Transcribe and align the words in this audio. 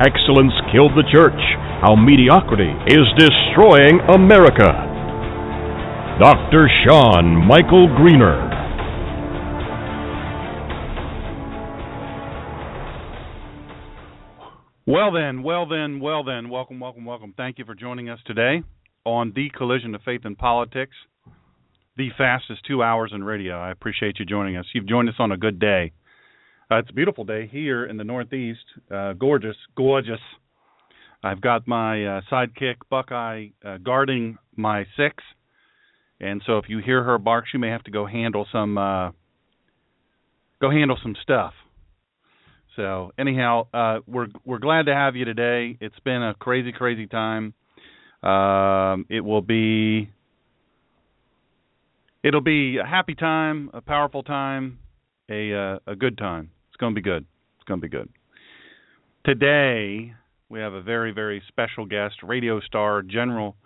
Excellence 0.00 0.52
Killed 0.70 0.92
the 0.94 1.02
Church 1.10 1.40
How 1.82 1.96
Mediocrity 1.96 2.70
is 2.86 3.02
Destroying 3.18 3.98
America. 4.14 4.70
Dr. 6.22 6.70
Sean 6.86 7.34
Michael 7.48 7.88
Greener. 7.96 8.46
Well 14.86 15.10
then, 15.10 15.42
well 15.42 15.66
then, 15.66 15.98
well 15.98 16.22
then, 16.22 16.48
welcome, 16.48 16.78
welcome, 16.78 17.04
welcome. 17.04 17.34
Thank 17.36 17.58
you 17.58 17.64
for 17.64 17.74
joining 17.74 18.08
us 18.08 18.20
today 18.24 18.62
on 19.04 19.32
the 19.34 19.50
collision 19.50 19.96
of 19.96 20.02
faith 20.02 20.20
and 20.22 20.38
politics, 20.38 20.94
the 21.96 22.10
fastest 22.16 22.60
two 22.68 22.84
hours 22.84 23.10
in 23.12 23.24
radio. 23.24 23.58
I 23.58 23.72
appreciate 23.72 24.20
you 24.20 24.24
joining 24.24 24.56
us. 24.56 24.66
You've 24.72 24.86
joined 24.86 25.08
us 25.08 25.16
on 25.18 25.32
a 25.32 25.36
good 25.36 25.58
day. 25.58 25.90
Uh, 26.70 26.76
it's 26.76 26.90
a 26.90 26.92
beautiful 26.92 27.24
day 27.24 27.46
here 27.46 27.86
in 27.86 27.96
the 27.96 28.04
Northeast. 28.04 28.64
Uh, 28.90 29.14
gorgeous, 29.14 29.56
gorgeous. 29.74 30.20
I've 31.22 31.40
got 31.40 31.66
my 31.66 32.04
uh, 32.04 32.20
sidekick 32.30 32.76
Buckeye 32.90 33.48
uh, 33.64 33.78
guarding 33.78 34.36
my 34.54 34.84
six, 34.94 35.24
and 36.20 36.42
so 36.46 36.58
if 36.58 36.66
you 36.68 36.78
hear 36.78 37.02
her 37.02 37.16
bark, 37.16 37.46
she 37.50 37.56
may 37.56 37.70
have 37.70 37.84
to 37.84 37.90
go 37.90 38.04
handle 38.04 38.46
some 38.52 38.76
uh, 38.76 39.12
go 40.60 40.70
handle 40.70 40.98
some 41.02 41.16
stuff. 41.22 41.54
So 42.76 43.12
anyhow, 43.18 43.68
uh, 43.72 44.00
we're 44.06 44.28
we're 44.44 44.58
glad 44.58 44.86
to 44.86 44.94
have 44.94 45.16
you 45.16 45.24
today. 45.24 45.78
It's 45.80 45.98
been 46.04 46.22
a 46.22 46.34
crazy, 46.34 46.72
crazy 46.72 47.06
time. 47.06 47.54
Um, 48.22 49.06
it 49.08 49.24
will 49.24 49.40
be 49.42 50.10
it'll 52.22 52.42
be 52.42 52.76
a 52.76 52.84
happy 52.84 53.14
time, 53.14 53.70
a 53.72 53.80
powerful 53.80 54.22
time, 54.22 54.80
a 55.30 55.54
uh, 55.54 55.78
a 55.86 55.96
good 55.96 56.18
time. 56.18 56.50
It's 56.78 56.80
going 56.80 56.94
to 56.94 57.00
be 57.00 57.04
good. 57.04 57.26
It's 57.56 57.64
going 57.66 57.80
to 57.80 57.88
be 57.88 57.90
good. 57.90 58.08
Today 59.24 60.14
we 60.48 60.60
have 60.60 60.74
a 60.74 60.80
very 60.80 61.10
very 61.10 61.42
special 61.48 61.86
guest, 61.86 62.22
radio 62.22 62.60
star, 62.60 63.02
general, 63.02 63.56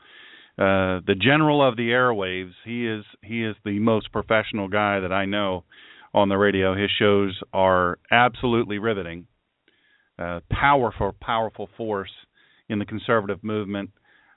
uh, 0.57 1.05
the 1.07 1.15
general 1.21 1.63
of 1.63 1.77
the 1.77 1.91
airwaves. 1.91 2.53
He 2.65 2.89
is 2.89 3.05
he 3.23 3.45
is 3.45 3.55
the 3.67 3.79
most 3.81 4.11
professional 4.13 4.67
guy 4.69 5.01
that 5.01 5.13
I 5.13 5.27
know 5.27 5.65
on 6.15 6.31
the 6.31 6.39
radio. 6.39 6.75
His 6.75 6.91
shows 6.99 7.39
are 7.53 7.99
absolutely 8.11 8.79
riveting. 8.79 9.27
Uh, 10.19 10.41
powerful, 10.51 11.15
powerful 11.21 11.69
force 11.77 12.13
in 12.71 12.79
the 12.79 12.87
conservative 12.87 13.45
movement. 13.45 13.91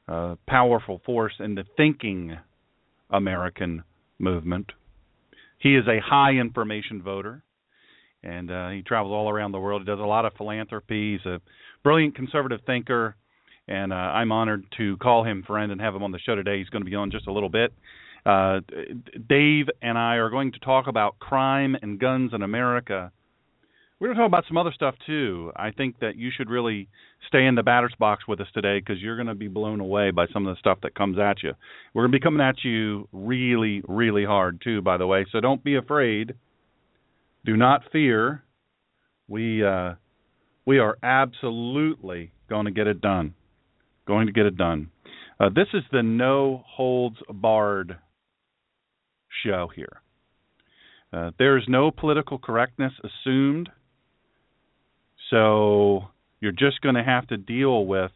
Uh, 0.05 0.35
powerful 0.49 1.01
force 1.05 1.35
in 1.39 1.55
the 1.55 1.63
thinking 1.77 2.37
American 3.09 3.85
movement. 4.19 4.73
He 5.59 5.77
is 5.77 5.87
a 5.87 6.01
high 6.05 6.31
information 6.31 7.01
voter, 7.01 7.41
and 8.25 8.51
uh, 8.51 8.69
he 8.69 8.81
travels 8.81 9.13
all 9.13 9.29
around 9.29 9.51
the 9.51 9.59
world. 9.59 9.81
He 9.83 9.85
does 9.85 9.99
a 9.99 10.03
lot 10.03 10.25
of 10.25 10.33
philanthropy. 10.33 11.13
He's 11.13 11.25
a 11.25 11.39
brilliant 11.83 12.15
conservative 12.15 12.61
thinker, 12.65 13.15
and 13.67 13.93
uh, 13.93 13.95
I'm 13.95 14.31
honored 14.31 14.65
to 14.77 14.97
call 14.97 15.23
him 15.23 15.43
friend 15.45 15.71
and 15.71 15.79
have 15.79 15.95
him 15.95 16.03
on 16.03 16.11
the 16.11 16.19
show 16.19 16.35
today. 16.35 16.57
He's 16.57 16.69
going 16.69 16.83
to 16.83 16.89
be 16.89 16.95
on 16.95 17.11
just 17.11 17.27
a 17.27 17.31
little 17.31 17.49
bit. 17.49 17.73
Uh, 18.25 18.61
Dave 19.29 19.67
and 19.83 19.97
I 19.97 20.15
are 20.15 20.31
going 20.31 20.51
to 20.53 20.59
talk 20.59 20.87
about 20.87 21.19
crime 21.19 21.77
and 21.79 21.99
guns 21.99 22.31
in 22.33 22.41
America. 22.41 23.11
We're 23.99 24.07
going 24.07 24.17
to 24.17 24.23
talk 24.23 24.29
about 24.29 24.45
some 24.47 24.57
other 24.57 24.73
stuff 24.73 24.95
too. 25.05 25.51
I 25.55 25.71
think 25.71 25.99
that 25.99 26.17
you 26.17 26.31
should 26.35 26.49
really 26.49 26.89
stay 27.27 27.45
in 27.45 27.55
the 27.55 27.63
batter's 27.63 27.93
box 27.97 28.27
with 28.27 28.41
us 28.41 28.47
today 28.53 28.79
because 28.79 29.01
you're 29.01 29.15
going 29.15 29.27
to 29.27 29.35
be 29.35 29.47
blown 29.47 29.79
away 29.79 30.11
by 30.11 30.25
some 30.33 30.47
of 30.47 30.55
the 30.55 30.59
stuff 30.59 30.79
that 30.83 30.95
comes 30.95 31.17
at 31.19 31.43
you. 31.43 31.53
We're 31.93 32.03
going 32.03 32.11
to 32.11 32.19
be 32.19 32.23
coming 32.23 32.45
at 32.45 32.63
you 32.63 33.07
really, 33.13 33.83
really 33.87 34.25
hard 34.25 34.59
too, 34.61 34.81
by 34.81 34.97
the 34.97 35.07
way. 35.07 35.25
So 35.31 35.39
don't 35.39 35.63
be 35.63 35.75
afraid. 35.75 36.33
Do 37.45 37.55
not 37.55 37.83
fear. 37.91 38.43
We 39.27 39.63
uh, 39.63 39.93
we 40.65 40.79
are 40.79 40.97
absolutely 41.03 42.31
going 42.49 42.65
to 42.65 42.71
get 42.71 42.87
it 42.87 43.01
done. 43.01 43.35
Going 44.07 44.25
to 44.25 44.33
get 44.33 44.47
it 44.47 44.57
done. 44.57 44.89
Uh, 45.39 45.49
this 45.49 45.67
is 45.73 45.83
the 45.91 46.01
no 46.01 46.63
holds 46.67 47.17
barred 47.31 47.97
show 49.43 49.69
here. 49.75 50.01
Uh, 51.13 51.31
there 51.37 51.57
is 51.57 51.63
no 51.67 51.91
political 51.91 52.39
correctness 52.39 52.93
assumed, 53.03 53.69
so 55.29 56.05
you're 56.39 56.51
just 56.51 56.81
going 56.81 56.95
to 56.95 57.03
have 57.03 57.27
to 57.27 57.37
deal 57.37 57.85
with 57.85 58.11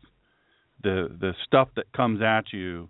the 0.82 1.08
the 1.20 1.34
stuff 1.46 1.70
that 1.76 1.92
comes 1.94 2.22
at 2.24 2.52
you. 2.52 2.90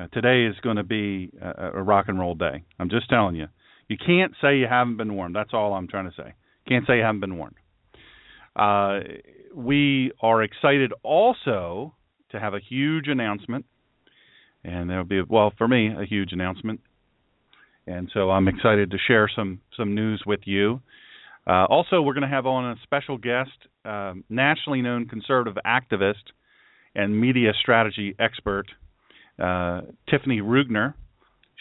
Uh, 0.00 0.06
today 0.14 0.46
is 0.46 0.56
going 0.62 0.76
to 0.76 0.82
be 0.82 1.30
a, 1.42 1.72
a 1.74 1.82
rock 1.82 2.06
and 2.08 2.18
roll 2.18 2.34
day. 2.34 2.62
I'm 2.78 2.88
just 2.88 3.10
telling 3.10 3.36
you. 3.36 3.48
You 3.92 3.98
can't 3.98 4.32
say 4.40 4.58
you 4.58 4.66
haven't 4.68 4.96
been 4.96 5.14
warned. 5.14 5.36
That's 5.36 5.52
all 5.52 5.74
I'm 5.74 5.88
trying 5.88 6.10
to 6.10 6.16
say. 6.16 6.34
Can't 6.68 6.86
say 6.86 6.96
you 6.96 7.02
haven't 7.02 7.20
been 7.20 7.36
warned. 7.36 7.56
Uh, 8.54 9.00
we 9.54 10.12
are 10.20 10.42
excited 10.42 10.92
also 11.02 11.94
to 12.30 12.40
have 12.40 12.54
a 12.54 12.60
huge 12.60 13.08
announcement, 13.08 13.66
and 14.64 14.88
there'll 14.88 15.04
be 15.04 15.22
well 15.22 15.52
for 15.56 15.68
me 15.68 15.90
a 15.96 16.04
huge 16.04 16.32
announcement 16.32 16.80
and 17.86 18.10
so 18.12 18.30
I'm 18.30 18.48
excited 18.48 18.90
to 18.92 18.98
share 19.06 19.28
some 19.34 19.60
some 19.76 19.94
news 19.94 20.22
with 20.26 20.40
you. 20.44 20.80
Uh, 21.46 21.66
also, 21.68 22.00
we're 22.00 22.14
going 22.14 22.22
to 22.22 22.28
have 22.28 22.46
on 22.46 22.70
a 22.70 22.76
special 22.84 23.18
guest, 23.18 23.50
uh, 23.84 24.14
nationally 24.28 24.80
known 24.80 25.08
conservative 25.08 25.58
activist 25.66 26.30
and 26.94 27.20
media 27.20 27.50
strategy 27.60 28.14
expert, 28.20 28.66
uh, 29.40 29.80
Tiffiny 30.08 30.40
Ruegner. 30.40 30.94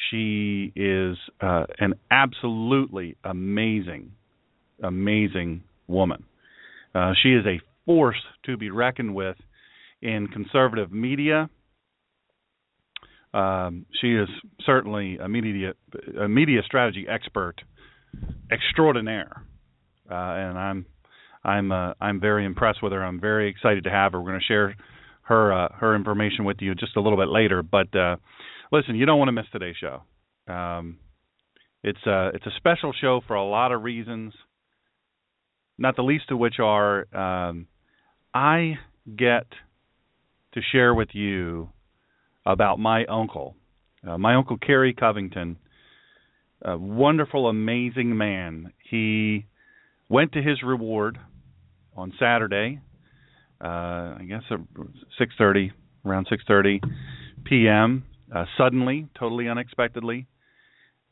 She 0.10 0.72
is 0.76 1.18
uh, 1.40 1.66
an 1.80 1.94
absolutely 2.10 3.18
amazing, 3.24 4.12
amazing 4.84 5.64
woman. 5.88 6.24
Uh, 6.94 7.14
she 7.22 7.30
is 7.30 7.46
a 7.46 7.62
force 7.86 8.22
to 8.46 8.58
be 8.58 8.70
reckoned 8.70 9.16
with 9.16 9.38
in 10.02 10.28
conservative 10.28 10.92
media 10.92 11.50
um, 13.34 13.86
she 14.02 14.14
is 14.14 14.28
certainly 14.66 15.18
a 15.18 15.30
media 15.30 15.74
a 16.20 16.28
media 16.28 16.62
strategy 16.66 17.06
expert 17.08 17.56
extraordinaire, 18.52 19.44
uh, 20.10 20.14
and 20.14 20.58
I'm 20.58 20.86
I'm 21.44 21.72
uh, 21.72 21.94
I'm 22.02 22.20
very 22.20 22.46
impressed 22.46 22.84
with 22.84 22.92
her. 22.92 23.04
I'm 23.04 23.22
very 23.22 23.50
excited 23.50 23.86
to 23.86 23.90
have 23.90 24.12
her. 24.12 24.22
We're 24.22 24.32
going 24.32 24.42
to 24.42 24.46
share 24.46 24.76
her 25.24 25.54
uh, 25.54 25.70
her 25.76 25.96
information 25.96 26.44
with 26.44 26.58
you 26.60 26.76
just 26.76 26.98
a 26.98 27.02
little 27.02 27.18
bit 27.18 27.30
later. 27.30 27.64
But 27.64 27.96
uh, 27.96 28.18
listen, 28.72 28.96
you 28.96 29.06
don't 29.06 29.20
want 29.20 29.30
to 29.30 29.34
miss 29.34 29.46
today's 29.52 29.76
show. 29.80 30.04
Um, 30.52 30.98
it's 31.84 32.06
a 32.06 32.32
it's 32.34 32.46
a 32.46 32.52
special 32.58 32.94
show 33.00 33.22
for 33.28 33.36
a 33.36 33.46
lot 33.46 33.72
of 33.72 33.84
reasons, 33.84 34.34
not 35.78 35.96
the 35.96 36.04
least 36.04 36.26
of 36.30 36.38
which 36.38 36.56
are 36.60 37.08
um, 37.16 37.68
I 38.34 38.76
get 39.18 39.46
to 40.54 40.62
share 40.72 40.94
with 40.94 41.10
you 41.14 41.70
about 42.46 42.80
my 42.80 43.06
uncle, 43.06 43.56
uh, 44.08 44.18
my 44.18 44.36
uncle 44.36 44.58
Kerry 44.58 44.94
Covington, 44.94 45.58
a 46.64 46.78
wonderful, 46.78 47.48
amazing 47.48 48.16
man. 48.18 48.74
He 48.90 49.46
went 50.10 50.34
to 50.34 50.42
his 50.42 50.62
reward 50.64 51.18
on 51.96 52.14
Saturday. 52.20 52.80
Uh, 53.60 54.18
I 54.18 54.26
guess 54.28 54.42
6:30, 55.20 55.72
around 56.06 56.28
6:30 56.28 56.80
p.m. 57.44 58.04
Uh, 58.34 58.46
suddenly, 58.58 59.08
totally 59.20 59.50
unexpectedly, 59.50 60.28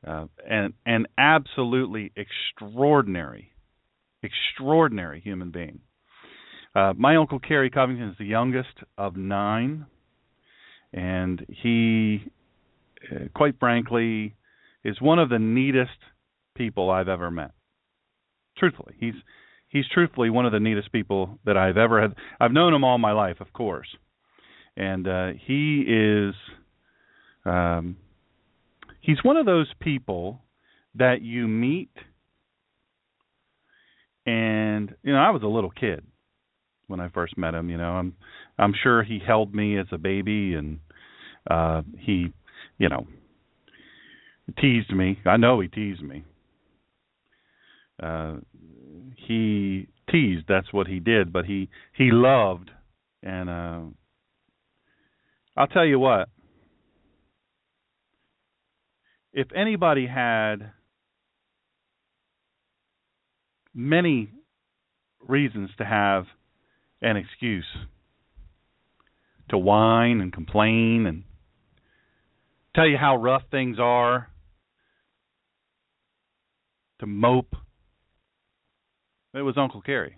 uh, 0.08 0.26
and 0.50 0.74
an 0.86 1.06
absolutely 1.18 2.12
extraordinary, 2.16 3.52
extraordinary 4.24 5.20
human 5.20 5.52
being. 5.52 5.80
Uh, 6.74 6.94
my 6.96 7.18
uncle 7.18 7.40
Kerry 7.40 7.70
Covington 7.70 8.10
is 8.10 8.16
the 8.18 8.26
youngest 8.26 8.70
of 8.98 9.18
nine 9.18 9.86
and 10.94 11.46
he, 11.50 12.24
uh, 13.12 13.26
quite 13.36 13.60
frankly, 13.60 14.36
is 14.84 15.00
one 15.02 15.20
of 15.20 15.30
the 15.30 15.40
neatest 15.40 15.92
people 16.56 16.90
I've 16.90 17.08
ever 17.08 17.30
met. 17.30 17.52
Truthfully, 18.58 18.96
he's 19.00 19.14
he's 19.70 19.86
truthfully 19.94 20.30
one 20.30 20.46
of 20.46 20.52
the 20.52 20.60
neatest 20.60 20.92
people 20.92 21.40
that 21.46 21.58
I've 21.58 21.78
ever 21.78 22.02
had. 22.02 22.16
I've 22.40 22.52
known 22.52 22.74
him 22.74 22.84
all 22.84 22.98
my 22.98 23.12
life, 23.12 23.40
of 23.40 23.54
course, 23.54 23.88
and 24.76 25.08
uh, 25.08 25.28
he 25.46 25.82
is. 25.88 26.36
Um, 27.46 27.98
he's 29.02 29.24
one 29.24 29.38
of 29.38 29.46
those 29.46 29.72
people 29.80 30.42
that 30.96 31.22
you 31.22 31.48
meet, 31.48 31.92
and 34.26 34.94
you 35.04 35.14
know, 35.14 35.20
I 35.20 35.30
was 35.30 35.44
a 35.44 35.48
little 35.48 35.72
kid 35.72 36.04
when 36.88 37.00
I 37.00 37.10
first 37.10 37.38
met 37.38 37.54
him. 37.54 37.70
You 37.70 37.78
know, 37.78 37.92
I'm 37.92 38.16
I'm 38.58 38.74
sure 38.84 39.04
he 39.04 39.20
held 39.26 39.54
me 39.54 39.78
as 39.78 39.88
a 39.92 39.98
baby, 39.98 40.56
and 40.56 40.80
uh, 41.50 41.84
he, 41.98 42.34
you 42.78 42.90
know, 42.90 43.08
teased 44.60 44.92
me. 44.92 45.20
I 45.26 45.38
know 45.38 45.60
he 45.60 45.68
teased 45.68 46.04
me. 46.04 46.26
Uh, 48.02 48.38
he 49.16 49.88
teased. 50.12 50.46
That's 50.48 50.72
what 50.74 50.88
he 50.88 51.00
did. 51.00 51.32
But 51.32 51.46
he 51.46 51.70
he 51.96 52.10
loved, 52.12 52.72
and 53.24 53.50
uh, 53.50 53.82
I'll 55.56 55.68
tell 55.68 55.86
you 55.86 56.00
what. 56.00 56.30
If 59.34 59.48
anybody 59.56 60.08
had 60.08 60.72
many 63.74 64.32
reasons 65.20 65.70
to 65.78 65.86
have 65.86 66.26
an 67.02 67.18
excuse 67.18 67.68
to 69.50 69.58
whine 69.58 70.22
and 70.22 70.34
complain 70.34 71.06
and 71.06 71.24
tell 72.76 72.88
you 72.88 72.98
how 72.98 73.18
rough 73.18 73.44
things 73.52 73.78
are, 73.80 74.30
to 77.00 77.06
mope, 77.06 77.56
it 79.34 79.42
was 79.42 79.56
Uncle 79.58 79.82
Kerry. 79.82 80.18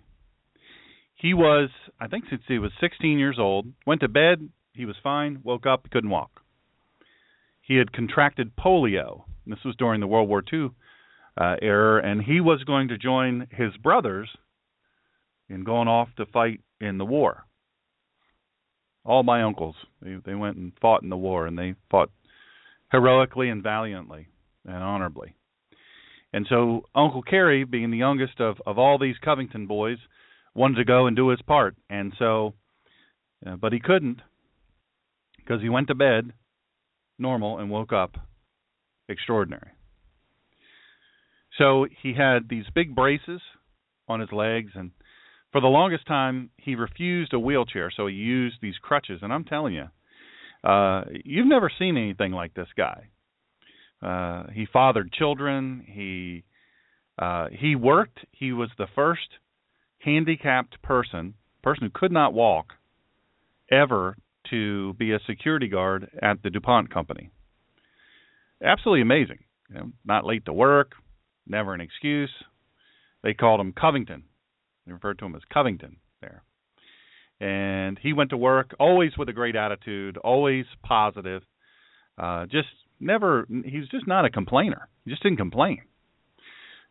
He 1.14 1.34
was, 1.34 1.70
I 2.00 2.08
think, 2.08 2.24
since 2.28 2.42
he 2.48 2.58
was 2.58 2.72
16 2.80 3.18
years 3.18 3.36
old, 3.38 3.66
went 3.86 4.00
to 4.00 4.08
bed, 4.08 4.48
he 4.74 4.84
was 4.84 4.96
fine, 5.02 5.40
woke 5.44 5.66
up, 5.66 5.88
couldn't 5.90 6.10
walk. 6.10 6.41
He 7.72 7.78
had 7.78 7.94
contracted 7.94 8.54
polio. 8.54 9.24
This 9.46 9.64
was 9.64 9.74
during 9.76 10.00
the 10.00 10.06
World 10.06 10.28
War 10.28 10.44
II 10.52 10.72
uh, 11.40 11.56
era, 11.62 12.02
and 12.04 12.20
he 12.20 12.38
was 12.38 12.64
going 12.64 12.88
to 12.88 12.98
join 12.98 13.46
his 13.50 13.74
brothers 13.78 14.28
in 15.48 15.64
going 15.64 15.88
off 15.88 16.08
to 16.18 16.26
fight 16.26 16.60
in 16.82 16.98
the 16.98 17.06
war. 17.06 17.46
All 19.06 19.22
my 19.22 19.42
uncles, 19.42 19.74
they, 20.02 20.16
they 20.22 20.34
went 20.34 20.58
and 20.58 20.72
fought 20.82 21.02
in 21.02 21.08
the 21.08 21.16
war, 21.16 21.46
and 21.46 21.58
they 21.58 21.74
fought 21.90 22.10
heroically 22.90 23.48
and 23.48 23.62
valiantly 23.62 24.28
and 24.66 24.84
honorably. 24.84 25.34
And 26.34 26.46
so 26.50 26.82
Uncle 26.94 27.22
Kerry, 27.22 27.64
being 27.64 27.90
the 27.90 27.96
youngest 27.96 28.38
of 28.38 28.60
of 28.66 28.78
all 28.78 28.98
these 28.98 29.16
Covington 29.24 29.66
boys, 29.66 29.96
wanted 30.54 30.76
to 30.76 30.84
go 30.84 31.06
and 31.06 31.16
do 31.16 31.30
his 31.30 31.40
part. 31.40 31.74
And 31.88 32.12
so, 32.18 32.52
uh, 33.46 33.56
but 33.56 33.72
he 33.72 33.80
couldn't 33.80 34.20
because 35.38 35.62
he 35.62 35.70
went 35.70 35.88
to 35.88 35.94
bed 35.94 36.34
normal 37.22 37.58
and 37.58 37.70
woke 37.70 37.92
up 37.92 38.16
extraordinary. 39.08 39.70
So 41.58 41.86
he 42.02 42.14
had 42.14 42.48
these 42.48 42.64
big 42.74 42.94
braces 42.94 43.40
on 44.08 44.20
his 44.20 44.32
legs, 44.32 44.72
and 44.74 44.90
for 45.52 45.60
the 45.60 45.66
longest 45.68 46.06
time 46.06 46.50
he 46.56 46.74
refused 46.74 47.32
a 47.32 47.38
wheelchair, 47.38 47.90
so 47.94 48.06
he 48.06 48.14
used 48.14 48.56
these 48.60 48.76
crutches. 48.82 49.20
And 49.22 49.32
I'm 49.32 49.44
telling 49.44 49.74
you, 49.74 49.86
uh, 50.68 51.04
you've 51.24 51.46
never 51.46 51.70
seen 51.78 51.96
anything 51.96 52.32
like 52.32 52.54
this 52.54 52.68
guy. 52.76 53.08
Uh, 54.02 54.50
he 54.52 54.66
fathered 54.72 55.12
children. 55.12 55.84
He 55.86 56.44
uh, 57.18 57.48
he 57.52 57.76
worked. 57.76 58.18
He 58.32 58.52
was 58.52 58.70
the 58.78 58.86
first 58.94 59.28
handicapped 59.98 60.82
person, 60.82 61.34
person 61.62 61.84
who 61.84 61.90
could 61.94 62.10
not 62.12 62.32
walk, 62.32 62.72
ever 63.70 64.16
to 64.50 64.94
be 64.94 65.12
a 65.12 65.20
security 65.26 65.68
guard 65.68 66.10
at 66.22 66.42
the 66.42 66.50
DuPont 66.50 66.92
company. 66.92 67.30
Absolutely 68.62 69.02
amazing. 69.02 69.38
You 69.68 69.74
know, 69.76 69.90
not 70.04 70.24
late 70.24 70.44
to 70.46 70.52
work, 70.52 70.92
never 71.46 71.74
an 71.74 71.80
excuse. 71.80 72.30
They 73.22 73.34
called 73.34 73.60
him 73.60 73.72
Covington. 73.72 74.24
They 74.86 74.92
referred 74.92 75.18
to 75.20 75.26
him 75.26 75.34
as 75.34 75.42
Covington 75.52 75.96
there. 76.20 76.42
And 77.40 77.98
he 78.00 78.12
went 78.12 78.30
to 78.30 78.36
work 78.36 78.74
always 78.78 79.12
with 79.16 79.28
a 79.28 79.32
great 79.32 79.56
attitude, 79.56 80.16
always 80.18 80.66
positive, 80.82 81.42
uh, 82.18 82.46
just 82.46 82.68
never 83.00 83.46
he's 83.64 83.88
just 83.88 84.06
not 84.06 84.24
a 84.24 84.30
complainer. 84.30 84.88
He 85.04 85.10
just 85.10 85.22
didn't 85.22 85.38
complain. 85.38 85.82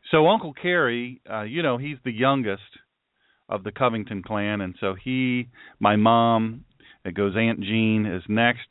So 0.10 0.28
Uncle 0.28 0.54
Kerry, 0.54 1.22
uh, 1.32 1.44
you 1.44 1.62
know, 1.64 1.78
he's 1.78 1.98
the 2.04 2.12
youngest 2.12 2.62
of 3.48 3.64
the 3.64 3.72
Covington 3.72 4.24
clan, 4.24 4.62
and 4.62 4.76
so 4.80 4.96
he, 4.96 5.48
my 5.80 5.96
mom, 5.96 6.66
it 7.06 7.14
goes 7.14 7.36
Aunt 7.36 7.62
Jean 7.62 8.06
is 8.06 8.24
next, 8.28 8.68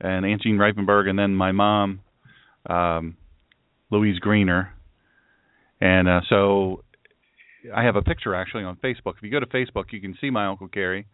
and 0.00 0.24
Aunt 0.24 0.42
Jean 0.42 0.56
Reifenberg, 0.56 1.08
and 1.08 1.18
then 1.18 1.34
my 1.34 1.52
mom, 1.52 2.00
um, 2.68 3.16
Louise 3.90 4.18
Greener, 4.18 4.72
and 5.80 6.08
uh, 6.08 6.20
so 6.28 6.84
I 7.74 7.84
have 7.84 7.96
a 7.96 8.02
picture 8.02 8.34
actually 8.34 8.64
on 8.64 8.76
Facebook. 8.76 9.14
If 9.16 9.22
you 9.22 9.30
go 9.30 9.40
to 9.40 9.46
Facebook, 9.46 9.92
you 9.92 10.00
can 10.00 10.16
see 10.20 10.30
my 10.30 10.46
Uncle 10.46 10.68
Kerry. 10.68 11.06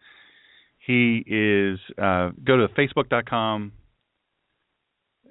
He 0.85 1.23
is 1.27 1.79
uh, 1.97 2.31
go 2.43 2.57
to 2.57 2.67
facebook.com 2.69 3.73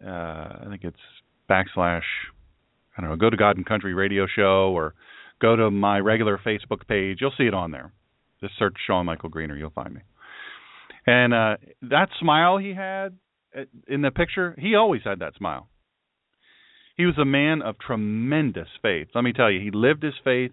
uh, 0.05 0.09
I 0.09 0.67
think 0.69 0.85
it's 0.85 0.97
backslash 1.51 2.03
I 2.97 3.01
don't 3.01 3.11
know, 3.11 3.17
go 3.17 3.31
to 3.31 3.37
God 3.37 3.57
and 3.57 3.65
Country 3.65 3.95
Radio 3.95 4.27
Show 4.27 4.73
or 4.75 4.95
go 5.41 5.55
to 5.55 5.71
my 5.71 6.01
regular 6.01 6.39
Facebook 6.45 6.87
page. 6.89 7.19
You'll 7.21 7.33
see 7.39 7.45
it 7.45 7.55
on 7.55 7.71
there. 7.71 7.93
Just 8.41 8.55
search 8.59 8.75
Sean 8.87 9.07
Michael 9.07 9.29
Greener, 9.29 9.57
you'll 9.57 9.71
find 9.71 9.95
me. 9.95 10.01
And 11.09 11.33
uh 11.33 11.57
that 11.81 12.11
smile 12.21 12.59
he 12.59 12.75
had 12.75 13.17
uh, 13.57 13.63
in 13.87 14.03
the 14.03 14.11
picture, 14.11 14.55
he 14.59 14.75
always 14.75 15.01
had 15.05 15.21
that 15.21 15.37
smile. 15.37 15.71
He 16.99 17.07
was 17.07 17.17
a 17.17 17.25
man 17.25 17.63
of 17.63 17.79
tremendous 17.79 18.69
faith. 18.83 19.09
Let 19.15 19.25
me 19.25 19.33
tell 19.33 19.51
you, 19.51 19.59
he 19.61 19.71
lived 19.71 20.03
his 20.03 20.19
faith. 20.23 20.53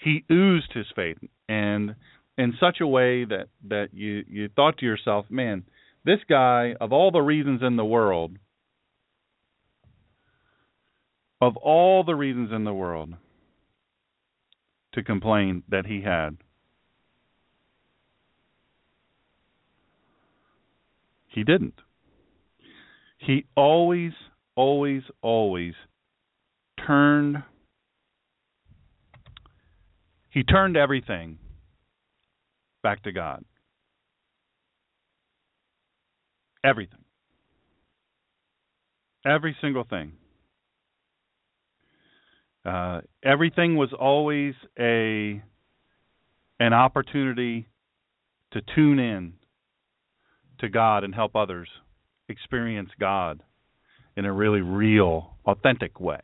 He 0.00 0.24
oozed 0.30 0.72
his 0.72 0.86
faith 0.96 1.18
and 1.48 1.94
in 2.36 2.54
such 2.58 2.80
a 2.80 2.86
way 2.86 3.24
that 3.26 3.46
that 3.68 3.90
you 3.92 4.24
you 4.28 4.48
thought 4.48 4.78
to 4.78 4.86
yourself, 4.86 5.26
man, 5.30 5.62
this 6.04 6.18
guy 6.28 6.74
of 6.80 6.92
all 6.92 7.12
the 7.12 7.20
reasons 7.20 7.62
in 7.62 7.76
the 7.76 7.84
world 7.84 8.36
of 11.40 11.56
all 11.58 12.02
the 12.02 12.14
reasons 12.16 12.50
in 12.52 12.64
the 12.64 12.74
world 12.74 13.14
to 14.94 15.02
complain 15.04 15.62
that 15.68 15.86
he 15.86 16.02
had, 16.02 16.38
he 21.36 21.44
didn't. 21.44 21.74
He 23.18 23.44
always, 23.54 24.12
always, 24.56 25.02
always 25.20 25.74
turned 26.86 27.42
he 30.30 30.42
turned 30.42 30.76
everything 30.76 31.38
back 32.82 33.02
to 33.02 33.12
God. 33.12 33.44
Everything. 36.64 37.04
Every 39.26 39.56
single 39.60 39.84
thing. 39.84 40.12
Uh, 42.64 43.02
everything 43.22 43.76
was 43.76 43.90
always 43.98 44.54
a 44.78 45.42
an 46.60 46.72
opportunity 46.72 47.68
to 48.52 48.62
tune 48.74 48.98
in 48.98 49.34
to 50.60 50.68
God 50.68 51.04
and 51.04 51.14
help 51.14 51.36
others 51.36 51.68
experience 52.28 52.90
God 52.98 53.42
in 54.16 54.24
a 54.24 54.32
really 54.32 54.60
real, 54.60 55.36
authentic 55.44 56.00
way. 56.00 56.20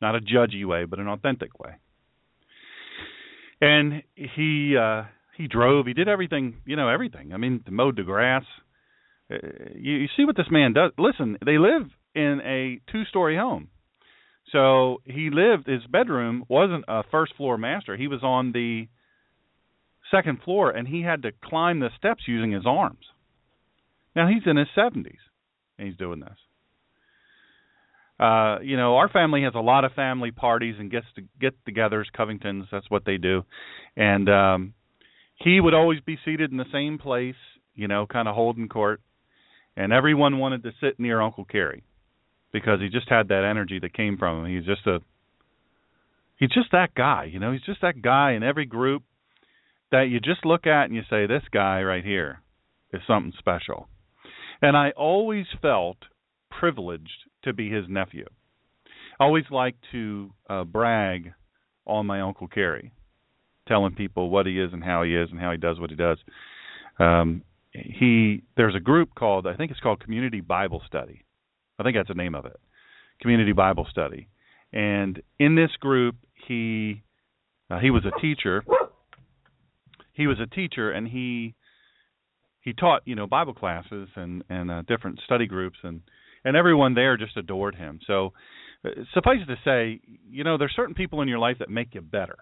Not 0.00 0.16
a 0.16 0.20
judgy 0.20 0.64
way, 0.66 0.84
but 0.84 0.98
an 0.98 1.08
authentic 1.08 1.58
way. 1.58 1.76
And 3.60 4.02
he 4.14 4.76
uh 4.76 5.04
he 5.36 5.46
drove, 5.46 5.86
he 5.86 5.94
did 5.94 6.08
everything, 6.08 6.56
you 6.66 6.76
know, 6.76 6.88
everything. 6.88 7.32
I 7.32 7.38
mean, 7.38 7.62
mowed 7.70 7.96
the 7.96 8.02
grass. 8.02 8.44
Uh, 9.32 9.36
you, 9.74 9.92
you 9.92 10.08
see 10.16 10.24
what 10.24 10.36
this 10.36 10.50
man 10.50 10.74
does. 10.74 10.92
Listen, 10.98 11.38
they 11.44 11.56
live 11.56 11.88
in 12.14 12.40
a 12.44 12.80
two-story 12.90 13.36
home 13.36 13.68
so 14.52 15.00
he 15.04 15.30
lived 15.30 15.66
his 15.66 15.86
bedroom 15.86 16.44
wasn't 16.48 16.84
a 16.88 17.02
first 17.10 17.34
floor 17.36 17.56
master. 17.56 17.96
He 17.96 18.08
was 18.08 18.22
on 18.22 18.52
the 18.52 18.88
second 20.10 20.42
floor 20.42 20.70
and 20.70 20.86
he 20.88 21.02
had 21.02 21.22
to 21.22 21.32
climb 21.44 21.80
the 21.80 21.90
steps 21.96 22.22
using 22.26 22.52
his 22.52 22.64
arms. 22.66 23.04
Now 24.14 24.28
he's 24.28 24.42
in 24.46 24.56
his 24.56 24.68
70s 24.76 25.16
and 25.78 25.88
he's 25.88 25.96
doing 25.96 26.20
this. 26.20 26.36
Uh, 28.20 28.58
you 28.60 28.76
know, 28.76 28.96
our 28.96 29.08
family 29.08 29.44
has 29.44 29.54
a 29.54 29.60
lot 29.60 29.86
of 29.86 29.92
family 29.92 30.30
parties 30.30 30.74
and 30.78 30.90
gets 30.90 31.06
to 31.16 31.22
get-togethers. 31.40 32.04
Covingtons, 32.16 32.66
that's 32.70 32.90
what 32.90 33.06
they 33.06 33.16
do, 33.16 33.44
and 33.96 34.28
um, 34.28 34.74
he 35.36 35.58
would 35.58 35.72
always 35.72 36.00
be 36.00 36.18
seated 36.22 36.50
in 36.50 36.58
the 36.58 36.66
same 36.70 36.98
place, 36.98 37.36
you 37.74 37.88
know, 37.88 38.06
kind 38.06 38.28
of 38.28 38.34
holding 38.34 38.68
court, 38.68 39.00
and 39.74 39.90
everyone 39.90 40.38
wanted 40.38 40.62
to 40.64 40.72
sit 40.82 41.00
near 41.00 41.18
Uncle 41.22 41.46
Kerry 41.46 41.82
because 42.52 42.78
he 42.80 42.90
just 42.90 43.08
had 43.08 43.28
that 43.28 43.48
energy 43.48 43.78
that 43.80 43.94
came 43.94 44.18
from 44.18 44.44
him. 44.44 44.54
He's 44.54 44.66
just 44.66 44.86
a 44.86 44.98
he's 46.36 46.50
just 46.50 46.72
that 46.72 46.94
guy, 46.94 47.24
you 47.24 47.38
know. 47.38 47.52
He's 47.52 47.62
just 47.62 47.80
that 47.80 48.02
guy 48.02 48.32
in 48.32 48.42
every 48.42 48.66
group 48.66 49.02
that 49.92 50.08
you 50.08 50.20
just 50.20 50.44
look 50.44 50.66
at 50.66 50.84
and 50.84 50.94
you 50.94 51.02
say, 51.08 51.26
"This 51.26 51.44
guy 51.52 51.82
right 51.82 52.04
here 52.04 52.42
is 52.92 53.02
something 53.06 53.32
special." 53.38 53.88
And 54.62 54.76
I 54.76 54.90
always 54.90 55.46
felt 55.62 55.98
privileged 56.50 57.24
to 57.44 57.52
be 57.52 57.70
his 57.70 57.86
nephew. 57.88 58.26
I 59.18 59.24
always 59.24 59.44
liked 59.50 59.84
to 59.92 60.30
uh, 60.48 60.64
brag 60.64 61.32
on 61.86 62.06
my 62.06 62.20
uncle 62.20 62.48
Kerry, 62.48 62.92
telling 63.66 63.94
people 63.94 64.30
what 64.30 64.46
he 64.46 64.58
is 64.58 64.72
and 64.72 64.84
how 64.84 65.02
he 65.02 65.14
is 65.14 65.30
and 65.30 65.40
how 65.40 65.50
he 65.50 65.58
does 65.58 65.78
what 65.78 65.90
he 65.90 65.96
does. 65.96 66.18
Um, 66.98 67.42
he 67.72 68.42
there's 68.56 68.74
a 68.74 68.80
group 68.80 69.14
called 69.14 69.46
I 69.46 69.54
think 69.56 69.70
it's 69.70 69.80
called 69.80 70.00
Community 70.00 70.40
Bible 70.40 70.82
Study. 70.86 71.24
I 71.78 71.82
think 71.82 71.96
that's 71.96 72.08
the 72.08 72.14
name 72.14 72.34
of 72.34 72.46
it. 72.46 72.58
Community 73.20 73.52
Bible 73.52 73.86
Study. 73.90 74.28
And 74.72 75.22
in 75.38 75.54
this 75.54 75.70
group 75.80 76.16
he 76.46 77.02
uh, 77.70 77.78
he 77.78 77.90
was 77.90 78.04
a 78.04 78.20
teacher. 78.20 78.64
He 80.20 80.26
was 80.26 80.38
a 80.38 80.46
teacher 80.46 80.90
and 80.90 81.08
he 81.08 81.54
he 82.60 82.74
taught, 82.74 83.00
you 83.06 83.14
know, 83.14 83.26
Bible 83.26 83.54
classes 83.54 84.06
and 84.16 84.44
and 84.50 84.70
uh, 84.70 84.82
different 84.82 85.18
study 85.24 85.46
groups 85.46 85.78
and 85.82 86.02
and 86.44 86.58
everyone 86.58 86.92
there 86.92 87.16
just 87.16 87.38
adored 87.38 87.74
him. 87.74 88.00
So 88.06 88.34
uh, 88.84 88.90
suffice 89.14 89.38
it 89.40 89.46
to 89.46 89.56
say, 89.64 89.98
you 90.30 90.44
know, 90.44 90.58
there's 90.58 90.74
certain 90.76 90.94
people 90.94 91.22
in 91.22 91.28
your 91.28 91.38
life 91.38 91.56
that 91.60 91.70
make 91.70 91.94
you 91.94 92.02
better. 92.02 92.36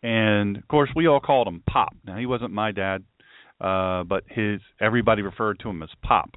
And 0.00 0.58
of 0.58 0.68
course, 0.68 0.90
we 0.94 1.08
all 1.08 1.18
called 1.18 1.48
him 1.48 1.64
Pop. 1.68 1.92
Now 2.06 2.18
he 2.18 2.26
wasn't 2.26 2.52
my 2.52 2.70
dad, 2.70 3.02
uh, 3.60 4.04
but 4.04 4.22
his 4.28 4.60
everybody 4.80 5.22
referred 5.22 5.58
to 5.60 5.68
him 5.70 5.82
as 5.82 5.90
Pop, 6.04 6.36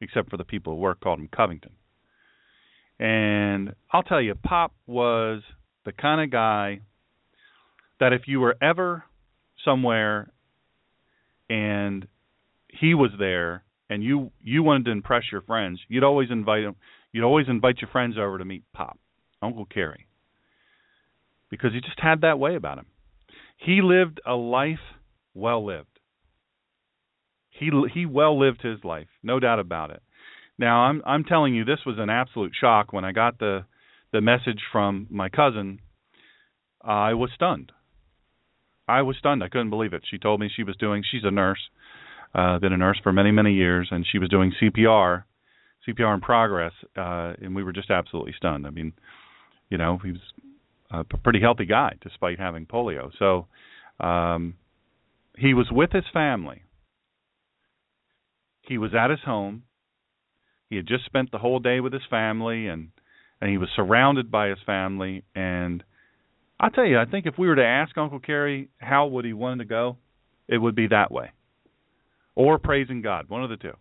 except 0.00 0.30
for 0.30 0.36
the 0.36 0.44
people 0.44 0.74
who 0.74 0.78
work 0.78 1.00
called 1.00 1.18
him 1.18 1.28
Covington. 1.34 1.72
And 3.00 3.74
I'll 3.92 4.04
tell 4.04 4.22
you, 4.22 4.36
Pop 4.36 4.72
was 4.86 5.42
the 5.84 5.90
kind 5.90 6.20
of 6.20 6.30
guy 6.30 6.82
that 8.02 8.12
if 8.12 8.22
you 8.26 8.40
were 8.40 8.56
ever 8.60 9.04
somewhere 9.64 10.28
and 11.48 12.08
he 12.68 12.94
was 12.94 13.12
there 13.16 13.62
and 13.88 14.02
you 14.02 14.32
you 14.42 14.64
wanted 14.64 14.86
to 14.86 14.90
impress 14.90 15.22
your 15.30 15.42
friends, 15.42 15.78
you'd 15.86 16.02
always 16.02 16.28
invite 16.28 16.64
him. 16.64 16.74
You'd 17.12 17.24
always 17.24 17.46
invite 17.48 17.80
your 17.80 17.90
friends 17.90 18.16
over 18.18 18.38
to 18.38 18.44
meet 18.44 18.64
Pop, 18.72 18.98
Uncle 19.40 19.66
Kerry, 19.66 20.08
because 21.48 21.72
he 21.74 21.80
just 21.80 22.00
had 22.00 22.22
that 22.22 22.40
way 22.40 22.56
about 22.56 22.78
him. 22.78 22.86
He 23.56 23.82
lived 23.82 24.20
a 24.26 24.34
life 24.34 24.82
well 25.32 25.64
lived. 25.64 26.00
He 27.50 27.70
he 27.94 28.04
well 28.04 28.36
lived 28.36 28.62
his 28.62 28.82
life, 28.82 29.10
no 29.22 29.38
doubt 29.38 29.60
about 29.60 29.92
it. 29.92 30.02
Now 30.58 30.86
I'm 30.86 31.02
I'm 31.06 31.22
telling 31.22 31.54
you, 31.54 31.64
this 31.64 31.86
was 31.86 31.98
an 32.00 32.10
absolute 32.10 32.52
shock 32.60 32.92
when 32.92 33.04
I 33.04 33.12
got 33.12 33.38
the 33.38 33.64
the 34.12 34.20
message 34.20 34.62
from 34.72 35.06
my 35.08 35.28
cousin. 35.28 35.78
I 36.84 37.14
was 37.14 37.30
stunned. 37.32 37.70
I 38.88 39.02
was 39.02 39.16
stunned. 39.18 39.42
I 39.42 39.48
couldn't 39.48 39.70
believe 39.70 39.92
it. 39.92 40.02
She 40.10 40.18
told 40.18 40.40
me 40.40 40.50
she 40.54 40.64
was 40.64 40.76
doing. 40.76 41.02
She's 41.10 41.24
a 41.24 41.30
nurse 41.30 41.60
uh, 42.34 42.58
been 42.58 42.72
a 42.72 42.76
nurse 42.76 42.98
for 43.02 43.12
many 43.12 43.30
many 43.30 43.52
years, 43.52 43.88
and 43.90 44.06
she 44.10 44.18
was 44.18 44.28
doing 44.28 44.52
CPR, 44.60 45.24
CPR 45.86 46.14
in 46.14 46.20
progress, 46.20 46.72
uh, 46.96 47.34
and 47.40 47.54
we 47.54 47.62
were 47.62 47.72
just 47.72 47.90
absolutely 47.90 48.32
stunned. 48.36 48.66
I 48.66 48.70
mean, 48.70 48.92
you 49.68 49.78
know, 49.78 49.98
he 50.02 50.12
was 50.12 50.20
a 50.90 51.04
pretty 51.04 51.40
healthy 51.40 51.66
guy 51.66 51.94
despite 52.02 52.38
having 52.38 52.66
polio. 52.66 53.10
So 53.18 53.46
um, 54.04 54.54
he 55.36 55.54
was 55.54 55.66
with 55.70 55.92
his 55.92 56.04
family. 56.12 56.62
He 58.62 58.78
was 58.78 58.92
at 58.94 59.10
his 59.10 59.20
home. 59.24 59.64
He 60.70 60.76
had 60.76 60.86
just 60.86 61.04
spent 61.04 61.30
the 61.30 61.38
whole 61.38 61.58
day 61.58 61.80
with 61.80 61.92
his 61.92 62.02
family, 62.08 62.66
and 62.66 62.88
and 63.40 63.50
he 63.50 63.58
was 63.58 63.68
surrounded 63.76 64.30
by 64.30 64.48
his 64.48 64.58
family. 64.64 65.24
And 65.34 65.84
I 66.62 66.68
tell 66.68 66.86
you, 66.86 66.98
I 66.98 67.04
think 67.06 67.26
if 67.26 67.36
we 67.36 67.48
were 67.48 67.56
to 67.56 67.64
ask 67.64 67.98
Uncle 67.98 68.20
Kerry 68.20 68.68
how 68.78 69.08
would 69.08 69.24
he 69.24 69.32
want 69.32 69.58
to 69.58 69.64
go, 69.64 69.98
it 70.48 70.58
would 70.58 70.76
be 70.76 70.86
that 70.86 71.10
way 71.10 71.32
or 72.34 72.58
praising 72.58 73.02
God, 73.02 73.28
one 73.28 73.42
of 73.42 73.50
the 73.50 73.56
two, 73.56 73.76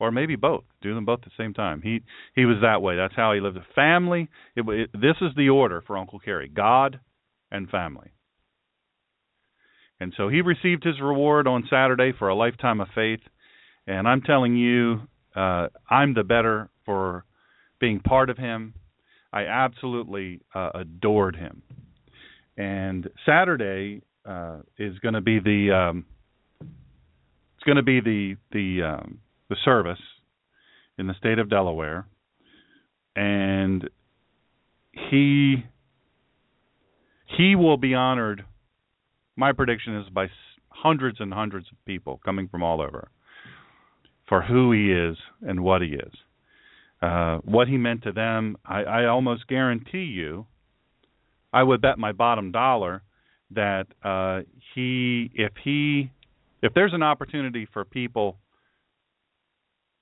or 0.00 0.10
maybe 0.10 0.36
both. 0.36 0.64
Do 0.82 0.94
them 0.94 1.04
both 1.04 1.20
at 1.20 1.26
the 1.26 1.42
same 1.42 1.54
time. 1.54 1.82
He 1.82 2.02
he 2.34 2.44
was 2.44 2.58
that 2.62 2.82
way. 2.82 2.96
That's 2.96 3.14
how 3.14 3.32
he 3.32 3.40
lived. 3.40 3.58
Family. 3.74 4.28
It, 4.56 4.68
it, 4.68 4.90
this 4.92 5.16
is 5.20 5.30
the 5.36 5.48
order 5.48 5.82
for 5.86 5.96
Uncle 5.96 6.18
Kerry: 6.18 6.48
God 6.48 7.00
and 7.50 7.68
family. 7.68 8.12
And 10.00 10.12
so 10.16 10.28
he 10.28 10.42
received 10.42 10.84
his 10.84 11.00
reward 11.00 11.48
on 11.48 11.66
Saturday 11.68 12.12
for 12.16 12.28
a 12.28 12.34
lifetime 12.34 12.80
of 12.80 12.88
faith. 12.94 13.20
And 13.86 14.06
I'm 14.06 14.20
telling 14.20 14.56
you, 14.56 15.00
uh, 15.34 15.68
I'm 15.90 16.14
the 16.14 16.22
better 16.22 16.68
for 16.84 17.24
being 17.80 17.98
part 18.00 18.30
of 18.30 18.38
him. 18.38 18.74
I 19.32 19.44
absolutely 19.44 20.40
uh, 20.54 20.70
adored 20.74 21.36
him. 21.36 21.62
And 22.56 23.08
Saturday 23.26 24.02
uh, 24.24 24.58
is 24.78 24.98
going 24.98 25.14
to 25.14 25.20
be 25.20 25.38
the 25.38 25.72
um, 25.72 26.04
it's 26.60 27.64
going 27.64 27.76
to 27.76 27.82
be 27.82 28.00
the 28.00 28.36
the 28.52 28.82
um, 28.82 29.18
the 29.48 29.56
service 29.64 30.00
in 30.98 31.06
the 31.06 31.14
state 31.14 31.38
of 31.38 31.48
Delaware, 31.48 32.06
and 33.14 33.88
he 35.10 35.64
he 37.36 37.54
will 37.54 37.76
be 37.76 37.94
honored. 37.94 38.44
My 39.36 39.52
prediction 39.52 39.96
is 39.98 40.08
by 40.08 40.26
hundreds 40.70 41.20
and 41.20 41.32
hundreds 41.32 41.66
of 41.70 41.84
people 41.84 42.20
coming 42.24 42.48
from 42.48 42.62
all 42.62 42.80
over 42.80 43.08
for 44.28 44.42
who 44.42 44.72
he 44.72 44.92
is 44.92 45.16
and 45.42 45.62
what 45.62 45.80
he 45.80 45.88
is. 45.88 46.12
Uh, 47.00 47.38
what 47.44 47.68
he 47.68 47.76
meant 47.76 48.02
to 48.02 48.12
them, 48.12 48.56
I, 48.64 48.82
I 48.82 49.06
almost 49.06 49.46
guarantee 49.46 50.04
you, 50.04 50.46
I 51.52 51.62
would 51.62 51.80
bet 51.80 51.98
my 51.98 52.12
bottom 52.12 52.50
dollar 52.50 53.02
that 53.52 53.86
uh, 54.04 54.40
he, 54.74 55.30
if 55.34 55.52
he 55.62 56.10
if 56.62 56.74
there's 56.74 56.94
an 56.94 57.02
opportunity 57.02 57.66
for 57.72 57.84
people 57.84 58.36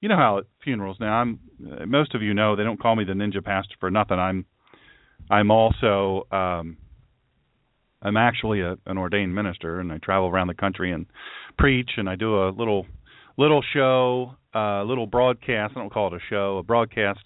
you 0.01 0.09
know 0.09 0.17
how 0.17 0.39
at 0.39 0.45
funerals 0.63 0.97
now 1.01 1.15
i'm 1.15 1.41
most 1.87 2.15
of 2.15 2.23
you 2.23 2.35
know 2.35 2.57
they 2.57 2.63
don't 2.63 2.81
call 2.81 2.97
me 2.97 3.05
the 3.05 3.13
ninja 3.13 3.45
pastor 3.45 3.75
for 3.81 3.91
nothing. 3.91 4.19
I'm 4.19 4.45
i'm 5.31 5.51
also 5.51 6.27
um 6.31 6.77
i'm 8.03 8.17
actually 8.17 8.61
a, 8.61 8.77
an 8.87 8.99
ordained 8.99 9.35
minister 9.35 9.81
and 9.81 9.93
i 9.93 9.99
travel 9.99 10.29
around 10.29 10.49
the 10.49 10.55
country 10.55 10.93
and 10.93 11.07
preach 11.59 11.91
and 11.97 12.09
i 12.09 12.15
do 12.17 12.45
a 12.45 12.51
little 12.51 12.87
little 13.37 13.63
show 13.73 14.35
a 14.57 14.85
little 14.85 15.07
broadcast 15.07 15.75
i 15.77 15.81
don't 15.81 15.93
call 15.93 16.07
it 16.09 16.15
a 16.15 16.21
show 16.31 16.57
a 16.59 16.63
broadcast 16.63 17.21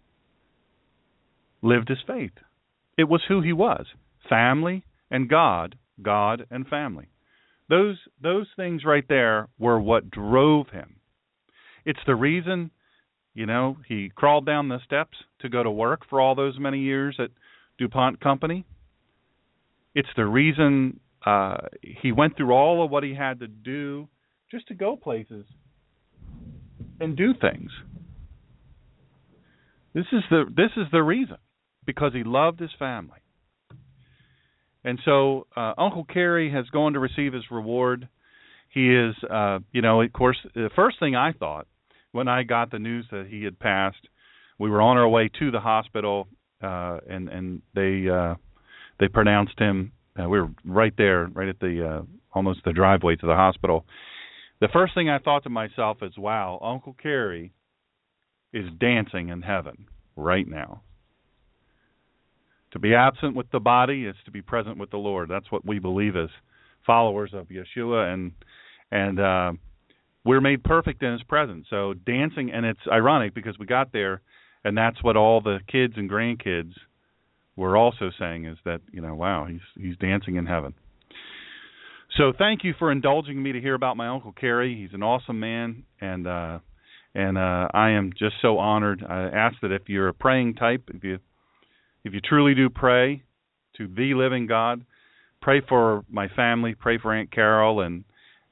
lived 1.62 1.88
his 1.88 1.98
faith. 2.06 2.32
It 2.96 3.08
was 3.08 3.22
who 3.28 3.42
he 3.42 3.52
was. 3.52 3.87
Family 4.28 4.84
and 5.10 5.28
God, 5.28 5.76
God 6.02 6.46
and 6.50 6.66
family. 6.66 7.08
Those 7.68 7.96
those 8.22 8.46
things 8.56 8.84
right 8.84 9.04
there 9.08 9.48
were 9.58 9.80
what 9.80 10.10
drove 10.10 10.68
him. 10.70 10.96
It's 11.84 12.00
the 12.06 12.14
reason, 12.14 12.70
you 13.34 13.46
know, 13.46 13.76
he 13.87 14.10
crawled 14.14 14.46
down 14.46 14.68
the 14.68 14.78
steps 14.84 15.16
to 15.40 15.48
go 15.48 15.62
to 15.62 15.70
work 15.70 16.02
for 16.08 16.20
all 16.20 16.34
those 16.34 16.58
many 16.58 16.80
years 16.80 17.16
at 17.18 17.30
DuPont 17.78 18.20
Company. 18.20 18.64
It's 19.94 20.08
the 20.16 20.26
reason 20.26 21.00
uh, 21.25 21.58
he 21.82 22.12
went 22.12 22.37
through 22.37 22.52
all 22.52 22.84
of 22.84 22.90
what 22.90 23.04
he 23.04 23.14
had 23.14 23.40
to 23.40 23.48
do 23.48 24.08
just 24.50 24.68
to 24.68 24.75
go 24.75 24.96
places 24.96 25.46
and 27.00 27.16
do 27.16 27.32
things. 27.38 27.70
This 29.94 30.06
is 30.12 30.22
the 30.30 30.44
this 30.54 30.70
is 30.76 30.87
the 30.92 31.02
reason 31.02 31.38
because 31.87 32.12
he 32.12 32.22
loved 32.22 32.60
his 32.60 32.70
family. 32.78 33.18
And 34.85 34.99
so 35.04 35.47
uh, 35.56 35.75
Uncle 35.76 36.04
Kerry 36.04 36.50
has 36.52 36.66
gone 36.66 36.92
to 36.92 36.99
receive 36.99 37.32
his 37.32 37.44
reward. 37.50 38.08
he 38.73 38.94
is, 38.94 39.14
uh, 39.28 39.58
you 39.73 39.82
know, 39.82 40.02
of 40.02 40.12
course, 40.12 40.38
the 40.54 40.70
first 40.76 40.99
thing 41.00 41.16
I 41.16 41.32
thought 41.32 41.66
when 42.12 42.28
I 42.28 42.42
got 42.42 42.70
the 42.70 42.78
news 42.78 43.06
that 43.11 43.26
he 43.28 43.44
had 43.44 43.58
passed, 43.58 44.08
we 44.58 44.70
were 44.70 44.80
on 44.80 44.97
our 44.97 45.08
way 45.08 45.30
to 45.38 45.50
the 45.50 45.61
hospital, 45.61 46.28
uh, 46.62 46.99
and 47.08 47.28
and 47.28 47.62
they 47.75 48.08
uh, 48.08 48.35
they 48.99 49.08
pronounced 49.08 49.58
him. 49.58 49.92
Uh, 50.18 50.28
we 50.28 50.40
were 50.40 50.49
right 50.64 50.94
there, 50.97 51.26
right 51.26 51.49
at 51.49 51.61
the 51.61 51.87
uh, 51.87 52.02
almost 52.32 52.61
the 52.64 52.73
driveway 52.73 53.16
to 53.16 53.26
the 53.26 53.35
hospital. 53.35 53.85
The 54.61 54.68
first 54.73 54.94
thing 54.94 55.08
I 55.08 55.18
thought 55.18 55.44
to 55.44 55.50
myself 55.50 55.99
is, 56.02 56.16
"Wow, 56.18 56.58
Uncle 56.62 56.97
Kerry 57.00 57.52
is 58.52 58.66
dancing 58.80 59.28
in 59.28 59.42
heaven 59.42 59.87
right 60.16 60.49
now." 60.49 60.82
To 62.72 62.78
be 62.78 62.94
absent 62.94 63.34
with 63.34 63.50
the 63.50 63.60
body 63.60 64.04
is 64.04 64.16
to 64.26 64.30
be 64.30 64.42
present 64.42 64.78
with 64.78 64.90
the 64.90 64.98
Lord. 64.98 65.28
That's 65.28 65.50
what 65.50 65.64
we 65.64 65.78
believe 65.78 66.16
as 66.16 66.28
followers 66.87 67.30
of 67.32 67.48
Yeshua, 67.48 68.12
and 68.12 68.32
and 68.90 69.20
uh, 69.20 69.52
we're 70.25 70.40
made 70.40 70.64
perfect 70.64 71.02
in 71.02 71.12
His 71.12 71.22
presence. 71.22 71.66
So 71.70 71.94
dancing, 71.94 72.50
and 72.50 72.66
it's 72.66 72.80
ironic 72.90 73.34
because 73.34 73.58
we 73.58 73.66
got 73.66 73.92
there, 73.92 74.20
and 74.64 74.76
that's 74.76 75.02
what 75.02 75.16
all 75.16 75.40
the 75.40 75.60
kids 75.70 75.94
and 75.96 76.10
grandkids 76.10 76.72
were 77.56 77.76
also 77.76 78.10
saying 78.18 78.44
is 78.44 78.58
that 78.64 78.80
you 78.92 79.00
know, 79.00 79.14
wow, 79.14 79.46
he's 79.48 79.60
he's 79.80 79.96
dancing 79.96 80.37
in 80.37 80.46
heaven. 80.46 80.75
So 82.16 82.32
thank 82.37 82.64
you 82.64 82.75
for 82.78 82.90
indulging 82.90 83.42
me 83.42 83.52
to 83.52 83.60
hear 83.60 83.75
about 83.75 83.96
my 83.96 84.08
uncle 84.08 84.32
Kerry. 84.32 84.76
He's 84.80 84.94
an 84.94 85.02
awesome 85.02 85.40
man, 85.40 85.84
and 86.00 86.26
uh, 86.26 86.58
and 87.14 87.38
uh, 87.38 87.68
I 87.72 87.90
am 87.90 88.12
just 88.18 88.37
so 88.42 88.58
honored. 88.58 89.04
I 89.08 89.25
ask 89.25 89.56
that 89.62 89.72
if 89.72 89.88
you're 89.88 90.08
a 90.08 90.14
praying 90.14 90.54
type, 90.54 90.90
if 90.94 91.04
you 91.04 91.18
if 92.08 92.14
you 92.14 92.20
truly 92.20 92.54
do 92.54 92.70
pray 92.70 93.22
to 93.76 93.86
the 93.86 94.14
living 94.14 94.46
God, 94.46 94.84
pray 95.42 95.60
for 95.68 96.04
my 96.10 96.28
family, 96.28 96.74
pray 96.74 96.98
for 96.98 97.12
Aunt 97.12 97.30
Carol 97.30 97.82
and 97.82 98.04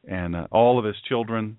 and 0.08 0.36
uh, 0.36 0.46
all 0.52 0.78
of 0.78 0.84
his 0.84 0.94
children 1.08 1.56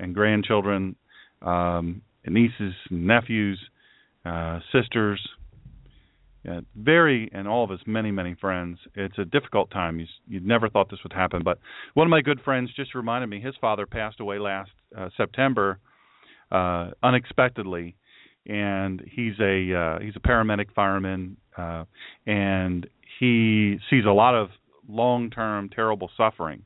and 0.00 0.14
grandchildren, 0.14 0.96
um, 1.42 2.02
and 2.24 2.34
nieces, 2.34 2.74
and 2.90 3.06
nephews, 3.06 3.60
uh, 4.24 4.58
sisters, 4.72 5.20
uh, 6.50 6.62
very 6.74 7.30
and 7.32 7.46
all 7.46 7.62
of 7.62 7.70
his 7.70 7.80
many 7.86 8.10
many 8.10 8.34
friends. 8.40 8.78
It's 8.94 9.18
a 9.18 9.26
difficult 9.26 9.70
time. 9.70 10.00
You 10.00 10.06
you 10.26 10.40
never 10.40 10.70
thought 10.70 10.90
this 10.90 11.02
would 11.04 11.12
happen, 11.12 11.42
but 11.44 11.58
one 11.92 12.06
of 12.06 12.10
my 12.10 12.22
good 12.22 12.40
friends 12.40 12.70
just 12.74 12.94
reminded 12.94 13.28
me 13.28 13.38
his 13.38 13.54
father 13.60 13.84
passed 13.84 14.18
away 14.18 14.38
last 14.38 14.70
uh, 14.96 15.10
September 15.16 15.78
uh, 16.50 16.90
unexpectedly 17.02 17.96
and 18.46 19.02
he's 19.10 19.34
a 19.40 19.74
uh, 19.74 19.98
he's 20.00 20.16
a 20.16 20.20
paramedic 20.20 20.72
fireman, 20.74 21.36
uh, 21.56 21.84
and 22.26 22.86
he 23.18 23.78
sees 23.90 24.04
a 24.06 24.12
lot 24.12 24.34
of 24.34 24.48
long-term 24.88 25.70
terrible 25.70 26.10
suffering 26.16 26.62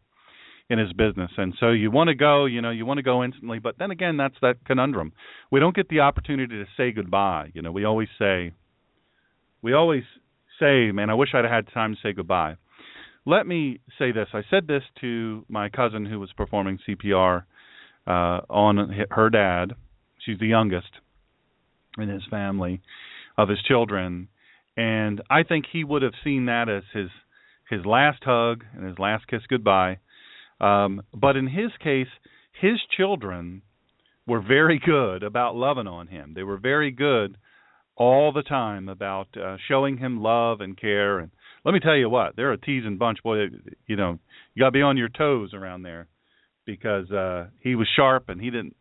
in 0.70 0.78
his 0.78 0.92
business. 0.92 1.30
And 1.36 1.54
so 1.58 1.70
you 1.70 1.90
want 1.90 2.08
to 2.08 2.14
go, 2.14 2.44
you 2.44 2.60
know, 2.60 2.70
you 2.70 2.84
want 2.84 2.98
to 2.98 3.02
go 3.02 3.24
instantly, 3.24 3.58
but 3.58 3.76
then 3.78 3.90
again, 3.90 4.16
that's 4.16 4.34
that 4.42 4.64
conundrum. 4.66 5.12
We 5.50 5.60
don't 5.60 5.74
get 5.74 5.88
the 5.88 6.00
opportunity 6.00 6.56
to 6.56 6.64
say 6.76 6.92
goodbye. 6.92 7.50
You 7.54 7.62
know, 7.62 7.72
we 7.72 7.84
always 7.84 8.08
say, 8.18 8.52
we 9.62 9.72
always 9.72 10.02
say, 10.60 10.92
man, 10.92 11.10
I 11.10 11.14
wish 11.14 11.30
I'd 11.34 11.44
had 11.44 11.72
time 11.72 11.94
to 11.94 12.00
say 12.02 12.12
goodbye. 12.12 12.56
Let 13.24 13.46
me 13.46 13.80
say 13.98 14.12
this. 14.12 14.28
I 14.32 14.42
said 14.50 14.66
this 14.66 14.82
to 15.00 15.44
my 15.48 15.68
cousin 15.68 16.06
who 16.06 16.20
was 16.20 16.30
performing 16.36 16.78
CPR 16.86 17.44
uh, 18.06 18.10
on 18.10 18.94
her 19.10 19.30
dad. 19.30 19.74
She's 20.24 20.38
the 20.38 20.46
youngest 20.46 20.88
in 21.96 22.08
his 22.08 22.22
family 22.30 22.80
of 23.36 23.48
his 23.48 23.62
children. 23.62 24.28
And 24.76 25.22
I 25.30 25.42
think 25.42 25.64
he 25.72 25.84
would 25.84 26.02
have 26.02 26.12
seen 26.24 26.46
that 26.46 26.68
as 26.68 26.82
his 26.92 27.08
his 27.70 27.84
last 27.84 28.22
hug 28.24 28.64
and 28.74 28.86
his 28.86 28.98
last 28.98 29.26
kiss 29.28 29.42
goodbye. 29.48 29.98
Um 30.60 31.02
but 31.14 31.36
in 31.36 31.46
his 31.46 31.70
case 31.82 32.08
his 32.60 32.78
children 32.96 33.62
were 34.26 34.40
very 34.40 34.80
good 34.84 35.22
about 35.22 35.56
loving 35.56 35.86
on 35.86 36.08
him. 36.08 36.32
They 36.34 36.42
were 36.42 36.58
very 36.58 36.90
good 36.90 37.36
all 37.96 38.32
the 38.32 38.42
time 38.42 38.88
about 38.88 39.28
uh, 39.36 39.56
showing 39.66 39.98
him 39.98 40.22
love 40.22 40.60
and 40.60 40.78
care. 40.78 41.18
And 41.18 41.30
let 41.64 41.72
me 41.72 41.80
tell 41.80 41.96
you 41.96 42.08
what 42.08 42.36
they're 42.36 42.52
a 42.52 42.58
teasing 42.60 42.98
bunch 42.98 43.22
boy. 43.22 43.46
You 43.86 43.96
know 43.96 44.18
you 44.54 44.60
got 44.60 44.66
to 44.66 44.72
be 44.72 44.82
on 44.82 44.96
your 44.96 45.08
toes 45.08 45.54
around 45.54 45.82
there 45.82 46.06
because 46.66 47.10
uh 47.10 47.46
he 47.60 47.74
was 47.74 47.88
sharp 47.96 48.28
and 48.28 48.40
he 48.40 48.50
didn't 48.50 48.76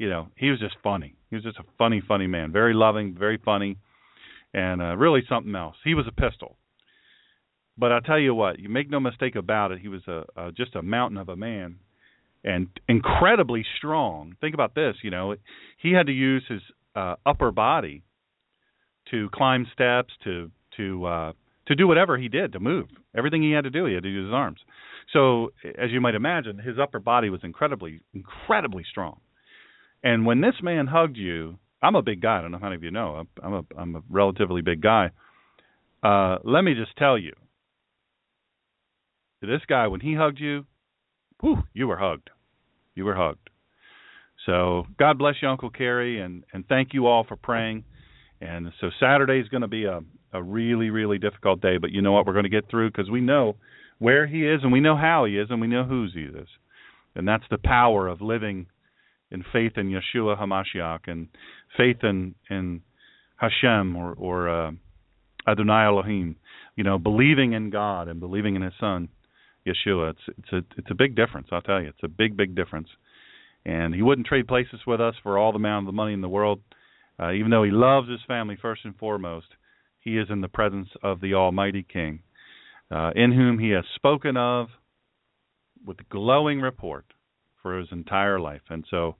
you 0.00 0.08
know 0.08 0.22
he 0.36 0.50
was 0.50 0.58
just 0.58 0.76
funny 0.82 1.14
he 1.30 1.36
was 1.36 1.44
just 1.44 1.58
a 1.58 1.64
funny, 1.78 2.02
funny 2.06 2.26
man. 2.26 2.52
Very 2.52 2.74
loving, 2.74 3.14
very 3.16 3.38
funny, 3.42 3.76
and 4.52 4.82
uh, 4.82 4.96
really 4.96 5.22
something 5.28 5.54
else. 5.54 5.76
He 5.84 5.94
was 5.94 6.06
a 6.08 6.20
pistol. 6.20 6.56
But 7.78 7.92
I 7.92 8.00
tell 8.00 8.18
you 8.18 8.34
what, 8.34 8.58
you 8.58 8.68
make 8.68 8.90
no 8.90 9.00
mistake 9.00 9.36
about 9.36 9.70
it. 9.70 9.78
He 9.78 9.88
was 9.88 10.02
a, 10.08 10.24
a 10.36 10.52
just 10.52 10.74
a 10.74 10.82
mountain 10.82 11.16
of 11.16 11.28
a 11.28 11.36
man, 11.36 11.76
and 12.42 12.68
incredibly 12.88 13.64
strong. 13.78 14.34
Think 14.40 14.54
about 14.54 14.74
this. 14.74 14.96
You 15.02 15.10
know, 15.10 15.36
he 15.78 15.92
had 15.92 16.06
to 16.06 16.12
use 16.12 16.44
his 16.48 16.60
uh, 16.96 17.14
upper 17.24 17.52
body 17.52 18.02
to 19.12 19.30
climb 19.32 19.66
steps, 19.72 20.12
to 20.24 20.50
to 20.76 21.06
uh, 21.06 21.32
to 21.68 21.76
do 21.76 21.86
whatever 21.86 22.18
he 22.18 22.28
did 22.28 22.52
to 22.54 22.60
move. 22.60 22.88
Everything 23.16 23.40
he 23.40 23.52
had 23.52 23.64
to 23.64 23.70
do, 23.70 23.86
he 23.86 23.94
had 23.94 24.02
to 24.02 24.08
use 24.10 24.26
his 24.26 24.34
arms. 24.34 24.58
So, 25.12 25.52
as 25.78 25.90
you 25.90 26.00
might 26.00 26.16
imagine, 26.16 26.58
his 26.58 26.76
upper 26.80 26.98
body 26.98 27.30
was 27.30 27.40
incredibly, 27.44 28.00
incredibly 28.12 28.84
strong. 28.90 29.20
And 30.02 30.24
when 30.24 30.40
this 30.40 30.54
man 30.62 30.86
hugged 30.86 31.16
you, 31.16 31.58
I'm 31.82 31.94
a 31.94 32.02
big 32.02 32.20
guy. 32.20 32.38
I 32.38 32.42
don't 32.42 32.52
know 32.52 32.58
how 32.58 32.66
many 32.66 32.76
of 32.76 32.84
you 32.84 32.90
know. 32.90 33.26
I'm 33.42 33.54
a 33.54 33.62
I'm 33.76 33.96
a 33.96 34.02
relatively 34.08 34.62
big 34.62 34.80
guy. 34.80 35.10
Uh, 36.02 36.38
let 36.44 36.62
me 36.62 36.74
just 36.74 36.96
tell 36.96 37.18
you, 37.18 37.34
this 39.42 39.60
guy 39.68 39.86
when 39.86 40.00
he 40.00 40.14
hugged 40.14 40.40
you, 40.40 40.66
whew, 41.40 41.62
you 41.72 41.86
were 41.88 41.98
hugged. 41.98 42.30
You 42.94 43.04
were 43.04 43.14
hugged. 43.14 43.50
So 44.46 44.86
God 44.98 45.18
bless 45.18 45.36
you, 45.42 45.48
Uncle 45.48 45.70
Kerry, 45.70 46.20
and 46.20 46.44
and 46.52 46.66
thank 46.66 46.92
you 46.92 47.06
all 47.06 47.24
for 47.24 47.36
praying. 47.36 47.84
And 48.40 48.68
so 48.80 48.90
Saturday 48.98 49.40
is 49.40 49.48
going 49.48 49.62
to 49.62 49.68
be 49.68 49.84
a 49.84 50.00
a 50.32 50.42
really 50.42 50.90
really 50.90 51.18
difficult 51.18 51.60
day, 51.60 51.76
but 51.78 51.90
you 51.90 52.02
know 52.02 52.12
what? 52.12 52.26
We're 52.26 52.32
going 52.32 52.44
to 52.44 52.50
get 52.50 52.70
through 52.70 52.90
because 52.90 53.10
we 53.10 53.20
know 53.20 53.56
where 53.98 54.26
he 54.26 54.46
is 54.46 54.60
and 54.62 54.72
we 54.72 54.80
know 54.80 54.96
how 54.96 55.26
he 55.26 55.38
is 55.38 55.48
and 55.50 55.60
we 55.60 55.66
know 55.66 55.84
whose 55.84 56.14
he 56.14 56.22
is, 56.22 56.48
and 57.14 57.28
that's 57.28 57.44
the 57.50 57.58
power 57.58 58.06
of 58.08 58.20
living 58.20 58.66
in 59.30 59.44
faith 59.52 59.72
in 59.76 59.90
Yeshua 59.90 60.38
Hamashiach 60.38 61.00
and 61.06 61.28
faith 61.76 61.98
in 62.02 62.34
in 62.48 62.82
Hashem 63.36 63.96
or 63.96 64.14
or 64.14 64.48
uh, 64.48 64.70
Adonai 65.48 65.86
Elohim, 65.86 66.36
you 66.76 66.84
know, 66.84 66.98
believing 66.98 67.52
in 67.52 67.70
God 67.70 68.08
and 68.08 68.20
believing 68.20 68.56
in 68.56 68.62
His 68.62 68.74
Son, 68.78 69.08
Yeshua. 69.66 70.10
It's 70.10 70.38
it's 70.38 70.52
a 70.52 70.58
it's 70.76 70.90
a 70.90 70.94
big 70.94 71.16
difference. 71.16 71.48
I'll 71.52 71.62
tell 71.62 71.80
you, 71.80 71.88
it's 71.88 72.02
a 72.02 72.08
big 72.08 72.36
big 72.36 72.54
difference. 72.54 72.88
And 73.64 73.94
He 73.94 74.02
wouldn't 74.02 74.26
trade 74.26 74.48
places 74.48 74.80
with 74.86 75.00
us 75.00 75.14
for 75.22 75.38
all 75.38 75.52
the 75.52 75.56
amount 75.56 75.84
of 75.84 75.92
the 75.92 75.96
money 75.96 76.12
in 76.12 76.20
the 76.20 76.28
world. 76.28 76.60
Uh, 77.18 77.32
even 77.32 77.50
though 77.50 77.62
He 77.62 77.70
loves 77.70 78.08
His 78.08 78.20
family 78.26 78.56
first 78.60 78.84
and 78.84 78.96
foremost, 78.96 79.46
He 80.00 80.18
is 80.18 80.28
in 80.30 80.40
the 80.40 80.48
presence 80.48 80.88
of 81.02 81.20
the 81.20 81.34
Almighty 81.34 81.86
King, 81.90 82.20
uh, 82.90 83.10
in 83.14 83.32
whom 83.32 83.58
He 83.58 83.70
has 83.70 83.84
spoken 83.94 84.36
of 84.36 84.68
with 85.86 85.96
glowing 86.10 86.60
report 86.60 87.06
for 87.62 87.78
his 87.78 87.88
entire 87.92 88.40
life. 88.40 88.62
And 88.68 88.84
so, 88.90 89.16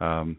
um, 0.00 0.38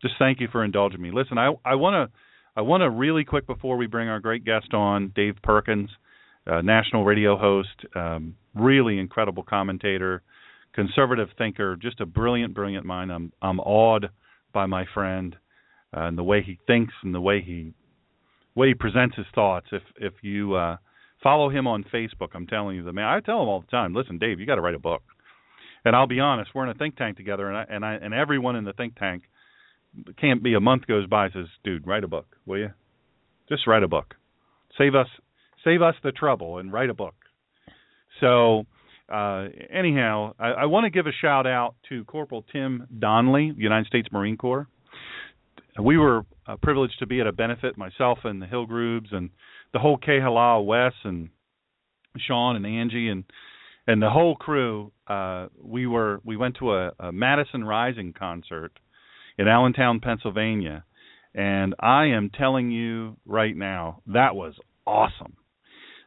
just 0.00 0.14
thank 0.18 0.40
you 0.40 0.48
for 0.50 0.64
indulging 0.64 1.00
me. 1.00 1.10
Listen, 1.12 1.38
I 1.38 1.52
I 1.64 1.74
want 1.74 2.10
to 2.10 2.18
I 2.56 2.62
want 2.62 2.82
to 2.82 2.90
really 2.90 3.24
quick 3.24 3.46
before 3.46 3.76
we 3.76 3.86
bring 3.86 4.08
our 4.08 4.20
great 4.20 4.44
guest 4.44 4.74
on, 4.74 5.12
Dave 5.14 5.36
Perkins, 5.42 5.90
uh, 6.46 6.60
national 6.60 7.04
radio 7.04 7.36
host, 7.36 7.68
um, 7.94 8.34
really 8.54 8.98
incredible 8.98 9.42
commentator, 9.42 10.22
conservative 10.72 11.28
thinker, 11.36 11.76
just 11.76 12.00
a 12.00 12.06
brilliant, 12.06 12.54
brilliant 12.54 12.86
mind. 12.86 13.12
I'm 13.12 13.32
I'm 13.42 13.60
awed 13.60 14.08
by 14.52 14.66
my 14.66 14.84
friend 14.94 15.36
uh, 15.96 16.02
and 16.02 16.18
the 16.18 16.24
way 16.24 16.42
he 16.42 16.58
thinks 16.66 16.94
and 17.02 17.14
the 17.14 17.20
way 17.20 17.42
he 17.42 17.72
way 18.54 18.68
he 18.68 18.74
presents 18.74 19.16
his 19.16 19.26
thoughts. 19.34 19.66
If 19.72 19.82
if 19.96 20.14
you 20.22 20.54
uh, 20.54 20.76
follow 21.22 21.50
him 21.50 21.66
on 21.66 21.84
Facebook, 21.92 22.28
I'm 22.34 22.46
telling 22.46 22.76
you, 22.76 22.84
the 22.84 22.92
man. 22.92 23.06
I 23.06 23.20
tell 23.20 23.42
him 23.42 23.48
all 23.48 23.60
the 23.60 23.66
time, 23.66 23.94
listen, 23.94 24.18
Dave, 24.18 24.40
you 24.40 24.46
got 24.46 24.56
to 24.56 24.60
write 24.60 24.74
a 24.74 24.80
book 24.80 25.02
and 25.84 25.94
I'll 25.94 26.06
be 26.06 26.20
honest, 26.20 26.50
we're 26.54 26.64
in 26.64 26.70
a 26.70 26.74
think 26.74 26.96
tank 26.96 27.16
together, 27.16 27.48
and 27.48 27.56
I, 27.56 27.64
and 27.68 27.84
I 27.84 27.94
and 27.94 28.14
everyone 28.14 28.56
in 28.56 28.64
the 28.64 28.72
think 28.72 28.96
tank 28.98 29.24
can't 30.20 30.42
be 30.42 30.54
a 30.54 30.60
month 30.60 30.86
goes 30.86 31.06
by 31.06 31.30
says, 31.30 31.46
"Dude, 31.64 31.86
write 31.86 32.04
a 32.04 32.08
book, 32.08 32.26
will 32.46 32.58
you? 32.58 32.70
Just 33.48 33.66
write 33.66 33.82
a 33.82 33.88
book. 33.88 34.14
Save 34.76 34.94
us, 34.94 35.08
save 35.64 35.82
us 35.82 35.94
the 36.02 36.12
trouble, 36.12 36.58
and 36.58 36.72
write 36.72 36.90
a 36.90 36.94
book." 36.94 37.14
So, 38.20 38.66
uh, 39.08 39.46
anyhow, 39.70 40.34
I, 40.38 40.48
I 40.48 40.64
want 40.66 40.84
to 40.84 40.90
give 40.90 41.06
a 41.06 41.12
shout 41.12 41.46
out 41.46 41.74
to 41.88 42.04
Corporal 42.04 42.44
Tim 42.52 42.86
Donley, 42.98 43.52
United 43.56 43.86
States 43.86 44.08
Marine 44.12 44.36
Corps. 44.36 44.66
We 45.80 45.96
were 45.96 46.26
uh, 46.46 46.56
privileged 46.60 46.98
to 46.98 47.06
be 47.06 47.20
at 47.20 47.26
a 47.26 47.32
benefit, 47.32 47.78
myself 47.78 48.18
and 48.24 48.42
the 48.42 48.46
Hillgroobs 48.46 49.14
and 49.14 49.30
the 49.72 49.78
whole 49.78 49.96
K 49.96 50.18
Halal 50.18 50.64
Wes 50.64 50.92
and 51.04 51.28
Sean 52.16 52.56
and 52.56 52.66
Angie 52.66 53.08
and 53.08 53.24
and 53.88 54.00
the 54.00 54.10
whole 54.10 54.36
crew 54.36 54.92
uh 55.08 55.48
we 55.60 55.88
were 55.88 56.20
we 56.24 56.36
went 56.36 56.56
to 56.58 56.72
a, 56.72 56.92
a 57.00 57.10
Madison 57.10 57.64
Rising 57.64 58.12
concert 58.16 58.72
in 59.36 59.48
Allentown, 59.48 59.98
Pennsylvania, 60.00 60.84
and 61.34 61.74
I 61.80 62.06
am 62.06 62.30
telling 62.30 62.70
you 62.70 63.16
right 63.26 63.56
now 63.56 64.02
that 64.06 64.36
was 64.36 64.54
awesome. 64.86 65.36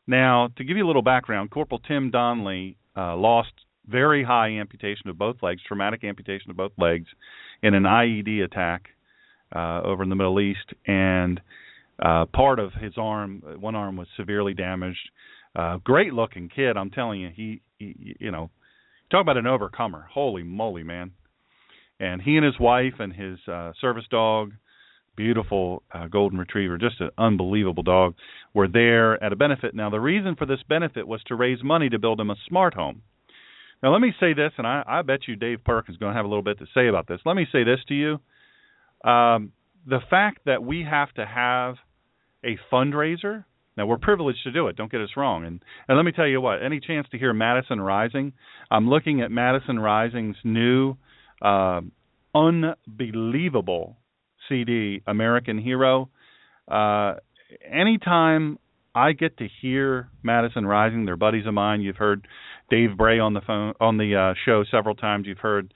Now, 0.08 0.50
to 0.58 0.64
give 0.64 0.78
you 0.78 0.86
a 0.86 0.88
little 0.88 1.04
background, 1.04 1.52
Corporal 1.52 1.80
Tim 1.80 2.12
Donley 2.12 2.78
uh, 2.98 3.16
lost 3.16 3.52
very 3.88 4.24
high 4.24 4.50
amputation 4.60 5.10
of 5.10 5.18
both 5.18 5.38
legs, 5.42 5.62
traumatic 5.68 6.04
amputation 6.04 6.52
of 6.52 6.58
both 6.58 6.74
legs, 6.78 7.08
in 7.64 7.74
an 7.74 7.84
IED 7.84 8.44
attack 8.44 8.90
uh, 9.56 9.82
over 9.84 10.04
in 10.04 10.10
the 10.10 10.16
Middle 10.16 10.40
East, 10.40 10.74
and 10.86 11.40
uh, 12.02 12.26
part 12.26 12.60
of 12.60 12.74
his 12.74 12.94
arm, 12.98 13.44
one 13.60 13.76
arm, 13.76 13.96
was 13.96 14.08
severely 14.18 14.54
damaged. 14.54 15.10
Uh, 15.56 15.78
great 15.78 16.14
looking 16.14 16.50
kid, 16.50 16.78
I'm 16.78 16.92
telling 16.92 17.22
you. 17.22 17.30
He, 17.36 17.62
he, 17.78 18.18
you 18.20 18.32
know, 18.32 18.50
talk 19.12 19.22
about 19.22 19.38
an 19.38 19.48
overcomer. 19.48 20.08
Holy 20.12 20.44
moly, 20.44 20.84
man! 20.84 21.12
And 22.00 22.22
he 22.22 22.38
and 22.38 22.46
his 22.46 22.60
wife 22.60 22.96
and 23.00 23.14
his 23.14 23.40
uh, 23.48 23.74
service 23.80 24.06
dog 24.10 24.54
beautiful 25.16 25.84
uh, 25.94 26.08
golden 26.08 26.40
retriever, 26.40 26.78
just 26.78 27.00
an 27.00 27.10
unbelievable 27.18 27.84
dog, 27.84 28.16
were 28.54 28.68
there 28.68 29.22
at 29.24 29.34
a 29.34 29.36
benefit. 29.36 29.76
Now, 29.76 29.90
the 29.90 30.00
reason 30.00 30.36
for 30.36 30.46
this 30.46 30.64
benefit 30.68 31.08
was 31.08 31.22
to 31.28 31.36
raise 31.36 31.64
money 31.64 31.90
to 31.90 32.00
build 32.00 32.20
him 32.20 32.30
a 32.30 32.36
smart 32.48 32.74
home. 32.74 33.02
Now, 33.84 33.92
let 33.92 34.02
me 34.02 34.14
say 34.20 34.34
this, 34.34 34.52
and 34.58 34.68
I, 34.68 34.84
I 34.88 35.02
bet 35.02 35.28
you 35.28 35.36
Dave 35.36 35.64
Perkins 35.64 35.96
is 35.96 36.00
going 36.00 36.14
to 36.14 36.16
have 36.16 36.26
a 36.26 36.28
little 36.28 36.44
bit 36.44 36.60
to 36.60 36.66
say 36.74 36.88
about 36.88 37.08
this. 37.08 37.20
Let 37.26 37.36
me 37.36 37.48
say 37.52 37.64
this 37.64 37.80
to 37.88 37.94
you. 37.94 39.10
Um, 39.10 39.52
the 39.88 40.00
fact 40.10 40.42
that 40.46 40.64
we 40.64 40.86
have 40.90 41.12
to 41.14 41.26
have 41.26 41.76
a 42.44 42.58
fundraiser, 42.72 43.46
now 43.78 43.86
we're 43.86 43.98
privileged 43.98 44.44
to 44.44 44.52
do 44.52 44.68
it, 44.68 44.76
don't 44.76 44.92
get 44.92 45.02
us 45.02 45.12
wrong. 45.16 45.46
And, 45.46 45.64
and 45.88 45.98
let 45.98 46.04
me 46.04 46.12
tell 46.12 46.28
you 46.28 46.42
what, 46.42 46.64
any 46.64 46.80
chance 46.80 47.08
to 47.12 47.18
hear 47.18 47.34
Madison 47.34 47.80
Rising, 47.80 48.34
I'm 48.70 48.90
looking 48.90 49.22
at 49.22 49.32
Madison 49.32 49.80
Rising's 49.80 50.36
new 50.44 50.96
uh, 51.42 51.82
unbelievable 52.36 53.98
CD, 54.50 55.02
American 55.08 55.58
Hero. 55.58 56.10
Uh, 56.68 57.16
anytime 57.70 58.58
I 58.94 59.14
get 59.14 59.38
to 59.38 59.48
hear 59.62 60.10
Madison 60.24 60.66
Rising, 60.66 61.06
they're 61.06 61.16
buddies 61.16 61.48
of 61.48 61.54
mine. 61.54 61.82
You've 61.82 61.96
heard 61.96 62.28
Dave 62.70 62.98
Bray 62.98 63.20
on 63.20 63.34
the 63.34 63.42
phone 63.42 63.74
on 63.80 63.98
the 63.98 64.16
uh, 64.16 64.34
show 64.46 64.64
several 64.70 64.96
times. 64.96 65.28
You've 65.28 65.38
heard 65.38 65.74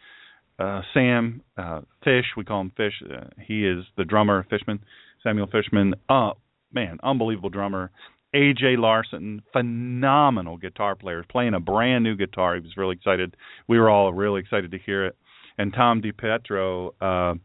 uh, 0.59 0.81
Sam 0.93 1.41
uh, 1.57 1.81
Fish, 2.03 2.25
we 2.37 2.43
call 2.43 2.61
him 2.61 2.71
Fish. 2.75 2.93
Uh, 3.03 3.27
he 3.45 3.65
is 3.65 3.83
the 3.97 4.05
drummer, 4.05 4.45
Fishman, 4.49 4.79
Samuel 5.23 5.47
Fishman. 5.47 5.95
Uh, 6.09 6.31
man, 6.75 6.99
unbelievable 7.03 7.49
drummer. 7.49 7.91
AJ 8.35 8.77
Larson, 8.77 9.41
phenomenal 9.53 10.57
guitar 10.57 10.95
player, 10.95 11.23
playing 11.29 11.53
a 11.53 11.59
brand 11.59 12.03
new 12.03 12.17
guitar. 12.17 12.55
He 12.55 12.61
was 12.61 12.75
really 12.75 12.95
excited. 12.95 13.35
We 13.67 13.79
were 13.79 13.89
all 13.89 14.13
really 14.13 14.41
excited 14.41 14.71
to 14.71 14.77
hear 14.77 15.05
it. 15.05 15.15
And 15.57 15.73
Tom 15.73 16.01
DiPietro, 16.01 16.91
uh, 16.99 17.35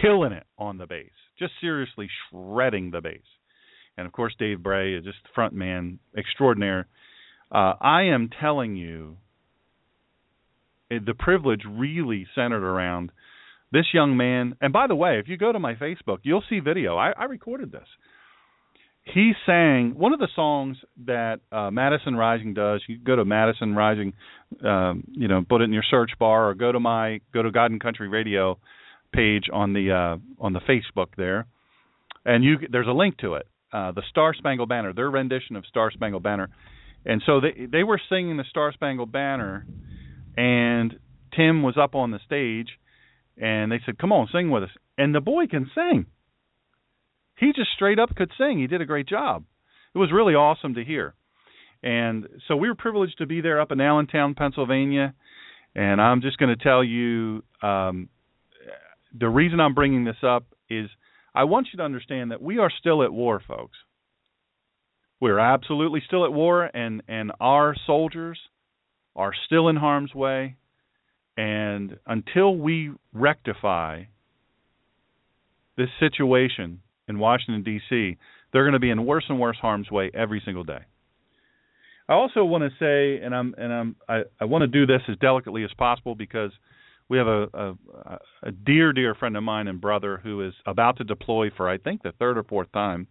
killing 0.00 0.32
it 0.32 0.44
on 0.56 0.78
the 0.78 0.86
bass, 0.86 1.10
just 1.36 1.52
seriously 1.60 2.08
shredding 2.30 2.92
the 2.92 3.00
bass. 3.00 3.24
And 3.96 4.06
of 4.06 4.12
course, 4.12 4.34
Dave 4.38 4.62
Bray 4.62 4.94
is 4.94 5.04
just 5.04 5.18
the 5.24 5.30
front 5.34 5.52
man 5.52 5.98
extraordinaire. 6.16 6.86
Uh, 7.50 7.74
I 7.80 8.02
am 8.04 8.30
telling 8.40 8.76
you, 8.76 9.16
the 10.90 11.14
privilege 11.14 11.62
really 11.68 12.26
centered 12.34 12.62
around 12.62 13.10
this 13.72 13.86
young 13.92 14.16
man. 14.16 14.56
And 14.60 14.72
by 14.72 14.86
the 14.86 14.94
way, 14.94 15.18
if 15.18 15.28
you 15.28 15.36
go 15.36 15.50
to 15.50 15.58
my 15.58 15.74
Facebook, 15.74 16.18
you'll 16.22 16.44
see 16.48 16.60
video. 16.60 16.96
I, 16.96 17.10
I 17.10 17.24
recorded 17.24 17.72
this. 17.72 17.86
He 19.04 19.32
sang 19.44 19.94
one 19.96 20.14
of 20.14 20.18
the 20.18 20.28
songs 20.34 20.78
that 21.06 21.40
uh, 21.52 21.70
Madison 21.70 22.16
Rising 22.16 22.54
does. 22.54 22.82
You 22.88 22.98
go 22.98 23.16
to 23.16 23.24
Madison 23.24 23.74
Rising, 23.74 24.14
um, 24.64 25.04
you 25.12 25.28
know, 25.28 25.44
put 25.46 25.60
it 25.60 25.64
in 25.64 25.72
your 25.72 25.84
search 25.88 26.12
bar, 26.18 26.48
or 26.48 26.54
go 26.54 26.72
to 26.72 26.80
my 26.80 27.20
go 27.32 27.42
to 27.42 27.50
God 27.50 27.70
and 27.70 27.80
Country 27.80 28.08
Radio 28.08 28.58
page 29.12 29.44
on 29.52 29.74
the 29.74 29.92
uh, 29.92 30.42
on 30.42 30.54
the 30.54 30.60
Facebook 30.60 31.08
there, 31.18 31.46
and 32.24 32.42
you 32.42 32.56
there's 32.70 32.88
a 32.88 32.92
link 32.92 33.18
to 33.18 33.34
it. 33.34 33.46
Uh, 33.72 33.92
the 33.92 34.02
Star 34.08 34.32
Spangled 34.34 34.68
Banner, 34.70 34.94
their 34.94 35.10
rendition 35.10 35.56
of 35.56 35.66
Star 35.66 35.90
Spangled 35.90 36.22
Banner, 36.22 36.48
and 37.04 37.22
so 37.26 37.40
they 37.40 37.66
they 37.66 37.84
were 37.84 38.00
singing 38.08 38.38
the 38.38 38.44
Star 38.48 38.72
Spangled 38.72 39.12
Banner, 39.12 39.66
and 40.36 40.98
Tim 41.36 41.62
was 41.62 41.76
up 41.76 41.94
on 41.94 42.10
the 42.10 42.20
stage, 42.24 42.68
and 43.36 43.70
they 43.70 43.80
said, 43.84 43.98
"Come 43.98 44.12
on, 44.12 44.28
sing 44.32 44.50
with 44.50 44.62
us." 44.62 44.70
And 44.96 45.14
the 45.14 45.20
boy 45.20 45.46
can 45.46 45.70
sing. 45.74 46.06
He 47.36 47.52
just 47.52 47.70
straight 47.74 47.98
up 47.98 48.14
could 48.16 48.30
sing. 48.38 48.58
He 48.58 48.66
did 48.66 48.80
a 48.80 48.86
great 48.86 49.08
job. 49.08 49.44
It 49.94 49.98
was 49.98 50.12
really 50.12 50.34
awesome 50.34 50.74
to 50.74 50.84
hear. 50.84 51.14
And 51.82 52.26
so 52.48 52.56
we 52.56 52.68
were 52.68 52.74
privileged 52.74 53.18
to 53.18 53.26
be 53.26 53.40
there 53.40 53.60
up 53.60 53.70
in 53.70 53.80
Allentown, 53.80 54.34
Pennsylvania. 54.34 55.14
And 55.74 56.00
I'm 56.00 56.22
just 56.22 56.38
going 56.38 56.56
to 56.56 56.62
tell 56.62 56.82
you, 56.82 57.42
um, 57.62 58.08
the 59.18 59.28
reason 59.28 59.60
I'm 59.60 59.74
bringing 59.74 60.04
this 60.04 60.22
up 60.22 60.44
is 60.70 60.88
I 61.34 61.44
want 61.44 61.68
you 61.72 61.78
to 61.78 61.82
understand 61.82 62.30
that 62.30 62.40
we 62.40 62.58
are 62.58 62.70
still 62.70 63.02
at 63.02 63.12
war, 63.12 63.42
folks. 63.46 63.76
We're 65.20 65.38
absolutely 65.38 66.02
still 66.06 66.24
at 66.24 66.32
war, 66.32 66.64
and 66.64 67.02
and 67.08 67.32
our 67.40 67.74
soldiers 67.86 68.38
are 69.16 69.32
still 69.46 69.68
in 69.68 69.76
harm's 69.76 70.14
way. 70.14 70.56
And 71.36 71.98
until 72.06 72.56
we 72.56 72.92
rectify 73.12 74.04
this 75.76 75.88
situation 75.98 76.80
in 77.08 77.18
Washington 77.18 77.62
D.C., 77.62 78.16
they're 78.52 78.64
going 78.64 78.74
to 78.74 78.78
be 78.78 78.90
in 78.90 79.04
worse 79.04 79.24
and 79.28 79.40
worse 79.40 79.56
harm's 79.56 79.90
way 79.90 80.10
every 80.14 80.40
single 80.44 80.64
day. 80.64 80.80
I 82.08 82.12
also 82.12 82.44
want 82.44 82.64
to 82.64 82.70
say, 82.78 83.24
and 83.24 83.34
I'm 83.34 83.54
and 83.56 83.72
I'm 83.72 83.96
I, 84.08 84.22
I 84.40 84.44
want 84.44 84.62
to 84.62 84.66
do 84.68 84.86
this 84.86 85.00
as 85.08 85.16
delicately 85.18 85.64
as 85.64 85.70
possible 85.76 86.14
because 86.14 86.52
we 87.08 87.18
have 87.18 87.26
a, 87.26 87.48
a 87.54 88.18
a 88.42 88.52
dear 88.52 88.92
dear 88.92 89.14
friend 89.14 89.36
of 89.36 89.42
mine 89.42 89.68
and 89.68 89.80
brother 89.80 90.20
who 90.22 90.46
is 90.46 90.54
about 90.66 90.98
to 90.98 91.04
deploy 91.04 91.50
for 91.56 91.68
I 91.68 91.78
think 91.78 92.02
the 92.02 92.12
third 92.12 92.38
or 92.38 92.44
fourth 92.44 92.70
time 92.72 93.06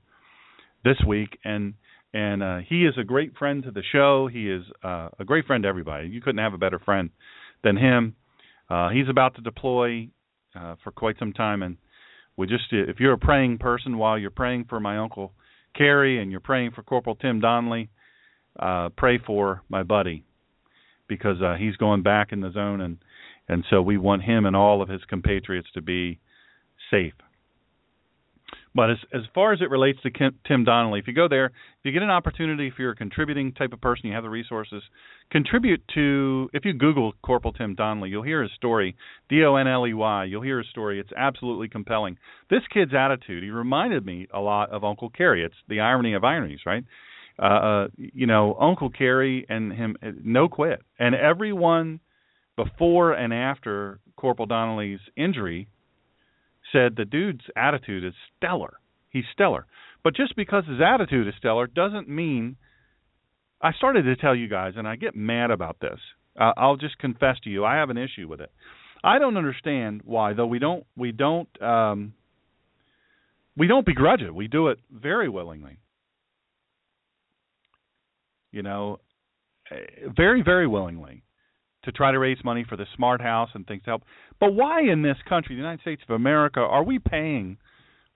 this 0.84 0.98
week 1.08 1.38
and 1.44 1.74
and 2.14 2.44
uh 2.44 2.58
he 2.68 2.86
is 2.86 2.96
a 2.98 3.04
great 3.04 3.36
friend 3.38 3.64
to 3.64 3.72
the 3.72 3.84
show 3.92 4.28
he 4.28 4.50
is 4.50 4.64
uh 4.84 5.10
a 5.20 5.26
great 5.26 5.46
friend 5.46 5.64
to 5.64 5.70
everybody 5.70 6.08
you 6.08 6.22
couldn't 6.22 6.44
have 6.44 6.54
a 6.54 6.58
better 6.58 6.80
friend 6.80 7.10
than 7.64 7.78
him 7.78 8.16
uh 8.70 8.90
he's 8.90 9.10
about 9.10 9.36
to 9.36 9.42
deploy 9.42 10.08
uh 10.56 10.76
for 10.84 10.92
quite 10.92 11.18
some 11.20 11.34
time 11.34 11.64
and 11.64 11.78
we 12.38 12.48
just 12.48 12.66
if 12.72 13.00
you're 13.00 13.14
a 13.14 13.18
praying 13.18 13.58
person 13.58 13.98
while 13.98 14.18
you're 14.18 14.32
praying 14.32 14.66
for 14.70 14.80
my 14.80 14.98
uncle 14.98 15.34
Kerry 15.76 16.22
and 16.22 16.32
you're 16.32 16.40
praying 16.40 16.72
for 16.72 16.84
Corporal 16.84 17.16
Tim 17.16 17.40
Donley 17.40 17.90
uh 18.60 18.90
pray 18.96 19.18
for 19.18 19.64
my 19.70 19.84
buddy 19.84 20.24
because 21.08 21.42
uh 21.42 21.56
he's 21.56 21.76
going 21.78 22.04
back 22.04 22.32
in 22.32 22.42
the 22.42 22.52
zone 22.52 22.82
and 22.82 22.98
and 23.48 23.66
so 23.70 23.82
we 23.82 23.98
want 23.98 24.24
him 24.24 24.46
and 24.46 24.56
all 24.56 24.82
of 24.82 24.90
his 24.90 25.02
compatriots 25.10 25.68
to 25.74 25.82
be 25.82 26.20
safe. 26.90 27.14
But 28.76 28.90
as 28.90 28.98
as 29.14 29.22
far 29.36 29.54
as 29.54 29.62
it 29.62 29.70
relates 29.70 30.02
to 30.02 30.10
Kim, 30.10 30.40
Tim 30.48 30.64
Donley, 30.64 31.00
if 31.00 31.08
you 31.08 31.14
go 31.14 31.28
there, 31.28 31.48
if 31.48 31.84
you 31.84 31.92
get 31.92 32.02
an 32.02 32.10
opportunity, 32.10 32.68
if 32.68 32.74
you're 32.80 32.92
a 32.92 32.96
contributing 32.96 33.54
type 33.54 33.72
of 33.72 33.80
person, 33.82 34.08
you 34.08 34.14
have 34.14 34.24
the 34.24 34.30
resources, 34.30 34.82
contribute 35.32 35.82
to. 35.94 36.50
If 36.54 36.66
you 36.66 36.74
Google 36.74 37.14
Corporal 37.24 37.54
Tim 37.54 37.76
Donley, 37.76 38.10
you'll 38.10 38.24
hear 38.24 38.42
his 38.42 38.52
story. 38.56 38.96
D 39.30 39.44
O 39.44 39.56
N 39.56 39.68
L 39.68 39.86
E 39.86 39.94
Y. 39.94 40.24
You'll 40.26 40.42
hear 40.42 40.58
his 40.58 40.68
story. 40.70 41.00
It's 41.00 41.12
absolutely 41.16 41.68
compelling. 41.70 42.18
This 42.50 42.64
kid's 42.74 42.94
attitude. 42.96 43.44
He 43.44 43.52
reminded 43.52 44.06
me 44.06 44.28
a 44.34 44.40
lot 44.40 44.72
of 44.72 44.84
Uncle 44.84 45.12
Kerry. 45.12 45.44
It's 45.44 45.56
the 45.70 45.82
irony 45.82 46.16
of 46.16 46.24
ironies, 46.24 46.62
right? 46.66 46.84
Uh, 47.38 47.46
uh 47.46 47.88
you 47.98 48.26
know, 48.26 48.56
Uncle 48.60 48.90
Kerry 48.90 49.46
and 49.50 49.72
him, 49.72 49.98
no 50.24 50.50
quit, 50.50 50.82
and 50.98 51.14
everyone 51.14 52.00
before 52.56 53.14
and 53.14 53.34
after 53.34 54.00
Corporal 54.16 54.48
Donley's 54.48 55.00
injury 55.16 55.68
said 56.74 56.96
the 56.98 57.06
dude's 57.06 57.46
attitude 57.56 58.04
is 58.04 58.14
stellar. 58.36 58.74
He's 59.10 59.24
stellar. 59.32 59.66
But 60.04 60.16
just 60.16 60.36
because 60.36 60.66
his 60.66 60.82
attitude 60.82 61.28
is 61.28 61.34
stellar 61.38 61.68
doesn't 61.68 62.10
mean 62.10 62.58
I 63.62 63.72
started 63.72 64.04
to 64.04 64.18
tell 64.18 64.36
you 64.36 64.50
guys 64.50 64.74
and 64.76 64.86
I 64.86 64.98
get 64.98 65.16
mad 65.16 65.52
about 65.52 65.78
this. 65.80 66.00
Uh, 66.38 66.52
I'll 66.58 66.76
just 66.76 66.98
confess 66.98 67.38
to 67.44 67.50
you 67.50 67.64
I 67.64 67.76
have 67.76 67.90
an 67.90 67.98
issue 67.98 68.28
with 68.28 68.42
it. 68.42 68.52
I 69.04 69.20
don't 69.20 69.38
understand 69.38 70.02
why 70.04 70.34
though 70.34 70.48
we 70.48 70.60
don't 70.60 70.86
we 70.98 71.12
don't 71.12 71.50
um 71.62 72.14
we 73.56 73.68
don't 73.68 73.86
begrudge 73.86 74.22
it. 74.22 74.34
We 74.34 74.48
do 74.48 74.70
it 74.70 74.80
very 74.92 75.30
willingly. 75.30 75.78
You 78.52 78.64
know, 78.64 79.00
eh, 79.72 80.08
very 80.16 80.42
very 80.42 80.68
willingly 80.68 81.24
to 81.84 81.92
try 81.92 82.12
to 82.12 82.20
raise 82.20 82.44
money 82.44 82.66
for 82.68 82.78
the 82.78 82.86
smart 82.96 83.22
house 83.22 83.50
and 83.54 83.68
things 83.68 83.84
to 83.84 83.92
help. 83.92 84.04
But 84.40 84.54
why 84.54 84.82
in 84.82 85.02
this 85.02 85.18
country, 85.28 85.56
the 85.56 85.62
United 85.62 85.82
States 85.82 86.02
of 86.08 86.16
America, 86.16 86.60
are 86.60 86.84
we 86.84 87.00
paying 87.00 87.58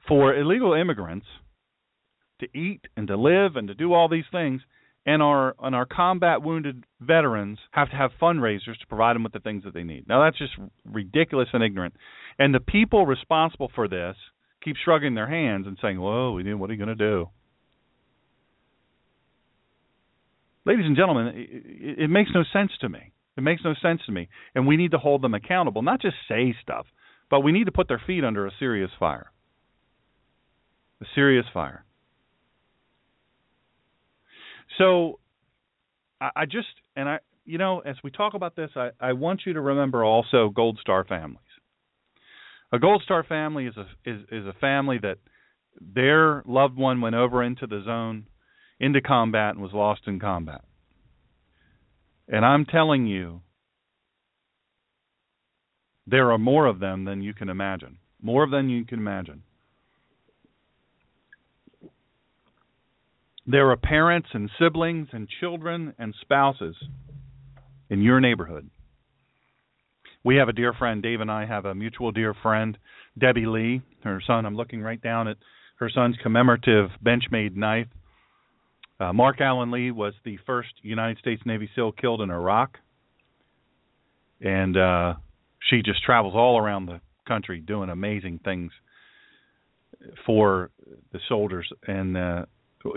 for 0.08 0.34
illegal 0.34 0.74
immigrants 0.74 1.26
to 2.40 2.48
eat 2.58 2.82
and 2.96 3.08
to 3.08 3.18
live 3.18 3.56
and 3.56 3.68
to 3.68 3.74
do 3.74 3.94
all 3.94 4.08
these 4.08 4.26
things 4.32 4.62
and 5.08 5.24
our 5.24 5.56
and 5.64 5.74
our 5.74 5.86
combat 5.86 6.44
wounded 6.44 6.84
veterans 7.00 7.58
have 7.72 7.90
to 7.90 7.96
have 7.96 8.12
fundraisers 8.22 8.78
to 8.80 8.88
provide 8.88 9.16
them 9.16 9.24
with 9.24 9.32
the 9.32 9.40
things 9.40 9.64
that 9.64 9.74
they 9.74 9.84
need. 9.84 10.08
Now 10.08 10.24
that's 10.24 10.38
just 10.38 10.52
ridiculous 10.86 11.48
and 11.54 11.64
ignorant. 11.64 11.96
And 12.38 12.54
the 12.54 12.60
people 12.60 13.06
responsible 13.06 13.72
for 13.74 13.88
this 13.88 14.16
keep 14.64 14.76
shrugging 14.84 15.16
their 15.16 15.28
hands 15.28 15.66
and 15.66 15.78
saying, 15.82 16.00
"Whoa, 16.00 16.34
what 16.34 16.70
are 16.70 16.74
you 16.74 16.78
going 16.78 16.90
to 16.90 16.96
do?" 16.96 17.30
Ladies 20.66 20.86
and 20.86 20.98
gentlemen, 20.98 21.28
it, 21.28 22.00
it 22.04 22.10
makes 22.10 22.30
no 22.36 22.44
sense 22.52 22.72
to 22.82 22.90
me. 22.90 23.14
It 23.38 23.42
makes 23.42 23.64
no 23.64 23.76
sense 23.82 24.02
to 24.08 24.12
me. 24.12 24.30
And 24.56 24.66
we 24.66 24.78
need 24.78 24.92
to 24.92 24.98
hold 24.98 25.22
them 25.22 25.36
accountable, 25.36 25.84
not 25.84 26.02
just 26.02 26.16
say 26.28 26.56
stuff, 26.62 26.88
but 27.30 27.42
we 27.42 27.52
need 27.52 27.66
to 27.66 27.72
put 27.72 27.88
their 27.88 28.02
feet 28.06 28.24
under 28.24 28.48
a 28.48 28.52
serious 28.60 28.90
fire. 29.00 29.32
A 31.02 31.06
serious 31.14 31.46
fire. 31.54 31.86
So 34.78 35.20
I, 36.20 36.32
I 36.36 36.46
just 36.46 36.68
and 36.96 37.08
I 37.08 37.20
you 37.46 37.58
know, 37.58 37.80
as 37.80 37.96
we 38.04 38.12
talk 38.12 38.34
about 38.34 38.56
this, 38.56 38.72
I, 38.76 38.90
I 39.00 39.14
want 39.14 39.42
you 39.46 39.54
to 39.54 39.62
remember 39.62 40.04
also 40.04 40.50
Gold 40.50 40.80
Star 40.82 41.06
families. 41.06 41.40
A 42.74 42.80
Gold 42.80 43.04
Star 43.06 43.24
family 43.24 43.68
is 43.68 43.76
a 43.78 43.86
is, 44.10 44.22
is 44.32 44.46
a 44.46 44.54
family 44.60 44.98
that 45.02 45.18
their 45.80 46.44
loved 46.46 46.76
one 46.76 47.02
went 47.02 47.16
over 47.16 47.44
into 47.44 47.68
the 47.68 47.84
zone, 47.86 48.26
into 48.80 49.00
combat, 49.00 49.52
and 49.52 49.62
was 49.62 49.72
lost 49.74 50.02
in 50.08 50.20
combat. 50.20 50.62
And 52.28 52.46
I'm 52.46 52.66
telling 52.66 53.08
you, 53.08 53.42
there 56.06 56.32
are 56.32 56.38
more 56.38 56.66
of 56.66 56.80
them 56.80 57.06
than 57.06 57.22
you 57.22 57.34
can 57.34 57.50
imagine. 57.50 57.98
More 58.22 58.44
of 58.44 58.52
them 58.52 58.68
than 58.68 58.76
you 58.76 58.86
can 58.86 59.00
imagine. 59.00 59.44
There 63.46 63.70
are 63.72 63.78
parents 63.78 64.30
and 64.34 64.50
siblings 64.60 65.08
and 65.14 65.28
children 65.40 65.94
and 65.98 66.14
spouses 66.22 66.76
in 67.90 68.02
your 68.02 68.20
neighborhood. 68.20 68.70
We 70.24 70.36
have 70.36 70.50
a 70.50 70.54
dear 70.54 70.74
friend, 70.74 71.02
Dave 71.02 71.22
and 71.22 71.32
I 71.32 71.46
have 71.46 71.64
a 71.64 71.74
mutual 71.74 72.12
dear 72.12 72.34
friend, 72.34 72.78
Debbie 73.18 73.46
Lee, 73.46 73.82
her 74.04 74.22
son. 74.26 74.46
I'm 74.46 74.58
looking 74.58 74.82
right 74.82 75.02
down 75.02 75.30
at 75.30 75.38
her 75.80 75.90
son's 75.90 76.18
commemorative 76.22 76.90
Benchmade 77.02 77.56
knife. 77.56 77.88
Uh, 79.00 79.14
Marc 79.14 79.40
Alan 79.42 79.72
Lee 79.72 79.92
was 79.92 80.14
the 80.26 80.38
first 80.46 80.70
United 80.82 81.20
States 81.20 81.42
Navy 81.46 81.70
SEAL 81.76 81.92
killed 81.94 82.22
in 82.22 82.32
Iraq. 82.32 82.78
And 84.42 84.78
uh, 84.78 85.14
she 85.70 85.82
just 85.82 86.04
travels 86.04 86.34
all 86.36 86.58
around 86.58 86.88
the 86.88 87.02
country 87.28 87.60
doing 87.60 87.90
amazing 87.90 88.40
things 88.44 88.72
for 90.26 90.70
the 91.12 91.20
soldiers 91.28 91.68
and 91.88 92.18
uh, 92.18 92.46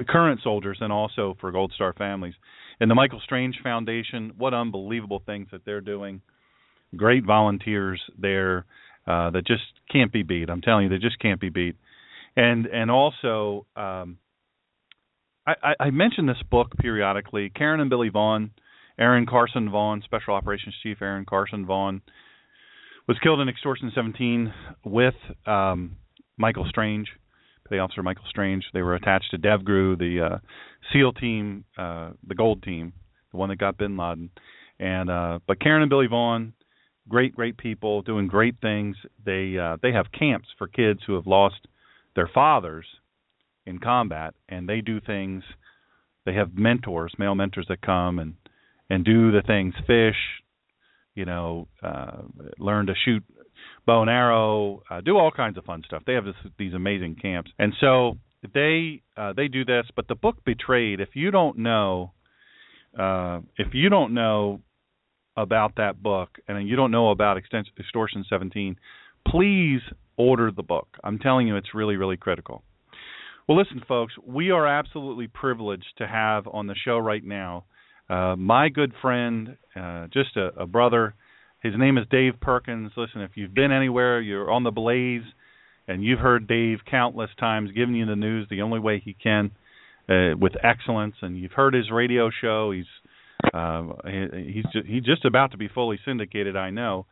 current 0.08 0.40
soldiers 0.42 0.78
and 0.80 0.92
also 0.92 1.36
for 1.40 1.50
Gold 1.50 1.72
Star 1.74 1.92
families. 1.94 2.34
And 2.78 2.90
the 2.90 2.94
Michael 2.94 3.20
Strange 3.24 3.56
Foundation, 3.62 4.32
what 4.36 4.54
unbelievable 4.54 5.22
things 5.24 5.48
that 5.52 5.64
they're 5.64 5.80
doing. 5.80 6.22
Great 6.96 7.24
volunteers 7.24 8.00
there 8.18 8.64
uh, 9.06 9.30
that 9.30 9.46
just 9.46 9.62
can't 9.90 10.12
be 10.12 10.22
beat. 10.22 10.50
I'm 10.50 10.60
telling 10.60 10.84
you, 10.84 10.88
they 10.90 10.98
just 10.98 11.18
can't 11.18 11.40
be 11.40 11.50
beat. 11.50 11.76
And 12.36 12.66
and 12.66 12.90
also, 12.90 13.66
um, 13.76 14.18
I, 15.62 15.74
I 15.80 15.90
mention 15.90 16.26
this 16.26 16.42
book 16.50 16.76
periodically. 16.78 17.50
Karen 17.50 17.80
and 17.80 17.90
Billy 17.90 18.08
Vaughn, 18.08 18.50
Aaron 18.98 19.26
Carson 19.26 19.70
Vaughn, 19.70 20.02
Special 20.04 20.34
Operations 20.34 20.74
Chief 20.82 20.98
Aaron 21.00 21.24
Carson 21.24 21.66
Vaughn, 21.66 22.02
was 23.08 23.18
killed 23.22 23.40
in 23.40 23.48
Extortion 23.48 23.90
17 23.94 24.52
with 24.84 25.14
um, 25.46 25.96
Michael 26.36 26.66
Strange 26.68 27.08
the 27.70 27.78
officer 27.78 28.02
Michael 28.02 28.24
Strange. 28.28 28.64
They 28.74 28.82
were 28.82 28.96
attached 28.96 29.30
to 29.30 29.38
DevGru, 29.38 29.98
the 29.98 30.34
uh, 30.34 30.38
SEAL 30.92 31.14
team, 31.14 31.64
uh, 31.78 32.10
the 32.26 32.34
Gold 32.34 32.62
team, 32.62 32.92
the 33.30 33.38
one 33.38 33.48
that 33.48 33.58
got 33.58 33.78
Bin 33.78 33.96
Laden. 33.96 34.30
And 34.78 35.10
uh, 35.10 35.38
but 35.46 35.60
Karen 35.60 35.82
and 35.82 35.90
Billy 35.90 36.06
Vaughn, 36.08 36.52
great, 37.08 37.34
great 37.34 37.56
people, 37.56 38.02
doing 38.02 38.26
great 38.26 38.56
things. 38.60 38.96
They 39.24 39.56
uh, 39.56 39.76
they 39.82 39.92
have 39.92 40.06
camps 40.12 40.48
for 40.58 40.66
kids 40.66 41.00
who 41.06 41.14
have 41.14 41.26
lost 41.26 41.66
their 42.16 42.28
fathers 42.32 42.86
in 43.70 43.78
combat, 43.78 44.34
and 44.48 44.68
they 44.68 44.80
do 44.80 45.00
things. 45.00 45.42
They 46.26 46.34
have 46.34 46.56
mentors, 46.56 47.14
male 47.18 47.34
mentors 47.34 47.66
that 47.68 47.80
come 47.80 48.18
and 48.18 48.34
and 48.90 49.04
do 49.04 49.30
the 49.30 49.42
things, 49.46 49.72
fish, 49.86 50.16
you 51.14 51.24
know, 51.24 51.68
uh, 51.82 52.22
learn 52.58 52.86
to 52.86 52.94
shoot 53.04 53.22
bow 53.86 54.02
and 54.02 54.10
arrow, 54.10 54.82
uh, 54.90 55.00
do 55.00 55.16
all 55.16 55.30
kinds 55.30 55.56
of 55.56 55.64
fun 55.64 55.82
stuff. 55.86 56.02
They 56.06 56.14
have 56.14 56.24
this, 56.24 56.34
these 56.58 56.74
amazing 56.74 57.16
camps, 57.20 57.50
and 57.58 57.72
so 57.80 58.18
they 58.54 59.02
uh, 59.16 59.32
they 59.34 59.48
do 59.48 59.64
this. 59.64 59.86
But 59.94 60.08
the 60.08 60.14
book 60.14 60.36
Betrayed, 60.44 61.00
if 61.00 61.10
you 61.14 61.30
don't 61.30 61.58
know, 61.58 62.12
uh, 62.98 63.40
if 63.56 63.68
you 63.72 63.88
don't 63.88 64.14
know 64.14 64.60
about 65.36 65.76
that 65.76 66.02
book 66.02 66.38
and 66.48 66.68
you 66.68 66.76
don't 66.76 66.90
know 66.90 67.10
about 67.10 67.38
Extortion 67.38 68.24
17, 68.28 68.76
please 69.26 69.80
order 70.16 70.50
the 70.50 70.62
book. 70.62 70.88
I'm 71.04 71.18
telling 71.18 71.46
you, 71.46 71.56
it's 71.56 71.74
really 71.74 71.96
really 71.96 72.16
critical. 72.16 72.62
Well, 73.50 73.58
listen, 73.58 73.82
folks, 73.88 74.14
we 74.24 74.52
are 74.52 74.64
absolutely 74.64 75.26
privileged 75.26 75.98
to 75.98 76.06
have 76.06 76.46
on 76.46 76.68
the 76.68 76.76
show 76.84 76.98
right 76.98 77.24
now 77.24 77.64
uh, 78.08 78.36
my 78.36 78.68
good 78.68 78.92
friend, 79.02 79.56
uh, 79.74 80.06
just 80.12 80.36
a, 80.36 80.52
a 80.56 80.66
brother 80.68 81.16
his 81.60 81.74
name 81.76 81.98
is 81.98 82.06
Dave 82.12 82.34
Perkins. 82.40 82.92
Listen, 82.96 83.22
if 83.22 83.32
you've 83.34 83.52
been 83.52 83.72
anywhere, 83.72 84.20
you're 84.20 84.52
on 84.52 84.62
the 84.62 84.70
Blaze, 84.70 85.24
and 85.88 86.04
you've 86.04 86.20
heard 86.20 86.46
Dave 86.46 86.78
countless 86.88 87.30
times 87.40 87.72
giving 87.74 87.96
you 87.96 88.06
the 88.06 88.14
news 88.14 88.46
the 88.48 88.62
only 88.62 88.78
way 88.78 89.02
he 89.04 89.14
can, 89.14 89.50
uh, 90.08 90.36
with 90.38 90.52
excellence, 90.62 91.16
and 91.20 91.36
you've 91.36 91.50
heard 91.50 91.74
his 91.74 91.90
radio 91.90 92.30
show. 92.40 92.70
He's 92.70 92.86
uh, 93.52 93.82
he, 94.06 94.52
he's 94.52 94.84
he's 94.86 95.02
just 95.02 95.24
about 95.24 95.50
to 95.50 95.58
be 95.58 95.66
fully 95.66 95.98
syndicated. 96.04 96.56
I 96.56 96.70
know. 96.70 97.06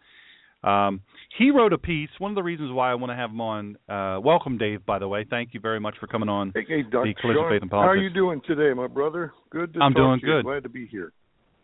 Um, 0.64 1.02
he 1.38 1.50
wrote 1.50 1.72
a 1.72 1.78
piece. 1.78 2.08
One 2.18 2.32
of 2.32 2.34
the 2.34 2.42
reasons 2.42 2.72
why 2.72 2.90
I 2.90 2.94
want 2.94 3.10
to 3.10 3.16
have 3.16 3.30
him 3.30 3.40
on. 3.40 3.76
Uh, 3.88 4.20
welcome, 4.20 4.58
Dave. 4.58 4.84
By 4.84 4.98
the 4.98 5.06
way, 5.06 5.24
thank 5.28 5.54
you 5.54 5.60
very 5.60 5.78
much 5.78 5.94
for 6.00 6.06
coming 6.06 6.28
on. 6.28 6.52
Hey, 6.54 6.64
hey 6.66 6.82
Dr. 6.82 7.06
The 7.06 7.14
Collision 7.20 7.42
Sean, 7.42 7.50
Faith 7.50 7.62
and 7.62 7.70
Politics. 7.70 7.86
How 7.86 8.00
are 8.00 8.02
you 8.02 8.10
doing 8.10 8.40
today, 8.46 8.74
my 8.74 8.88
brother? 8.88 9.32
Good 9.50 9.74
to 9.74 9.80
I'm 9.80 9.92
doing 9.92 10.20
good. 10.24 10.44
Glad 10.44 10.64
to 10.64 10.68
be 10.68 10.86
here. 10.86 11.12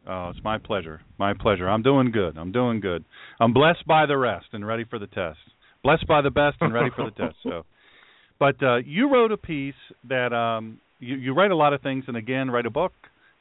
Oh, 0.07 0.29
it's 0.29 0.45
my 0.45 0.59
pleasure. 0.59 1.01
My 1.19 1.33
pleasure. 1.33 1.69
I'm 1.69 1.83
doing 1.83 2.11
good. 2.13 2.37
I'm 2.37 2.53
doing 2.53 2.81
good. 2.81 3.05
I'm 3.41 3.53
blessed 3.53 3.87
by 3.87 4.07
the 4.07 4.19
rest 4.19 4.47
and 4.53 4.67
ready 4.67 4.85
for 4.85 4.99
the 4.99 5.07
test. 5.07 5.39
Blessed 5.83 6.07
by 6.07 6.21
the 6.21 6.31
best 6.31 6.57
and 6.61 6.73
ready 6.73 6.91
for 6.95 7.07
the 7.07 7.11
test. 7.11 7.37
So, 7.43 7.65
but 8.39 8.63
uh, 8.63 8.77
you 8.77 9.11
wrote 9.11 9.33
a 9.33 9.37
piece 9.37 9.75
that 10.09 10.33
um, 10.33 10.79
you, 11.01 11.17
you 11.17 11.35
write 11.35 11.51
a 11.51 11.57
lot 11.57 11.73
of 11.73 11.81
things, 11.81 12.05
and 12.07 12.17
again, 12.17 12.51
write 12.51 12.67
a 12.67 12.71
book. 12.71 12.93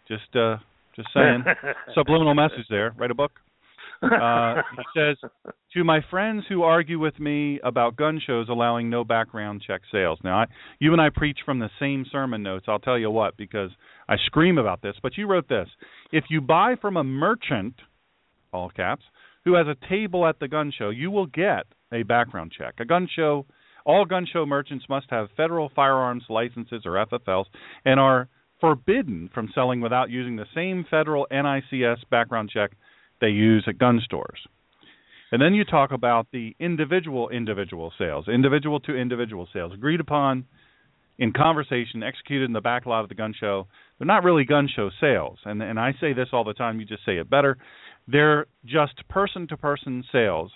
Just, 0.07 0.35
uh, 0.35 0.57
just 0.95 1.09
saying, 1.13 1.43
subliminal 1.95 2.33
message 2.33 2.65
there. 2.69 2.93
Write 2.97 3.11
a 3.11 3.15
book. 3.15 3.31
Uh, 4.03 4.61
he 4.77 4.83
says, 4.95 5.17
to 5.73 5.83
my 5.83 5.99
friends 6.09 6.43
who 6.47 6.63
argue 6.63 6.99
with 6.99 7.19
me 7.19 7.59
about 7.63 7.95
gun 7.95 8.21
shows 8.25 8.47
allowing 8.49 8.89
no 8.89 9.03
background 9.03 9.63
check 9.65 9.81
sales. 9.91 10.19
Now, 10.23 10.39
I, 10.39 10.45
you 10.79 10.91
and 10.91 11.01
I 11.01 11.09
preach 11.09 11.39
from 11.45 11.59
the 11.59 11.69
same 11.79 12.05
sermon 12.11 12.43
notes. 12.43 12.65
I'll 12.67 12.79
tell 12.79 12.97
you 12.97 13.09
what, 13.09 13.37
because 13.37 13.71
I 14.07 14.15
scream 14.25 14.57
about 14.57 14.81
this. 14.81 14.95
But 15.01 15.17
you 15.17 15.27
wrote 15.27 15.47
this: 15.49 15.67
if 16.11 16.25
you 16.29 16.41
buy 16.41 16.75
from 16.79 16.97
a 16.97 17.03
merchant, 17.03 17.75
all 18.51 18.69
caps, 18.69 19.03
who 19.45 19.55
has 19.55 19.67
a 19.67 19.89
table 19.89 20.25
at 20.25 20.39
the 20.39 20.47
gun 20.47 20.71
show, 20.77 20.89
you 20.89 21.09
will 21.11 21.27
get 21.27 21.65
a 21.91 22.03
background 22.03 22.51
check. 22.57 22.75
A 22.79 22.85
gun 22.85 23.07
show, 23.13 23.45
all 23.85 24.05
gun 24.05 24.27
show 24.31 24.45
merchants 24.45 24.85
must 24.89 25.07
have 25.09 25.27
federal 25.35 25.71
firearms 25.75 26.23
licenses 26.29 26.83
or 26.85 27.05
FFLs 27.05 27.45
and 27.85 27.99
are 27.99 28.29
forbidden 28.59 29.29
from 29.33 29.49
selling 29.53 29.81
without 29.81 30.09
using 30.09 30.37
the 30.37 30.45
same 30.55 30.85
federal 30.89 31.27
NICS 31.31 32.03
background 32.09 32.49
check 32.53 32.71
they 33.23 33.29
use 33.29 33.63
at 33.67 33.77
gun 33.77 34.01
stores. 34.03 34.39
And 35.31 35.41
then 35.41 35.53
you 35.53 35.63
talk 35.63 35.91
about 35.91 36.27
the 36.33 36.55
individual 36.59 37.29
individual 37.29 37.91
sales, 37.97 38.27
individual 38.27 38.79
to 38.81 38.95
individual 38.95 39.47
sales, 39.53 39.71
agreed 39.73 40.01
upon 40.01 40.45
in 41.17 41.31
conversation, 41.31 42.03
executed 42.03 42.45
in 42.45 42.53
the 42.53 42.61
back 42.61 42.85
lot 42.85 43.01
of 43.01 43.09
the 43.09 43.15
gun 43.15 43.33
show. 43.39 43.67
They're 43.97 44.05
not 44.05 44.23
really 44.23 44.43
gun 44.43 44.67
show 44.75 44.89
sales, 44.99 45.39
and 45.45 45.63
and 45.63 45.79
I 45.79 45.93
say 46.01 46.13
this 46.13 46.27
all 46.33 46.43
the 46.43 46.53
time. 46.53 46.79
You 46.79 46.85
just 46.85 47.05
say 47.05 47.17
it 47.17 47.29
better. 47.29 47.57
They're 48.07 48.45
just 48.65 49.07
person 49.07 49.47
to 49.47 49.57
person 49.57 50.03
sales. 50.11 50.51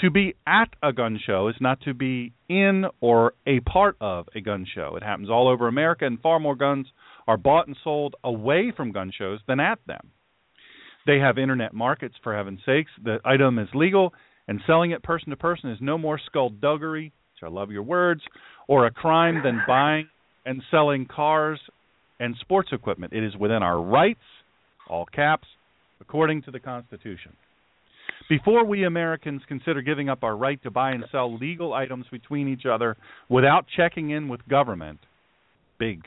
To 0.00 0.10
be 0.10 0.34
at 0.46 0.70
a 0.82 0.92
gun 0.94 1.20
show 1.24 1.48
is 1.48 1.56
not 1.60 1.82
to 1.82 1.92
be 1.92 2.32
in 2.48 2.86
or 3.02 3.34
a 3.46 3.60
part 3.60 3.96
of 4.00 4.26
a 4.34 4.40
gun 4.40 4.66
show. 4.74 4.96
It 4.96 5.02
happens 5.02 5.28
all 5.28 5.46
over 5.46 5.68
America, 5.68 6.06
and 6.06 6.18
far 6.18 6.40
more 6.40 6.56
guns 6.56 6.86
are 7.26 7.36
bought 7.36 7.66
and 7.66 7.76
sold 7.84 8.16
away 8.24 8.72
from 8.74 8.92
gun 8.92 9.12
shows 9.16 9.40
than 9.46 9.60
at 9.60 9.78
them. 9.86 10.10
They 11.06 11.18
have 11.18 11.38
internet 11.38 11.74
markets, 11.74 12.14
for 12.22 12.36
heaven's 12.36 12.60
sakes. 12.64 12.90
The 13.04 13.18
item 13.24 13.58
is 13.58 13.68
legal, 13.74 14.12
and 14.48 14.60
selling 14.66 14.92
it 14.92 15.02
person 15.02 15.30
to 15.30 15.36
person 15.36 15.70
is 15.70 15.78
no 15.80 15.98
more 15.98 16.20
skullduggery, 16.26 17.12
which 17.34 17.48
I 17.48 17.52
love 17.52 17.70
your 17.70 17.82
words, 17.82 18.22
or 18.68 18.86
a 18.86 18.90
crime 18.90 19.42
than 19.42 19.62
buying 19.66 20.08
and 20.46 20.62
selling 20.70 21.06
cars 21.06 21.60
and 22.20 22.36
sports 22.40 22.70
equipment. 22.72 23.12
It 23.12 23.24
is 23.24 23.36
within 23.36 23.62
our 23.62 23.80
rights, 23.80 24.20
all 24.88 25.06
caps, 25.06 25.46
according 26.00 26.42
to 26.42 26.50
the 26.50 26.60
Constitution. 26.60 27.32
Before 28.28 28.64
we 28.64 28.84
Americans 28.84 29.42
consider 29.48 29.82
giving 29.82 30.08
up 30.08 30.22
our 30.22 30.36
right 30.36 30.62
to 30.62 30.70
buy 30.70 30.92
and 30.92 31.04
sell 31.10 31.36
legal 31.36 31.72
items 31.74 32.06
between 32.10 32.48
each 32.48 32.64
other 32.66 32.96
without 33.28 33.66
checking 33.76 34.10
in 34.10 34.28
with 34.28 34.46
government, 34.48 35.00
big 35.78 36.02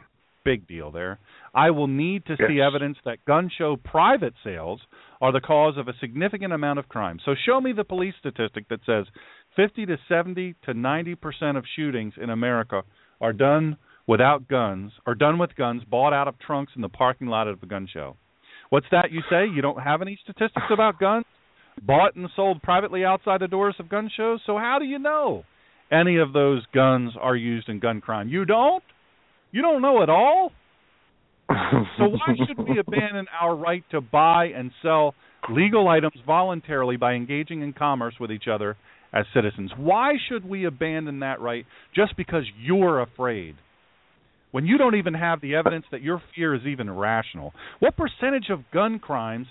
big 0.45 0.65
deal 0.67 0.91
there. 0.91 1.19
I 1.53 1.71
will 1.71 1.88
need 1.88 2.25
to 2.27 2.38
Yes. 2.39 2.47
see 2.47 2.62
evidence 2.62 2.97
that 3.03 3.25
gun 3.25 3.49
show 3.49 3.75
private 3.75 4.34
sales 4.43 4.79
are 5.19 5.34
the 5.34 5.41
cause 5.41 5.75
of 5.77 5.89
a 5.89 5.93
significant 5.99 6.53
amount 6.53 6.79
of 6.79 6.88
crime. 6.88 7.19
So 7.25 7.36
show 7.36 7.60
me 7.60 7.73
the 7.73 7.84
police 7.84 8.15
statistic 8.17 8.69
that 8.69 8.86
says 8.86 9.08
50 9.58 9.86
to 9.88 9.97
70 10.08 10.55
to 10.63 10.73
90 10.73 11.15
percent 11.15 11.58
of 11.58 11.65
shootings 11.75 12.13
in 12.21 12.29
America 12.29 12.84
are 13.19 13.34
done 13.34 13.75
without 14.08 14.47
guns, 14.47 14.91
or 15.08 15.15
done 15.15 15.38
with 15.39 15.55
guns 15.55 15.84
bought 15.84 16.13
out 16.13 16.27
of 16.27 16.38
trunks 16.39 16.73
in 16.75 16.81
the 16.81 16.89
parking 16.89 17.27
lot 17.27 17.47
of 17.47 17.62
a 17.63 17.65
gun 17.65 17.88
show. 17.91 18.15
What's 18.69 18.86
that 18.91 19.12
you 19.12 19.21
say? 19.29 19.47
You 19.47 19.62
don't 19.62 19.81
have 19.81 20.01
any 20.01 20.15
statistics 20.23 20.69
about 20.71 20.99
guns 20.99 21.25
bought 21.81 22.15
and 22.15 22.29
sold 22.36 22.62
privately 22.62 23.03
outside 23.03 23.41
the 23.41 23.47
doors 23.47 23.75
of 23.79 23.89
gun 23.89 24.10
shows? 24.15 24.41
So 24.45 24.58
how 24.58 24.77
do 24.79 24.86
you 24.86 24.99
know 24.99 25.43
any 25.91 26.17
of 26.17 26.34
those 26.34 26.63
guns 26.73 27.13
are 27.19 27.36
used 27.36 27.67
in 27.69 27.79
gun 27.79 27.99
crime? 27.99 28.29
You 28.29 28.45
don't? 28.45 28.84
You 29.55 29.61
don't 29.61 29.81
know 29.81 30.03
at 30.03 30.09
all? 30.09 30.51
so 31.49 32.09
why 32.09 32.35
should 32.45 32.57
we 32.57 32.77
abandon 32.77 33.25
our 33.41 33.55
right 33.55 33.85
to 33.91 34.01
buy 34.01 34.47
and 34.47 34.69
sell 34.81 35.15
legal 35.49 35.87
items 35.87 36.15
voluntarily 36.27 36.97
by 36.97 37.13
engaging 37.13 37.61
in 37.61 37.71
commerce 37.71 38.15
with 38.19 38.33
each 38.33 38.49
other 38.51 38.75
as 39.13 39.25
citizens? 39.33 39.71
Why 39.77 40.15
should 40.27 40.43
we 40.43 40.65
abandon 40.65 41.21
that 41.21 41.39
right 41.39 41.65
just 41.95 42.17
because 42.17 42.43
you're 42.61 42.99
afraid? 42.99 43.55
When 44.51 44.65
you 44.65 44.77
don't 44.77 44.95
even 44.95 45.13
have 45.13 45.39
the 45.39 45.55
evidence 45.55 45.85
that 45.89 46.01
your 46.01 46.21
fear 46.35 46.53
is 46.53 46.63
even 46.65 46.91
rational. 46.91 47.53
What 47.79 47.95
percentage 47.95 48.49
of 48.49 48.59
gun 48.73 48.99
crimes 48.99 49.47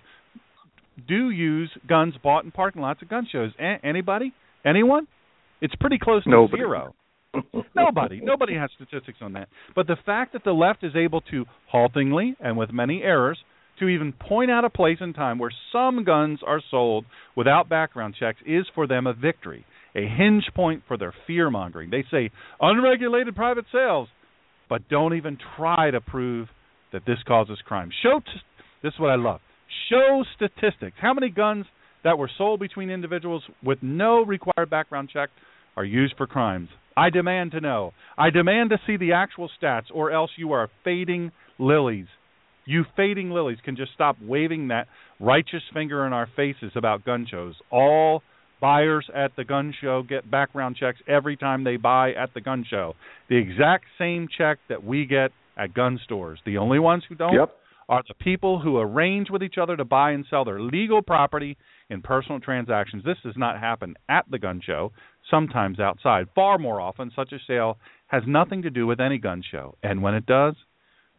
do 1.08 1.30
use 1.30 1.70
guns 1.88 2.12
bought 2.22 2.44
in 2.44 2.50
parking 2.50 2.82
lots 2.82 3.00
of 3.00 3.08
gun 3.08 3.26
shows? 3.32 3.52
A- 3.58 3.80
anybody? 3.82 4.34
Anyone? 4.66 5.06
It's 5.62 5.74
pretty 5.76 5.96
close 5.98 6.24
to 6.24 6.30
Nobody. 6.30 6.60
zero. 6.60 6.94
nobody, 7.75 8.20
nobody 8.20 8.55
has 8.55 8.70
statistics 8.75 9.18
on 9.20 9.33
that. 9.35 9.49
But 9.75 9.87
the 9.87 9.97
fact 10.05 10.33
that 10.33 10.44
the 10.44 10.53
left 10.53 10.85
is 10.85 10.94
able 10.97 11.20
to 11.31 11.44
haltingly 11.73 12.37
and 12.40 12.57
with 12.57 12.73
many 12.73 13.03
errors 13.03 13.38
to 13.79 13.88
even 13.88 14.12
point 14.12 14.51
out 14.51 14.64
a 14.64 14.70
place 14.70 14.99
and 15.01 15.14
time 15.14 15.38
where 15.38 15.53
some 15.73 16.05
guns 16.05 16.40
are 16.47 16.62
sold 16.70 17.05
without 17.37 17.68
background 17.68 18.14
checks 18.18 18.38
is 18.47 18.66
for 18.75 18.87
them 18.87 19.07
a 19.07 19.12
victory, 19.12 19.64
a 19.94 20.07
hinge 20.07 20.44
point 20.55 20.83
for 20.87 20.97
their 20.97 21.14
fear 21.27 21.51
mongering. 21.51 21.90
They 21.90 22.05
say 22.11 22.31
unregulated 22.61 23.35
private 23.35 23.64
sales, 23.73 24.09
but 24.68 24.88
don't 24.88 25.14
even 25.14 25.38
try 25.57 25.90
to 25.90 26.01
prove 26.01 26.49
that 26.92 27.03
this 27.07 27.18
causes 27.27 27.59
crime. 27.66 27.90
Show 28.03 28.20
t- 28.20 28.40
this 28.83 28.94
is 28.94 29.01
what 29.01 29.11
I 29.11 29.16
love. 29.16 29.40
Show 29.90 30.25
statistics. 30.37 30.97
How 31.01 31.12
many 31.14 31.31
guns 31.31 31.66
that 32.05 32.18
were 32.18 32.31
sold 32.38 32.61
between 32.61 32.90
individuals 32.90 33.42
with 33.62 33.79
no 33.83 34.25
required 34.25 34.70
background 34.70 35.11
check 35.12 35.31
are 35.77 35.85
used 35.85 36.14
for 36.16 36.27
crimes? 36.27 36.68
I 36.96 37.11
demand 37.11 37.52
to 37.52 37.61
know. 37.61 37.92
I 38.16 38.30
demand 38.30 38.70
to 38.70 38.78
see 38.87 38.96
the 38.96 39.12
actual 39.12 39.50
stats, 39.61 39.87
or 39.92 40.11
else 40.11 40.30
you 40.37 40.52
are 40.52 40.70
fading 40.85 41.33
lilies. 41.59 42.07
You 42.66 42.85
fading 42.96 43.30
lilies 43.30 43.59
can 43.64 43.76
just 43.76 43.92
stop 43.92 44.16
waving 44.22 44.68
that 44.68 44.87
righteous 45.20 45.62
finger 45.72 46.07
in 46.07 46.12
our 46.12 46.28
faces 46.35 46.72
about 46.76 47.04
gun 47.04 47.26
shows. 47.30 47.54
All 47.70 48.22
buyers 48.61 49.07
at 49.14 49.37
the 49.37 49.44
gun 49.44 49.74
show 49.80 50.02
get 50.02 50.30
background 50.30 50.76
checks 50.76 50.98
every 51.07 51.37
time 51.37 51.64
they 51.64 51.76
buy 51.76 52.12
at 52.12 52.33
the 52.33 52.40
gun 52.40 52.64
show. 52.68 52.94
The 53.28 53.37
exact 53.37 53.85
same 53.98 54.28
check 54.38 54.59
that 54.68 54.83
we 54.83 55.04
get 55.04 55.33
at 55.59 55.74
gun 55.74 56.00
stores. 56.04 56.40
The 56.46 56.57
only 56.59 56.78
ones 56.78 57.04
who 57.09 57.14
don't 57.14 57.35
Yep. 57.35 57.54
are 57.88 58.02
the 58.09 58.14
people 58.14 58.61
who 58.61 58.78
arrange 58.78 59.28
with 59.30 59.42
each 59.42 59.59
other 59.59 59.76
to 59.76 59.85
buy 59.85 60.12
and 60.12 60.24
sell 60.26 60.44
their 60.44 60.61
legal 60.61 61.02
property 61.02 61.59
in 61.90 62.00
personal 62.00 62.40
transactions. 62.40 63.04
This 63.04 63.18
does 63.22 63.37
not 63.37 63.61
happen 63.61 63.94
at 64.09 64.24
the 64.30 64.38
gun 64.38 64.62
show, 64.62 64.92
sometimes 65.30 65.80
outside. 65.80 66.28
Far 66.34 66.58
more 66.58 66.80
often, 66.80 67.10
such 67.14 67.32
a 67.32 67.38
sale 67.46 67.78
has 68.06 68.22
nothing 68.26 68.62
to 68.62 68.70
do 68.70 68.87
with 68.87 69.00
any 69.00 69.18
gun 69.18 69.42
show. 69.48 69.76
And 69.82 70.02
when 70.02 70.14
it 70.14 70.26
does, 70.26 70.54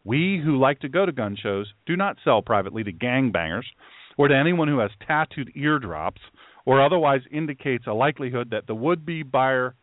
we 0.04 0.40
who 0.44 0.58
like 0.58 0.80
to 0.82 0.90
go 0.90 1.06
to 1.06 1.12
gun 1.12 1.36
shows 1.42 1.74
do 1.86 1.96
not 1.96 2.18
sell 2.24 2.42
privately 2.42 2.84
to 2.84 2.94
gangbangers 2.94 3.66
or 4.18 4.28
to 4.28 4.36
anyone 4.36 4.68
who 4.68 4.80
has 4.80 4.92
tattooed 5.06 5.52
eardrops 5.56 6.22
or 6.66 6.82
otherwise 6.82 7.22
indicates 7.32 7.86
a 7.88 7.94
likelihood 7.94 8.50
that 8.52 8.68
the 8.68 8.76
would 8.76 9.06
be 9.06 9.24
buyer 9.24 9.76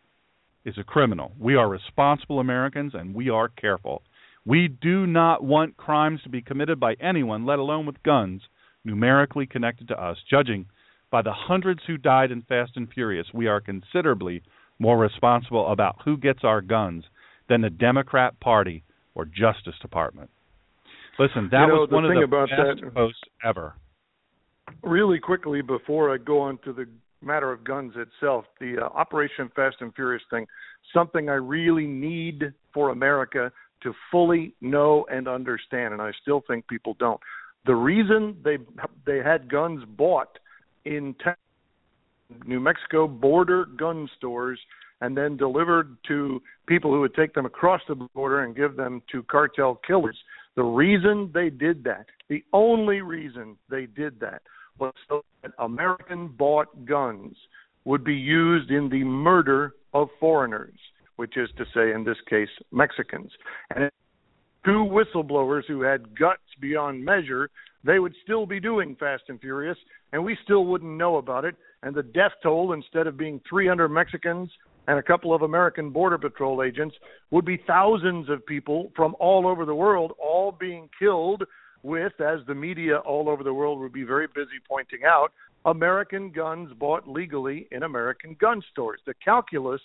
is 0.64 0.78
a 0.78 0.85
criminal. 0.85 1.32
We 1.38 1.56
are 1.56 1.68
responsible 1.68 2.38
Americans 2.38 2.92
and 2.94 3.14
we 3.14 3.30
are 3.30 3.48
careful. 3.48 4.02
We 4.44 4.68
do 4.68 5.06
not 5.06 5.44
want 5.44 5.76
crimes 5.76 6.20
to 6.22 6.28
be 6.28 6.42
committed 6.42 6.80
by 6.80 6.94
anyone, 6.94 7.46
let 7.46 7.58
alone 7.58 7.87
with 7.87 8.02
guns, 8.02 8.42
numerically 8.85 9.46
connected 9.46 9.88
to 9.88 10.00
us. 10.00 10.16
Judging 10.28 10.66
by 11.12 11.22
the 11.22 11.33
hundreds 11.33 11.81
who 11.87 11.96
died 11.98 12.33
in 12.33 12.42
Fast 12.42 12.72
and 12.75 12.90
Furious, 12.90 13.27
we 13.33 13.46
are 13.46 13.61
considerably 13.61 14.42
more 14.81 14.98
responsible 14.98 15.70
about 15.70 15.96
who 16.05 16.16
gets 16.16 16.40
our 16.42 16.61
guns 16.62 17.05
than 17.48 17.61
the 17.61 17.70
Democrat 17.70 18.40
Party 18.40 18.83
or 19.14 19.27
Justice 19.27 19.75
Department. 19.81 20.31
Listen, 21.18 21.48
that 21.53 21.61
You 21.61 21.66
know, 21.68 21.75
was 21.83 21.90
one 21.90 22.07
of 22.07 22.12
the 22.14 22.22
about 22.25 22.48
best 22.48 22.81
that- 22.81 22.94
posts 22.94 23.20
ever. 23.44 23.75
Really 24.83 25.18
quickly 25.20 25.61
before 25.61 26.12
I 26.12 26.16
go 26.16 26.40
on 26.40 26.57
to 26.64 26.72
the 26.72 26.88
matter 27.20 27.53
of 27.53 27.62
guns 27.62 27.92
itself, 27.96 28.46
the 28.59 28.79
uh, 28.79 28.87
Operation 28.87 29.51
Fast 29.55 29.77
and 29.81 29.94
Furious 29.94 30.22
thing, 30.31 30.46
something 30.94 31.29
I 31.29 31.35
really 31.35 31.87
need 31.87 32.53
for 32.72 32.88
America 32.88 33.53
to 33.83 33.92
fully 34.11 34.55
know 34.61 35.05
and 35.11 35.29
understand, 35.29 35.92
and 35.92 36.01
I 36.01 36.12
still 36.22 36.42
think 36.48 36.66
people 36.68 36.94
don't. 36.98 37.20
The 37.66 37.75
reason 37.75 38.37
they 38.42 38.57
they 39.05 39.18
had 39.18 39.51
guns 39.51 39.85
bought 39.96 40.38
in 40.85 41.14
New 42.47 42.61
Mexico 42.61 43.07
border 43.07 43.66
gun 43.77 44.09
stores 44.16 44.59
and 45.01 45.16
then 45.16 45.37
delivered 45.37 45.97
to 46.07 46.40
people 46.66 46.92
who 46.92 47.01
would 47.01 47.14
take 47.14 47.35
them 47.35 47.45
across 47.45 47.81
the 47.88 47.95
border 47.95 48.45
and 48.45 48.55
give 48.55 48.77
them 48.77 49.03
to 49.11 49.23
cartel 49.25 49.81
killers. 49.87 50.16
The 50.55 50.62
reason 50.62 51.31
they 51.35 51.51
did 51.51 51.83
that, 51.85 52.07
the 52.29 52.45
only 52.53 53.01
reason 53.01 53.57
they 53.68 53.87
did 53.87 54.21
that, 54.21 54.42
was 54.79 54.92
so 55.09 55.25
that 55.42 55.53
American 55.59 56.29
bought 56.29 56.85
guns 56.85 57.37
would 57.85 58.05
be 58.05 58.14
used 58.14 58.71
in 58.71 58.88
the 58.88 59.03
murder 59.03 59.75
of 59.92 60.09
foreigners, 60.21 60.79
which 61.16 61.37
is 61.37 61.49
to 61.59 61.64
say, 61.75 61.92
in 61.92 62.05
this 62.05 62.16
case, 62.29 62.49
Mexicans. 62.71 63.31
And 63.75 63.90
two 64.64 64.88
whistleblowers 64.88 65.64
who 65.66 65.83
had 65.83 66.16
guts 66.18 66.42
beyond 66.61 67.05
measure, 67.05 67.51
they 67.85 67.99
would 67.99 68.14
still 68.23 68.47
be 68.47 68.61
doing 68.61 68.97
Fast 69.01 69.25
and 69.29 69.40
Furious, 69.40 69.79
and 70.12 70.25
we 70.25 70.37
still 70.44 70.64
wouldn't 70.66 70.96
know 70.96 71.16
about 71.16 71.44
it. 71.44 71.55
And 71.83 71.94
the 71.94 72.03
death 72.03 72.33
toll, 72.42 72.72
instead 72.72 73.07
of 73.07 73.16
being 73.16 73.40
300 73.48 73.88
Mexicans 73.88 74.51
and 74.88 74.98
a 74.98 75.03
couple 75.03 75.35
of 75.35 75.42
American 75.42 75.90
Border 75.90 76.18
Patrol 76.18 76.62
agents, 76.62 76.94
would 77.31 77.44
be 77.44 77.62
thousands 77.66 78.29
of 78.29 78.44
people 78.46 78.92
from 78.94 79.14
all 79.18 79.46
over 79.46 79.64
the 79.64 79.75
world, 79.75 80.12
all 80.18 80.53
being 80.53 80.88
killed 80.98 81.44
with, 81.83 82.12
as 82.20 82.40
the 82.46 82.55
media 82.55 82.98
all 82.98 83.29
over 83.29 83.42
the 83.42 83.55
world 83.55 83.81
would 83.81 83.92
be 83.92 84.05
very 84.05 84.27
busy 84.29 84.61
pointing 84.68 85.01
out, 85.05 85.33
American 85.64 86.31
guns 86.31 86.72
bought 86.79 87.09
legally 87.09 87.68
in 87.70 87.85
American 87.85 88.37
gun 88.40 88.62
stores. 88.70 89.01
The 89.07 89.14
calculus 89.25 89.81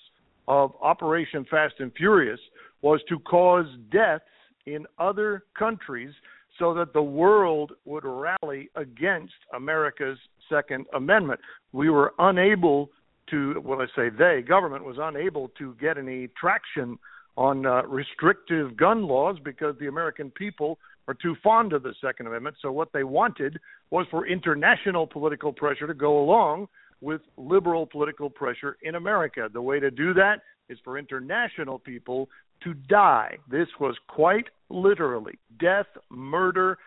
of 0.47 0.73
Operation 0.81 1.45
Fast 1.49 1.75
and 1.79 1.91
Furious 1.95 2.39
was 2.81 3.01
to 3.09 3.19
cause 3.19 3.65
deaths 3.91 4.23
in 4.65 4.85
other 4.99 5.43
countries 5.57 6.13
so 6.59 6.73
that 6.73 6.93
the 6.93 7.01
world 7.01 7.73
would 7.85 8.03
rally 8.03 8.69
against 8.75 9.33
America's 9.53 10.17
Second 10.49 10.85
Amendment. 10.93 11.39
We 11.71 11.89
were 11.89 12.13
unable 12.19 12.89
to, 13.29 13.61
well, 13.63 13.81
I 13.81 13.87
say 13.95 14.09
they, 14.09 14.41
government 14.41 14.85
was 14.85 14.97
unable 14.99 15.49
to 15.57 15.75
get 15.79 15.97
any 15.97 16.29
traction 16.39 16.97
on 17.35 17.65
uh, 17.65 17.83
restrictive 17.83 18.75
gun 18.75 19.07
laws 19.07 19.37
because 19.43 19.75
the 19.79 19.87
American 19.87 20.31
people 20.31 20.79
are 21.07 21.13
too 21.13 21.35
fond 21.43 21.73
of 21.73 21.83
the 21.83 21.93
Second 22.01 22.27
Amendment. 22.27 22.55
So 22.61 22.71
what 22.71 22.91
they 22.93 23.03
wanted 23.03 23.59
was 23.91 24.07
for 24.09 24.27
international 24.27 25.05
political 25.07 25.53
pressure 25.53 25.87
to 25.87 25.93
go 25.93 26.19
along 26.19 26.67
with 27.01 27.21
liberal 27.37 27.85
political 27.85 28.29
pressure 28.29 28.77
in 28.81 28.95
America. 28.95 29.49
The 29.51 29.61
way 29.61 29.79
to 29.79 29.91
do 29.91 30.13
that 30.15 30.41
is 30.67 30.79
for 30.83 30.97
international 30.97 31.79
people 31.79 32.27
to 32.63 32.73
die. 32.73 33.37
This 33.49 33.67
was 33.79 33.95
quite 34.07 34.45
literally 34.69 35.39
death, 35.59 35.87
murder, 36.09 36.77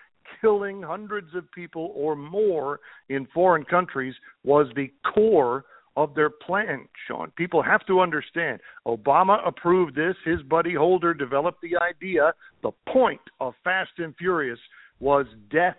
killing 0.41 0.83
hundreds 0.83 1.35
of 1.35 1.51
people 1.53 1.93
or 1.95 2.15
more 2.15 2.81
in 3.09 3.27
foreign 3.35 3.65
countries 3.65 4.15
was 4.45 4.67
the 4.77 4.93
core 5.15 5.65
of 5.97 6.15
their 6.15 6.31
plan, 6.31 6.87
Sean. 7.07 7.33
People 7.37 7.63
have 7.63 7.85
to 7.87 8.01
understand. 8.01 8.61
Obama 8.87 9.47
approved 9.47 9.95
this. 9.95 10.15
His 10.25 10.41
buddy 10.43 10.75
Holder 10.75 11.13
developed 11.13 11.61
the 11.63 11.77
idea. 11.77 12.33
The 12.63 12.71
point 12.89 13.21
of 13.41 13.55
Fast 13.65 13.91
and 13.99 14.15
Furious 14.17 14.59
was 15.01 15.27
deaths 15.51 15.79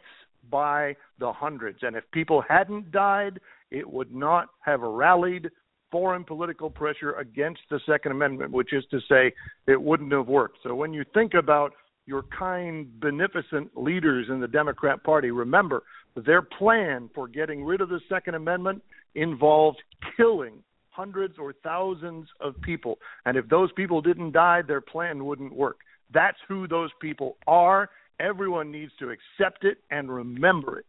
by 0.49 0.95
the 1.19 1.31
hundreds. 1.31 1.79
And 1.81 1.95
if 1.95 2.03
people 2.11 2.43
hadn't 2.47 2.91
died, 2.91 3.39
it 3.69 3.89
would 3.89 4.13
not 4.13 4.49
have 4.61 4.81
rallied 4.81 5.49
foreign 5.91 6.23
political 6.23 6.69
pressure 6.69 7.13
against 7.13 7.61
the 7.69 7.79
Second 7.85 8.11
Amendment, 8.11 8.51
which 8.51 8.73
is 8.73 8.83
to 8.91 8.99
say, 9.09 9.33
it 9.67 9.81
wouldn't 9.81 10.11
have 10.11 10.27
worked. 10.27 10.57
So 10.63 10.75
when 10.75 10.93
you 10.93 11.03
think 11.13 11.33
about 11.33 11.73
your 12.05 12.23
kind, 12.37 12.87
beneficent 12.99 13.71
leaders 13.75 14.27
in 14.29 14.39
the 14.39 14.47
Democrat 14.47 15.03
Party, 15.03 15.31
remember 15.31 15.83
their 16.15 16.41
plan 16.41 17.09
for 17.15 17.27
getting 17.27 17.63
rid 17.63 17.81
of 17.81 17.89
the 17.89 18.01
Second 18.09 18.35
Amendment 18.35 18.81
involved 19.15 19.81
killing 20.17 20.63
hundreds 20.89 21.35
or 21.39 21.53
thousands 21.63 22.27
of 22.41 22.59
people. 22.61 22.97
And 23.25 23.37
if 23.37 23.47
those 23.47 23.71
people 23.73 24.01
didn't 24.01 24.31
die, 24.31 24.61
their 24.61 24.81
plan 24.81 25.25
wouldn't 25.25 25.53
work. 25.53 25.77
That's 26.13 26.37
who 26.47 26.67
those 26.67 26.89
people 27.01 27.37
are. 27.47 27.89
Everyone 28.19 28.71
needs 28.71 28.91
to 28.99 29.09
accept 29.09 29.63
it 29.63 29.77
and 29.89 30.11
remember 30.11 30.79
it. 30.79 30.85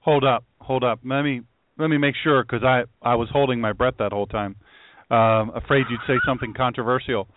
Hold 0.00 0.24
up, 0.24 0.44
hold 0.60 0.82
up. 0.82 1.00
Let 1.04 1.22
me 1.22 1.42
let 1.78 1.88
me 1.88 1.98
make 1.98 2.14
sure 2.24 2.42
because 2.42 2.64
I 2.64 2.84
I 3.02 3.14
was 3.14 3.28
holding 3.32 3.60
my 3.60 3.72
breath 3.72 3.94
that 3.98 4.12
whole 4.12 4.26
time, 4.26 4.56
um, 5.10 5.52
afraid 5.54 5.84
you'd 5.90 6.00
say 6.06 6.18
something 6.26 6.54
controversial. 6.54 7.28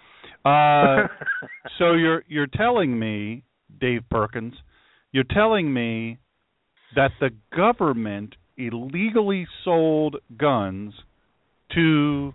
Uh, 0.46 1.08
so 1.80 1.93
you're 1.93 2.24
you're 2.28 2.48
telling 2.48 2.98
me, 2.98 3.43
Dave 3.80 4.02
Perkins, 4.10 4.54
you're 5.12 5.24
telling 5.24 5.74
me 5.74 6.20
that 6.96 7.12
the 7.20 7.32
government 7.56 8.36
illegally 8.58 9.48
sold 9.64 10.18
guns 10.38 10.93
to 11.74 12.34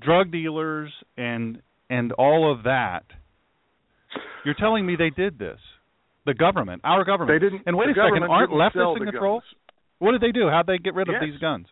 drug 0.00 0.30
dealers 0.30 0.92
and 1.16 1.62
and 1.90 2.12
all 2.12 2.50
of 2.50 2.64
that 2.64 3.04
You're 4.44 4.54
telling 4.54 4.86
me 4.86 4.96
they 4.96 5.10
did 5.10 5.38
this. 5.38 5.58
The 6.24 6.34
government, 6.34 6.82
our 6.84 7.04
government. 7.04 7.40
They 7.40 7.44
didn't. 7.44 7.62
And 7.66 7.76
wait 7.76 7.88
a 7.88 7.94
second, 7.94 8.22
aren't 8.24 8.50
leftists 8.50 8.96
in 8.96 9.04
control? 9.04 9.40
guns. 9.40 9.44
What 9.98 10.12
did 10.12 10.20
they 10.20 10.32
do? 10.32 10.48
How'd 10.48 10.66
they 10.66 10.78
get 10.78 10.94
rid 10.94 11.08
of 11.08 11.16
these 11.20 11.38
guns? 11.40 11.66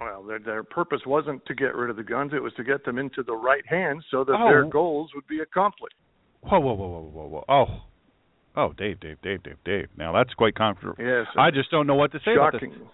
Well, 0.00 0.22
their, 0.24 0.38
their 0.38 0.62
purpose 0.64 1.00
wasn't 1.06 1.44
to 1.46 1.54
get 1.54 1.74
rid 1.74 1.90
of 1.90 1.96
the 1.96 2.02
guns; 2.02 2.32
it 2.34 2.42
was 2.42 2.52
to 2.54 2.64
get 2.64 2.84
them 2.84 2.98
into 2.98 3.22
the 3.22 3.34
right 3.36 3.64
hands 3.66 4.04
so 4.10 4.24
that 4.24 4.34
Oh. 4.38 4.48
their 4.48 4.64
goals 4.64 5.10
would 5.14 5.26
be 5.26 5.40
accomplished. 5.40 5.94
Whoa, 6.42 6.58
whoa, 6.58 6.72
whoa, 6.74 6.88
whoa, 6.88 7.00
whoa, 7.10 7.26
whoa. 7.28 7.44
Oh. 7.48 7.82
Oh, 8.54 8.72
Dave, 8.74 9.00
Dave, 9.00 9.16
Dave, 9.22 9.42
Dave, 9.42 9.56
Dave. 9.64 9.88
Now 9.96 10.12
that's 10.12 10.34
quite 10.34 10.54
controversial. 10.54 11.04
Yes, 11.04 11.26
I 11.38 11.50
just 11.50 11.70
don't 11.70 11.86
know 11.86 11.94
what 11.94 12.12
to 12.12 12.18
say 12.24 12.34
about 12.34 12.52
this. 12.52 12.60
shocking. 12.62 12.88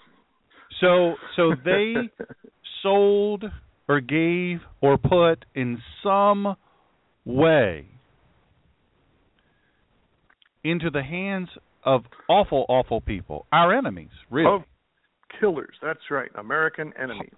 So, 0.80 1.14
so 1.34 1.54
they 1.64 1.94
sold 2.82 3.44
or 3.88 4.00
gave 4.00 4.58
or 4.80 4.98
put 4.98 5.44
in 5.54 5.78
some 6.02 6.54
way 7.24 7.86
into 10.62 10.90
the 10.90 11.02
hands 11.02 11.48
of 11.84 12.02
awful, 12.28 12.66
awful 12.68 13.00
people, 13.00 13.46
our 13.50 13.72
enemies, 13.76 14.10
really. 14.30 14.54
Of 14.54 14.62
killers. 15.40 15.74
That's 15.82 16.00
right. 16.10 16.30
American 16.36 16.92
enemies. 17.00 17.30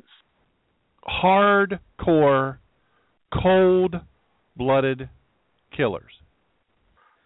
Hardcore, 1.23 2.59
cold 3.43 3.97
blooded 4.57 5.09
killers. 5.77 6.13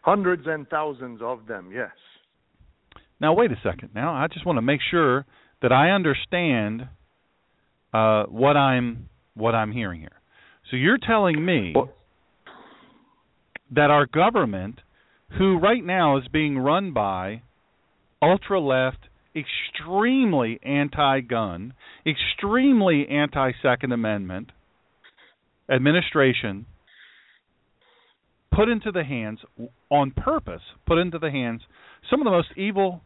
Hundreds 0.03 0.45
and 0.47 0.69
thousands 0.69 1.21
of 1.23 1.47
them. 1.47 1.71
Yes. 1.75 1.91
Now, 3.21 3.33
wait 3.35 3.51
a 3.51 3.57
second. 3.63 3.91
Now, 3.95 4.13
I 4.15 4.27
just 4.33 4.45
want 4.45 4.59
to 4.59 4.63
make 4.63 4.81
sure 4.91 5.25
that 5.63 5.73
I 5.73 5.91
understand 5.91 6.89
uh, 7.93 8.25
what 8.25 8.57
I'm 8.57 9.09
what 9.35 9.55
I'm 9.55 9.73
hearing 9.73 10.01
here. 10.01 10.21
So 10.71 10.77
you're 10.77 10.99
telling 10.99 11.45
me 11.45 11.73
Well- 11.75 11.91
that 13.75 13.91
our 13.91 14.07
government, 14.07 14.81
who 15.39 15.59
right 15.59 15.83
now 15.85 16.19
is 16.19 16.25
being 16.29 16.59
run 16.59 16.93
by 16.93 17.43
ultra 18.23 18.61
left, 18.61 18.99
extremely 19.37 20.61
anti 20.63 21.21
gun, 21.21 21.75
extremely 22.07 23.07
anti 23.09 23.53
Second 23.63 23.93
Amendment 23.93 24.51
administration, 25.71 26.67
put 28.55 28.69
into 28.69 28.93
the 28.93 29.05
hands, 29.05 29.41
on 29.91 30.11
purpose, 30.11 30.63
put 30.87 30.99
into 30.99 31.19
the 31.19 31.31
hands 31.31 31.63
some 32.11 32.21
of 32.21 32.25
the 32.25 32.31
most 32.31 32.49
evil, 32.57 33.03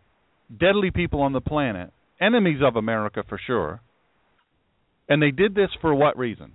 deadly 0.58 0.90
people 0.90 1.20
on 1.20 1.32
the 1.32 1.40
planet, 1.40 1.90
enemies 2.20 2.60
of 2.62 2.76
America 2.76 3.22
for 3.28 3.40
sure. 3.46 3.80
And 5.08 5.22
they 5.22 5.30
did 5.30 5.54
this 5.54 5.70
for 5.80 5.94
what 5.94 6.18
reason? 6.18 6.52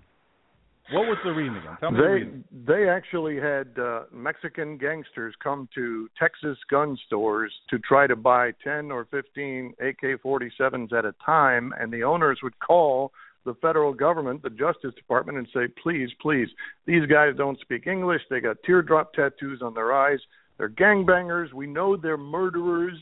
What 0.93 1.07
was 1.07 1.17
the 1.25 1.31
reason 1.31 1.57
again? 1.57 1.77
Tell 1.79 1.91
me 1.91 1.97
the 1.97 2.03
They 2.03 2.09
reason. 2.13 2.43
they 2.67 2.87
actually 2.89 3.37
had 3.37 3.67
uh, 3.79 4.03
Mexican 4.11 4.77
gangsters 4.77 5.33
come 5.43 5.67
to 5.75 6.07
Texas 6.19 6.57
gun 6.69 6.97
stores 7.07 7.51
to 7.69 7.79
try 7.79 8.05
to 8.07 8.15
buy 8.15 8.51
10 8.63 8.91
or 8.91 9.05
15 9.11 9.73
AK-47s 9.81 10.93
at 10.93 11.05
a 11.05 11.13
time 11.25 11.73
and 11.79 11.91
the 11.91 12.03
owners 12.03 12.39
would 12.43 12.57
call 12.59 13.11
the 13.45 13.55
federal 13.55 13.93
government, 13.93 14.41
the 14.43 14.49
Justice 14.49 14.93
Department 14.95 15.37
and 15.37 15.47
say, 15.53 15.67
"Please, 15.81 16.09
please, 16.21 16.47
these 16.85 17.05
guys 17.07 17.35
don't 17.35 17.59
speak 17.59 17.87
English. 17.87 18.21
They 18.29 18.39
got 18.39 18.55
teardrop 18.63 19.13
tattoos 19.13 19.61
on 19.61 19.73
their 19.73 19.91
eyes. 19.91 20.19
They're 20.57 20.69
gangbangers. 20.69 21.51
We 21.51 21.67
know 21.67 21.97
they're 21.97 22.15
murderers." 22.17 22.97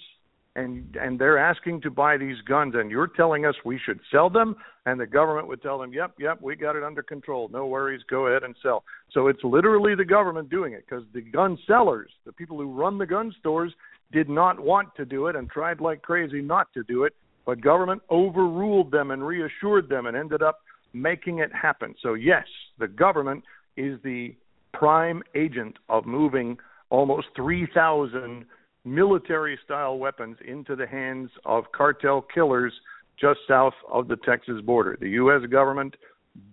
And 0.55 0.97
and 0.99 1.17
they're 1.17 1.37
asking 1.37 1.81
to 1.81 1.91
buy 1.91 2.17
these 2.17 2.37
guns 2.41 2.73
and 2.75 2.91
you're 2.91 3.07
telling 3.07 3.45
us 3.45 3.55
we 3.63 3.79
should 3.83 3.99
sell 4.11 4.29
them? 4.29 4.55
And 4.85 4.99
the 4.99 5.05
government 5.05 5.47
would 5.47 5.61
tell 5.61 5.79
them 5.79 5.93
yep 5.93 6.13
yep 6.19 6.41
we 6.41 6.55
got 6.55 6.75
it 6.75 6.83
under 6.83 7.03
control. 7.03 7.49
No 7.49 7.67
worries. 7.67 8.01
Go 8.09 8.27
ahead 8.27 8.43
and 8.43 8.55
sell. 8.61 8.83
So 9.11 9.27
it's 9.27 9.43
literally 9.43 9.95
the 9.95 10.05
government 10.05 10.49
doing 10.49 10.73
it 10.73 10.85
because 10.87 11.05
the 11.13 11.21
gun 11.21 11.57
sellers 11.67 12.11
the 12.25 12.33
people 12.33 12.57
who 12.57 12.71
run 12.71 12.97
the 12.97 13.05
gun 13.05 13.33
stores 13.39 13.73
did 14.11 14.29
not 14.29 14.59
want 14.59 14.93
to 14.95 15.05
do 15.05 15.27
it 15.27 15.35
and 15.35 15.49
tried 15.49 15.79
like 15.79 16.01
crazy 16.01 16.41
not 16.41 16.67
to 16.73 16.83
do 16.83 17.03
it 17.03 17.15
but 17.45 17.61
government 17.61 18.01
overruled 18.11 18.91
them 18.91 19.11
and 19.11 19.25
reassured 19.25 19.89
them 19.89 20.05
and 20.05 20.15
ended 20.15 20.43
up 20.43 20.59
making 20.93 21.39
it 21.39 21.51
happen. 21.53 21.95
So 22.01 22.15
yes 22.15 22.45
the 22.77 22.87
government 22.87 23.43
is 23.77 23.99
the 24.03 24.35
prime 24.73 25.23
agent 25.35 25.77
of 25.87 26.05
moving 26.05 26.57
almost 26.89 27.27
3000 27.35 28.45
military 28.83 29.59
style 29.63 29.97
weapons 29.97 30.37
into 30.47 30.75
the 30.75 30.87
hands 30.87 31.29
of 31.45 31.65
cartel 31.71 32.25
killers 32.33 32.73
just 33.19 33.39
south 33.47 33.73
of 33.91 34.07
the 34.07 34.17
Texas 34.25 34.61
border. 34.65 34.97
The 34.99 35.09
US 35.09 35.45
government 35.49 35.95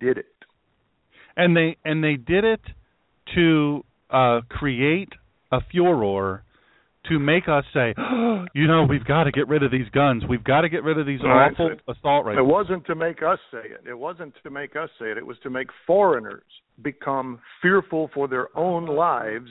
did 0.01 0.19
it. 0.19 0.27
And 1.37 1.57
they 1.57 1.77
and 1.85 2.03
they 2.03 2.17
did 2.17 2.45
it 2.45 2.61
to 3.35 3.85
uh 4.11 4.41
create 4.49 5.11
a 5.53 5.61
furor 5.71 6.43
to 7.09 7.19
make 7.19 7.49
us 7.49 7.65
say, 7.73 7.95
oh, 7.97 8.45
you 8.55 8.67
know, 8.67 8.85
we've 8.85 9.05
got 9.05 9.25
to 9.25 9.31
get 9.31 9.49
rid 9.49 9.63
of 9.63 9.71
these 9.71 9.89
guns. 9.93 10.25
We've 10.29 10.45
got 10.45 10.63
to 10.63 10.69
get 10.69 10.85
rid 10.85 10.99
of 10.99 11.07
these 11.07 11.21
Right. 11.23 11.53
awful 11.53 11.71
assault 11.89 12.27
rifles. 12.27 12.39
It 12.39 12.47
wasn't 12.47 12.85
to 12.87 12.95
make 12.95 13.23
us 13.23 13.39
say 13.51 13.63
it. 13.65 13.89
It 13.89 13.99
wasn't 13.99 14.35
to 14.43 14.51
make 14.51 14.77
us 14.77 14.91
say 14.99 15.11
it. 15.11 15.17
It 15.17 15.27
was 15.27 15.39
to 15.43 15.51
make 15.51 15.69
foreigners 15.87 16.43
become 16.83 17.41
fearful 17.63 18.11
for 18.13 18.29
their 18.29 18.57
own 18.57 18.87
lives 18.87 19.49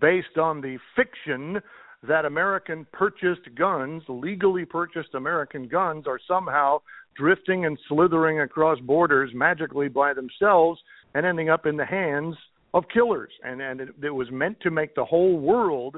based 0.00 0.36
on 0.36 0.60
the 0.60 0.78
fiction 0.94 1.60
that 2.06 2.24
American 2.24 2.86
purchased 2.92 3.54
guns, 3.56 4.02
legally 4.08 4.64
purchased 4.64 5.14
American 5.14 5.68
guns, 5.68 6.06
are 6.06 6.20
somehow 6.26 6.80
drifting 7.16 7.66
and 7.66 7.78
slithering 7.88 8.40
across 8.40 8.78
borders 8.80 9.30
magically 9.34 9.88
by 9.88 10.14
themselves 10.14 10.80
and 11.14 11.26
ending 11.26 11.50
up 11.50 11.66
in 11.66 11.76
the 11.76 11.84
hands 11.84 12.36
of 12.72 12.84
killers. 12.92 13.32
And 13.44 13.60
and 13.60 13.80
it, 13.80 13.88
it 14.02 14.10
was 14.10 14.30
meant 14.30 14.60
to 14.60 14.70
make 14.70 14.94
the 14.94 15.04
whole 15.04 15.38
world 15.38 15.96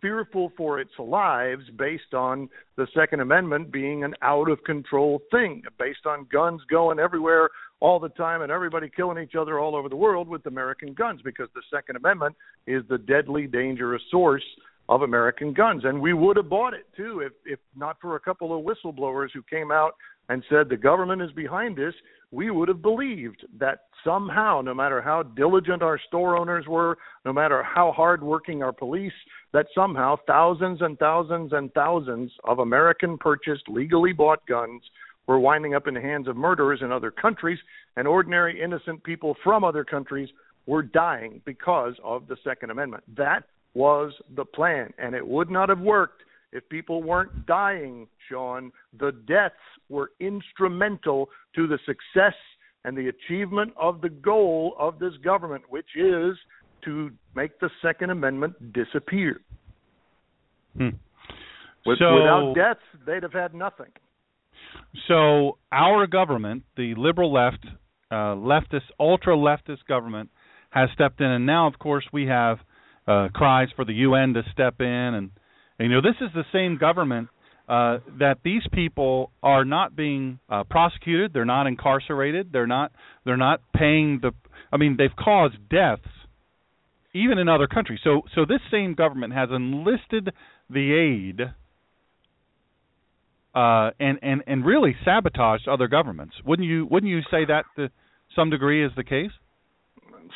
fearful 0.00 0.52
for 0.56 0.80
its 0.80 0.90
lives 0.98 1.62
based 1.78 2.12
on 2.12 2.48
the 2.76 2.86
Second 2.94 3.20
Amendment 3.20 3.72
being 3.72 4.04
an 4.04 4.14
out 4.20 4.50
of 4.50 4.62
control 4.64 5.22
thing, 5.30 5.62
based 5.78 6.04
on 6.04 6.26
guns 6.30 6.60
going 6.70 6.98
everywhere 6.98 7.48
all 7.80 7.98
the 7.98 8.10
time 8.10 8.42
and 8.42 8.52
everybody 8.52 8.90
killing 8.94 9.22
each 9.22 9.34
other 9.34 9.58
all 9.58 9.74
over 9.74 9.88
the 9.88 9.96
world 9.96 10.28
with 10.28 10.44
American 10.46 10.92
guns, 10.92 11.20
because 11.22 11.48
the 11.54 11.62
Second 11.72 11.96
Amendment 11.96 12.36
is 12.66 12.82
the 12.88 12.98
deadly, 12.98 13.46
dangerous 13.46 14.02
source 14.10 14.44
of 14.88 15.02
American 15.02 15.52
guns. 15.52 15.82
And 15.84 16.00
we 16.00 16.12
would 16.12 16.36
have 16.36 16.48
bought 16.48 16.74
it 16.74 16.86
too 16.96 17.20
if, 17.20 17.32
if 17.46 17.58
not 17.76 17.96
for 18.00 18.16
a 18.16 18.20
couple 18.20 18.56
of 18.56 18.64
whistleblowers 18.64 19.28
who 19.32 19.42
came 19.42 19.70
out 19.70 19.94
and 20.28 20.42
said 20.48 20.68
the 20.68 20.76
government 20.76 21.22
is 21.22 21.32
behind 21.32 21.76
this, 21.76 21.94
we 22.30 22.50
would 22.50 22.68
have 22.68 22.82
believed 22.82 23.46
that 23.58 23.84
somehow, 24.02 24.60
no 24.60 24.74
matter 24.74 25.00
how 25.00 25.22
diligent 25.22 25.82
our 25.82 26.00
store 26.08 26.36
owners 26.36 26.66
were, 26.66 26.98
no 27.24 27.32
matter 27.32 27.62
how 27.62 27.92
hardworking 27.92 28.62
our 28.62 28.72
police, 28.72 29.12
that 29.52 29.66
somehow 29.74 30.16
thousands 30.26 30.82
and 30.82 30.98
thousands 30.98 31.52
and 31.52 31.72
thousands 31.74 32.32
of 32.44 32.58
American 32.58 33.16
purchased, 33.16 33.68
legally 33.68 34.12
bought 34.12 34.44
guns 34.46 34.82
were 35.26 35.38
winding 35.38 35.74
up 35.74 35.86
in 35.86 35.94
the 35.94 36.00
hands 36.00 36.28
of 36.28 36.36
murderers 36.36 36.80
in 36.82 36.92
other 36.92 37.10
countries, 37.10 37.58
and 37.96 38.06
ordinary 38.06 38.60
innocent 38.60 39.02
people 39.04 39.36
from 39.42 39.64
other 39.64 39.84
countries 39.84 40.28
were 40.66 40.82
dying 40.82 41.40
because 41.44 41.94
of 42.02 42.26
the 42.26 42.36
Second 42.42 42.70
Amendment. 42.70 43.04
That 43.16 43.44
was 43.74 44.12
the 44.36 44.44
plan, 44.44 44.92
and 44.98 45.14
it 45.14 45.26
would 45.26 45.50
not 45.50 45.68
have 45.68 45.80
worked 45.80 46.22
if 46.52 46.66
people 46.68 47.02
weren't 47.02 47.46
dying, 47.46 48.06
Sean. 48.28 48.70
The 48.98 49.12
deaths 49.26 49.54
were 49.88 50.12
instrumental 50.20 51.28
to 51.56 51.66
the 51.66 51.78
success 51.84 52.34
and 52.84 52.96
the 52.96 53.08
achievement 53.08 53.72
of 53.76 54.00
the 54.00 54.08
goal 54.08 54.76
of 54.78 54.98
this 54.98 55.14
government, 55.24 55.64
which 55.68 55.96
is 55.96 56.36
to 56.84 57.10
make 57.34 57.58
the 57.60 57.70
Second 57.82 58.10
Amendment 58.10 58.72
disappear. 58.72 59.40
Hmm. 60.76 60.90
With, 61.86 61.98
so, 61.98 62.14
without 62.14 62.54
deaths, 62.54 63.04
they'd 63.06 63.22
have 63.22 63.32
had 63.32 63.54
nothing. 63.54 63.90
So 65.08 65.58
our 65.72 66.06
government, 66.06 66.62
the 66.76 66.94
liberal 66.96 67.32
left, 67.32 67.64
uh, 68.10 68.34
leftist, 68.36 68.90
ultra 68.98 69.36
leftist 69.36 69.84
government, 69.88 70.30
has 70.70 70.88
stepped 70.94 71.20
in, 71.20 71.26
and 71.26 71.46
now, 71.46 71.66
of 71.66 71.78
course, 71.78 72.04
we 72.12 72.26
have 72.26 72.58
uh, 73.06 73.28
cries 73.34 73.68
for 73.76 73.84
the 73.84 73.92
UN 73.94 74.34
to 74.34 74.42
step 74.52 74.76
in, 74.80 74.86
and, 74.86 75.30
and 75.78 75.88
you 75.88 75.94
know 75.94 76.00
this 76.00 76.16
is 76.20 76.30
the 76.34 76.44
same 76.52 76.78
government 76.78 77.28
uh, 77.68 77.98
that 78.18 78.38
these 78.44 78.62
people 78.72 79.30
are 79.42 79.64
not 79.64 79.96
being 79.96 80.38
uh, 80.50 80.64
prosecuted, 80.64 81.32
they're 81.32 81.44
not 81.44 81.66
incarcerated, 81.66 82.50
they're 82.52 82.66
not 82.66 82.92
they're 83.24 83.36
not 83.36 83.60
paying 83.74 84.20
the. 84.20 84.32
I 84.72 84.76
mean, 84.76 84.96
they've 84.98 85.14
caused 85.16 85.56
deaths 85.70 86.02
even 87.14 87.38
in 87.38 87.48
other 87.48 87.66
countries. 87.66 88.00
So 88.04 88.22
so 88.34 88.44
this 88.44 88.60
same 88.70 88.94
government 88.94 89.32
has 89.32 89.48
enlisted 89.54 90.30
the 90.68 90.92
aid 90.92 91.40
uh, 93.54 93.90
and 93.98 94.18
and 94.22 94.42
and 94.46 94.66
really 94.66 94.94
sabotaged 95.04 95.68
other 95.68 95.88
governments. 95.88 96.34
Wouldn't 96.44 96.68
you 96.68 96.86
wouldn't 96.90 97.10
you 97.10 97.20
say 97.30 97.44
that 97.46 97.64
to 97.76 97.88
some 98.34 98.50
degree 98.50 98.84
is 98.84 98.92
the 98.96 99.04
case? 99.04 99.30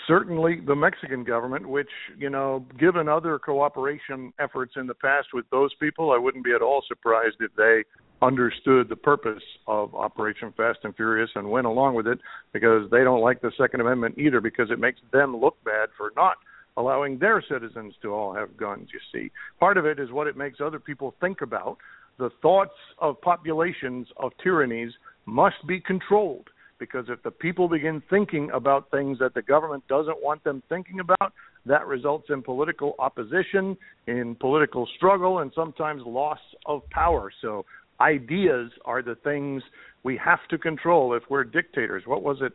Certainly 0.07 0.61
the 0.61 0.74
Mexican 0.74 1.24
government, 1.24 1.68
which, 1.68 1.89
you 2.18 2.30
know, 2.30 2.64
given 2.78 3.09
other 3.09 3.39
cooperation 3.39 4.32
efforts 4.39 4.72
in 4.76 4.86
the 4.86 4.95
past 4.95 5.28
with 5.32 5.45
those 5.51 5.72
people, 5.74 6.12
I 6.12 6.18
wouldn't 6.18 6.45
be 6.45 6.53
at 6.53 6.62
all 6.62 6.82
surprised 6.86 7.36
if 7.41 7.51
they 7.57 7.84
understood 8.20 8.89
the 8.89 8.97
purpose 8.97 9.43
of 9.66 9.95
Operation 9.95 10.53
Fast 10.57 10.80
and 10.84 10.95
Furious 10.97 11.30
and 11.34 11.51
went 11.51 11.66
along 11.66 11.95
with 11.95 12.07
it 12.07 12.18
because 12.53 12.91
they 12.91 13.05
don't 13.05 13.20
like 13.20 13.41
the 13.41 13.53
Second 13.57 13.80
Amendment 13.80 14.18
either 14.18 14.41
because 14.41 14.70
it 14.70 14.78
makes 14.78 15.01
them 15.12 15.36
look 15.36 15.57
bad 15.64 15.89
for 15.97 16.12
not 16.16 16.36
allowing 16.76 17.18
their 17.18 17.43
citizens 17.49 17.95
to 18.03 18.12
all 18.12 18.32
have 18.32 18.57
guns, 18.57 18.89
you 18.93 19.01
see. 19.12 19.30
Part 19.59 19.76
of 19.76 19.86
it 19.86 19.99
is 19.99 20.11
what 20.11 20.26
it 20.26 20.36
makes 20.36 20.61
other 20.61 20.78
people 20.78 21.14
think 21.20 21.43
about. 21.43 21.78
The 22.18 22.30
thoughts 22.43 22.74
of 22.99 23.20
populations 23.20 24.09
of 24.16 24.32
tyrannies 24.43 24.93
must 25.26 25.64
be 25.66 25.80
controlled 25.80 26.49
because 26.79 27.07
if 27.09 27.22
the 27.22 27.31
people 27.31 27.68
begin 27.68 28.03
thinking 28.09 28.51
about 28.53 28.91
things 28.91 29.18
that 29.18 29.35
the 29.35 29.43
government 29.43 29.87
doesn't 29.89 30.22
want 30.22 30.43
them 30.45 30.62
thinking 30.68 31.01
about, 31.01 31.33
that 31.66 31.87
results 31.87 32.26
in 32.31 32.43
political 32.43 32.95
opposition, 32.99 33.76
in 34.07 34.35
political 34.37 34.89
struggle, 34.97 35.41
and 35.41 35.53
sometimes 35.55 36.03
loss 36.07 36.39
of 36.66 36.89
power. 36.91 37.31
So, 37.43 37.64
ideas 38.01 38.70
are 38.85 39.03
the 39.03 39.16
things 39.16 39.62
we 40.05 40.16
have 40.24 40.39
to 40.51 40.59
control 40.59 41.14
if 41.14 41.24
we're 41.29 41.45
dictators. 41.45 42.05
What 42.07 42.22
was 42.22 42.39
it 42.41 42.53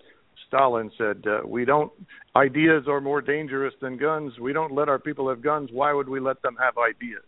Stalin 0.47 0.89
said? 0.97 1.23
Uh, 1.27 1.45
we 1.45 1.65
don't, 1.65 1.91
ideas 2.35 2.85
are 2.87 3.01
more 3.01 3.21
dangerous 3.21 3.73
than 3.81 3.97
guns. 3.97 4.39
We 4.39 4.53
don't 4.53 4.73
let 4.73 4.87
our 4.87 4.99
people 4.99 5.27
have 5.29 5.41
guns. 5.41 5.69
Why 5.71 5.93
would 5.93 6.07
we 6.07 6.19
let 6.19 6.41
them 6.41 6.55
have 6.63 6.75
ideas? 6.77 7.23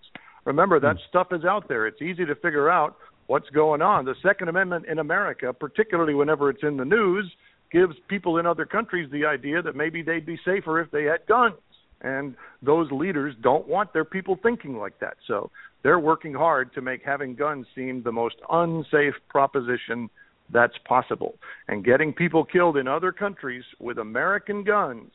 Remember, 0.46 0.80
that 0.80 0.96
mm. 0.96 1.10
stuff 1.10 1.28
is 1.32 1.44
out 1.44 1.68
there. 1.68 1.88
It's 1.88 2.02
easy 2.02 2.26
to 2.26 2.36
figure 2.36 2.70
out 2.70 2.98
what's 3.28 3.50
going 3.50 3.82
on. 3.82 4.06
The 4.06 4.16
Second 4.22 4.50
Amendment 4.50 4.86
in 4.86 5.00
America, 5.00 5.54
particularly 5.54 6.14
whenever 6.14 6.50
it's 6.50 6.64
in 6.64 6.78
the 6.78 6.86
news, 6.86 7.32
gives 7.72 7.96
people 8.08 8.38
in 8.38 8.46
other 8.46 8.66
countries 8.66 9.10
the 9.12 9.26
idea 9.26 9.62
that 9.62 9.76
maybe 9.76 10.02
they'd 10.02 10.26
be 10.26 10.40
safer 10.46 10.80
if 10.80 10.92
they 10.92 11.04
had 11.04 11.26
guns. 11.28 11.56
And 12.02 12.36
those 12.62 12.92
leaders 12.92 13.36
don't 13.42 13.68
want 13.68 13.94
their 13.94 14.06
people 14.06 14.38
thinking 14.42 14.78
like 14.78 15.00
that. 15.00 15.18
So 15.28 15.50
they're 15.82 16.00
working 16.00 16.34
hard 16.34 16.74
to 16.74 16.82
make 16.82 17.04
having 17.04 17.36
guns 17.36 17.66
seem 17.74 18.04
the 18.04 18.12
most 18.12 18.36
unsafe 18.50 19.16
proposition 19.30 20.10
that's 20.52 20.78
possible. 20.88 21.36
And 21.68 21.84
getting 21.84 22.14
people 22.14 22.46
killed 22.46 22.78
in 22.78 22.88
other 22.88 23.12
countries 23.12 23.64
with 23.80 23.98
American 23.98 24.64
guns 24.64 25.12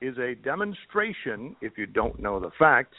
is 0.00 0.18
a 0.18 0.34
demonstration, 0.34 1.54
if 1.60 1.78
you 1.78 1.86
don't 1.86 2.18
know 2.18 2.40
the 2.40 2.50
facts, 2.58 2.96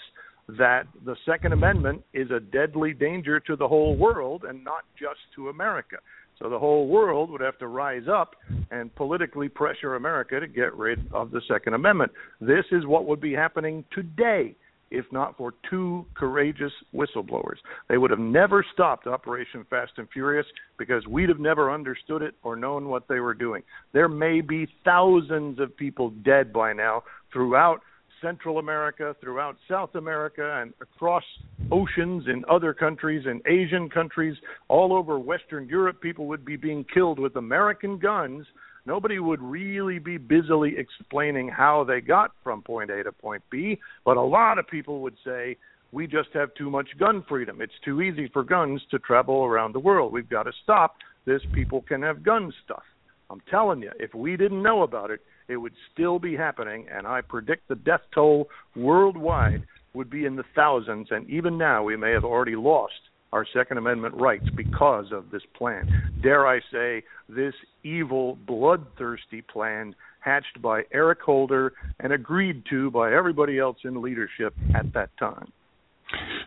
that 0.58 0.84
the 1.06 1.16
Second 1.26 1.54
Amendment 1.54 2.04
is 2.14 2.30
a 2.32 2.40
deadly 2.40 2.94
danger 2.94 3.40
to 3.42 3.56
the 3.56 3.68
whole 3.68 3.96
world 3.96 4.44
and 4.48 4.64
not 4.64 4.84
just 5.00 5.20
to 5.36 5.50
America. 5.50 5.98
So 6.40 6.50
the 6.50 6.60
whole 6.60 6.88
world 6.88 7.30
would 7.30 7.42
have 7.42 7.58
to 7.60 7.68
rise 7.68 8.08
up 8.12 8.36
and 8.72 8.94
politically 8.96 9.50
pressure 9.50 9.96
America 9.96 10.40
to 10.40 10.48
get 10.48 10.76
rid 10.76 11.08
of 11.14 11.32
the 11.32 11.42
Second 11.48 11.76
Amendment. 11.76 12.12
This 12.42 12.66
is 12.72 12.86
what 12.86 13.06
would 13.06 13.22
be 13.22 13.34
happening 13.34 13.86
today 13.94 14.56
if 14.94 15.06
not 15.12 15.36
for 15.36 15.56
two 15.70 16.06
courageous 16.14 16.72
whistleblowers. 16.94 17.58
They 17.90 17.98
would 17.98 18.12
have 18.12 18.20
never 18.20 18.64
stopped 18.74 19.08
Operation 19.08 19.66
Fast 19.68 19.94
and 19.98 20.08
Furious 20.14 20.46
because 20.78 21.06
we'd 21.08 21.30
have 21.30 21.40
never 21.40 21.74
understood 21.74 22.22
it 22.22 22.36
or 22.44 22.56
known 22.56 22.88
what 22.88 23.08
they 23.08 23.20
were 23.20 23.34
doing. 23.34 23.64
There 23.92 24.08
may 24.08 24.40
be 24.42 24.68
thousands 24.86 25.60
of 25.60 25.76
people 25.76 26.12
dead 26.24 26.54
by 26.54 26.74
now 26.74 27.04
throughout 27.34 27.82
Central 28.24 28.58
America, 28.58 29.16
throughout 29.22 29.58
South 29.70 29.94
America, 29.96 30.62
and 30.62 30.74
across 30.82 31.24
oceans 31.72 32.24
in 32.28 32.44
other 32.50 32.74
countries, 32.74 33.26
in 33.26 33.42
Asian 33.46 33.90
countries, 33.90 34.36
all 34.70 34.94
over 34.94 35.20
Western 35.20 35.68
Europe, 35.68 36.02
people 36.02 36.26
would 36.28 36.46
be 36.46 36.56
being 36.56 36.86
killed 36.92 37.20
with 37.20 37.36
American 37.36 38.00
guns. 38.00 38.48
Nobody 38.86 39.20
would 39.20 39.42
really 39.42 40.00
be 40.00 40.18
busily 40.18 40.76
explaining 40.78 41.50
how 41.50 41.84
they 41.84 42.02
got 42.02 42.32
from 42.44 42.62
point 42.62 42.90
A 42.90 43.04
to 43.04 43.12
point 43.12 43.44
B, 43.52 43.80
but 44.06 44.18
a 44.18 44.22
lot 44.22 44.58
of 44.58 44.68
people 44.68 45.02
would 45.02 45.18
say, 45.24 45.58
we 45.92 46.08
just 46.08 46.30
have 46.34 46.54
too 46.56 46.72
much 46.72 46.88
gun 46.98 47.24
freedom. 47.30 47.62
It's 47.62 47.74
too 47.86 48.02
easy 48.02 48.28
for 48.34 48.44
guns 48.44 48.82
to 48.90 48.98
travel 49.00 49.44
around 49.44 49.74
the 49.74 49.80
world. 49.80 50.12
We've 50.12 50.28
got 50.28 50.44
to 50.44 50.52
stop 50.64 50.96
this 51.26 51.42
people 51.54 51.82
can 51.82 52.02
have 52.02 52.24
gun 52.24 52.52
stuff. 52.66 52.84
I'm 53.30 53.42
telling 53.50 53.82
you, 53.82 53.92
if 54.00 54.14
we 54.14 54.36
didn't 54.36 54.64
know 54.64 54.84
about 54.84 55.12
it, 55.12 55.22
it 55.48 55.58
would 55.58 55.74
still 55.92 56.20
be 56.20 56.36
happening, 56.36 56.88
and 56.92 57.08
I 57.08 57.22
predict 57.22 57.68
the 57.68 57.76
death 57.76 58.02
toll 58.14 58.48
worldwide 58.76 59.64
would 59.94 60.10
be 60.10 60.26
in 60.26 60.36
the 60.36 60.44
thousands, 60.56 61.08
and 61.12 61.30
even 61.30 61.58
now 61.58 61.84
we 61.84 61.96
may 61.96 62.12
have 62.12 62.24
already 62.24 62.56
lost 62.56 62.94
our 63.32 63.46
Second 63.52 63.78
Amendment 63.78 64.14
rights 64.16 64.46
because 64.56 65.06
of 65.12 65.32
this 65.32 65.42
plan. 65.58 66.14
Dare 66.22 66.48
I 66.48 66.60
say, 66.72 67.04
this 67.28 67.54
evil, 67.84 68.38
bloodthirsty 68.46 69.42
plan 69.42 69.96
hatched 70.20 70.62
by 70.62 70.84
Eric 70.94 71.20
Holder 71.22 71.74
and 72.00 72.14
agreed 72.14 72.64
to 72.70 72.92
by 72.92 73.14
everybody 73.14 73.60
else 73.60 73.78
in 73.84 74.02
leadership 74.02 74.54
at 74.76 74.94
that 74.94 75.10
time. 75.18 75.52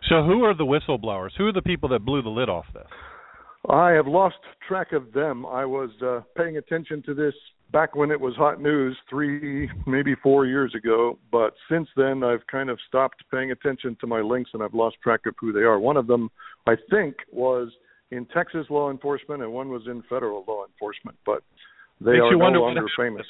So, 0.09 0.23
who 0.23 0.43
are 0.43 0.55
the 0.55 0.65
whistleblowers? 0.65 1.31
Who 1.37 1.47
are 1.47 1.53
the 1.53 1.61
people 1.61 1.89
that 1.89 2.05
blew 2.05 2.21
the 2.21 2.29
lid 2.29 2.47
off 2.47 2.65
this? 2.73 2.87
I 3.69 3.91
have 3.91 4.07
lost 4.07 4.37
track 4.65 4.93
of 4.93 5.11
them. 5.11 5.45
I 5.45 5.65
was 5.65 5.89
uh, 6.01 6.21
paying 6.37 6.55
attention 6.55 7.03
to 7.03 7.13
this 7.13 7.33
back 7.71 7.95
when 7.95 8.11
it 8.11 8.19
was 8.19 8.35
hot 8.35 8.61
news 8.61 8.97
three, 9.09 9.69
maybe 9.85 10.15
four 10.21 10.45
years 10.45 10.73
ago. 10.75 11.17
But 11.31 11.53
since 11.69 11.87
then, 11.95 12.23
I've 12.23 12.45
kind 12.47 12.69
of 12.69 12.79
stopped 12.87 13.23
paying 13.31 13.51
attention 13.51 13.97
to 14.01 14.07
my 14.07 14.21
links 14.21 14.51
and 14.53 14.63
I've 14.63 14.73
lost 14.73 14.97
track 15.03 15.21
of 15.25 15.35
who 15.39 15.51
they 15.51 15.61
are. 15.61 15.79
One 15.79 15.97
of 15.97 16.07
them, 16.07 16.29
I 16.65 16.75
think, 16.89 17.15
was 17.31 17.69
in 18.11 18.25
Texas 18.27 18.67
law 18.69 18.89
enforcement 18.89 19.41
and 19.41 19.51
one 19.51 19.69
was 19.69 19.83
in 19.85 20.03
federal 20.09 20.43
law 20.47 20.65
enforcement. 20.65 21.17
But 21.25 21.43
they 21.99 22.13
Makes 22.13 22.21
are 22.21 22.51
no 22.51 22.61
longer 22.61 22.85
famous. 22.97 23.25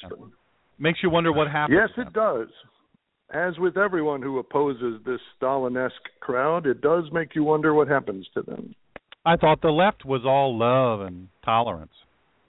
Makes 0.78 1.00
you 1.02 1.10
wonder 1.10 1.32
what 1.32 1.50
happened. 1.50 1.78
Yes, 1.80 2.06
it 2.06 2.12
does. 2.12 2.48
As 3.30 3.58
with 3.58 3.76
everyone 3.76 4.22
who 4.22 4.38
opposes 4.38 5.02
this 5.04 5.20
Stalin-esque 5.36 5.92
crowd, 6.20 6.66
it 6.66 6.80
does 6.80 7.04
make 7.12 7.34
you 7.34 7.44
wonder 7.44 7.74
what 7.74 7.88
happens 7.88 8.26
to 8.34 8.42
them. 8.42 8.74
I 9.26 9.36
thought 9.36 9.60
the 9.60 9.68
left 9.68 10.04
was 10.06 10.22
all 10.24 10.56
love 10.56 11.00
and 11.06 11.28
tolerance. 11.44 11.92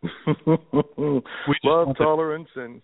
Love, 1.63 1.97
tolerance, 1.97 2.49
and 2.55 2.81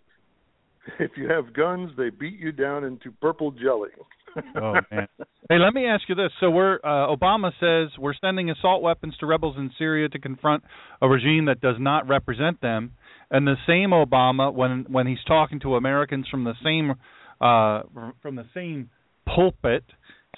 if 1.00 1.12
you 1.16 1.30
have 1.30 1.54
guns, 1.54 1.92
they 1.98 2.10
beat 2.10 2.40
you 2.40 2.52
down 2.52 2.84
into 2.84 3.12
purple 3.22 3.52
jelly. 3.52 3.90
oh 4.62 4.74
man! 4.92 5.08
Hey, 5.50 5.58
let 5.60 5.74
me 5.74 5.86
ask 5.86 6.04
you 6.10 6.16
this. 6.16 6.32
So 6.40 6.50
we're 6.50 6.76
uh, 6.84 7.08
Obama 7.16 7.52
says 7.60 7.98
we're 7.98 8.14
sending 8.20 8.50
assault 8.50 8.82
weapons 8.82 9.16
to 9.20 9.26
rebels 9.26 9.56
in 9.58 9.72
Syria 9.78 10.10
to 10.10 10.20
confront 10.20 10.64
a 11.02 11.08
regime 11.08 11.46
that 11.46 11.62
does 11.62 11.78
not 11.80 12.08
represent 12.08 12.60
them, 12.62 12.92
and 13.32 13.48
the 13.48 13.56
same 13.66 13.92
Obama, 13.92 14.54
when 14.54 14.86
when 14.90 15.08
he's 15.08 15.24
talking 15.26 15.60
to 15.62 15.76
Americans 15.76 16.28
from 16.30 16.44
the 16.44 16.54
same 16.64 16.92
uh, 17.40 17.84
from 18.22 18.36
the 18.36 18.46
same 18.54 18.90
pulpit, 19.26 19.86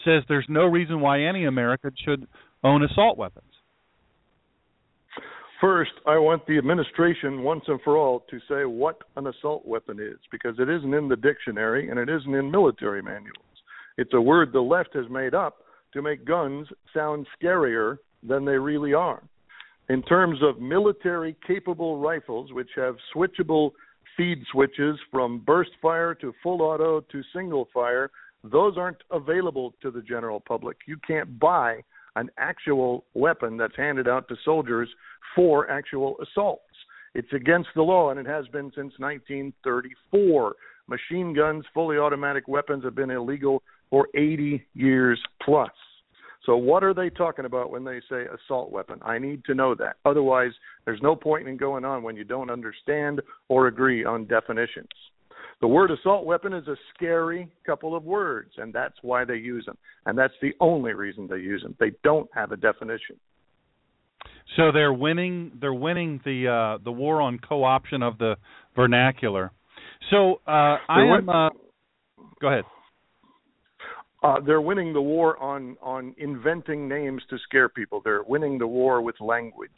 says 0.06 0.24
there's 0.30 0.46
no 0.48 0.66
reason 0.66 1.02
why 1.02 1.24
any 1.24 1.46
American 1.46 1.92
should 2.06 2.28
own 2.64 2.84
assault 2.84 3.18
weapons. 3.18 3.47
First, 5.60 5.93
I 6.05 6.20
want 6.20 6.45
the 6.45 6.58
administration 6.60 7.41
once 7.41 7.64
and 7.68 7.82
for 7.82 7.97
all 7.97 8.24
to 8.30 8.39
say 8.47 8.66
what 8.66 9.01
an 9.16 9.26
assault 9.26 9.66
weapon 9.66 9.99
is, 9.99 10.20
because 10.32 10.55
it 10.60 10.70
isn't 10.70 10.93
in 10.93 11.08
the 11.08 11.16
dictionary 11.16 11.89
and 11.89 11.97
it 11.97 12.10
isn't 12.10 12.34
in 12.34 12.51
military 12.51 13.01
manuals. 13.01 13.34
It's 13.97 14.14
a 14.14 14.22
word 14.22 14.53
the 14.53 14.62
left 14.62 14.93
has 14.93 15.10
made 15.10 15.34
up 15.34 15.64
to 15.93 16.03
make 16.03 16.26
guns 16.26 16.68
sound 16.93 17.26
scarier 17.41 17.97
than 18.22 18.45
they 18.45 18.58
really 18.58 18.93
are. 18.93 19.24
In 19.89 20.03
terms 20.03 20.39
of 20.43 20.62
military 20.62 21.36
capable 21.47 21.97
rifles, 21.99 22.51
which 22.53 22.70
have 22.76 22.95
switchable 23.16 23.72
feed 24.16 24.43
switches 24.51 24.97
from 25.10 25.39
burst 25.39 25.72
fire 25.82 26.14
to 26.16 26.34
full 26.43 26.62
auto 26.62 27.01
to 27.01 27.22
single 27.34 27.68
fire, 27.74 28.12
those 28.43 28.78
aren't 28.78 29.01
available 29.12 29.74
to 29.82 29.89
the 29.89 30.01
general 30.01 30.39
public. 30.39 30.78
You 30.86 30.97
can't 31.08 31.39
buy 31.39 31.82
an 32.18 32.30
actual 32.38 33.05
weapon 33.13 33.57
that's 33.57 33.76
handed 33.78 34.07
out 34.07 34.28
to 34.28 34.36
soldiers 34.43 34.89
for 35.36 35.70
actual 35.70 36.15
assaults. 36.22 36.63
It's 37.13 37.32
against 37.32 37.70
the 37.76 37.84
law, 37.84 38.09
and 38.09 38.20
it 38.20 38.26
has 38.26 38.47
been 38.47 38.72
since 38.76 38.93
1934. 38.97 40.55
Machine 40.88 41.34
guns, 41.34 41.63
fully 41.74 41.97
automatic 41.97 42.47
weapons 42.47 42.84
have 42.84 42.95
been 42.95 43.11
illegal 43.11 43.61
for 43.89 44.07
80 44.15 44.65
years 44.74 45.22
plus. 45.43 45.70
So, 46.45 46.55
what 46.55 46.84
are 46.84 46.93
they 46.93 47.09
talking 47.09 47.45
about 47.45 47.72
when 47.72 47.84
they 47.84 48.01
say 48.09 48.26
assault 48.26 48.72
weapon? 48.72 48.99
I 49.03 49.20
need 49.20 49.43
to 49.45 49.53
know 49.53 49.76
that. 49.76 49.97
Otherwise, 50.05 50.51
there's 50.86 51.01
no 51.01 51.15
point 51.15 51.47
in 51.47 51.57
going 51.57 51.86
on 51.86 52.03
when 52.03 52.15
you 52.15 52.24
don't 52.24 52.49
understand 52.49 53.22
or 53.49 53.68
agree 53.68 54.05
on 54.05 54.26
definitions. 54.26 54.88
The 55.60 55.68
word 55.68 55.89
assault 55.89 56.26
weapon 56.26 56.53
is 56.53 56.68
a 56.68 56.76
scary 56.93 57.49
couple 57.66 57.95
of 57.95 58.03
words, 58.03 58.51
and 58.58 58.72
that's 58.72 58.95
why 59.01 59.26
they 59.26 59.38
use 59.38 59.66
them. 59.66 59.78
And 60.05 60.18
that's 60.18 60.34
the 60.41 60.53
only 60.60 60.93
reason 60.93 61.28
they 61.28 61.38
use 61.38 61.64
them. 61.64 61.76
They 61.80 61.93
don't 62.03 62.30
have 62.34 62.51
a 62.51 62.58
definition. 62.58 63.18
So 64.55 64.72
they're 64.72 64.93
winning. 64.93 65.51
They're 65.60 65.74
winning 65.74 66.22
the 66.24 66.47
uh, 66.47 66.84
the 66.84 66.91
war 66.91 67.22
on 67.22 67.39
co-option 67.39 68.03
of 68.03 68.18
the 68.18 68.36
vernacular. 68.76 69.51
So 70.12 70.36
uh, 70.47 70.78
I 70.88 71.18
am. 71.18 71.30
Uh, 71.30 71.49
go 72.39 72.47
ahead. 72.47 72.64
Uh, 74.24 74.39
they're 74.45 74.62
winning 74.62 74.93
the 74.93 75.01
war 75.01 75.41
on 75.41 75.76
on 75.82 76.16
inventing 76.18 76.88
names 76.88 77.22
to 77.30 77.38
scare 77.39 77.70
people. 77.70 78.01
They're 78.03 78.24
winning 78.24 78.58
the 78.58 78.68
war 78.68 79.01
with 79.01 79.16
language. 79.20 79.70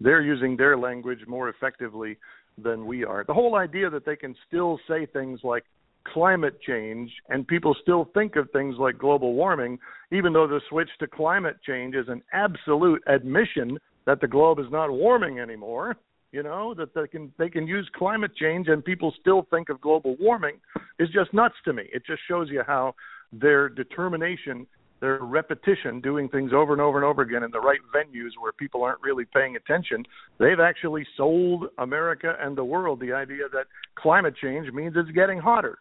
They're 0.00 0.22
using 0.22 0.56
their 0.56 0.76
language 0.76 1.20
more 1.26 1.48
effectively 1.48 2.18
than 2.62 2.86
we 2.86 3.04
are. 3.04 3.24
The 3.24 3.34
whole 3.34 3.56
idea 3.56 3.90
that 3.90 4.04
they 4.06 4.16
can 4.16 4.34
still 4.46 4.78
say 4.88 5.06
things 5.06 5.40
like 5.44 5.64
climate 6.12 6.60
change 6.60 7.10
and 7.28 7.46
people 7.46 7.74
still 7.82 8.08
think 8.14 8.36
of 8.36 8.48
things 8.50 8.76
like 8.78 8.96
global 8.96 9.34
warming, 9.34 9.78
even 10.12 10.32
though 10.32 10.46
the 10.46 10.60
switch 10.68 10.88
to 11.00 11.06
climate 11.06 11.56
change 11.66 11.94
is 11.94 12.08
an 12.08 12.22
absolute 12.32 13.02
admission 13.08 13.78
that 14.06 14.20
the 14.20 14.28
globe 14.28 14.58
is 14.60 14.66
not 14.70 14.90
warming 14.90 15.40
anymore. 15.40 15.96
you 16.32 16.42
know, 16.42 16.74
that 16.74 16.94
they 16.94 17.06
can 17.06 17.32
they 17.38 17.48
can 17.48 17.66
use 17.66 17.88
climate 17.96 18.34
change 18.36 18.68
and 18.68 18.84
people 18.84 19.14
still 19.20 19.46
think 19.50 19.68
of 19.68 19.80
global 19.80 20.16
warming 20.20 20.56
is 20.98 21.08
just 21.10 21.32
nuts 21.32 21.54
to 21.64 21.72
me. 21.72 21.84
It 21.92 22.04
just 22.06 22.20
shows 22.28 22.48
you 22.50 22.62
how 22.66 22.94
their 23.32 23.68
determination, 23.68 24.66
their 25.00 25.18
repetition, 25.18 26.00
doing 26.00 26.28
things 26.28 26.52
over 26.54 26.72
and 26.72 26.80
over 26.80 26.98
and 26.98 27.04
over 27.04 27.22
again 27.22 27.42
in 27.42 27.50
the 27.50 27.60
right 27.60 27.80
venues 27.94 28.30
where 28.40 28.52
people 28.52 28.82
aren't 28.82 29.00
really 29.02 29.24
paying 29.24 29.56
attention, 29.56 30.04
they've 30.38 30.60
actually 30.60 31.06
sold 31.16 31.66
America 31.78 32.34
and 32.40 32.56
the 32.56 32.64
world 32.64 33.00
the 33.00 33.12
idea 33.12 33.44
that 33.52 33.66
climate 33.96 34.34
change 34.40 34.72
means 34.72 34.94
it's 34.96 35.10
getting 35.10 35.38
hotter. 35.38 35.78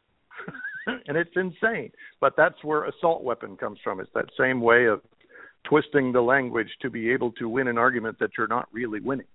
and 1.07 1.17
it's 1.17 1.31
insane. 1.35 1.91
But 2.19 2.33
that's 2.37 2.63
where 2.63 2.85
assault 2.85 3.23
weapon 3.23 3.55
comes 3.57 3.79
from. 3.83 3.99
It's 3.99 4.09
that 4.13 4.25
same 4.37 4.61
way 4.61 4.85
of 4.85 5.01
twisting 5.63 6.11
the 6.11 6.21
language 6.21 6.69
to 6.81 6.89
be 6.89 7.11
able 7.11 7.31
to 7.33 7.49
win 7.49 7.67
an 7.67 7.77
argument 7.77 8.19
that 8.19 8.31
you're 8.37 8.47
not 8.47 8.67
really 8.71 8.99
winning. 8.99 9.27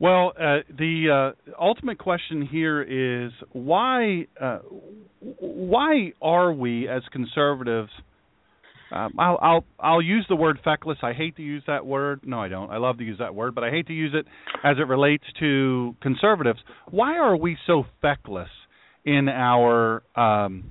Well, 0.00 0.32
uh, 0.38 0.58
the 0.78 1.34
uh, 1.34 1.52
ultimate 1.60 1.98
question 1.98 2.46
here 2.46 2.82
is 2.82 3.32
why 3.52 4.28
uh, 4.40 4.60
why 5.20 6.12
are 6.22 6.52
we 6.52 6.88
as 6.88 7.02
conservatives? 7.10 7.90
Um, 8.90 9.14
I'll, 9.18 9.38
I'll 9.42 9.64
I'll 9.78 10.02
use 10.02 10.24
the 10.28 10.36
word 10.36 10.58
feckless. 10.64 10.98
I 11.02 11.12
hate 11.12 11.36
to 11.36 11.42
use 11.42 11.62
that 11.66 11.84
word. 11.84 12.20
No, 12.24 12.40
I 12.40 12.48
don't. 12.48 12.70
I 12.70 12.78
love 12.78 12.98
to 12.98 13.04
use 13.04 13.18
that 13.18 13.34
word, 13.34 13.54
but 13.54 13.64
I 13.64 13.70
hate 13.70 13.86
to 13.88 13.92
use 13.92 14.14
it 14.14 14.26
as 14.64 14.76
it 14.78 14.86
relates 14.86 15.24
to 15.40 15.94
conservatives. 16.00 16.60
Why 16.90 17.18
are 17.18 17.36
we 17.36 17.58
so 17.66 17.84
feckless 18.00 18.48
in 19.04 19.28
our 19.28 20.02
um, 20.16 20.70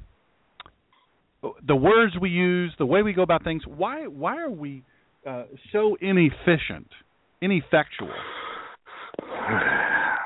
the 1.65 1.75
words 1.75 2.13
we 2.19 2.29
use, 2.29 2.73
the 2.79 2.85
way 2.85 3.03
we 3.03 3.13
go 3.13 3.21
about 3.21 3.43
things? 3.43 3.63
Why 3.67 4.07
why 4.07 4.37
are 4.41 4.49
we 4.49 4.83
uh, 5.27 5.43
so 5.71 5.95
inefficient, 6.01 6.87
ineffectual? 7.41 8.11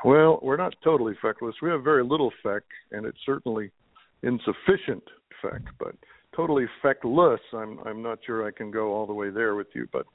Well, 0.04 0.40
we're 0.42 0.56
not 0.56 0.74
totally 0.82 1.14
feckless. 1.22 1.54
We 1.62 1.70
have 1.70 1.84
very 1.84 2.04
little 2.04 2.32
feck, 2.42 2.62
and 2.90 3.06
it's 3.06 3.18
certainly 3.24 3.70
insufficient 4.22 5.04
feck. 5.40 5.62
But 5.78 5.94
totally 6.34 6.66
feckless, 6.82 7.40
I'm 7.52 7.78
I'm 7.84 8.02
not 8.02 8.18
sure 8.24 8.46
I 8.46 8.50
can 8.50 8.70
go 8.70 8.92
all 8.92 9.06
the 9.06 9.12
way 9.12 9.30
there 9.30 9.54
with 9.54 9.68
you. 9.74 9.88
But 9.92 10.06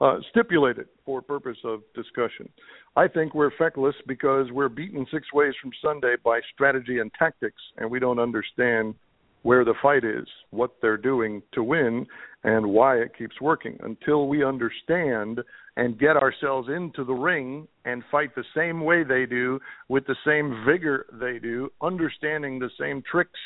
uh, 0.00 0.18
stipulated 0.30 0.86
for 1.04 1.22
purpose 1.22 1.56
of 1.64 1.80
discussion. 1.94 2.48
I 2.96 3.08
think 3.08 3.34
we're 3.34 3.50
feckless 3.56 3.94
because 4.06 4.50
we're 4.52 4.68
beaten 4.68 5.06
six 5.10 5.32
ways 5.32 5.54
from 5.60 5.70
Sunday 5.82 6.16
by 6.22 6.40
strategy 6.52 6.98
and 6.98 7.10
tactics, 7.18 7.60
and 7.78 7.90
we 7.90 7.98
don't 7.98 8.18
understand 8.18 8.94
where 9.42 9.64
the 9.64 9.74
fight 9.80 10.04
is, 10.04 10.26
what 10.50 10.72
they're 10.82 10.96
doing 10.96 11.40
to 11.52 11.62
win, 11.62 12.06
and 12.42 12.66
why 12.66 12.96
it 12.96 13.16
keeps 13.16 13.40
working. 13.40 13.78
Until 13.82 14.28
we 14.28 14.44
understand 14.44 15.40
and 15.76 15.98
get 15.98 16.16
ourselves 16.16 16.68
into 16.68 17.04
the 17.04 17.12
ring 17.12 17.68
and 17.84 18.02
fight 18.10 18.34
the 18.34 18.44
same 18.56 18.82
way 18.82 19.04
they 19.04 19.24
do, 19.24 19.60
with 19.88 20.06
the 20.06 20.16
same 20.26 20.64
vigor 20.66 21.06
they 21.12 21.38
do, 21.38 21.70
understanding 21.80 22.58
the 22.58 22.70
same 22.78 23.02
tricks 23.08 23.38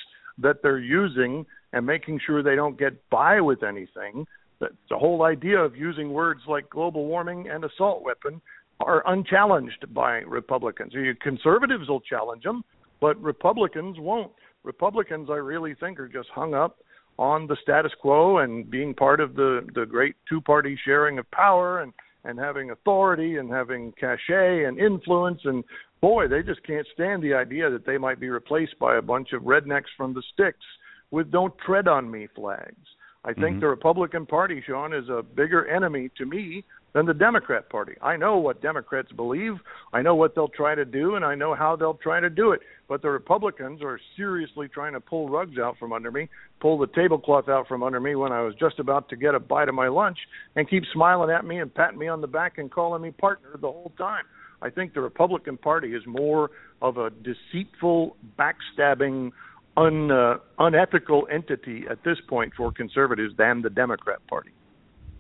that 0.42 0.62
they're 0.62 0.78
using, 0.78 1.46
and 1.72 1.86
making 1.86 2.20
sure 2.26 2.42
they 2.42 2.56
don't 2.56 2.78
get 2.78 3.08
by 3.10 3.40
with 3.40 3.62
anything. 3.62 4.26
The 4.58 4.98
whole 4.98 5.22
idea 5.22 5.58
of 5.58 5.74
using 5.74 6.12
words 6.12 6.40
like 6.46 6.68
global 6.68 7.06
warming 7.06 7.48
and 7.48 7.64
assault 7.64 8.02
weapon 8.02 8.40
are 8.80 9.02
unchallenged 9.06 9.92
by 9.94 10.18
Republicans. 10.18 10.92
Conservatives 11.22 11.88
will 11.88 12.00
challenge 12.00 12.42
them, 12.42 12.62
but 13.00 13.20
Republicans 13.22 13.96
won't. 13.98 14.32
Republicans, 14.64 15.28
I 15.30 15.36
really 15.36 15.74
think, 15.74 15.98
are 15.98 16.08
just 16.08 16.28
hung 16.34 16.54
up 16.54 16.78
on 17.18 17.46
the 17.46 17.56
status 17.62 17.92
quo 18.00 18.38
and 18.38 18.70
being 18.70 18.94
part 18.94 19.20
of 19.20 19.34
the 19.34 19.66
the 19.74 19.84
great 19.84 20.16
two 20.28 20.40
party 20.40 20.78
sharing 20.84 21.18
of 21.18 21.30
power 21.30 21.80
and 21.82 21.92
and 22.24 22.38
having 22.38 22.70
authority 22.70 23.36
and 23.36 23.50
having 23.50 23.92
cachet 23.92 24.64
and 24.64 24.78
influence 24.78 25.40
and 25.44 25.64
boy 26.00 26.28
they 26.28 26.42
just 26.42 26.62
can't 26.66 26.86
stand 26.94 27.22
the 27.22 27.34
idea 27.34 27.70
that 27.70 27.86
they 27.86 27.98
might 27.98 28.20
be 28.20 28.28
replaced 28.28 28.78
by 28.78 28.96
a 28.96 29.02
bunch 29.02 29.32
of 29.32 29.42
rednecks 29.42 29.90
from 29.96 30.12
the 30.14 30.22
sticks 30.32 30.64
with 31.10 31.30
don't 31.30 31.56
tread 31.58 31.88
on 31.88 32.10
me 32.10 32.28
flags 32.34 32.76
i 33.24 33.32
think 33.32 33.46
mm-hmm. 33.46 33.60
the 33.60 33.66
republican 33.66 34.26
party 34.26 34.62
sean 34.66 34.92
is 34.92 35.08
a 35.08 35.22
bigger 35.22 35.66
enemy 35.68 36.10
to 36.16 36.26
me 36.26 36.64
than 36.92 37.06
the 37.06 37.14
Democrat 37.14 37.68
Party. 37.70 37.94
I 38.02 38.16
know 38.16 38.36
what 38.38 38.60
Democrats 38.62 39.12
believe, 39.12 39.54
I 39.92 40.02
know 40.02 40.14
what 40.14 40.34
they'll 40.34 40.48
try 40.48 40.74
to 40.74 40.84
do, 40.84 41.14
and 41.14 41.24
I 41.24 41.34
know 41.34 41.54
how 41.54 41.76
they'll 41.76 41.94
try 41.94 42.20
to 42.20 42.30
do 42.30 42.52
it. 42.52 42.60
But 42.88 43.02
the 43.02 43.10
Republicans 43.10 43.80
are 43.82 44.00
seriously 44.16 44.68
trying 44.68 44.94
to 44.94 45.00
pull 45.00 45.28
rugs 45.28 45.58
out 45.58 45.78
from 45.78 45.92
under 45.92 46.10
me, 46.10 46.28
pull 46.60 46.78
the 46.78 46.88
tablecloth 46.88 47.48
out 47.48 47.68
from 47.68 47.82
under 47.82 48.00
me 48.00 48.14
when 48.16 48.32
I 48.32 48.42
was 48.42 48.54
just 48.56 48.78
about 48.78 49.08
to 49.10 49.16
get 49.16 49.34
a 49.34 49.40
bite 49.40 49.68
of 49.68 49.74
my 49.74 49.88
lunch, 49.88 50.18
and 50.56 50.68
keep 50.68 50.82
smiling 50.92 51.30
at 51.30 51.44
me 51.44 51.60
and 51.60 51.72
patting 51.72 51.98
me 51.98 52.08
on 52.08 52.20
the 52.20 52.26
back 52.26 52.58
and 52.58 52.70
calling 52.70 53.02
me 53.02 53.12
partner 53.12 53.50
the 53.54 53.68
whole 53.68 53.92
time. 53.96 54.24
I 54.62 54.68
think 54.70 54.92
the 54.92 55.00
Republican 55.00 55.56
Party 55.56 55.94
is 55.94 56.02
more 56.06 56.50
of 56.82 56.98
a 56.98 57.10
deceitful, 57.10 58.16
backstabbing, 58.38 59.32
un, 59.76 60.10
uh, 60.10 60.38
unethical 60.58 61.28
entity 61.32 61.84
at 61.88 62.02
this 62.04 62.18
point 62.28 62.52
for 62.56 62.72
conservatives 62.72 63.34
than 63.38 63.62
the 63.62 63.70
Democrat 63.70 64.18
Party. 64.28 64.50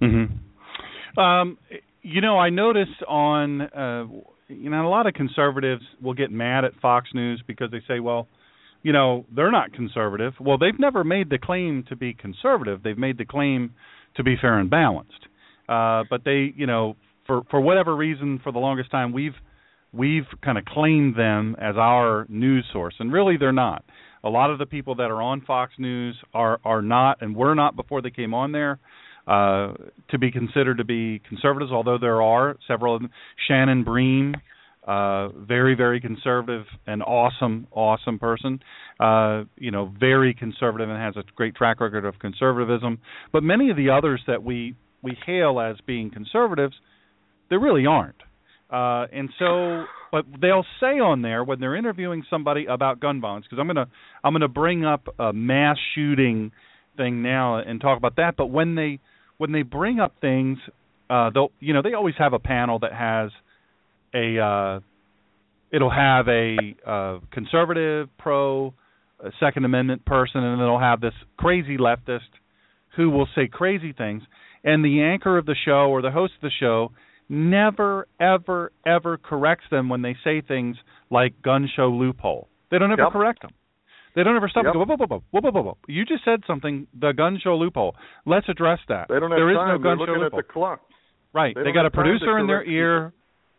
Mm-hmm. 0.02 0.34
Um, 1.16 1.58
you 2.02 2.20
know, 2.20 2.38
I 2.38 2.50
noticed 2.50 3.02
on 3.06 3.60
uh, 3.60 4.06
you 4.48 4.70
know 4.70 4.86
a 4.86 4.88
lot 4.88 5.06
of 5.06 5.14
conservatives 5.14 5.82
will 6.02 6.14
get 6.14 6.30
mad 6.30 6.64
at 6.64 6.72
Fox 6.80 7.08
News 7.14 7.42
because 7.46 7.70
they 7.70 7.82
say, 7.86 8.00
well, 8.00 8.26
you 8.82 8.92
know, 8.92 9.26
they're 9.34 9.50
not 9.50 9.72
conservative. 9.72 10.34
Well, 10.40 10.58
they've 10.58 10.78
never 10.78 11.04
made 11.04 11.30
the 11.30 11.38
claim 11.38 11.84
to 11.88 11.96
be 11.96 12.14
conservative. 12.14 12.82
They've 12.82 12.98
made 12.98 13.18
the 13.18 13.26
claim 13.26 13.72
to 14.16 14.22
be 14.22 14.36
fair 14.40 14.58
and 14.58 14.70
balanced. 14.70 15.26
Uh, 15.68 16.04
but 16.08 16.24
they, 16.24 16.52
you 16.56 16.66
know, 16.66 16.96
for 17.26 17.42
for 17.50 17.60
whatever 17.60 17.94
reason, 17.94 18.40
for 18.42 18.52
the 18.52 18.58
longest 18.58 18.90
time, 18.90 19.12
we've 19.12 19.34
we've 19.92 20.26
kind 20.42 20.58
of 20.58 20.64
claimed 20.64 21.16
them 21.16 21.56
as 21.60 21.76
our 21.76 22.26
news 22.28 22.64
source, 22.72 22.94
and 22.98 23.12
really 23.12 23.36
they're 23.36 23.52
not. 23.52 23.84
A 24.22 24.28
lot 24.28 24.50
of 24.50 24.58
the 24.58 24.66
people 24.66 24.96
that 24.96 25.10
are 25.10 25.22
on 25.22 25.42
Fox 25.42 25.72
News 25.78 26.16
are 26.34 26.60
are 26.64 26.82
not, 26.82 27.18
and 27.20 27.36
were 27.36 27.54
not 27.54 27.76
before 27.76 28.02
they 28.02 28.10
came 28.10 28.34
on 28.34 28.52
there 28.52 28.78
uh, 29.30 29.74
to 30.10 30.18
be 30.18 30.32
considered 30.32 30.78
to 30.78 30.84
be 30.84 31.20
conservatives, 31.28 31.70
although 31.70 31.98
there 31.98 32.20
are 32.20 32.56
several 32.66 32.96
of 32.96 33.02
them. 33.02 33.10
Shannon 33.46 33.84
Bream, 33.84 34.34
uh, 34.86 35.28
very, 35.28 35.76
very 35.76 36.00
conservative, 36.00 36.64
and 36.86 37.00
awesome, 37.02 37.68
awesome 37.70 38.18
person. 38.18 38.58
Uh, 38.98 39.44
you 39.56 39.70
know, 39.70 39.94
very 40.00 40.34
conservative 40.34 40.88
and 40.90 40.98
has 40.98 41.16
a 41.16 41.22
great 41.36 41.54
track 41.54 41.80
record 41.80 42.04
of 42.04 42.18
conservatism. 42.18 42.98
But 43.32 43.44
many 43.44 43.70
of 43.70 43.76
the 43.76 43.90
others 43.90 44.20
that 44.26 44.42
we 44.42 44.74
we 45.02 45.16
hail 45.24 45.60
as 45.60 45.76
being 45.86 46.10
conservatives, 46.10 46.74
they 47.50 47.56
really 47.56 47.86
aren't. 47.86 48.20
Uh, 48.68 49.06
and 49.12 49.30
so, 49.38 49.84
but 50.10 50.24
they'll 50.40 50.66
say 50.80 50.98
on 50.98 51.22
there 51.22 51.44
when 51.44 51.60
they're 51.60 51.76
interviewing 51.76 52.24
somebody 52.28 52.66
about 52.66 52.98
gun 52.98 53.20
violence, 53.20 53.46
because 53.48 53.60
I'm 53.60 53.68
gonna 53.68 53.86
I'm 54.24 54.34
gonna 54.34 54.48
bring 54.48 54.84
up 54.84 55.06
a 55.20 55.32
mass 55.32 55.76
shooting 55.94 56.50
thing 56.96 57.22
now 57.22 57.58
and 57.58 57.80
talk 57.80 57.96
about 57.96 58.16
that. 58.16 58.34
But 58.36 58.46
when 58.46 58.74
they 58.74 58.98
when 59.40 59.52
they 59.52 59.62
bring 59.62 60.00
up 60.00 60.12
things, 60.20 60.58
uh, 61.08 61.30
they'll 61.30 61.50
you 61.60 61.72
know 61.72 61.80
they 61.80 61.94
always 61.94 62.14
have 62.18 62.34
a 62.34 62.38
panel 62.38 62.80
that 62.80 62.92
has 62.92 63.30
a 64.14 64.38
uh, 64.38 64.80
it'll 65.72 65.90
have 65.90 66.28
a 66.28 66.76
uh, 66.86 67.18
conservative, 67.32 68.10
pro, 68.18 68.74
uh, 69.24 69.30
Second 69.40 69.64
Amendment 69.64 70.04
person, 70.04 70.44
and 70.44 70.58
then 70.58 70.64
it'll 70.66 70.78
have 70.78 71.00
this 71.00 71.14
crazy 71.38 71.78
leftist 71.78 72.28
who 72.96 73.08
will 73.08 73.26
say 73.34 73.48
crazy 73.50 73.94
things. 73.94 74.22
And 74.62 74.84
the 74.84 75.00
anchor 75.00 75.38
of 75.38 75.46
the 75.46 75.56
show 75.64 75.88
or 75.88 76.02
the 76.02 76.10
host 76.10 76.34
of 76.36 76.42
the 76.42 76.50
show 76.60 76.92
never, 77.30 78.08
ever, 78.20 78.72
ever 78.84 79.16
corrects 79.16 79.64
them 79.70 79.88
when 79.88 80.02
they 80.02 80.16
say 80.22 80.42
things 80.42 80.76
like 81.10 81.40
gun 81.40 81.66
show 81.74 81.88
loophole. 81.88 82.46
They 82.70 82.78
don't 82.78 82.92
ever 82.92 83.04
yep. 83.04 83.12
correct 83.12 83.40
them. 83.40 83.52
They 84.14 84.22
don't 84.24 84.36
ever 84.36 84.48
stop 84.48 84.64
yep. 84.64 84.74
and 84.74 84.86
go, 84.86 84.94
whoa, 84.94 85.06
whoa, 85.06 85.22
whoa, 85.30 85.40
whoa, 85.40 85.50
whoa, 85.50 85.62
whoa. 85.62 85.78
You 85.86 86.04
just 86.04 86.24
said 86.24 86.40
something, 86.46 86.86
the 86.98 87.12
gun 87.12 87.38
show 87.42 87.56
loophole. 87.56 87.94
Let's 88.26 88.48
address 88.48 88.80
that. 88.88 89.06
They 89.08 89.20
don't 89.20 89.30
have 89.30 89.38
there 89.38 89.54
time. 89.54 89.76
is 89.76 89.78
no 89.78 89.82
gun 89.82 89.98
They're 89.98 90.06
show 90.06 90.12
looking 90.12 90.22
loophole. 90.24 90.38
at 90.38 90.46
the 90.46 90.52
clock. 90.52 90.80
Right. 91.32 91.54
They, 91.54 91.64
they 91.64 91.72
got 91.72 91.86
a 91.86 91.90
producer 91.90 92.38
in 92.38 92.46
their 92.46 92.60
people. 92.60 92.74
ear. 92.74 93.12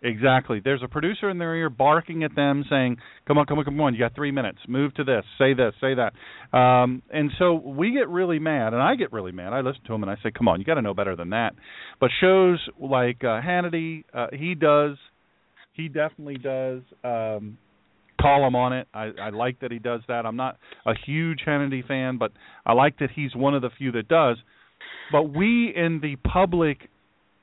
Exactly. 0.03 0.59
There's 0.63 0.81
a 0.83 0.87
producer 0.87 1.29
in 1.29 1.37
their 1.37 1.55
ear 1.55 1.69
barking 1.69 2.23
at 2.23 2.35
them, 2.35 2.65
saying, 2.67 2.97
"Come 3.27 3.37
on, 3.37 3.45
come 3.45 3.59
on, 3.59 3.65
come 3.65 3.79
on! 3.81 3.93
You 3.93 3.99
got 3.99 4.15
three 4.15 4.31
minutes. 4.31 4.57
Move 4.67 4.95
to 4.95 5.03
this. 5.03 5.23
Say 5.37 5.53
this. 5.53 5.75
Say 5.79 5.93
that." 5.93 6.57
Um, 6.57 7.03
and 7.13 7.29
so 7.37 7.53
we 7.53 7.91
get 7.91 8.09
really 8.09 8.39
mad, 8.39 8.73
and 8.73 8.81
I 8.81 8.95
get 8.95 9.13
really 9.13 9.31
mad. 9.31 9.53
I 9.53 9.61
listen 9.61 9.83
to 9.85 9.93
them 9.93 10.01
and 10.01 10.11
I 10.11 10.15
say, 10.23 10.31
"Come 10.31 10.47
on, 10.47 10.59
you 10.59 10.65
got 10.65 10.73
to 10.73 10.81
know 10.81 10.95
better 10.95 11.15
than 11.15 11.29
that." 11.29 11.53
But 11.99 12.09
shows 12.19 12.59
like 12.79 13.23
uh, 13.23 13.41
Hannity, 13.41 14.03
uh, 14.11 14.27
he 14.33 14.55
does. 14.55 14.97
He 15.73 15.87
definitely 15.87 16.37
does. 16.37 16.81
Um, 17.03 17.59
column 18.21 18.55
on 18.55 18.73
it. 18.73 18.87
I, 18.93 19.11
I 19.21 19.29
like 19.29 19.59
that 19.61 19.71
he 19.71 19.79
does 19.79 20.01
that. 20.07 20.25
I'm 20.25 20.35
not 20.35 20.57
a 20.85 20.93
huge 21.05 21.39
Hannity 21.45 21.85
fan, 21.85 22.17
but 22.17 22.31
I 22.65 22.73
like 22.73 22.99
that 22.99 23.09
he's 23.15 23.35
one 23.35 23.55
of 23.55 23.61
the 23.61 23.69
few 23.77 23.91
that 23.93 24.07
does. 24.07 24.37
But 25.11 25.23
we 25.23 25.73
in 25.75 25.99
the 26.01 26.15
public 26.17 26.89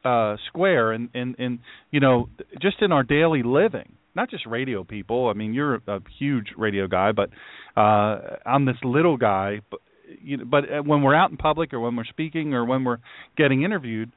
uh 0.04 0.36
square 0.46 0.92
and 0.92 1.08
and 1.12 1.34
and 1.38 1.58
you 1.90 1.98
know 1.98 2.28
just 2.62 2.76
in 2.80 2.92
our 2.92 3.02
daily 3.02 3.42
living 3.42 3.94
not 4.14 4.30
just 4.30 4.46
radio 4.46 4.84
people 4.84 5.28
i 5.28 5.32
mean 5.32 5.52
you're 5.52 5.74
a 5.88 5.98
huge 6.20 6.46
radio 6.56 6.86
guy 6.86 7.10
but 7.10 7.30
uh 7.76 8.36
i'm 8.46 8.64
this 8.64 8.76
little 8.84 9.16
guy 9.16 9.60
but 9.72 9.80
you 10.22 10.36
know 10.36 10.44
but 10.44 10.64
uh, 10.72 10.82
when 10.82 11.02
we're 11.02 11.16
out 11.16 11.32
in 11.32 11.36
public 11.36 11.74
or 11.74 11.80
when 11.80 11.96
we're 11.96 12.04
speaking 12.04 12.54
or 12.54 12.64
when 12.64 12.84
we're 12.84 12.98
getting 13.36 13.64
interviewed 13.64 14.12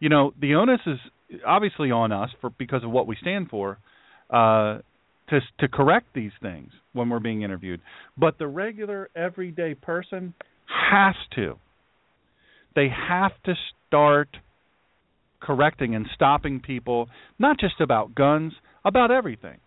you 0.00 0.08
know 0.08 0.32
the 0.40 0.54
onus 0.54 0.80
is 0.86 0.98
obviously 1.46 1.90
on 1.90 2.10
us 2.10 2.30
for 2.40 2.48
because 2.48 2.82
of 2.82 2.90
what 2.90 3.06
we 3.06 3.14
stand 3.20 3.50
for 3.50 3.78
uh, 4.30 4.78
to 5.30 5.40
to 5.60 5.68
correct 5.68 6.06
these 6.14 6.32
things 6.40 6.70
when 6.92 7.08
we're 7.08 7.20
being 7.20 7.42
interviewed. 7.42 7.80
But 8.16 8.38
the 8.38 8.46
regular 8.46 9.08
everyday 9.14 9.74
person 9.74 10.34
has 10.90 11.14
to. 11.34 11.58
They 12.74 12.88
have 12.88 13.32
to 13.44 13.54
start 13.86 14.28
correcting 15.40 15.94
and 15.94 16.06
stopping 16.14 16.60
people 16.60 17.08
not 17.38 17.58
just 17.58 17.80
about 17.80 18.14
guns, 18.14 18.52
about 18.84 19.10
everything. 19.10 19.58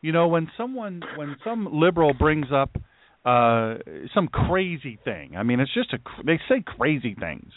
You 0.00 0.12
know, 0.12 0.28
when 0.28 0.50
someone 0.56 1.02
when 1.16 1.36
some 1.44 1.68
liberal 1.72 2.12
brings 2.14 2.46
up 2.52 2.76
uh 3.24 3.76
some 4.14 4.28
crazy 4.28 4.98
thing. 5.04 5.34
I 5.36 5.42
mean, 5.42 5.60
it's 5.60 5.72
just 5.72 5.92
a 5.92 5.98
they 6.24 6.38
say 6.48 6.62
crazy 6.64 7.16
things. 7.18 7.52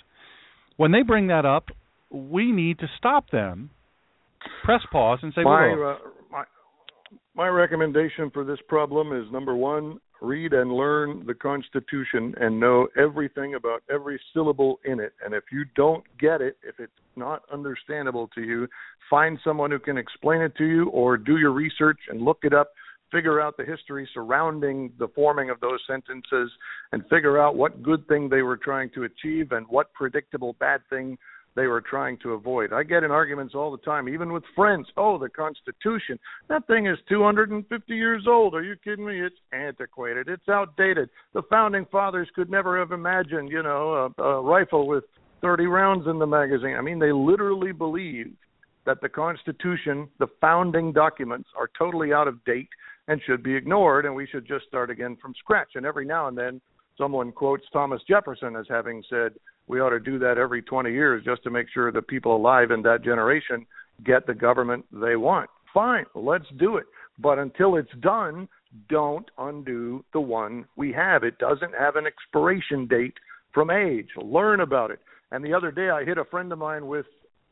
When 0.78 0.92
they 0.92 1.02
bring 1.02 1.28
that 1.28 1.46
up, 1.46 1.70
we 2.10 2.52
need 2.52 2.80
to 2.80 2.88
stop 2.98 3.30
them. 3.32 3.72
Press 4.64 4.82
pause 4.92 5.20
and 5.24 5.34
say, 5.36 5.44
my, 5.44 5.72
uh, 5.74 6.10
my 7.38 7.48
recommendation 7.48 8.32
for 8.32 8.44
this 8.44 8.58
problem 8.68 9.14
is 9.14 9.32
number 9.32 9.56
one: 9.56 10.00
read 10.22 10.54
and 10.54 10.74
learn 10.74 11.24
the 11.28 11.36
Constitution 11.36 12.34
and 12.42 12.60
know 12.60 12.88
everything 12.98 13.54
about 13.54 13.84
every 13.94 14.20
syllable 14.34 14.80
in 14.86 15.00
it. 15.00 15.14
And 15.24 15.36
if 15.36 15.44
you 15.52 15.64
don't 15.76 16.04
get 16.20 16.42
it, 16.42 16.58
if 16.64 16.80
it's 16.80 16.92
not 17.16 17.44
understandable 17.54 18.28
to 18.34 18.42
you, 18.42 18.68
find 19.08 19.38
someone 19.44 19.70
who 19.70 19.78
can 19.78 20.00
explain 20.00 20.42
it 20.42 20.56
to 20.58 20.66
you, 20.66 20.90
or 20.90 21.16
do 21.16 21.38
your 21.38 21.52
research 21.52 22.00
and 22.10 22.22
look 22.22 22.40
it 22.42 22.54
up 22.54 22.72
figure 23.10 23.40
out 23.40 23.56
the 23.56 23.64
history 23.64 24.06
surrounding 24.14 24.92
the 25.00 25.08
forming 25.16 25.50
of 25.50 25.58
those 25.62 25.80
sentences 25.88 26.52
and 26.92 27.02
figure 27.10 27.42
out 27.42 27.56
what 27.56 27.82
good 27.82 28.06
thing 28.10 28.28
they 28.28 28.42
were 28.42 28.58
trying 28.58 28.90
to 28.90 29.04
achieve 29.04 29.54
and 29.54 29.66
what 29.70 29.94
predictable 29.94 30.58
bad 30.60 30.82
thing 30.90 31.18
they 31.58 31.66
were 31.66 31.82
trying 31.82 32.20
to 32.20 32.34
avoid. 32.34 32.72
I 32.72 32.84
get 32.84 33.04
in 33.04 33.10
arguments 33.10 33.56
all 33.56 33.72
the 33.72 33.80
time, 33.80 34.08
even 34.08 34.32
with 34.32 34.44
friends. 34.56 34.88
Oh, 34.96 35.18
the 35.18 35.28
Constitution. 35.28 36.20
That 36.50 36.68
thing 36.68 36.86
is 36.86 37.00
250 37.10 37.96
years 37.96 38.26
old. 38.28 38.54
Are 38.54 38.62
you 38.62 38.76
kidding 38.84 39.08
me? 39.08 39.20
It's 39.20 39.36
antiquated. 39.52 40.30
It's 40.30 40.48
outdated. 40.48 41.10
The 41.34 41.42
founding 41.50 41.88
fathers 41.92 42.30
could 42.36 42.52
never 42.52 42.78
have 42.78 42.92
imagined, 42.92 43.50
you 43.50 43.64
know, 43.64 44.14
a, 44.20 44.22
a 44.22 44.42
rifle 44.42 44.88
with 44.88 45.04
30 45.42 45.66
rounds 45.66 46.08
in 46.08 46.20
the 46.20 46.28
magazine. 46.28 46.76
I 46.78 46.82
mean, 46.82 47.00
they 47.00 47.12
literally 47.12 47.72
believe 47.72 48.34
that 48.86 49.02
the 49.02 49.10
Constitution, 49.10 50.08
the 50.20 50.28
founding 50.40 50.94
documents, 50.94 51.50
are 51.58 51.72
totally 51.76 52.14
out 52.14 52.28
of 52.28 52.46
date 52.46 52.70
and 53.08 53.20
should 53.26 53.42
be 53.42 53.56
ignored, 53.56 54.06
and 54.06 54.14
we 54.14 54.28
should 54.28 54.48
just 54.48 54.68
start 54.68 54.92
again 54.92 55.18
from 55.20 55.34
scratch. 55.40 55.70
And 55.74 55.88
every 55.88 56.06
now 56.06 56.28
and 56.28 56.38
then, 56.38 56.62
someone 57.00 57.32
quotes 57.32 57.66
Thomas 57.74 58.02
Jefferson 58.08 58.56
as 58.56 58.68
having 58.70 59.04
said, 59.10 59.34
we 59.68 59.80
ought 59.80 59.90
to 59.90 60.00
do 60.00 60.18
that 60.20 60.38
every 60.38 60.62
20 60.62 60.92
years 60.92 61.24
just 61.26 61.44
to 61.44 61.50
make 61.50 61.68
sure 61.74 61.92
the 61.92 62.02
people 62.02 62.36
alive 62.36 62.72
in 62.72 62.82
that 62.84 63.04
generation 63.04 63.66
get 64.06 64.26
the 64.28 64.34
government 64.34 64.86
they 64.92 65.16
want. 65.16 65.50
Fine, 65.74 66.06
let's 66.16 66.46
do 66.58 66.78
it. 66.78 66.86
But 67.20 67.40
until 67.40 67.76
it's 67.76 67.92
done, 68.00 68.48
don't 68.90 69.30
undo 69.38 70.04
the 70.14 70.20
one 70.20 70.66
we 70.76 70.92
have. 70.94 71.24
It 71.24 71.38
doesn't 71.40 71.74
have 71.78 71.96
an 71.96 72.06
expiration 72.06 72.88
date 72.88 73.16
from 73.54 73.70
age. 73.70 74.10
Learn 74.22 74.62
about 74.62 74.92
it. 74.92 75.00
And 75.32 75.44
the 75.44 75.54
other 75.54 75.72
day, 75.72 75.90
I 75.90 76.06
hit 76.06 76.18
a 76.18 76.26
friend 76.26 76.52
of 76.52 76.60
mine 76.60 76.88
with, 76.88 77.06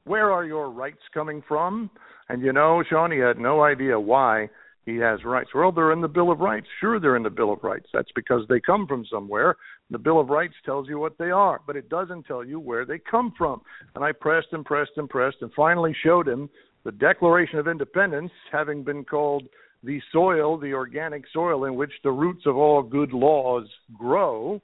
Where 0.05 0.32
are 0.32 0.45
your 0.45 0.70
rights 0.70 1.01
coming 1.13 1.43
from? 1.47 1.89
And 2.30 2.41
you 2.41 2.53
know, 2.53 2.84
Sean, 2.89 3.11
he 3.11 3.18
had 3.18 3.38
no 3.38 3.63
idea 3.63 3.99
why 3.99 4.49
he 4.86 4.97
has 4.97 5.24
rights. 5.24 5.49
Well, 5.53 5.72
they're 5.72 5.91
in 5.91 6.01
the 6.01 6.07
Bill 6.07 6.32
of 6.32 6.39
Rights. 6.39 6.68
Sure, 6.80 6.99
they're 6.99 7.16
in 7.16 7.24
the 7.24 7.30
Bill 7.30 7.51
of 7.51 7.63
Rights. 7.63 7.88
That's 7.91 8.11
because 8.16 8.41
they 8.47 8.59
come 8.59 8.88
from 8.88 9.05
somewhere. 9.11 9.55
The 9.92 10.00
Bill 10.00 10.20
of 10.20 10.30
Rights 10.30 10.56
tells 10.66 10.88
you 10.88 10.98
what 10.98 11.18
they 11.18 11.30
are, 11.30 11.62
but 11.66 11.76
it 11.76 11.90
doesn't 11.90 12.24
tell 12.24 12.44
you 12.44 12.60
where 12.60 12.86
they 12.86 12.98
come 13.00 13.34
from. 13.38 13.62
And 13.94 14.04
I 14.04 14.12
pressed 14.12 14.48
and 14.52 14.66
pressed 14.66 14.94
and 14.98 15.10
pressed 15.10 15.38
and 15.42 15.52
finally 15.54 15.96
showed 16.04 16.28
him 16.28 16.50
the 16.84 16.92
Declaration 16.92 17.60
of 17.60 17.68
Independence, 17.68 18.32
having 18.52 18.84
been 18.84 19.04
called 19.04 19.44
the 19.84 20.00
soil, 20.12 20.58
the 20.58 20.74
organic 20.74 21.24
soil 21.32 21.66
in 21.66 21.76
which 21.76 21.92
the 22.04 22.12
roots 22.12 22.46
of 22.46 22.58
all 22.58 22.82
good 22.82 23.14
laws 23.14 23.68
grow, 23.98 24.60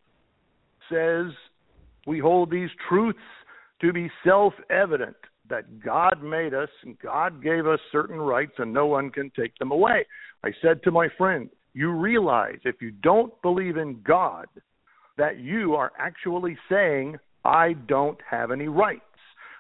says 0.92 1.28
we 2.08 2.20
hold 2.20 2.50
these 2.50 2.70
truths 2.90 3.20
to 3.82 3.94
be 3.94 4.10
self 4.24 4.54
evident 4.70 5.16
that 5.50 5.82
God 5.84 6.24
made 6.24 6.54
us 6.54 6.70
and 6.84 6.98
God 7.00 7.44
gave 7.44 7.68
us 7.68 7.80
certain 7.92 8.18
rights 8.18 8.54
and 8.58 8.74
no 8.74 8.88
one 8.88 9.10
can 9.10 9.32
take 9.38 9.56
them 9.58 9.72
away. 9.72 10.06
I 10.44 10.52
said 10.62 10.82
to 10.84 10.92
my 10.92 11.08
friend, 11.18 11.50
you 11.74 11.92
realize 11.92 12.60
if 12.64 12.82
you 12.82 12.92
don't 12.92 13.40
believe 13.42 13.78
in 13.78 14.02
God, 14.04 14.48
that 15.22 15.38
you 15.38 15.76
are 15.76 15.92
actually 16.00 16.58
saying, 16.68 17.16
I 17.46 17.74
don't 17.88 18.18
have 18.28 18.50
any 18.50 18.68
rights. 18.68 19.04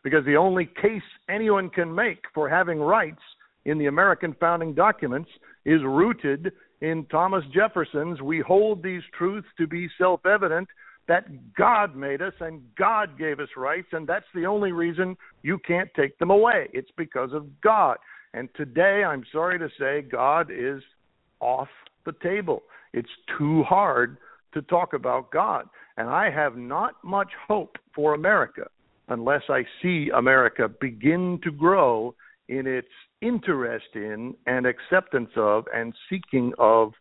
Because 0.03 0.25
the 0.25 0.35
only 0.35 0.65
case 0.65 1.03
anyone 1.29 1.69
can 1.69 1.93
make 1.93 2.23
for 2.33 2.49
having 2.49 2.79
rights 2.79 3.21
in 3.65 3.77
the 3.77 3.85
American 3.85 4.35
founding 4.39 4.73
documents 4.73 5.29
is 5.63 5.81
rooted 5.83 6.51
in 6.81 7.05
Thomas 7.11 7.43
Jefferson's 7.53 8.23
We 8.23 8.39
hold 8.39 8.81
these 8.81 9.03
truths 9.15 9.47
to 9.59 9.67
be 9.67 9.87
self 9.99 10.25
evident 10.25 10.67
that 11.07 11.53
God 11.53 11.95
made 11.95 12.23
us 12.23 12.33
and 12.39 12.63
God 12.75 13.15
gave 13.19 13.39
us 13.39 13.49
rights, 13.55 13.89
and 13.91 14.07
that's 14.07 14.25
the 14.33 14.47
only 14.47 14.71
reason 14.71 15.15
you 15.43 15.59
can't 15.59 15.91
take 15.95 16.17
them 16.17 16.31
away. 16.31 16.69
It's 16.73 16.89
because 16.97 17.33
of 17.33 17.45
God. 17.61 17.97
And 18.33 18.49
today, 18.55 19.03
I'm 19.03 19.25
sorry 19.31 19.59
to 19.59 19.69
say, 19.79 20.01
God 20.01 20.49
is 20.49 20.81
off 21.39 21.69
the 22.03 22.13
table. 22.23 22.63
It's 22.93 23.09
too 23.37 23.61
hard 23.61 24.17
to 24.53 24.61
talk 24.63 24.93
about 24.93 25.31
God. 25.31 25.67
And 25.97 26.09
I 26.09 26.29
have 26.29 26.57
not 26.57 26.95
much 27.03 27.29
hope 27.47 27.77
for 27.93 28.13
America 28.13 28.67
unless 29.09 29.43
I 29.49 29.63
see 29.81 30.09
America 30.15 30.69
begin 30.69 31.39
to 31.43 31.51
grow 31.51 32.15
in 32.47 32.67
its 32.67 32.87
interest 33.21 33.87
in 33.95 34.35
and 34.45 34.65
acceptance 34.65 35.29
of 35.35 35.65
and 35.73 35.93
seeking 36.09 36.53
of 36.57 36.93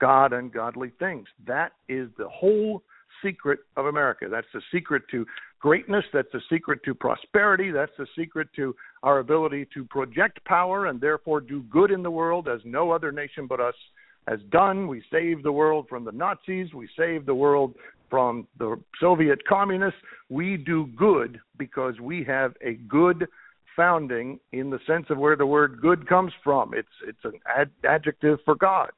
God 0.00 0.32
and 0.32 0.52
godly 0.52 0.92
things. 0.98 1.26
That 1.46 1.72
is 1.88 2.08
the 2.18 2.28
whole 2.28 2.82
secret 3.22 3.60
of 3.76 3.86
America. 3.86 4.26
That's 4.30 4.46
the 4.54 4.62
secret 4.72 5.02
to 5.10 5.26
greatness. 5.60 6.04
That's 6.12 6.28
the 6.32 6.40
secret 6.50 6.80
to 6.84 6.94
prosperity. 6.94 7.70
That's 7.70 7.92
the 7.98 8.06
secret 8.16 8.48
to 8.56 8.74
our 9.02 9.18
ability 9.18 9.66
to 9.74 9.84
project 9.84 10.44
power 10.44 10.86
and 10.86 11.00
therefore 11.00 11.40
do 11.40 11.62
good 11.64 11.90
in 11.90 12.02
the 12.02 12.10
world 12.10 12.48
as 12.48 12.60
no 12.64 12.90
other 12.90 13.10
nation 13.10 13.46
but 13.46 13.60
us 13.60 13.74
has 14.28 14.40
done. 14.50 14.86
We 14.86 15.02
saved 15.10 15.44
the 15.44 15.52
world 15.52 15.86
from 15.88 16.04
the 16.04 16.12
Nazis. 16.12 16.74
We 16.74 16.88
saved 16.96 17.26
the 17.26 17.34
world 17.34 17.74
from 18.10 18.46
the 18.58 18.76
Soviet 19.00 19.44
communists. 19.46 20.00
We 20.28 20.56
do 20.56 20.86
good 20.96 21.40
because 21.56 21.98
we 22.00 22.24
have 22.24 22.54
a 22.62 22.74
good 22.88 23.26
founding 23.76 24.40
in 24.52 24.70
the 24.70 24.80
sense 24.86 25.06
of 25.08 25.18
where 25.18 25.36
the 25.36 25.46
word 25.46 25.80
good 25.80 26.08
comes 26.08 26.32
from. 26.42 26.74
It's 26.74 26.88
it's 27.06 27.24
an 27.24 27.38
ad- 27.46 27.70
adjective 27.84 28.38
for 28.44 28.54
God. 28.54 28.90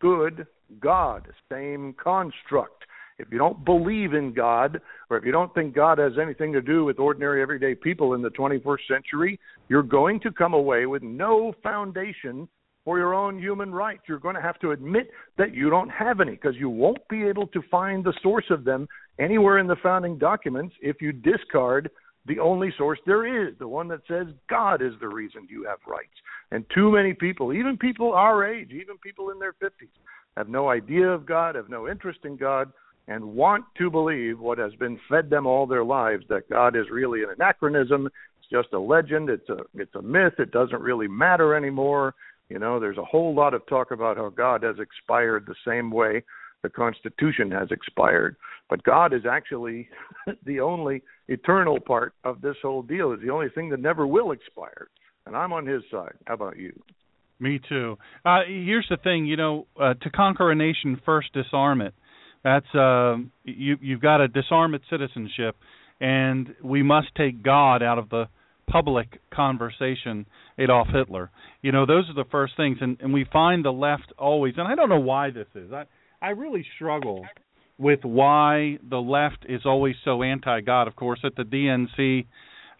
Good 0.00 0.46
God, 0.80 1.28
same 1.50 1.94
construct. 2.02 2.84
If 3.18 3.28
you 3.30 3.38
don't 3.38 3.64
believe 3.64 4.14
in 4.14 4.32
God, 4.32 4.80
or 5.10 5.18
if 5.18 5.24
you 5.24 5.32
don't 5.32 5.52
think 5.54 5.74
God 5.74 5.98
has 5.98 6.14
anything 6.20 6.52
to 6.54 6.62
do 6.62 6.84
with 6.84 6.98
ordinary 6.98 7.42
everyday 7.42 7.74
people 7.74 8.14
in 8.14 8.22
the 8.22 8.30
21st 8.30 8.88
century, 8.88 9.38
you're 9.68 9.82
going 9.82 10.18
to 10.20 10.32
come 10.32 10.54
away 10.54 10.86
with 10.86 11.02
no 11.02 11.54
foundation 11.62 12.48
for 12.84 12.98
your 12.98 13.14
own 13.14 13.38
human 13.38 13.72
rights. 13.72 14.02
You're 14.08 14.18
going 14.18 14.34
to 14.34 14.42
have 14.42 14.58
to 14.60 14.72
admit 14.72 15.10
that 15.38 15.54
you 15.54 15.70
don't 15.70 15.90
have 15.90 16.20
any 16.20 16.32
because 16.32 16.56
you 16.56 16.68
won't 16.68 17.06
be 17.08 17.24
able 17.24 17.46
to 17.48 17.62
find 17.70 18.04
the 18.04 18.14
source 18.22 18.46
of 18.50 18.64
them 18.64 18.88
anywhere 19.18 19.58
in 19.58 19.66
the 19.66 19.76
founding 19.82 20.18
documents 20.18 20.74
if 20.80 21.00
you 21.00 21.12
discard 21.12 21.90
the 22.26 22.38
only 22.38 22.72
source 22.78 23.00
there 23.04 23.48
is, 23.48 23.54
the 23.58 23.66
one 23.66 23.88
that 23.88 24.00
says 24.06 24.26
God 24.48 24.80
is 24.80 24.92
the 25.00 25.08
reason 25.08 25.46
you 25.50 25.64
have 25.64 25.78
rights. 25.88 26.14
And 26.52 26.64
too 26.74 26.92
many 26.92 27.14
people, 27.14 27.52
even 27.52 27.76
people 27.76 28.12
our 28.12 28.46
age, 28.46 28.70
even 28.70 28.96
people 28.98 29.30
in 29.30 29.38
their 29.38 29.54
50s, 29.54 29.88
have 30.36 30.48
no 30.48 30.68
idea 30.68 31.08
of 31.08 31.26
God, 31.26 31.56
have 31.56 31.68
no 31.68 31.88
interest 31.88 32.20
in 32.24 32.36
God, 32.36 32.72
and 33.08 33.24
want 33.24 33.64
to 33.78 33.90
believe 33.90 34.38
what 34.38 34.58
has 34.58 34.72
been 34.76 34.98
fed 35.08 35.28
them 35.28 35.46
all 35.46 35.66
their 35.66 35.84
lives 35.84 36.24
that 36.28 36.48
God 36.48 36.76
is 36.76 36.86
really 36.90 37.22
an 37.22 37.30
anachronism. 37.34 38.06
It's 38.06 38.50
just 38.50 38.72
a 38.72 38.78
legend. 38.78 39.28
It's 39.28 39.48
a 39.48 39.58
it's 39.74 39.94
a 39.96 40.02
myth. 40.02 40.34
It 40.38 40.52
doesn't 40.52 40.80
really 40.80 41.08
matter 41.08 41.54
anymore. 41.54 42.14
You 42.48 42.58
know, 42.58 42.78
there's 42.78 42.98
a 42.98 43.04
whole 43.04 43.34
lot 43.34 43.54
of 43.54 43.66
talk 43.66 43.90
about 43.90 44.16
how 44.16 44.28
God 44.28 44.62
has 44.62 44.76
expired 44.78 45.46
the 45.46 45.54
same 45.66 45.90
way 45.90 46.22
the 46.62 46.68
Constitution 46.68 47.50
has 47.50 47.68
expired. 47.70 48.36
But 48.70 48.82
God 48.84 49.12
is 49.12 49.22
actually 49.28 49.88
the 50.46 50.60
only 50.60 51.02
eternal 51.28 51.78
part 51.80 52.14
of 52.24 52.40
this 52.40 52.56
whole 52.62 52.82
deal. 52.82 53.12
Is 53.12 53.20
the 53.22 53.30
only 53.30 53.48
thing 53.54 53.70
that 53.70 53.80
never 53.80 54.06
will 54.06 54.32
expire. 54.32 54.88
And 55.26 55.36
I'm 55.36 55.52
on 55.52 55.66
His 55.66 55.82
side. 55.90 56.14
How 56.26 56.34
about 56.34 56.58
you? 56.58 56.72
Me 57.38 57.60
too. 57.68 57.98
Uh, 58.24 58.40
here's 58.46 58.86
the 58.88 58.96
thing, 58.96 59.26
you 59.26 59.36
know, 59.36 59.66
uh, 59.80 59.94
to 59.94 60.10
conquer 60.10 60.52
a 60.52 60.54
nation, 60.54 61.00
first 61.04 61.32
disarm 61.32 61.80
it. 61.80 61.92
That's 62.44 62.72
uh, 62.74 63.16
you. 63.44 63.76
You've 63.80 64.00
got 64.00 64.18
to 64.18 64.28
disarm 64.28 64.74
its 64.74 64.84
citizenship, 64.90 65.56
and 66.00 66.54
we 66.62 66.82
must 66.82 67.08
take 67.16 67.42
God 67.42 67.82
out 67.82 67.98
of 67.98 68.08
the 68.10 68.28
public 68.72 69.08
conversation. 69.30 70.26
Adolf 70.58 70.88
Hitler. 70.92 71.30
You 71.62 71.72
know, 71.72 71.84
those 71.86 72.04
are 72.10 72.14
the 72.14 72.30
first 72.30 72.52
things, 72.56 72.78
and, 72.80 72.96
and 73.00 73.12
we 73.12 73.24
find 73.32 73.64
the 73.64 73.72
left 73.72 74.12
always. 74.18 74.54
And 74.56 74.66
I 74.66 74.74
don't 74.74 74.88
know 74.88 75.00
why 75.00 75.30
this 75.30 75.50
is. 75.54 75.72
I 75.72 75.84
I 76.20 76.30
really 76.30 76.64
struggle 76.76 77.24
with 77.78 78.00
why 78.02 78.78
the 78.88 78.98
left 79.16 79.44
is 79.48 79.62
always 79.64 79.96
so 80.04 80.22
anti-God. 80.22 80.88
Of 80.88 80.94
course, 80.96 81.20
at 81.24 81.34
the 81.36 81.44
DNC 81.44 82.26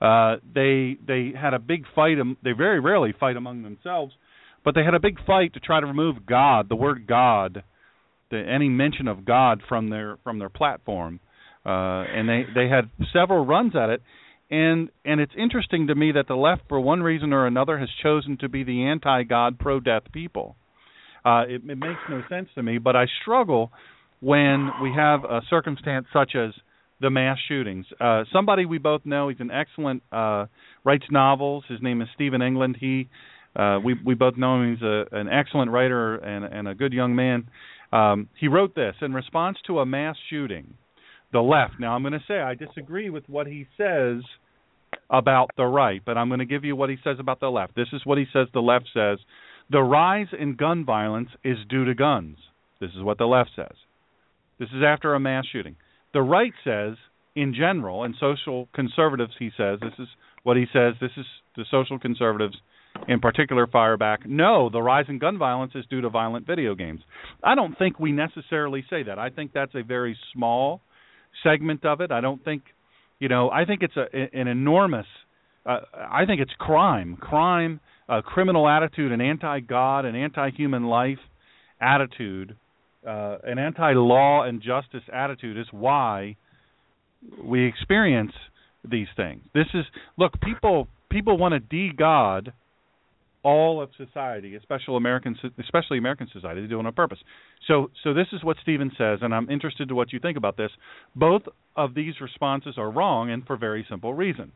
Uh, 0.01 0.37
they 0.55 0.97
they 1.07 1.33
had 1.45 1.55
a 1.55 1.59
big 1.61 1.85
fight. 1.95 2.17
They 2.43 2.53
very 2.53 2.81
rarely 2.81 3.13
fight 3.25 3.37
among 3.37 3.63
themselves, 3.63 4.13
but 4.65 4.75
they 4.75 4.85
had 4.85 4.95
a 4.95 5.01
big 5.09 5.19
fight 5.25 5.51
to 5.55 5.61
try 5.61 5.79
to 5.81 5.87
remove 5.87 6.27
God, 6.27 6.69
the 6.69 6.81
word 6.87 7.07
God, 7.07 7.63
the, 8.31 8.39
any 8.39 8.69
mention 8.69 9.07
of 9.09 9.25
God 9.25 9.63
from 9.69 9.91
their 9.91 10.19
from 10.25 10.39
their 10.41 10.49
platform. 10.61 11.21
Uh, 11.65 12.03
and 12.17 12.29
they 12.29 12.43
they 12.59 12.69
had 12.69 12.85
several 13.13 13.47
runs 13.47 13.75
at 13.77 13.91
it, 13.95 14.03
and 14.53 14.91
and 15.05 15.21
it's 15.21 15.33
interesting 15.37 15.87
to 15.87 15.95
me 15.95 16.13
that 16.13 16.29
the 16.29 16.37
left, 16.37 16.63
for 16.69 16.79
one 16.79 17.03
reason 17.03 17.33
or 17.33 17.47
another, 17.47 17.79
has 17.79 17.89
chosen 18.03 18.37
to 18.39 18.49
be 18.49 18.63
the 18.63 18.85
anti-God, 18.85 19.59
pro-death 19.59 20.05
people. 20.13 20.57
Uh, 21.25 21.45
it, 21.49 21.63
it 21.69 21.79
makes 21.79 22.01
no 22.11 22.23
sense 22.29 22.49
to 22.55 22.63
me, 22.63 22.79
but 22.79 22.95
I 22.95 23.07
struggle 23.23 23.73
when 24.21 24.71
we 24.83 24.93
have 24.95 25.25
a 25.25 25.41
circumstance 25.49 26.07
such 26.13 26.35
as 26.37 26.53
the 27.01 27.11
mass 27.11 27.39
shootings. 27.49 27.87
Uh, 27.99 28.25
somebody 28.33 28.67
we 28.67 28.79
both 28.79 29.01
know, 29.05 29.29
he's 29.29 29.41
an 29.41 29.51
excellent 29.51 30.03
uh, 30.13 30.47
writes 30.85 31.07
novels. 31.11 31.65
His 31.69 31.81
name 31.81 32.03
is 32.03 32.09
Stephen 32.15 32.43
England. 32.43 32.77
He 32.79 33.09
uh, 33.57 33.79
we 33.83 33.95
we 34.05 34.15
both 34.15 34.37
know 34.37 34.61
him. 34.61 34.75
He's 34.75 34.83
a, 34.83 35.05
an 35.13 35.29
excellent 35.29 35.71
writer 35.71 36.17
and, 36.17 36.45
and 36.45 36.69
a 36.69 36.75
good 36.75 36.93
young 36.93 37.17
man. 37.17 37.49
Um, 37.91 38.29
he 38.39 38.49
wrote 38.49 38.75
this 38.75 38.95
in 39.01 39.15
response 39.15 39.59
to 39.67 39.79
a 39.79 39.87
mass 39.87 40.17
shooting. 40.29 40.75
The 41.33 41.41
left. 41.41 41.81
Now 41.81 41.95
I'm 41.95 42.03
going 42.03 42.13
to 42.13 42.25
say 42.29 42.41
I 42.41 42.55
disagree 42.55 43.09
with 43.09 43.27
what 43.27 43.47
he 43.47 43.67
says 43.79 44.23
about 45.11 45.51
the 45.57 45.65
right, 45.65 46.03
but 46.05 46.17
I'm 46.17 46.29
going 46.29 46.41
to 46.41 46.47
give 46.47 46.65
you 46.65 46.77
what 46.77 46.91
he 46.91 46.97
says 47.05 47.17
about 47.19 47.41
the 47.41 47.51
left. 47.51 47.75
This 47.75 47.89
is 47.93 48.03
what 48.05 48.19
he 48.19 48.27
says. 48.33 48.49
The 48.53 48.61
left 48.61 48.89
says 48.95 49.19
the 49.71 49.83
rise 49.83 50.29
in 50.39 50.57
gun 50.57 50.85
violence 50.85 51.31
is 51.45 51.59
due 51.69 51.85
to 51.85 51.95
guns. 51.95 52.37
This 52.81 52.91
is 52.97 53.03
what 53.03 53.19
the 53.19 53.27
left 53.27 53.51
says. 53.55 53.75
This 54.59 54.69
is 54.71 54.83
after 54.87 55.15
a 55.15 55.21
mass 55.21 55.45
shooting. 55.51 55.77
The 56.13 56.23
right 56.23 56.53
says, 56.65 56.97
in 57.35 57.55
general, 57.55 58.05
and 58.05 58.15
social 58.19 58.69
conservatives, 58.75 59.33
he 59.39 59.51
says, 59.57 59.79
this 59.81 59.95
is 59.99 60.09
what 60.43 60.57
he 60.57 60.67
says, 60.73 60.95
this 61.01 61.13
is 61.17 61.25
the 61.57 61.65
social 61.71 61.99
conservatives 61.99 62.57
in 63.09 63.21
particular 63.21 63.67
fire 63.67 63.97
back, 63.97 64.27
no, 64.27 64.69
the 64.71 64.83
rise 64.83 65.07
in 65.09 65.19
gun 65.19 65.39
violence 65.39 65.73
is 65.75 65.85
due 65.89 66.01
to 66.01 66.11
violent 66.11 66.47
video 66.47 66.75
games. 66.75 67.01
I 67.43 67.55
don't 67.55 67.77
think 67.77 67.99
we 67.99 68.13
necessarily 68.13 68.85
say 68.89 69.03
that. 69.05 69.19
I 69.19 69.31
think 69.31 69.53
that's 69.53 69.75
a 69.75 69.83
very 69.83 70.17
small 70.33 70.81
segment 71.43 71.85
of 71.85 72.01
it. 72.01 72.13
I 72.13 72.21
don't 72.21 72.45
think, 72.45 72.63
you 73.23 73.29
know, 73.29 73.51
I 73.51 73.65
think 73.65 73.83
it's 73.83 73.97
a, 73.97 74.39
an 74.39 74.49
enormous, 74.49 75.07
uh, 75.65 75.81
I 75.95 76.27
think 76.27 76.41
it's 76.41 76.53
crime. 76.59 77.17
Crime, 77.21 77.81
a 78.09 78.15
uh, 78.15 78.23
criminal 78.23 78.69
attitude, 78.69 79.13
an 79.13 79.21
anti 79.21 79.61
God, 79.61 80.05
an 80.05 80.17
anti 80.17 80.51
human 80.51 80.85
life 80.85 81.19
attitude 81.81 82.57
uh, 83.07 83.39
an 83.45 83.59
anti-law 83.59 84.45
and 84.45 84.63
justice 84.63 85.03
attitude 85.13 85.59
is 85.59 85.67
why 85.71 86.37
we 87.43 87.67
experience 87.67 88.33
these 88.89 89.09
things. 89.17 89.43
This 89.55 89.67
is 89.75 89.85
look, 90.17 90.41
people 90.41 90.89
people 91.11 91.37
want 91.37 91.53
to 91.53 91.61
de-God 91.61 92.53
all 93.45 93.83
of 93.83 93.91
society, 93.97 94.55
especially 94.55 94.97
American, 94.97 95.37
especially 95.59 95.99
American 95.99 96.29
society. 96.33 96.61
They 96.61 96.69
do 96.69 96.79
it 96.79 96.87
on 96.87 96.93
purpose. 96.93 97.19
So, 97.67 97.91
so 98.05 98.15
this 98.15 98.29
is 98.33 98.45
what 98.45 98.57
Stephen 98.63 98.93
says, 98.97 99.19
and 99.23 99.35
I'm 99.35 99.51
interested 99.51 99.89
to 99.89 99.95
what 99.95 100.13
you 100.13 100.21
think 100.21 100.37
about 100.37 100.57
this. 100.57 100.71
Both 101.17 101.43
of 101.77 101.95
these 101.95 102.15
responses 102.21 102.75
are 102.77 102.91
wrong, 102.91 103.31
and 103.31 103.45
for 103.47 103.57
very 103.57 103.85
simple 103.89 104.15
reason. 104.15 104.53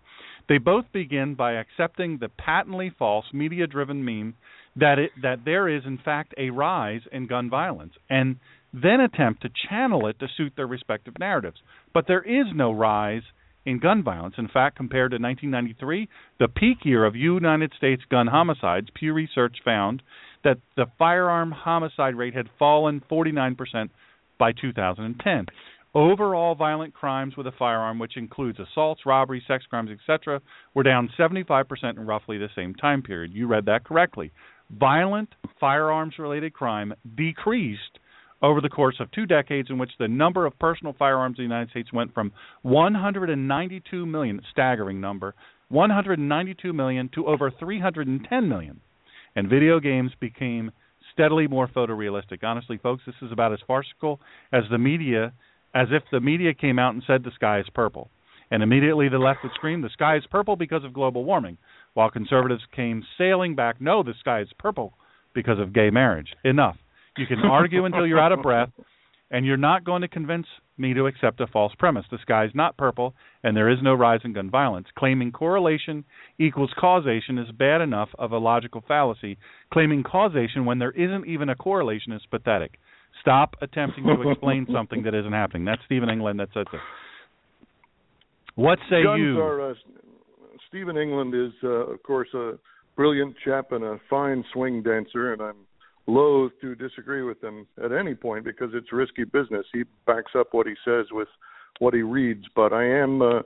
They 0.49 0.59
both 0.59 0.84
begin 0.93 1.34
by 1.34 1.55
accepting 1.55 2.18
the 2.18 2.28
patently 2.28 2.93
false, 2.97 3.26
media-driven 3.32 4.05
meme 4.05 4.34
that 4.76 4.99
it, 4.99 5.11
that 5.22 5.45
there 5.45 5.68
is 5.68 5.82
in 5.84 5.99
fact 5.99 6.34
a 6.37 6.51
rise 6.51 7.01
in 7.11 7.26
gun 7.26 7.51
violence 7.51 7.95
and 8.11 8.37
then 8.72 9.01
attempt 9.01 9.43
to 9.43 9.49
channel 9.68 10.07
it 10.07 10.18
to 10.20 10.28
suit 10.37 10.53
their 10.55 10.66
respective 10.66 11.14
narratives. 11.18 11.57
But 11.95 12.07
there 12.07 12.22
is 12.22 12.47
no 12.55 12.72
rise 12.72 13.22
in 13.66 13.78
gun 13.78 14.02
violence. 14.02 14.36
In 14.38 14.48
fact, 14.48 14.76
compared 14.76 15.10
to 15.10 15.16
1993, 15.16 16.08
the 16.38 16.48
peak 16.48 16.78
year 16.84 17.04
of 17.04 17.14
United 17.14 17.72
States 17.76 18.02
gun 18.08 18.28
homicides, 18.28 18.88
Pew 18.94 19.12
Research 19.12 19.58
found 19.64 20.02
that 20.44 20.58
the 20.76 20.86
firearm 20.98 21.50
homicide 21.50 22.14
rate 22.14 22.34
had 22.34 22.48
fallen 22.58 23.02
49% 23.10 23.90
by 24.38 24.52
2010. 24.52 25.46
Overall 25.94 26.54
violent 26.54 26.94
crimes 26.94 27.36
with 27.36 27.46
a 27.46 27.52
firearm, 27.58 27.98
which 27.98 28.16
includes 28.16 28.58
assaults, 28.60 29.06
robberies, 29.06 29.42
sex 29.48 29.64
crimes, 29.68 29.90
etc., 29.90 30.40
were 30.74 30.82
down 30.82 31.10
75% 31.18 31.64
in 31.96 32.06
roughly 32.06 32.38
the 32.38 32.48
same 32.54 32.74
time 32.74 33.02
period. 33.02 33.32
You 33.32 33.46
read 33.46 33.66
that 33.66 33.84
correctly 33.84 34.30
violent 34.70 35.34
firearms 35.60 36.18
related 36.18 36.52
crime 36.52 36.92
decreased 37.16 37.98
over 38.43 38.61
the 38.61 38.68
course 38.68 38.97
of 39.01 39.11
two 39.11 39.26
decades 39.26 39.70
in 39.70 39.78
which 39.78 39.93
the 39.99 40.09
number 40.09 40.47
of 40.47 40.59
personal 40.59 40.95
firearms 40.99 41.39
in 41.39 41.45
the 41.45 41.55
United 41.55 41.70
States 41.70 41.93
went 41.93 42.12
from 42.12 42.32
192 42.62 44.07
million, 44.07 44.41
staggering 44.51 45.01
number, 45.01 45.34
192 45.68 46.72
million 46.72 47.09
to 47.14 47.26
over 47.26 47.51
310 47.51 48.49
million. 48.49 48.80
And 49.34 49.49
video 49.49 49.80
games 49.80 50.12
became 50.20 50.70
steadily 51.12 51.47
more 51.47 51.68
photorealistic. 51.68 52.45
Honestly, 52.45 52.78
folks, 52.78 53.03
this 53.07 53.14
is 53.22 53.32
about 53.32 53.53
as 53.53 53.59
farcical 53.66 54.20
as 54.53 54.64
the 54.70 54.78
media, 54.78 55.32
as 55.74 55.89
if 55.91 56.03
the 56.12 56.20
media 56.20 56.55
came 56.55 56.78
out 56.78 56.95
and 56.95 57.03
said 57.07 57.24
the 57.24 57.30
sky 57.34 57.61
is 57.61 57.66
purple. 57.74 58.11
And 58.51 58.62
immediately 58.62 59.09
the 59.09 59.18
left 59.18 59.41
would 59.43 59.53
scream, 59.55 59.82
the 59.82 59.91
sky 59.91 60.16
is 60.16 60.24
purple 60.30 60.57
because 60.57 60.84
of 60.84 60.93
global 60.93 61.24
warming 61.24 61.59
while 61.97 62.11
conservatives 62.11 62.62
came 62.74 63.03
sailing 63.16 63.55
back, 63.55 63.80
no, 63.80 64.03
the 64.03 64.12
sky 64.20 64.43
is 64.43 64.49
purple 64.59 64.93
because 65.34 65.59
of 65.59 65.72
gay 65.72 65.89
marriage. 65.89 66.28
Enough. 66.45 66.76
You 67.16 67.26
can 67.26 67.38
argue 67.40 67.84
until 67.84 68.06
you're 68.06 68.20
out 68.20 68.32
of 68.32 68.42
breath, 68.42 68.70
and 69.30 69.44
you're 69.46 69.56
not 69.56 69.84
going 69.84 70.02
to 70.02 70.08
convince 70.08 70.46
me 70.78 70.94
to 70.94 71.06
accept 71.06 71.40
a 71.40 71.46
false 71.46 71.72
premise. 71.78 72.04
The 72.10 72.18
sky 72.22 72.44
is 72.44 72.50
not 72.54 72.76
purple, 72.76 73.14
and 73.42 73.56
there 73.56 73.70
is 73.70 73.78
no 73.82 73.94
rise 73.94 74.20
in 74.24 74.32
gun 74.32 74.50
violence. 74.50 74.88
Claiming 74.98 75.32
correlation 75.32 76.04
equals 76.38 76.70
causation 76.78 77.38
is 77.38 77.50
bad 77.52 77.80
enough 77.80 78.10
of 78.18 78.32
a 78.32 78.38
logical 78.38 78.84
fallacy. 78.86 79.38
Claiming 79.72 80.02
causation 80.02 80.64
when 80.64 80.78
there 80.78 80.92
isn't 80.92 81.26
even 81.26 81.48
a 81.48 81.56
correlation 81.56 82.12
is 82.12 82.22
pathetic. 82.30 82.78
Stop 83.22 83.56
attempting 83.62 84.04
to 84.04 84.30
explain 84.30 84.66
something 84.72 85.02
that 85.04 85.14
isn't 85.14 85.32
happening. 85.32 85.64
That's 85.64 85.82
Stephen 85.86 86.10
England 86.10 86.40
that 86.40 86.48
says 86.52 86.66
it. 86.72 86.80
What 88.54 88.78
say 88.90 89.02
Guns 89.02 89.20
you? 89.20 89.40
Are, 89.40 89.70
uh, 89.70 89.74
Stephen 90.68 90.96
England 90.96 91.34
is, 91.34 91.52
uh, 91.62 91.68
of 91.68 92.02
course, 92.02 92.28
a 92.34 92.58
brilliant 92.96 93.34
chap 93.44 93.72
and 93.72 93.84
a 93.84 94.00
fine 94.08 94.44
swing 94.52 94.82
dancer, 94.82 95.32
and 95.32 95.42
I'm 95.42 95.56
loath 96.07 96.52
to 96.61 96.74
disagree 96.74 97.22
with 97.22 97.42
him 97.42 97.66
at 97.82 97.92
any 97.92 98.14
point 98.14 98.44
because 98.44 98.70
it's 98.74 98.92
risky 98.92 99.24
business. 99.24 99.66
He 99.72 99.84
backs 100.07 100.32
up 100.38 100.48
what 100.52 100.66
he 100.66 100.74
says 100.84 101.07
with 101.11 101.28
what 101.78 101.94
he 101.94 102.02
reads, 102.02 102.44
but 102.54 102.72
I 102.72 102.84
am 102.84 103.22
uh, 103.22 103.42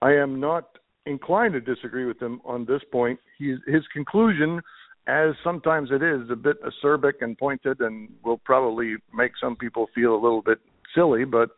I 0.00 0.12
am 0.12 0.40
not 0.40 0.78
inclined 1.06 1.54
to 1.54 1.60
disagree 1.60 2.04
with 2.04 2.20
him 2.20 2.40
on 2.44 2.64
this 2.64 2.82
point. 2.90 3.18
He, 3.38 3.56
his 3.66 3.82
conclusion, 3.92 4.60
as 5.06 5.34
sometimes 5.42 5.90
it 5.90 6.02
is, 6.02 6.30
a 6.30 6.36
bit 6.36 6.56
acerbic 6.62 7.14
and 7.20 7.36
pointed, 7.36 7.80
and 7.80 8.08
will 8.24 8.38
probably 8.38 8.96
make 9.12 9.32
some 9.40 9.56
people 9.56 9.88
feel 9.94 10.14
a 10.14 10.20
little 10.20 10.42
bit 10.42 10.58
silly, 10.94 11.24
but 11.24 11.50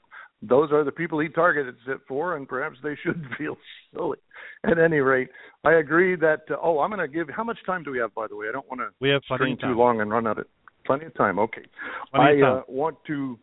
those 0.42 0.70
are 0.70 0.84
the 0.84 0.92
people 0.92 1.18
he 1.18 1.28
targeted 1.28 1.76
it 1.86 2.00
for, 2.06 2.36
and 2.36 2.48
perhaps 2.48 2.76
they 2.82 2.96
should 3.02 3.24
feel 3.38 3.56
silly. 3.94 4.18
At 4.64 4.78
any 4.78 4.98
rate, 4.98 5.28
I 5.64 5.74
agree 5.74 6.16
that. 6.16 6.42
Uh, 6.50 6.56
oh, 6.62 6.80
I'm 6.80 6.90
going 6.90 7.00
to 7.00 7.12
give. 7.12 7.28
How 7.34 7.44
much 7.44 7.58
time 7.64 7.82
do 7.82 7.90
we 7.90 7.98
have, 7.98 8.14
by 8.14 8.26
the 8.28 8.36
way? 8.36 8.46
I 8.48 8.52
don't 8.52 8.68
want 8.68 8.80
to. 8.80 8.88
We 9.00 9.10
have 9.10 9.22
string 9.32 9.56
too 9.60 9.74
long 9.76 10.00
and 10.00 10.10
run 10.10 10.26
out 10.26 10.38
of 10.38 10.46
plenty 10.84 11.06
of 11.06 11.14
time. 11.14 11.38
Okay. 11.38 11.62
Plenty 12.14 12.42
I 12.42 12.48
uh, 12.48 12.62
want 12.68 12.96
to. 13.06 13.38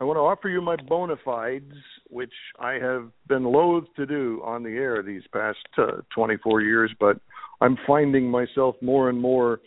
I 0.00 0.04
want 0.04 0.16
to 0.16 0.20
offer 0.20 0.48
you 0.48 0.60
my 0.60 0.76
bona 0.76 1.16
fides, 1.24 1.74
which 2.08 2.32
I 2.60 2.74
have 2.74 3.10
been 3.26 3.42
loath 3.42 3.84
to 3.96 4.06
do 4.06 4.40
on 4.44 4.62
the 4.62 4.70
air 4.70 5.02
these 5.02 5.22
past 5.32 5.58
uh, 5.76 6.02
24 6.14 6.62
years, 6.62 6.92
but 7.00 7.18
I'm 7.60 7.76
finding 7.84 8.30
myself 8.30 8.76
more 8.80 9.08
and 9.08 9.20
more 9.20 9.60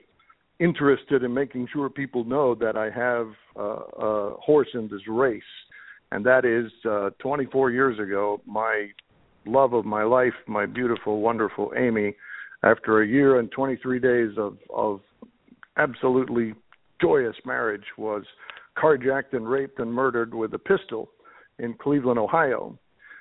interested 0.61 1.23
in 1.23 1.33
making 1.33 1.67
sure 1.73 1.89
people 1.89 2.23
know 2.23 2.55
that 2.55 2.77
I 2.77 2.89
have 2.91 3.27
uh, 3.59 4.05
a 4.05 4.35
horse 4.39 4.69
in 4.73 4.87
this 4.87 5.01
race 5.05 5.43
and 6.11 6.25
that 6.25 6.45
is 6.45 6.71
uh, 6.89 7.11
24 7.19 7.71
years 7.71 7.99
ago, 7.99 8.41
my 8.45 8.87
love 9.45 9.73
of 9.73 9.85
my 9.85 10.03
life, 10.03 10.33
my 10.47 10.65
beautiful, 10.65 11.21
wonderful 11.21 11.71
Amy, 11.77 12.15
after 12.63 13.01
a 13.01 13.07
year 13.07 13.39
and 13.39 13.51
23 13.51 13.99
days 13.99 14.31
of 14.37 14.57
of 14.75 15.01
absolutely 15.77 16.53
joyous 17.01 17.35
marriage, 17.45 17.85
was 17.97 18.23
carjacked 18.77 19.33
and 19.33 19.49
raped 19.49 19.79
and 19.79 19.91
murdered 19.91 20.33
with 20.33 20.53
a 20.53 20.59
pistol 20.59 21.09
in 21.59 21.73
Cleveland, 21.73 22.19
Ohio. 22.19 22.77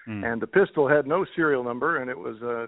Mm. 0.09 0.32
And 0.32 0.43
the 0.43 0.47
pistol 0.47 0.88
had 0.88 1.07
no 1.07 1.24
serial 1.36 1.64
number, 1.64 1.99
and 1.99 2.11
it 2.11 2.18
was 2.18 2.41
a 2.43 2.66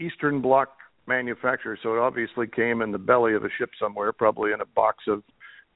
Eastern 0.00 0.40
Bloc 0.40 0.68
manufacturer, 1.06 1.78
so 1.82 1.94
it 1.94 1.98
obviously 1.98 2.46
came 2.46 2.82
in 2.82 2.92
the 2.92 2.98
belly 2.98 3.34
of 3.34 3.44
a 3.44 3.48
ship 3.58 3.70
somewhere, 3.80 4.12
probably 4.12 4.52
in 4.52 4.60
a 4.60 4.66
box 4.66 5.04
of 5.08 5.22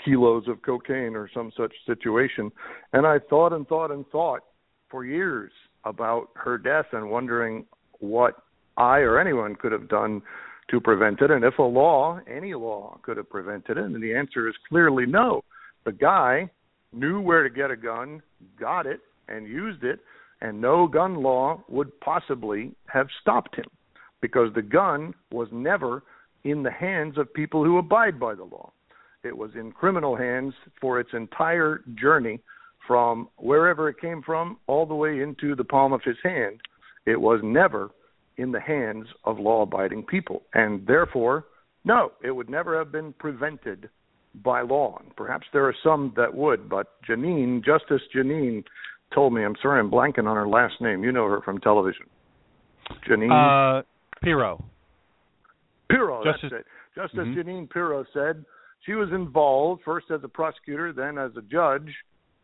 kilos 0.03 0.49
of 0.49 0.63
cocaine 0.63 1.15
or 1.15 1.29
some 1.35 1.53
such 1.57 1.73
situation. 1.87 2.51
And 2.93 3.07
I 3.07 3.19
thought 3.19 3.53
and 3.53 3.67
thought 3.69 3.91
and 3.91 4.07
thought 4.09 4.41
for 4.91 5.05
years 5.05 5.53
about 5.85 6.29
her 6.35 6.57
death 6.57 6.87
and 6.93 7.11
wondering 7.11 7.67
what 8.01 8.43
I 8.77 8.99
or 8.99 9.19
anyone 9.19 9.57
could 9.57 9.73
have 9.73 9.89
done 9.89 10.23
to 10.71 10.81
prevent 10.81 11.21
it, 11.21 11.31
and 11.31 11.45
if 11.45 11.59
a 11.59 11.63
law, 11.63 12.19
any 12.27 12.55
law, 12.55 12.99
could 13.03 13.19
have 13.19 13.29
prevented 13.29 13.77
it. 13.77 13.85
And 13.85 14.03
the 14.03 14.15
answer 14.15 14.49
is 14.49 14.55
clearly 14.67 15.05
no. 15.05 15.43
The 15.85 15.93
guy 15.93 16.51
knew 16.93 17.21
where 17.21 17.43
to 17.43 17.51
get 17.51 17.71
a 17.71 17.77
gun, 17.77 18.23
got 18.59 18.87
it, 18.87 19.01
and 19.29 19.47
used 19.47 19.85
it, 19.85 20.01
and 20.41 20.61
no 20.61 20.87
gun 20.87 21.23
law 21.23 21.63
would 21.69 22.01
possibly 22.01 22.73
have 22.87 23.09
stopped 23.21 23.57
him. 23.57 23.67
because 24.25 24.49
the 24.55 24.63
gun 24.63 25.13
was 25.31 25.49
never 25.53 26.03
in 26.45 26.63
the 26.63 26.71
hands 26.71 27.19
of 27.19 27.35
people 27.35 27.63
who 27.63 27.77
abide 27.77 28.19
by 28.19 28.35
the 28.35 28.43
law. 28.43 28.73
It 29.25 29.37
was 29.37 29.51
in 29.55 29.72
criminal 29.72 30.16
hands 30.16 30.55
for 30.81 31.01
its 31.01 31.11
entire 31.12 31.83
journey 32.01 32.41
from 32.87 33.29
wherever 33.39 33.89
it 33.89 34.01
came 34.01 34.22
from 34.22 34.59
all 34.66 34.85
the 34.87 34.95
way 34.95 35.20
into 35.20 35.55
the 35.55 35.64
palm 35.64 35.93
of 35.93 36.03
his 36.05 36.16
hand. 36.22 36.61
It 37.07 37.20
was 37.20 37.41
never 37.43 37.91
in 38.37 38.53
the 38.53 38.61
hands 38.61 39.07
of 39.25 39.39
law 39.39 39.62
abiding 39.62 40.05
people. 40.05 40.43
And 40.55 40.87
therefore, 40.87 41.47
no, 41.85 42.12
it 42.22 42.31
would 42.31 42.51
never 42.51 42.77
have 42.79 42.93
been 42.93 43.14
prevented 43.14 43.89
by 44.43 44.62
law. 44.62 44.99
And 45.01 45.14
perhaps 45.16 45.47
there 45.53 45.66
are 45.66 45.75
some 45.83 46.12
that 46.16 46.35
would, 46.35 46.68
but 46.68 46.89
Jeanine, 47.09 47.64
Justice 47.64 48.03
Jeanine, 48.14 48.64
told 49.14 49.33
me, 49.33 49.45
I'm 49.45 49.55
sorry, 49.62 49.81
I'm 49.81 49.91
blanking 49.91 50.27
on 50.27 50.37
her 50.37 50.49
last 50.49 50.81
name. 50.81 51.05
You 51.05 51.12
know 51.12 51.27
her 51.29 51.41
from 51.43 51.61
television. 51.61 52.07
Jeanine? 53.09 53.81
Uh, 53.81 53.83
Pirro. 54.22 54.62
Pirro, 55.89 56.25
Justice, 56.25 56.51
that's 56.51 56.61
it. 56.61 56.66
Justice 56.95 57.18
Mhm. 57.20 57.35
Jeanine 57.37 57.70
Pirro 57.70 58.05
said 58.12 58.45
she 58.85 58.93
was 58.93 59.09
involved 59.12 59.82
first 59.85 60.07
as 60.11 60.20
a 60.24 60.28
prosecutor, 60.28 60.93
then 60.93 61.18
as 61.18 61.32
a 61.37 61.43
judge, 61.43 61.93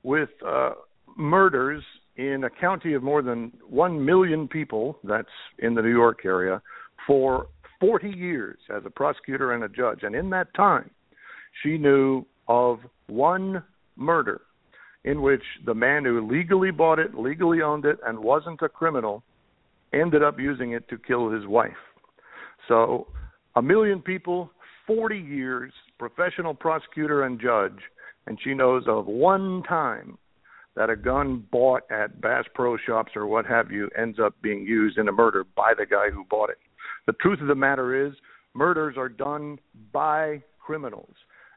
with 0.03 0.31
uh, 0.47 0.71
murders 1.17 1.83
in 2.17 2.45
a 2.45 2.51
county 2.51 2.95
of 2.95 3.03
more 3.03 3.23
than 3.23 3.53
one 3.69 4.05
million 4.05 4.49
people. 4.49 4.99
That's 5.05 5.29
in 5.59 5.75
the 5.75 5.83
New 5.83 5.93
York 5.93 6.21
area 6.25 6.63
for 7.07 7.49
40 7.81 8.11
years 8.11 8.59
as 8.75 8.83
a 8.85 8.91
prosecutor 8.91 9.53
and 9.53 9.65
a 9.65 9.69
judge, 9.69 10.01
and 10.03 10.15
in 10.15 10.31
that 10.31 10.53
time, 10.55 10.91
she 11.63 11.79
knew 11.79 12.25
of 12.49 12.79
one 13.07 13.63
murder 13.97 14.43
in 15.05 15.23
which 15.23 15.43
the 15.65 15.75
man 15.75 16.05
who 16.05 16.27
legally 16.31 16.71
bought 16.71 16.99
it, 16.99 17.15
legally 17.15 17.63
owned 17.63 17.87
it, 17.87 17.99
and 18.07 18.19
wasn't 18.19 18.61
a 18.63 18.69
criminal 18.69 19.23
ended 19.93 20.23
up 20.23 20.39
using 20.39 20.73
it 20.73 20.89
to 20.89 20.99
kill 20.99 21.31
his 21.31 21.47
wife. 21.47 21.73
So, 22.69 23.09
a 23.57 23.63
million 23.63 24.01
people, 24.01 24.51
40 24.87 25.19
years, 25.19 25.73
professional 26.01 26.55
prosecutor 26.55 27.25
and 27.25 27.39
judge, 27.39 27.79
and 28.27 28.39
she 28.43 28.55
knows 28.55 28.85
of 28.89 29.05
one 29.05 29.63
time 29.69 30.17
that 30.75 30.89
a 30.89 30.97
gun 30.97 31.45
bought 31.53 31.83
at 31.91 32.23
Bass 32.23 32.47
Pro 32.55 32.79
Shops 32.79 33.13
or 33.15 33.27
what 33.27 33.45
have 33.45 33.71
you 33.71 33.91
ends 33.99 34.19
up 34.19 34.35
being 34.41 34.63
used 34.63 34.97
in 34.97 35.09
a 35.09 35.13
murder 35.13 35.45
by 35.55 35.75
the 35.79 35.85
guy 35.85 36.09
who 36.11 36.25
bought 36.25 36.49
it. 36.49 36.57
The 37.07 37.13
truth 37.21 37.43
of 37.43 37.49
the 37.49 37.55
matter 37.55 38.07
is, 38.07 38.15
murders 38.55 38.95
are 38.97 39.11
done 39.11 39.59
by 39.93 40.43
criminals, 40.59 41.13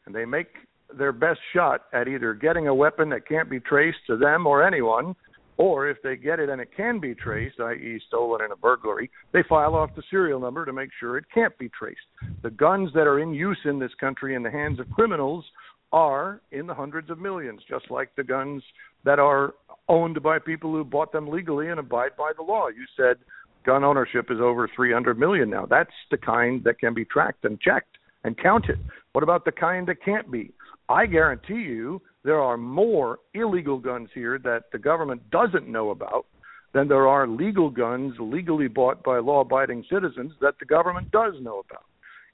and 0.06 0.14
they 0.14 0.26
make 0.26 0.48
their 0.94 1.14
best 1.14 1.40
shot 1.54 1.86
at 1.94 2.10
either 2.10 2.34
getting 2.34 2.68
a 2.68 2.76
weapon 2.76 3.10
that 3.12 3.26
can't 3.26 3.50
be 3.50 3.62
traced 3.62 4.06
to 4.08 4.18
them 4.18 4.46
or 4.46 4.62
anyone, 4.68 5.16
or 5.58 5.88
if 5.88 5.98
they 6.04 6.16
get 6.16 6.40
it 6.40 6.50
and 6.50 6.60
it 6.60 6.70
can 6.76 7.00
be 7.00 7.14
traced, 7.14 7.60
i.e., 7.60 8.02
stolen 8.08 8.44
in 8.44 8.52
a 8.52 8.56
burglary, 8.56 9.10
they 9.32 9.44
file 9.48 9.76
off 9.76 9.96
the 9.96 10.04
serial 10.10 10.40
number 10.40 10.66
to 10.66 10.74
make 10.74 10.90
sure 11.00 11.18
it 11.18 11.26
can't 11.34 11.58
be 11.58 11.70
traced. 11.70 12.00
The 12.42 12.50
guns 12.50 12.90
that 12.94 13.08
are 13.08 13.20
in 13.20 13.34
use 13.34 13.60
in 13.66 13.80
this 13.80 13.94
country 14.00 14.36
in 14.36 14.44
the 14.44 14.52
hands 14.52 14.80
of 14.80 14.90
criminals 14.92 15.46
are 15.92 16.42
in 16.52 16.66
the 16.66 16.74
hundreds 16.74 17.10
of 17.10 17.20
millions, 17.20 17.62
just 17.70 17.92
like 17.92 18.16
the 18.16 18.24
guns 18.24 18.64
that 19.06 19.20
are 19.20 19.54
owned 19.88 20.22
by 20.24 20.40
people 20.40 20.72
who 20.72 20.84
bought 20.84 21.12
them 21.12 21.30
legally 21.30 21.70
and 21.70 21.80
abide 21.80 22.12
by 22.18 22.32
the 22.36 22.44
law. 22.44 22.68
You 22.68 22.86
said 22.98 23.18
gun 23.66 23.84
ownership 23.84 24.32
is 24.32 24.40
over 24.42 24.70
300 24.76 25.20
million 25.20 25.50
now. 25.50 25.66
That's 25.66 25.92
the 26.10 26.18
kind 26.18 26.64
that 26.64 26.80
can 26.80 26.94
be 26.94 27.06
tracked 27.06 27.46
and 27.46 27.60
checked 27.62 27.98
and 28.24 28.38
counted. 28.38 28.80
What 29.12 29.24
about 29.24 29.46
the 29.46 29.52
kind 29.52 29.88
that 29.88 30.04
can't 30.04 30.32
be? 30.32 30.52
I 30.90 31.06
guarantee 31.06 31.62
you 31.62 32.02
there 32.24 32.42
are 32.42 32.58
more 32.58 33.20
illegal 33.34 33.78
guns 33.78 34.10
here 34.14 34.40
that 34.40 34.64
the 34.72 34.80
government 34.80 35.30
doesn't 35.30 35.68
know 35.68 35.92
about 35.92 36.26
than 36.74 36.88
there 36.88 37.08
are 37.08 37.28
legal 37.28 37.70
guns 37.70 38.14
legally 38.20 38.68
bought 38.68 39.04
by 39.04 39.20
law 39.20 39.42
abiding 39.42 39.86
citizens 39.92 40.32
that 40.42 40.56
the 40.60 40.66
government 40.66 41.12
does 41.12 41.34
know 41.42 41.60
about. 41.70 41.86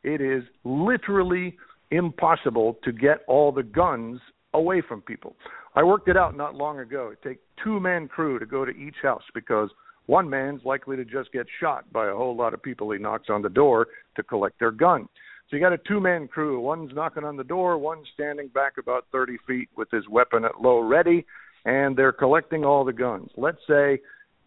It 0.03 0.21
is 0.21 0.43
literally 0.63 1.57
impossible 1.91 2.77
to 2.83 2.91
get 2.91 3.23
all 3.27 3.51
the 3.51 3.63
guns 3.63 4.21
away 4.53 4.81
from 4.87 5.01
people. 5.01 5.35
I 5.75 5.83
worked 5.83 6.07
it 6.07 6.17
out 6.17 6.37
not 6.37 6.55
long 6.55 6.79
ago. 6.79 7.11
It 7.11 7.27
takes 7.27 7.41
two 7.63 7.79
man 7.79 8.07
crew 8.07 8.39
to 8.39 8.45
go 8.45 8.65
to 8.65 8.71
each 8.71 8.95
house 9.01 9.23
because 9.33 9.69
one 10.05 10.29
man's 10.29 10.61
likely 10.65 10.95
to 10.95 11.05
just 11.05 11.31
get 11.31 11.45
shot 11.59 11.91
by 11.91 12.07
a 12.07 12.15
whole 12.15 12.35
lot 12.35 12.53
of 12.53 12.63
people 12.63 12.89
he 12.91 12.99
knocks 12.99 13.29
on 13.29 13.41
the 13.41 13.49
door 13.49 13.87
to 14.15 14.23
collect 14.23 14.59
their 14.59 14.71
gun. 14.71 15.07
So 15.49 15.55
you 15.55 15.63
got 15.63 15.73
a 15.73 15.79
two 15.79 15.99
man 15.99 16.27
crew. 16.27 16.59
One's 16.59 16.91
knocking 16.93 17.23
on 17.23 17.35
the 17.35 17.43
door, 17.43 17.77
one's 17.77 18.07
standing 18.13 18.49
back 18.49 18.73
about 18.77 19.05
30 19.11 19.37
feet 19.47 19.69
with 19.75 19.89
his 19.91 20.07
weapon 20.07 20.45
at 20.45 20.61
low 20.61 20.79
ready, 20.79 21.25
and 21.65 21.97
they're 21.97 22.11
collecting 22.11 22.63
all 22.63 22.85
the 22.85 22.93
guns. 22.93 23.29
Let's 23.35 23.57
say 23.67 23.99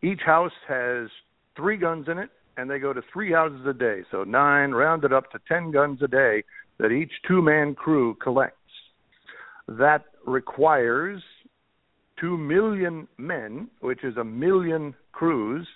each 0.02 0.20
house 0.24 0.52
has 0.68 1.08
three 1.56 1.76
guns 1.76 2.06
in 2.08 2.18
it, 2.18 2.30
and 2.56 2.70
they 2.70 2.78
go 2.78 2.92
to 2.92 3.02
three 3.12 3.32
houses 3.32 3.66
a 3.66 3.72
day. 3.72 4.02
So 4.12 4.22
nine, 4.22 4.70
rounded 4.70 5.12
up 5.12 5.30
to 5.32 5.40
10 5.48 5.72
guns 5.72 6.00
a 6.02 6.08
day 6.08 6.44
that 6.78 6.92
each 6.92 7.12
two 7.26 7.42
man 7.42 7.74
crew 7.74 8.14
collects. 8.22 8.56
That 9.66 10.04
requires 10.24 11.20
two 12.20 12.36
million 12.38 13.08
men, 13.18 13.68
which 13.80 14.04
is 14.04 14.16
a 14.16 14.24
million 14.24 14.94
crews, 15.10 15.66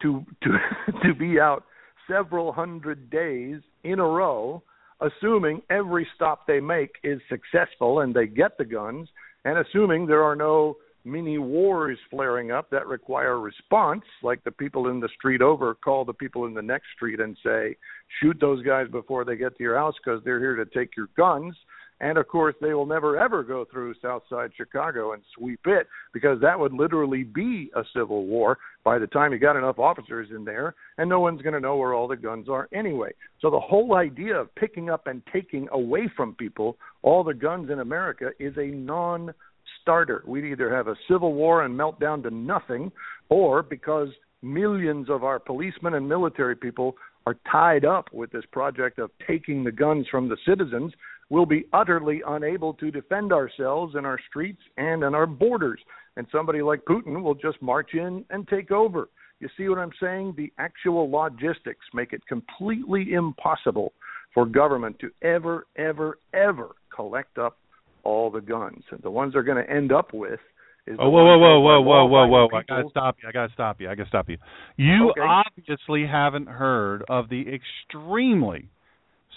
to 0.00 0.24
to 0.42 0.50
to 1.04 1.14
be 1.14 1.38
out 1.38 1.64
several 2.08 2.52
hundred 2.52 3.10
days 3.10 3.60
in 3.90 3.98
a 3.98 4.04
row, 4.06 4.62
assuming 5.00 5.62
every 5.70 6.06
stop 6.14 6.46
they 6.46 6.60
make 6.60 6.96
is 7.04 7.20
successful 7.28 8.00
and 8.00 8.14
they 8.14 8.26
get 8.26 8.58
the 8.58 8.64
guns, 8.64 9.08
and 9.44 9.58
assuming 9.58 10.06
there 10.06 10.22
are 10.22 10.36
no 10.36 10.76
mini 11.04 11.38
wars 11.38 11.98
flaring 12.10 12.50
up 12.50 12.68
that 12.70 12.86
require 12.86 13.38
response, 13.38 14.02
like 14.22 14.42
the 14.44 14.50
people 14.50 14.88
in 14.88 14.98
the 14.98 15.08
street 15.16 15.40
over 15.40 15.74
call 15.74 16.04
the 16.04 16.12
people 16.12 16.46
in 16.46 16.54
the 16.54 16.62
next 16.62 16.86
street 16.96 17.20
and 17.20 17.36
say, 17.44 17.76
shoot 18.20 18.36
those 18.40 18.62
guys 18.64 18.88
before 18.90 19.24
they 19.24 19.36
get 19.36 19.56
to 19.56 19.62
your 19.62 19.76
house 19.76 19.94
because 20.04 20.20
they're 20.24 20.40
here 20.40 20.56
to 20.56 20.66
take 20.66 20.96
your 20.96 21.08
guns. 21.16 21.54
And 22.00 22.18
of 22.18 22.28
course, 22.28 22.54
they 22.60 22.74
will 22.74 22.86
never 22.86 23.18
ever 23.18 23.42
go 23.42 23.64
through 23.64 23.94
Southside 24.02 24.50
Chicago 24.56 25.12
and 25.12 25.22
sweep 25.36 25.60
it 25.66 25.86
because 26.12 26.40
that 26.42 26.58
would 26.58 26.72
literally 26.72 27.22
be 27.22 27.70
a 27.74 27.82
civil 27.94 28.26
war 28.26 28.58
by 28.84 28.98
the 28.98 29.06
time 29.06 29.32
you 29.32 29.38
got 29.38 29.56
enough 29.56 29.78
officers 29.78 30.28
in 30.30 30.44
there, 30.44 30.74
and 30.98 31.08
no 31.08 31.20
one's 31.20 31.42
going 31.42 31.54
to 31.54 31.60
know 31.60 31.76
where 31.76 31.94
all 31.94 32.06
the 32.06 32.16
guns 32.16 32.48
are 32.48 32.68
anyway. 32.72 33.10
So 33.40 33.50
the 33.50 33.58
whole 33.58 33.94
idea 33.94 34.36
of 34.36 34.54
picking 34.54 34.90
up 34.90 35.06
and 35.06 35.22
taking 35.32 35.68
away 35.72 36.10
from 36.14 36.34
people 36.34 36.76
all 37.02 37.24
the 37.24 37.34
guns 37.34 37.70
in 37.70 37.80
America 37.80 38.30
is 38.38 38.54
a 38.58 38.66
non 38.66 39.32
starter. 39.80 40.22
We'd 40.26 40.44
either 40.44 40.74
have 40.74 40.88
a 40.88 40.96
civil 41.08 41.32
war 41.32 41.62
and 41.64 41.76
melt 41.76 41.98
down 41.98 42.22
to 42.24 42.30
nothing, 42.30 42.92
or 43.28 43.62
because 43.62 44.08
millions 44.42 45.08
of 45.08 45.24
our 45.24 45.38
policemen 45.38 45.94
and 45.94 46.08
military 46.08 46.56
people 46.56 46.96
are 47.26 47.36
tied 47.50 47.84
up 47.84 48.12
with 48.12 48.30
this 48.30 48.44
project 48.52 48.98
of 48.98 49.10
taking 49.26 49.64
the 49.64 49.72
guns 49.72 50.06
from 50.10 50.28
the 50.28 50.36
citizens, 50.46 50.92
we'll 51.30 51.46
be 51.46 51.66
utterly 51.72 52.22
unable 52.26 52.74
to 52.74 52.90
defend 52.90 53.32
ourselves 53.32 53.94
in 53.96 54.04
our 54.04 54.18
streets 54.28 54.60
and 54.76 55.02
in 55.02 55.14
our 55.14 55.26
borders. 55.26 55.80
And 56.16 56.26
somebody 56.32 56.62
like 56.62 56.80
Putin 56.84 57.22
will 57.22 57.34
just 57.34 57.60
march 57.60 57.90
in 57.94 58.24
and 58.30 58.48
take 58.48 58.70
over. 58.70 59.08
You 59.40 59.48
see 59.56 59.68
what 59.68 59.78
I'm 59.78 59.92
saying? 60.00 60.34
The 60.36 60.50
actual 60.58 61.10
logistics 61.10 61.84
make 61.92 62.12
it 62.12 62.26
completely 62.26 63.12
impossible 63.12 63.92
for 64.32 64.46
government 64.46 64.98
to 65.00 65.10
ever, 65.26 65.66
ever, 65.76 66.18
ever 66.32 66.70
collect 66.94 67.36
up 67.38 67.58
all 68.02 68.30
the 68.30 68.40
guns. 68.40 68.82
And 68.90 69.02
the 69.02 69.10
ones 69.10 69.34
they're 69.34 69.42
going 69.42 69.62
to 69.62 69.70
end 69.70 69.92
up 69.92 70.14
with 70.14 70.40
is 70.86 70.96
Oh, 70.98 71.10
whoa, 71.10 71.24
whoa, 71.24 71.38
whoa, 71.38 71.60
whoa, 71.60 71.80
whoa, 71.82 72.06
whoa, 72.06 72.26
whoa! 72.28 72.48
I 72.56 72.62
gotta 72.62 72.88
stop 72.90 73.16
you. 73.20 73.28
I 73.28 73.32
gotta 73.32 73.52
stop 73.52 73.80
you. 73.80 73.90
I 73.90 73.94
gotta 73.96 74.08
stop 74.08 74.28
you. 74.28 74.38
You 74.76 75.10
Okay. 75.10 75.20
obviously 75.20 76.06
haven't 76.06 76.46
heard 76.46 77.02
of 77.08 77.28
the 77.28 77.44
extremely 77.52 78.68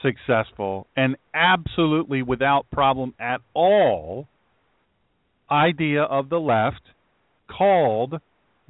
successful 0.02 0.88
and 0.96 1.16
absolutely 1.34 2.22
without 2.22 2.70
problem 2.72 3.14
at 3.20 3.42
all 3.54 4.28
idea 5.52 6.04
of 6.04 6.30
the 6.30 6.40
left 6.40 6.82
called 7.50 8.20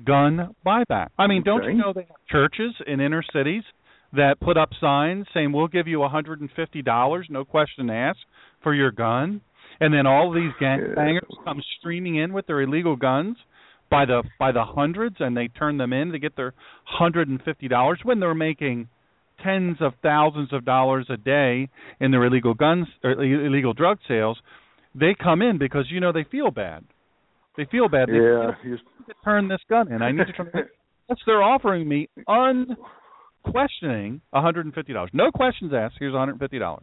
gun 0.05 0.55
buyback. 0.65 1.09
I 1.17 1.27
mean, 1.27 1.43
don't 1.43 1.63
you 1.63 1.73
know 1.73 1.93
they 1.93 2.07
have 2.07 2.17
churches 2.30 2.73
in 2.88 3.01
inner 3.01 3.23
cities 3.34 3.63
that 4.13 4.39
put 4.39 4.57
up 4.57 4.69
signs 4.80 5.27
saying 5.34 5.51
we'll 5.51 5.67
give 5.67 5.88
you 5.88 5.99
$150, 5.99 7.30
no 7.30 7.45
question 7.45 7.89
asked, 7.89 8.19
for 8.63 8.73
your 8.73 8.91
gun? 8.91 9.41
And 9.82 9.93
then 9.93 10.07
all 10.07 10.34
these 10.34 10.51
gangbangers 10.61 11.27
come 11.45 11.61
streaming 11.80 12.15
in 12.15 12.34
with 12.34 12.47
their 12.47 12.61
illegal 12.61 12.95
guns 12.95 13.38
by 13.89 14.05
the 14.05 14.23
by 14.38 14.51
the 14.51 14.63
hundreds 14.63 15.15
and 15.19 15.36
they 15.36 15.47
turn 15.47 15.77
them 15.77 15.93
in 15.93 16.11
to 16.11 16.19
get 16.19 16.36
their 16.36 16.53
$150 16.99 18.05
when 18.05 18.19
they're 18.19 18.36
making 18.36 18.88
tens 19.43 19.77
of 19.81 19.93
thousands 20.03 20.51
of 20.53 20.65
dollars 20.65 21.07
a 21.09 21.17
day 21.17 21.69
in 21.99 22.11
their 22.11 22.23
illegal 22.25 22.53
guns 22.53 22.87
er, 23.03 23.11
or 23.13 23.23
illegal 23.23 23.73
drug 23.73 23.97
sales. 24.07 24.37
They 24.95 25.15
come 25.21 25.41
in 25.41 25.57
because 25.57 25.85
you 25.89 25.99
know 25.99 26.11
they 26.11 26.25
feel 26.31 26.51
bad. 26.51 26.83
They 27.57 27.65
feel 27.65 27.87
bad. 27.89 28.09
They 28.09 28.13
Yeah, 28.13 28.51
feel, 28.61 28.71
you- 28.71 28.77
to 28.77 29.13
turn 29.23 29.47
this 29.47 29.59
gun 29.69 29.91
in. 29.91 30.01
I 30.01 30.11
need 30.11 30.27
to 30.27 30.33
turn. 30.33 30.51
Yes, 31.09 31.17
they're 31.25 31.41
offering 31.41 31.87
me 31.89 32.07
unquestioning 33.43 34.21
$150. 34.31 35.07
No 35.13 35.31
questions 35.31 35.71
asked. 35.73 35.95
Here's 35.99 36.13
$150. 36.13 36.79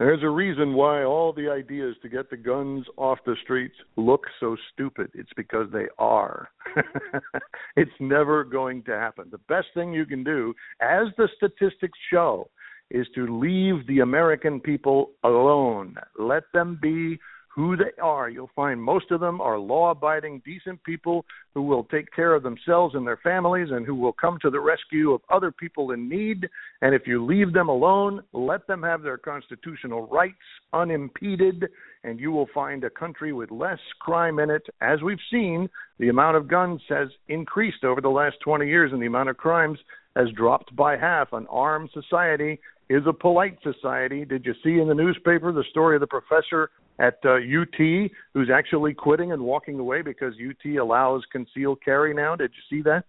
There's 0.00 0.22
a 0.22 0.30
reason 0.30 0.72
why 0.72 1.04
all 1.04 1.34
the 1.34 1.50
ideas 1.50 1.94
to 2.00 2.08
get 2.08 2.30
the 2.30 2.36
guns 2.38 2.86
off 2.96 3.18
the 3.26 3.36
streets 3.42 3.74
look 3.96 4.22
so 4.40 4.56
stupid. 4.72 5.10
It's 5.12 5.32
because 5.36 5.66
they 5.74 5.88
are. 5.98 6.48
it's 7.76 7.90
never 8.00 8.42
going 8.42 8.82
to 8.84 8.92
happen. 8.92 9.26
The 9.30 9.36
best 9.46 9.66
thing 9.74 9.92
you 9.92 10.06
can 10.06 10.24
do, 10.24 10.54
as 10.80 11.08
the 11.18 11.28
statistics 11.36 11.98
show, 12.10 12.48
is 12.90 13.06
to 13.14 13.38
leave 13.38 13.86
the 13.88 13.98
American 13.98 14.58
people 14.58 15.10
alone. 15.22 15.96
Let 16.18 16.44
them 16.54 16.78
be 16.80 17.18
who 17.54 17.76
they 17.76 18.00
are. 18.00 18.30
You'll 18.30 18.50
find 18.54 18.80
most 18.80 19.10
of 19.10 19.18
them 19.20 19.40
are 19.40 19.58
law 19.58 19.90
abiding, 19.90 20.42
decent 20.44 20.82
people 20.84 21.24
who 21.52 21.62
will 21.62 21.82
take 21.84 22.14
care 22.14 22.34
of 22.34 22.44
themselves 22.44 22.94
and 22.94 23.04
their 23.04 23.18
families 23.22 23.68
and 23.72 23.84
who 23.84 23.96
will 23.96 24.12
come 24.12 24.38
to 24.42 24.50
the 24.50 24.60
rescue 24.60 25.12
of 25.12 25.20
other 25.28 25.50
people 25.50 25.90
in 25.90 26.08
need. 26.08 26.48
And 26.80 26.94
if 26.94 27.08
you 27.08 27.24
leave 27.24 27.52
them 27.52 27.68
alone, 27.68 28.22
let 28.32 28.66
them 28.68 28.84
have 28.84 29.02
their 29.02 29.18
constitutional 29.18 30.06
rights 30.06 30.36
unimpeded, 30.72 31.68
and 32.04 32.20
you 32.20 32.30
will 32.30 32.48
find 32.54 32.84
a 32.84 32.90
country 32.90 33.32
with 33.32 33.50
less 33.50 33.80
crime 33.98 34.38
in 34.38 34.48
it. 34.48 34.62
As 34.80 35.02
we've 35.02 35.18
seen, 35.30 35.68
the 35.98 36.08
amount 36.08 36.36
of 36.36 36.46
guns 36.46 36.80
has 36.88 37.08
increased 37.28 37.82
over 37.82 38.00
the 38.00 38.08
last 38.08 38.36
20 38.44 38.68
years, 38.68 38.92
and 38.92 39.02
the 39.02 39.06
amount 39.06 39.28
of 39.28 39.36
crimes 39.36 39.78
has 40.14 40.28
dropped 40.36 40.74
by 40.76 40.96
half. 40.96 41.32
An 41.32 41.48
armed 41.50 41.90
society 41.92 42.60
is 42.88 43.02
a 43.06 43.12
polite 43.12 43.58
society. 43.62 44.24
Did 44.24 44.44
you 44.44 44.54
see 44.62 44.80
in 44.80 44.88
the 44.88 44.94
newspaper 44.94 45.52
the 45.52 45.64
story 45.70 45.96
of 45.96 46.00
the 46.00 46.06
professor 46.06 46.70
at 47.00 47.18
uh, 47.24 47.36
UT 47.36 48.10
who's 48.34 48.50
actually 48.54 48.94
quitting 48.94 49.32
and 49.32 49.42
walking 49.42 49.78
away 49.78 50.02
because 50.02 50.34
UT 50.34 50.76
allows 50.76 51.22
concealed 51.32 51.78
carry 51.84 52.14
now. 52.14 52.36
Did 52.36 52.52
you 52.54 52.76
see 52.76 52.82
that? 52.82 53.04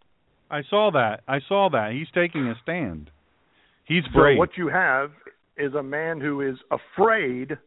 I 0.50 0.62
saw 0.70 0.92
that. 0.92 1.22
I 1.28 1.40
saw 1.48 1.70
that. 1.72 1.92
He's 1.92 2.08
taking 2.14 2.48
a 2.48 2.56
stand. 2.64 3.12
He's 3.86 4.04
brave. 4.14 4.36
So 4.36 4.40
what 4.40 4.58
you 4.58 4.70
have 4.70 5.12
is 5.58 5.74
a 5.74 5.84
man 5.84 6.20
who 6.22 6.42
is 6.42 6.56
afraid 6.72 7.58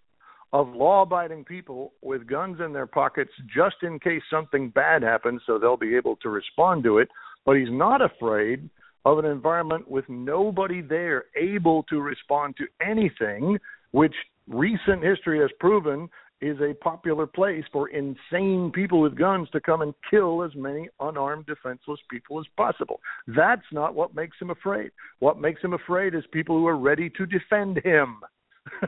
of 0.53 0.69
law-abiding 0.69 1.45
people 1.45 1.93
with 2.01 2.27
guns 2.27 2.59
in 2.65 2.73
their 2.73 2.87
pockets 2.87 3.31
just 3.55 3.77
in 3.83 3.99
case 3.99 4.23
something 4.31 4.71
bad 4.71 5.03
happens 5.03 5.43
so 5.47 5.59
they'll 5.59 5.77
be 5.77 5.97
able 5.97 6.17
to 6.17 6.29
respond 6.29 6.85
to 6.85 6.99
it, 6.99 7.09
but 7.45 7.57
he's 7.57 7.71
not 7.71 8.01
afraid 8.01 8.71
of 9.05 9.19
an 9.19 9.25
environment 9.25 9.91
with 9.91 10.09
nobody 10.09 10.81
there 10.81 11.25
able 11.37 11.83
to 11.85 12.01
respond 12.01 12.55
to 12.57 12.65
anything 12.87 13.59
which 13.91 14.15
recent 14.49 15.03
history 15.03 15.41
has 15.41 15.51
proven 15.59 16.09
is 16.41 16.59
a 16.61 16.75
popular 16.75 17.27
place 17.27 17.65
for 17.73 17.89
insane 17.89 18.71
people 18.75 19.01
with 19.01 19.17
guns 19.17 19.49
to 19.51 19.61
come 19.61 19.81
and 19.81 19.95
kill 20.11 20.43
as 20.43 20.51
many 20.55 20.89
unarmed, 21.01 21.47
defenseless 21.47 22.01
people 22.11 22.39
as 22.39 22.47
possible. 22.57 23.01
That's 23.27 23.65
not 23.73 23.95
what 23.95 24.15
makes 24.15 24.37
him 24.41 24.51
afraid. 24.51 24.91
What 25.21 25.41
makes 25.41 25.63
him 25.63 25.73
afraid 25.73 26.15
is 26.15 26.25
people 26.33 26.59
who 26.59 26.67
are 26.67 26.77
ready 26.77 27.11
to 27.11 27.25
defend 27.25 27.81
him. 27.85 28.21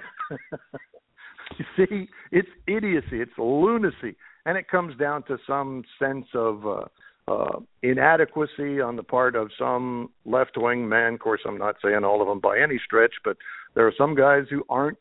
you 1.58 1.64
see, 1.76 2.08
it's 2.30 2.48
idiocy, 2.66 3.20
it's 3.22 3.38
lunacy, 3.38 4.16
and 4.44 4.58
it 4.58 4.68
comes 4.68 4.96
down 4.98 5.22
to 5.24 5.38
some 5.46 5.82
sense 5.98 6.26
of 6.34 6.66
uh, 6.66 6.84
uh, 7.28 7.60
inadequacy 7.82 8.80
on 8.80 8.96
the 8.96 9.02
part 9.02 9.34
of 9.34 9.50
some 9.58 10.10
left 10.24 10.56
wing 10.56 10.88
men. 10.88 11.14
Of 11.14 11.20
course, 11.20 11.40
I'm 11.46 11.58
not 11.58 11.76
saying 11.82 12.04
all 12.04 12.20
of 12.20 12.28
them 12.28 12.40
by 12.40 12.58
any 12.58 12.78
stretch, 12.84 13.14
but 13.24 13.36
there 13.74 13.86
are 13.86 13.94
some 13.96 14.14
guys 14.14 14.44
who 14.50 14.62
aren't 14.68 14.98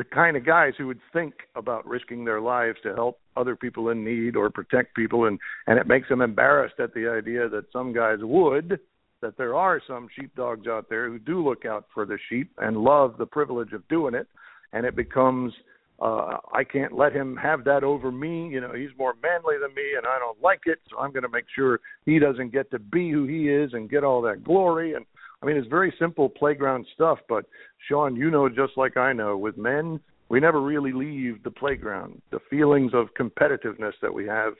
the 0.00 0.04
kind 0.04 0.34
of 0.34 0.46
guys 0.46 0.72
who 0.78 0.86
would 0.86 1.00
think 1.12 1.34
about 1.56 1.86
risking 1.86 2.24
their 2.24 2.40
lives 2.40 2.78
to 2.82 2.94
help 2.94 3.20
other 3.36 3.54
people 3.54 3.90
in 3.90 4.02
need 4.02 4.34
or 4.34 4.48
protect 4.48 4.96
people 4.96 5.26
and 5.26 5.38
and 5.66 5.78
it 5.78 5.86
makes 5.86 6.08
them 6.08 6.22
embarrassed 6.22 6.80
at 6.80 6.94
the 6.94 7.06
idea 7.06 7.50
that 7.50 7.70
some 7.70 7.92
guys 7.92 8.16
would 8.22 8.80
that 9.20 9.36
there 9.36 9.54
are 9.54 9.78
some 9.86 10.08
sheepdogs 10.18 10.66
out 10.66 10.88
there 10.88 11.10
who 11.10 11.18
do 11.18 11.46
look 11.46 11.66
out 11.66 11.84
for 11.92 12.06
the 12.06 12.16
sheep 12.30 12.50
and 12.56 12.78
love 12.78 13.16
the 13.18 13.26
privilege 13.26 13.74
of 13.74 13.86
doing 13.88 14.14
it 14.14 14.26
and 14.72 14.86
it 14.86 14.96
becomes 14.96 15.52
uh 16.00 16.38
I 16.54 16.64
can't 16.64 16.96
let 16.96 17.12
him 17.12 17.36
have 17.36 17.62
that 17.64 17.84
over 17.84 18.10
me 18.10 18.48
you 18.48 18.62
know 18.62 18.72
he's 18.72 18.96
more 18.96 19.12
manly 19.22 19.56
than 19.60 19.74
me 19.74 19.82
and 19.98 20.06
I 20.06 20.18
don't 20.18 20.40
like 20.42 20.62
it 20.64 20.78
so 20.90 20.98
I'm 20.98 21.12
going 21.12 21.24
to 21.24 21.28
make 21.28 21.44
sure 21.54 21.78
he 22.06 22.18
doesn't 22.18 22.54
get 22.54 22.70
to 22.70 22.78
be 22.78 23.10
who 23.10 23.26
he 23.26 23.50
is 23.50 23.74
and 23.74 23.90
get 23.90 24.02
all 24.02 24.22
that 24.22 24.44
glory 24.44 24.94
and 24.94 25.04
I 25.42 25.46
mean, 25.46 25.56
it's 25.56 25.68
very 25.68 25.92
simple 25.98 26.28
playground 26.28 26.86
stuff, 26.94 27.18
but 27.28 27.46
Sean, 27.88 28.16
you 28.16 28.30
know 28.30 28.48
just 28.48 28.76
like 28.76 28.96
I 28.96 29.12
know, 29.12 29.36
with 29.36 29.56
men, 29.56 30.00
we 30.28 30.38
never 30.38 30.60
really 30.60 30.92
leave 30.92 31.42
the 31.42 31.50
playground. 31.50 32.20
The 32.30 32.40
feelings 32.50 32.92
of 32.94 33.08
competitiveness 33.18 33.92
that 34.02 34.12
we 34.12 34.26
have 34.26 34.52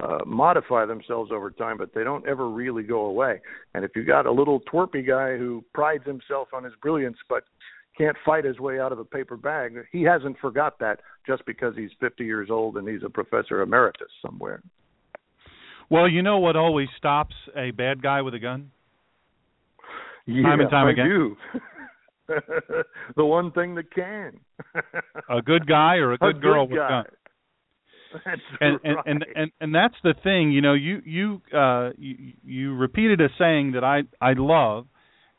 uh, 0.00 0.18
modify 0.26 0.84
themselves 0.84 1.30
over 1.32 1.50
time, 1.50 1.78
but 1.78 1.94
they 1.94 2.02
don't 2.02 2.26
ever 2.26 2.48
really 2.48 2.82
go 2.82 3.06
away. 3.06 3.40
And 3.74 3.84
if 3.84 3.92
you 3.94 4.04
got 4.04 4.26
a 4.26 4.32
little 4.32 4.60
twerpy 4.60 5.06
guy 5.06 5.36
who 5.36 5.64
prides 5.74 6.04
himself 6.04 6.48
on 6.52 6.64
his 6.64 6.72
brilliance, 6.82 7.18
but 7.28 7.44
can't 7.96 8.16
fight 8.24 8.44
his 8.44 8.58
way 8.58 8.80
out 8.80 8.90
of 8.90 8.98
a 8.98 9.04
paper 9.04 9.36
bag, 9.36 9.76
he 9.92 10.02
hasn't 10.02 10.38
forgot 10.40 10.78
that 10.80 11.00
just 11.26 11.44
because 11.46 11.74
he's 11.76 11.90
50 12.00 12.24
years 12.24 12.48
old 12.50 12.76
and 12.76 12.88
he's 12.88 13.02
a 13.04 13.10
professor 13.10 13.62
emeritus 13.62 14.08
somewhere. 14.24 14.62
Well, 15.90 16.08
you 16.08 16.22
know 16.22 16.38
what 16.38 16.56
always 16.56 16.88
stops 16.96 17.34
a 17.54 17.70
bad 17.70 18.02
guy 18.02 18.22
with 18.22 18.34
a 18.34 18.38
gun? 18.38 18.70
Yeah, 20.26 20.42
time 20.42 20.60
and 20.60 20.70
time 20.70 20.86
I 20.86 20.90
again. 20.92 21.06
do. 21.08 21.36
the 23.16 23.24
one 23.24 23.50
thing 23.52 23.74
that 23.74 23.92
can. 23.94 24.38
a 25.28 25.42
good 25.42 25.66
guy 25.66 25.96
or 25.96 26.12
a 26.12 26.18
good, 26.18 26.36
a 26.36 26.40
girl 26.40 26.66
good 26.66 26.72
with 26.72 26.78
guy. 26.78 27.02
gun. 27.02 27.04
That's 28.24 28.42
And, 28.60 28.78
and 28.84 28.96
right. 28.96 29.06
and 29.06 29.24
and 29.34 29.50
and 29.60 29.74
that's 29.74 29.94
the 30.04 30.14
thing, 30.22 30.52
you 30.52 30.60
know. 30.60 30.74
You 30.74 31.00
you 31.04 31.42
uh 31.56 31.90
you, 31.96 32.32
you 32.44 32.74
repeated 32.76 33.20
a 33.20 33.28
saying 33.38 33.72
that 33.72 33.84
I 33.84 34.02
I 34.20 34.34
love 34.36 34.86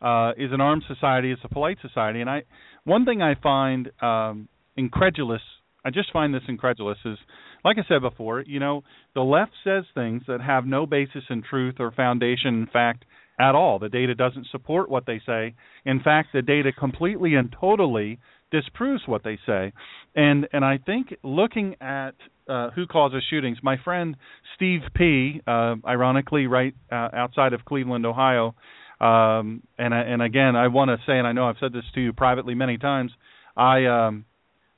uh 0.01 0.31
is 0.37 0.51
an 0.51 0.59
armed 0.59 0.83
society 0.87 1.31
is 1.31 1.37
a 1.43 1.49
polite 1.49 1.77
society, 1.81 2.21
and 2.21 2.29
I 2.29 2.43
one 2.83 3.05
thing 3.05 3.21
I 3.21 3.35
find 3.35 3.91
um 4.01 4.47
incredulous. 4.75 5.41
I 5.85 5.89
just 5.91 6.11
find 6.11 6.33
this 6.33 6.43
incredulous 6.47 6.97
is 7.05 7.17
like 7.63 7.77
I 7.77 7.83
said 7.87 8.01
before, 8.01 8.41
you 8.41 8.59
know, 8.59 8.83
the 9.13 9.21
left 9.21 9.51
says 9.63 9.83
things 9.93 10.23
that 10.27 10.41
have 10.41 10.65
no 10.65 10.85
basis 10.85 11.23
in 11.29 11.43
truth 11.43 11.75
or 11.79 11.91
foundation 11.91 12.55
in 12.55 12.67
fact 12.71 13.05
at 13.39 13.55
all. 13.55 13.79
The 13.79 13.89
data 13.89 14.15
doesn't 14.15 14.47
support 14.51 14.89
what 14.89 15.05
they 15.05 15.21
say. 15.25 15.55
In 15.85 15.99
fact, 16.01 16.29
the 16.33 16.41
data 16.41 16.71
completely 16.71 17.35
and 17.35 17.53
totally 17.59 18.19
disproves 18.51 19.03
what 19.07 19.23
they 19.23 19.37
say. 19.45 19.73
And 20.15 20.47
and 20.53 20.63
I 20.63 20.77
think 20.77 21.15
looking 21.23 21.75
at 21.81 22.13
uh, 22.47 22.69
who 22.71 22.85
causes 22.85 23.23
shootings, 23.29 23.57
my 23.63 23.77
friend 23.83 24.15
Steve 24.55 24.81
P, 24.95 25.41
uh, 25.47 25.75
ironically, 25.85 26.47
right 26.47 26.75
uh, 26.91 27.09
outside 27.13 27.53
of 27.53 27.65
Cleveland, 27.65 28.05
Ohio, 28.05 28.55
um, 29.01 29.63
and 29.77 29.93
I, 29.93 30.01
and 30.01 30.21
again, 30.21 30.55
I 30.55 30.67
want 30.67 30.89
to 30.89 30.97
say, 31.05 31.17
and 31.17 31.27
I 31.27 31.31
know 31.31 31.49
I've 31.49 31.57
said 31.59 31.73
this 31.73 31.83
to 31.95 32.01
you 32.01 32.13
privately 32.13 32.53
many 32.53 32.77
times, 32.77 33.11
I 33.57 33.85
um, 33.85 34.25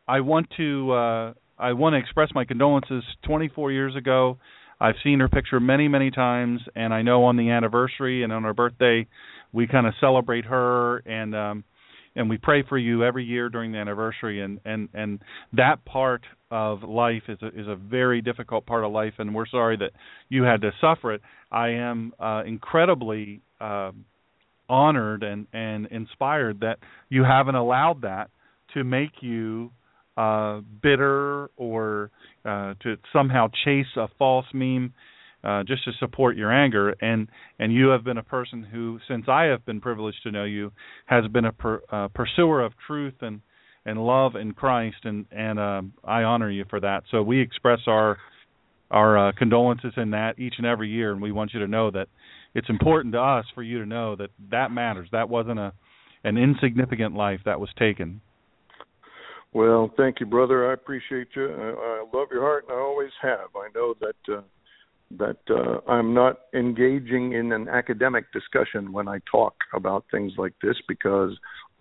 I 0.08 0.22
want 0.22 0.47
to 0.58 0.91
uh, 0.91 1.34
I 1.60 1.74
want 1.74 1.93
to 1.93 1.97
express 1.97 2.30
my 2.34 2.45
condolences. 2.45 3.03
24 3.26 3.72
years 3.72 3.95
ago, 3.95 4.38
I've 4.80 4.95
seen 5.03 5.19
her 5.19 5.30
picture 5.30 5.59
many, 5.59 5.88
many 5.88 6.11
times, 6.11 6.61
and 6.76 6.93
I 6.93 7.01
know 7.01 7.26
on 7.26 7.38
the 7.38 7.49
anniversary 7.49 8.23
and 8.23 8.34
on 8.34 8.43
her 8.43 8.53
birthday, 8.53 9.07
we 9.51 9.67
kind 9.67 9.88
of 9.88 9.93
celebrate 9.99 10.45
her 10.45 10.97
and 10.99 11.36
um 11.36 11.63
and 12.17 12.30
we 12.30 12.38
pray 12.38 12.63
for 12.67 12.78
you 12.78 13.03
every 13.03 13.26
year 13.26 13.49
during 13.49 13.71
the 13.71 13.78
anniversary 13.78 14.41
and 14.41 14.59
and 14.65 14.89
and 14.93 15.19
that 15.53 15.84
part 15.85 16.23
of 16.52 16.84
life 16.84 17.23
is 17.27 17.38
a 17.41 17.47
is 17.47 17.68
a 17.68 17.76
very 17.76 18.22
difficult 18.22 18.65
part 18.65 18.84
of 18.84 18.91
life 18.91 19.14
and 19.18 19.34
we're 19.34 19.47
sorry 19.47 19.77
that 19.77 19.91
you 20.30 20.43
had 20.43 20.61
to 20.61 20.72
suffer 20.81 21.14
it. 21.14 21.22
I 21.52 21.69
am 21.69 22.14
uh 22.19 22.43
incredibly 22.45 23.41
uh, 23.61 23.91
honored 24.68 25.23
and 25.23 25.47
and 25.53 25.88
inspired 25.88 26.60
that 26.61 26.80
you 27.10 27.23
haven't 27.23 27.56
allowed 27.56 28.02
that 28.02 28.30
to 28.73 28.84
make 28.84 29.22
you 29.22 29.72
uh 30.17 30.61
bitter 30.81 31.49
or 31.57 32.11
uh 32.45 32.73
to 32.81 32.95
somehow 33.11 33.47
chase 33.63 33.85
a 33.97 34.07
false 34.17 34.45
meme 34.53 34.93
uh 35.43 35.63
just 35.63 35.83
to 35.85 35.91
support 35.99 36.37
your 36.37 36.51
anger. 36.51 36.95
And 37.01 37.27
and 37.59 37.73
you 37.73 37.87
have 37.89 38.03
been 38.03 38.17
a 38.17 38.23
person 38.23 38.63
who 38.63 38.99
since 39.07 39.25
I 39.27 39.45
have 39.45 39.65
been 39.65 39.81
privileged 39.81 40.23
to 40.23 40.31
know 40.31 40.43
you 40.43 40.71
has 41.05 41.27
been 41.27 41.45
a 41.45 41.51
per, 41.51 41.81
uh, 41.91 42.07
pursuer 42.09 42.63
of 42.63 42.73
truth 42.87 43.15
and 43.21 43.41
and 43.85 43.99
love 43.99 44.35
in 44.35 44.53
Christ. 44.53 44.97
And 45.03 45.25
and 45.31 45.59
uh, 45.59 45.81
I 46.03 46.23
honor 46.23 46.49
you 46.49 46.65
for 46.69 46.79
that. 46.79 47.03
So 47.11 47.21
we 47.21 47.41
express 47.41 47.79
our 47.87 48.17
our 48.91 49.29
uh, 49.29 49.31
condolences 49.37 49.93
in 49.97 50.11
that 50.11 50.39
each 50.39 50.55
and 50.57 50.65
every 50.65 50.89
year. 50.89 51.11
And 51.11 51.21
we 51.21 51.31
want 51.31 51.53
you 51.53 51.59
to 51.59 51.67
know 51.67 51.91
that 51.91 52.07
it's 52.53 52.69
important 52.69 53.13
to 53.13 53.19
us 53.21 53.45
for 53.53 53.63
you 53.63 53.79
to 53.79 53.85
know 53.85 54.15
that 54.15 54.29
that 54.51 54.71
matters. 54.71 55.09
That 55.11 55.29
wasn't 55.29 55.59
a 55.59 55.73
an 56.23 56.37
insignificant 56.37 57.15
life 57.15 57.41
that 57.45 57.59
was 57.59 57.69
taken 57.77 58.21
Well, 59.56 59.90
thank 59.95 60.19
you, 60.19 60.26
brother. 60.26 60.69
I 60.69 60.73
appreciate 60.73 61.30
you. 61.34 61.45
I, 61.45 62.02
I 62.02 62.06
love 62.14 62.27
your 62.30 62.41
heart, 62.41 62.65
and 62.68 62.77
I 62.77 62.82
always 62.82 63.11
have. 63.22 63.56
I 63.56 63.69
know 63.73 63.94
that 64.02 64.38
uh, 64.38 64.41
that 65.11 65.38
uh, 65.49 65.90
I'm 65.90 66.14
not 66.14 66.40
engaging 66.53 67.32
in 67.32 67.53
an 67.53 67.69
academic 67.69 68.26
discussion 68.34 68.91
when 68.91 69.07
I 69.07 69.19
talk 69.32 69.56
about 69.73 70.03
things 70.11 70.34
like 70.38 70.52
this 70.61 70.76
because 70.90 71.32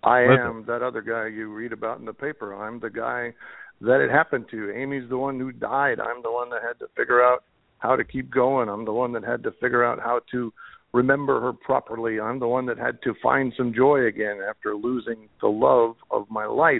I 0.05 0.21
am 0.21 0.63
that 0.67 0.83
other 0.83 1.01
guy 1.01 1.27
you 1.27 1.53
read 1.53 1.73
about 1.73 1.99
in 1.99 2.05
the 2.05 2.13
paper. 2.13 2.55
I'm 2.55 2.79
the 2.79 2.89
guy 2.89 3.33
that 3.81 3.99
it 3.99 4.09
happened 4.09 4.45
to. 4.51 4.71
Amy's 4.71 5.09
the 5.09 5.17
one 5.17 5.37
who 5.37 5.51
died. 5.51 5.99
I'm 5.99 6.23
the 6.23 6.31
one 6.31 6.49
that 6.51 6.61
had 6.65 6.79
to 6.79 6.87
figure 6.95 7.21
out 7.21 7.43
how 7.79 7.97
to 7.97 8.05
keep 8.05 8.31
going. 8.31 8.69
I'm 8.69 8.85
the 8.85 8.93
one 8.93 9.11
that 9.11 9.25
had 9.25 9.43
to 9.43 9.51
figure 9.59 9.83
out 9.83 9.99
how 9.99 10.21
to 10.31 10.53
remember 10.93 11.41
her 11.41 11.51
properly. 11.51 12.21
I'm 12.21 12.39
the 12.39 12.47
one 12.47 12.67
that 12.67 12.77
had 12.77 13.01
to 13.01 13.13
find 13.21 13.51
some 13.57 13.73
joy 13.73 14.05
again 14.05 14.37
after 14.47 14.75
losing 14.75 15.27
the 15.41 15.49
love 15.49 15.95
of 16.09 16.29
my 16.29 16.45
life 16.45 16.79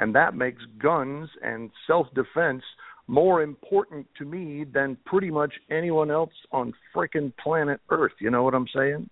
and 0.00 0.14
that 0.14 0.34
makes 0.34 0.62
guns 0.82 1.28
and 1.42 1.70
self-defense 1.86 2.62
more 3.06 3.42
important 3.42 4.06
to 4.18 4.24
me 4.24 4.64
than 4.64 4.96
pretty 5.04 5.30
much 5.30 5.52
anyone 5.70 6.10
else 6.10 6.32
on 6.52 6.72
frickin' 6.94 7.32
planet 7.42 7.80
Earth. 7.90 8.12
You 8.20 8.30
know 8.30 8.42
what 8.42 8.54
I'm 8.54 8.68
saying? 8.74 9.08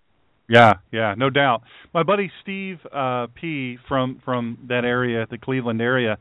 Yeah, 0.47 0.73
yeah, 0.91 1.13
no 1.15 1.29
doubt. 1.29 1.61
My 1.93 2.01
buddy 2.01 2.31
Steve 2.41 2.79
uh, 2.91 3.27
P 3.39 3.77
from 3.87 4.19
from 4.25 4.57
that 4.67 4.83
area, 4.83 5.27
the 5.29 5.37
Cleveland 5.37 5.79
area, 5.79 6.17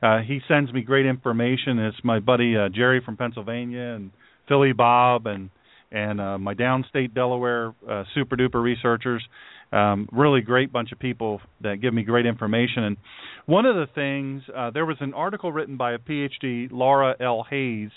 uh, 0.00 0.18
he 0.18 0.40
sends 0.46 0.72
me 0.72 0.82
great 0.82 1.04
information. 1.04 1.80
It's 1.80 1.96
my 2.04 2.20
buddy 2.20 2.56
uh, 2.56 2.68
Jerry 2.68 3.02
from 3.04 3.16
Pennsylvania 3.16 3.94
and 3.96 4.12
Philly 4.46 4.72
Bob 4.72 5.26
and 5.26 5.50
and 5.90 6.20
uh, 6.20 6.38
my 6.38 6.54
downstate 6.54 7.12
Delaware 7.12 7.74
uh, 7.88 8.04
super 8.14 8.36
duper 8.36 8.62
researchers. 8.62 9.22
Um, 9.72 10.08
really 10.12 10.42
great 10.42 10.70
bunch 10.70 10.92
of 10.92 10.98
people 10.98 11.40
that 11.62 11.80
give 11.80 11.94
me 11.94 12.02
great 12.02 12.26
information. 12.26 12.84
And 12.84 12.96
one 13.46 13.64
of 13.64 13.74
the 13.74 13.86
things, 13.94 14.42
uh, 14.54 14.70
there 14.70 14.84
was 14.84 14.98
an 15.00 15.14
article 15.14 15.50
written 15.50 15.76
by 15.78 15.92
a 15.92 15.98
PhD, 15.98 16.68
Laura 16.70 17.14
L. 17.18 17.46
Hayes, 17.48 17.90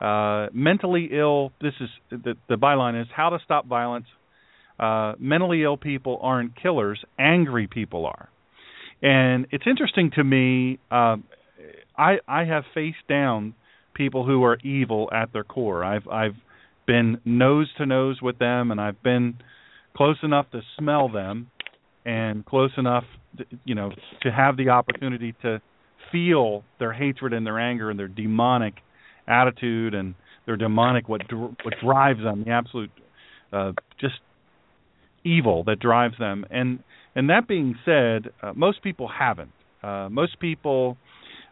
uh, 0.00 0.46
mentally 0.52 1.08
ill. 1.12 1.52
This 1.60 1.74
is 1.80 1.88
the, 2.10 2.34
the 2.48 2.54
byline 2.54 3.00
is 3.00 3.08
how 3.14 3.30
to 3.30 3.38
stop 3.44 3.66
violence. 3.66 4.06
Uh, 4.78 5.14
mentally 5.18 5.64
ill 5.64 5.76
people 5.76 6.20
aren't 6.22 6.60
killers; 6.60 7.00
angry 7.18 7.66
people 7.66 8.06
are. 8.06 8.28
And 9.02 9.46
it's 9.50 9.64
interesting 9.66 10.12
to 10.14 10.22
me. 10.22 10.78
Uh, 10.90 11.16
I 11.96 12.18
I 12.28 12.44
have 12.44 12.62
faced 12.74 13.08
down 13.08 13.54
people 13.94 14.24
who 14.24 14.44
are 14.44 14.56
evil 14.62 15.10
at 15.12 15.32
their 15.32 15.44
core. 15.44 15.84
I've 15.84 16.06
I've 16.06 16.36
been 16.86 17.20
nose 17.24 17.68
to 17.78 17.86
nose 17.86 18.20
with 18.22 18.38
them, 18.38 18.70
and 18.70 18.80
I've 18.80 19.02
been 19.02 19.38
close 19.98 20.16
enough 20.22 20.46
to 20.52 20.62
smell 20.78 21.08
them 21.08 21.50
and 22.06 22.46
close 22.46 22.70
enough 22.78 23.04
to, 23.36 23.44
you 23.64 23.74
know 23.74 23.90
to 24.22 24.30
have 24.30 24.56
the 24.56 24.68
opportunity 24.68 25.34
to 25.42 25.60
feel 26.12 26.62
their 26.78 26.92
hatred 26.92 27.32
and 27.32 27.44
their 27.44 27.58
anger 27.58 27.90
and 27.90 27.98
their 27.98 28.08
demonic 28.08 28.74
attitude 29.26 29.94
and 29.94 30.14
their 30.46 30.56
demonic 30.56 31.08
what 31.08 31.20
what 31.32 31.74
drives 31.82 32.22
them 32.22 32.44
the 32.44 32.50
absolute 32.50 32.90
uh, 33.52 33.72
just 34.00 34.14
evil 35.24 35.64
that 35.64 35.80
drives 35.80 36.14
them. 36.18 36.46
And 36.50 36.78
and 37.16 37.28
that 37.30 37.48
being 37.48 37.76
said 37.84 38.30
uh, 38.42 38.52
most 38.54 38.82
people 38.82 39.08
haven't. 39.08 39.50
Uh, 39.82 40.08
most 40.10 40.38
people 40.38 40.96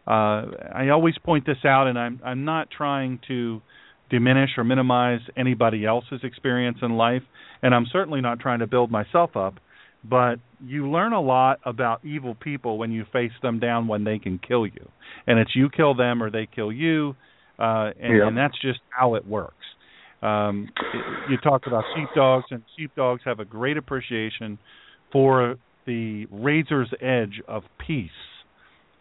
uh, 0.07 0.45
I 0.73 0.89
always 0.93 1.15
point 1.17 1.45
this 1.45 1.65
out 1.65 1.87
and 1.87 1.99
I'm 1.99 2.21
I'm 2.23 2.45
not 2.45 2.69
trying 2.71 3.19
to 3.27 3.61
diminish 4.09 4.51
or 4.57 4.63
minimize 4.63 5.21
anybody 5.35 5.85
else's 5.85 6.21
experience 6.23 6.77
in 6.81 6.97
life, 6.97 7.23
and 7.61 7.73
I'm 7.73 7.85
certainly 7.91 8.21
not 8.21 8.39
trying 8.39 8.59
to 8.59 8.67
build 8.67 8.91
myself 8.91 9.35
up. 9.35 9.55
But 10.03 10.35
you 10.65 10.89
learn 10.89 11.11
a 11.13 11.21
lot 11.21 11.59
about 11.65 12.05
evil 12.05 12.35
people 12.35 12.77
when 12.77 12.91
you 12.91 13.05
face 13.11 13.31
them 13.41 13.59
down 13.59 13.87
when 13.87 14.03
they 14.03 14.19
can 14.19 14.39
kill 14.39 14.65
you, 14.65 14.89
and 15.25 15.39
it's 15.39 15.55
you 15.55 15.69
kill 15.69 15.95
them 15.95 16.21
or 16.23 16.29
they 16.29 16.47
kill 16.53 16.71
you, 16.71 17.15
uh, 17.59 17.91
and, 17.99 18.17
yeah. 18.17 18.27
and 18.27 18.37
that's 18.37 18.59
just 18.61 18.79
how 18.89 19.15
it 19.15 19.27
works. 19.27 19.55
Um, 20.21 20.69
you 21.29 21.37
talked 21.37 21.67
about 21.67 21.83
sheepdogs, 21.95 22.45
and 22.51 22.63
sheepdogs 22.77 23.21
have 23.25 23.39
a 23.39 23.45
great 23.45 23.77
appreciation 23.77 24.57
for 25.11 25.57
the 25.85 26.25
razor's 26.31 26.89
edge 27.01 27.41
of 27.47 27.63
peace, 27.85 28.09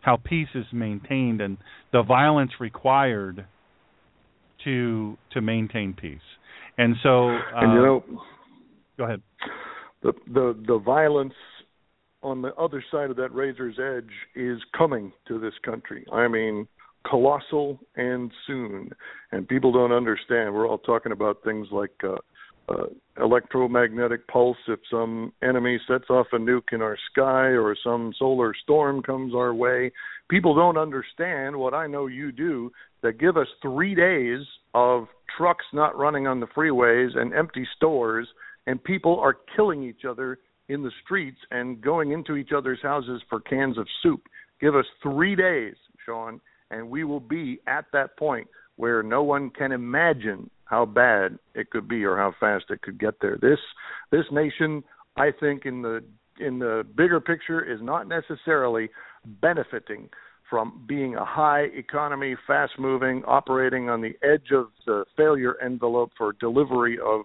how 0.01 0.17
peace 0.17 0.49
is 0.55 0.67
maintained, 0.73 1.41
and 1.41 1.59
the 1.93 2.03
violence 2.03 2.53
required 2.61 3.47
to 4.67 5.17
to 5.33 5.41
maintain 5.41 5.95
peace. 5.95 6.19
And 6.77 6.95
so, 7.03 7.31
uh, 7.31 7.39
and 7.55 7.73
you 7.73 7.83
know, 7.83 8.05
go 8.99 9.05
ahead. 9.05 9.23
The 10.03 10.13
the 10.27 10.63
the 10.67 10.79
violence 10.79 11.33
on 12.23 12.43
the 12.43 12.55
other 12.57 12.85
side 12.91 13.09
of 13.09 13.17
that 13.17 13.33
razor's 13.33 13.79
edge 13.79 14.13
is 14.35 14.59
coming 14.77 15.13
to 15.29 15.39
this 15.39 15.55
country. 15.65 16.05
I 16.13 16.29
mean, 16.29 16.67
colossal 17.09 17.79
and 17.95 18.31
soon. 18.47 18.91
And 19.33 19.49
people 19.49 19.73
don't 19.73 19.93
understand. 19.93 20.53
We're 20.55 20.69
all 20.69 20.79
talking 20.79 21.13
about 21.13 21.39
things 21.45 21.69
like 21.71 21.93
uh, 22.05 22.17
uh, 22.69 22.87
electromagnetic 23.21 24.27
pulse 24.29 24.57
if 24.69 24.81
some 24.91 25.33
enemy 25.43 25.79
sets 25.89 26.11
off 26.11 26.27
a 26.33 26.37
nuke 26.37 26.73
in 26.73 26.83
our 26.83 26.99
sky 27.11 27.49
or 27.49 27.77
some 27.83 28.13
solar 28.19 28.53
storm 28.63 29.03
comes 29.03 29.35
our 29.35 29.55
way. 29.55 29.91
People 30.29 30.55
don't 30.55 30.77
understand 30.77 31.57
what 31.57 31.75
I 31.75 31.87
know 31.87 32.07
you 32.07 32.33
do 32.33 32.73
that 33.03 33.19
give 33.21 33.37
us 33.37 33.47
three 33.63 33.95
days 33.95 34.41
of 34.75 35.07
trucks 35.37 35.65
not 35.73 35.97
running 35.97 36.27
on 36.27 36.41
the 36.41 36.47
freeways 36.47 37.17
and 37.17 37.33
empty 37.35 37.67
stores, 37.77 38.27
and 38.67 38.83
people 38.83 39.19
are 39.21 39.37
killing 39.55 39.83
each 39.83 40.05
other 40.09 40.39
in 40.69 40.83
the 40.83 40.91
streets 41.05 41.39
and 41.51 41.81
going 41.81 42.11
into 42.11 42.37
each 42.37 42.51
other's 42.57 42.83
houses 42.83 43.23
for 43.29 43.41
cans 43.41 43.79
of 43.79 43.87
soup. 44.03 44.23
Give 44.61 44.75
us 44.75 44.87
three 45.03 45.37
days, 45.37 45.75
Sean, 46.05 46.41
and 46.71 46.89
we 46.91 47.05
will 47.05 47.21
be 47.21 47.61
at 47.67 47.85
that 47.93 48.17
point 48.17 48.49
where 48.77 49.03
no 49.03 49.23
one 49.23 49.51
can 49.51 49.73
imagine 49.73 50.51
how 50.67 50.85
bad 50.85 51.39
it 51.55 51.71
could 51.71 51.89
be 51.89 52.05
or 52.05 52.17
how 52.17 52.35
fast 52.39 52.67
it 52.71 52.83
could 52.83 52.99
get 52.99 53.15
there. 53.21 53.39
This 53.41 53.59
this 54.13 54.25
nation, 54.31 54.85
I 55.17 55.31
think, 55.39 55.65
in 55.65 55.83
the 55.83 56.05
in 56.39 56.59
the 56.59 56.85
bigger 56.97 57.21
picture, 57.21 57.65
is 57.65 57.81
not 57.83 58.07
necessarily 58.07 58.91
benefiting 59.41 60.09
from 60.51 60.85
being 60.87 61.17
a 61.17 61.25
high 61.25 61.67
economy, 61.75 62.37
fast 62.47 62.73
moving, 62.79 63.23
operating 63.27 63.89
on 63.89 64.01
the 64.01 64.15
edge 64.23 64.53
of 64.53 64.67
the 64.87 65.05
failure 65.17 65.57
envelope 65.65 66.13
for 66.19 66.35
delivery 66.35 66.99
of 67.05 67.23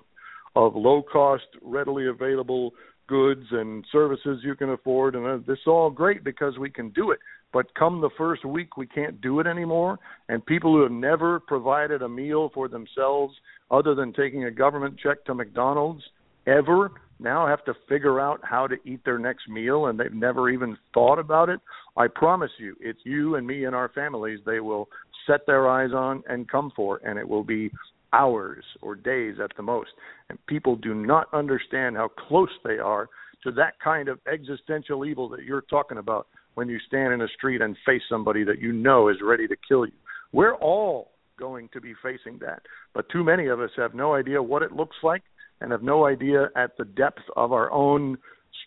of 0.55 0.75
low 0.75 1.01
cost, 1.01 1.45
readily 1.61 2.07
available 2.07 2.71
goods 3.07 3.45
and 3.51 3.85
services 3.91 4.39
you 4.43 4.55
can 4.55 4.69
afford 4.69 5.15
and 5.15 5.27
uh, 5.27 5.37
this 5.45 5.57
is 5.57 5.67
all 5.67 5.89
great 5.89 6.23
because 6.23 6.57
we 6.57 6.69
can 6.69 6.89
do 6.91 7.11
it 7.11 7.19
but 7.53 7.73
come 7.75 8.01
the 8.01 8.09
first 8.17 8.45
week 8.45 8.77
we 8.77 8.87
can't 8.87 9.21
do 9.21 9.39
it 9.39 9.47
anymore. 9.47 9.99
And 10.29 10.45
people 10.45 10.73
who 10.73 10.83
have 10.83 10.91
never 10.91 11.39
provided 11.39 12.01
a 12.01 12.09
meal 12.09 12.51
for 12.53 12.67
themselves 12.67 13.35
other 13.69 13.95
than 13.95 14.13
taking 14.13 14.45
a 14.45 14.51
government 14.51 14.97
check 15.01 15.23
to 15.25 15.33
McDonald's 15.33 16.03
ever 16.47 16.91
now 17.19 17.45
have 17.45 17.63
to 17.65 17.73
figure 17.87 18.19
out 18.19 18.39
how 18.43 18.67
to 18.67 18.75
eat 18.85 19.03
their 19.05 19.19
next 19.19 19.47
meal 19.47 19.87
and 19.87 19.99
they've 19.99 20.13
never 20.13 20.49
even 20.49 20.77
thought 20.93 21.19
about 21.19 21.49
it. 21.49 21.59
I 21.95 22.07
promise 22.07 22.51
you, 22.57 22.75
it's 22.79 22.99
you 23.03 23.35
and 23.35 23.45
me 23.45 23.65
and 23.65 23.75
our 23.75 23.89
families 23.89 24.39
they 24.45 24.59
will 24.59 24.89
set 25.27 25.45
their 25.45 25.69
eyes 25.69 25.91
on 25.93 26.23
and 26.27 26.49
come 26.49 26.71
for, 26.75 26.99
and 27.05 27.19
it 27.19 27.27
will 27.27 27.43
be 27.43 27.69
hours 28.13 28.63
or 28.81 28.95
days 28.95 29.35
at 29.41 29.55
the 29.55 29.63
most. 29.63 29.89
And 30.29 30.43
people 30.47 30.75
do 30.75 30.93
not 30.93 31.27
understand 31.33 31.95
how 31.95 32.09
close 32.27 32.49
they 32.63 32.77
are 32.77 33.07
to 33.43 33.51
that 33.51 33.79
kind 33.83 34.07
of 34.07 34.19
existential 34.31 35.05
evil 35.05 35.29
that 35.29 35.43
you're 35.43 35.61
talking 35.61 35.97
about 35.97 36.27
when 36.55 36.69
you 36.69 36.79
stand 36.87 37.13
in 37.13 37.21
a 37.21 37.27
street 37.27 37.61
and 37.61 37.75
face 37.85 38.01
somebody 38.09 38.43
that 38.43 38.59
you 38.59 38.71
know 38.71 39.09
is 39.09 39.17
ready 39.23 39.47
to 39.47 39.55
kill 39.67 39.85
you. 39.85 39.93
We're 40.31 40.55
all 40.55 41.11
going 41.37 41.69
to 41.73 41.81
be 41.81 41.93
facing 42.03 42.39
that, 42.39 42.61
but 42.93 43.09
too 43.09 43.23
many 43.23 43.47
of 43.47 43.59
us 43.59 43.71
have 43.77 43.93
no 43.93 44.13
idea 44.13 44.41
what 44.41 44.61
it 44.61 44.71
looks 44.71 44.97
like 45.03 45.23
and 45.59 45.71
have 45.71 45.83
no 45.83 46.05
idea 46.05 46.49
at 46.55 46.77
the 46.77 46.85
depth 46.85 47.21
of 47.35 47.51
our 47.51 47.71
own 47.71 48.17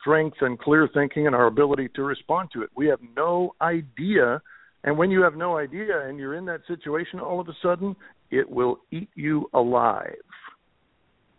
strength 0.01 0.39
and 0.41 0.59
clear 0.59 0.89
thinking 0.93 1.27
and 1.27 1.35
our 1.35 1.47
ability 1.47 1.89
to 1.95 2.03
respond 2.03 2.51
to 2.53 2.63
it. 2.63 2.71
We 2.77 2.87
have 2.89 3.01
no 3.17 3.55
idea. 3.61 4.41
And 4.83 4.99
when 4.99 5.11
you 5.11 5.23
have 5.23 5.35
no 5.35 5.57
idea 5.57 6.07
and 6.07 6.19
you're 6.19 6.35
in 6.35 6.45
that 6.47 6.61
situation, 6.67 7.21
all 7.21 7.41
of 7.41 7.49
a 7.49 7.55
sudden, 7.63 7.97
it 8.31 8.49
will 8.49 8.79
eat 8.91 9.09
you 9.15 9.49
alive. 9.55 10.15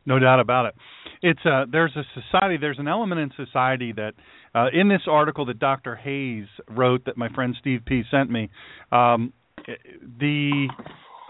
No 0.06 0.20
doubt 0.20 0.40
about 0.40 0.68
it. 0.68 0.76
It's 1.22 1.44
a, 1.46 1.66
there's 1.72 1.96
a 1.96 2.04
society, 2.14 2.58
there's 2.60 2.80
an 2.80 2.88
element 2.88 3.22
in 3.22 3.46
society 3.46 3.92
that, 3.94 4.14
uh, 4.56 4.68
in 4.74 4.88
this 4.88 5.02
article 5.08 5.46
that 5.48 5.60
Dr. 5.60 5.96
Hayes 5.96 6.48
wrote 6.70 7.06
that 7.06 7.18
my 7.18 7.30
friend 7.30 7.56
Steve 7.60 7.82
P 7.86 8.04
sent 8.10 8.32
me, 8.32 8.50
um, 8.92 9.34
the 10.20 10.68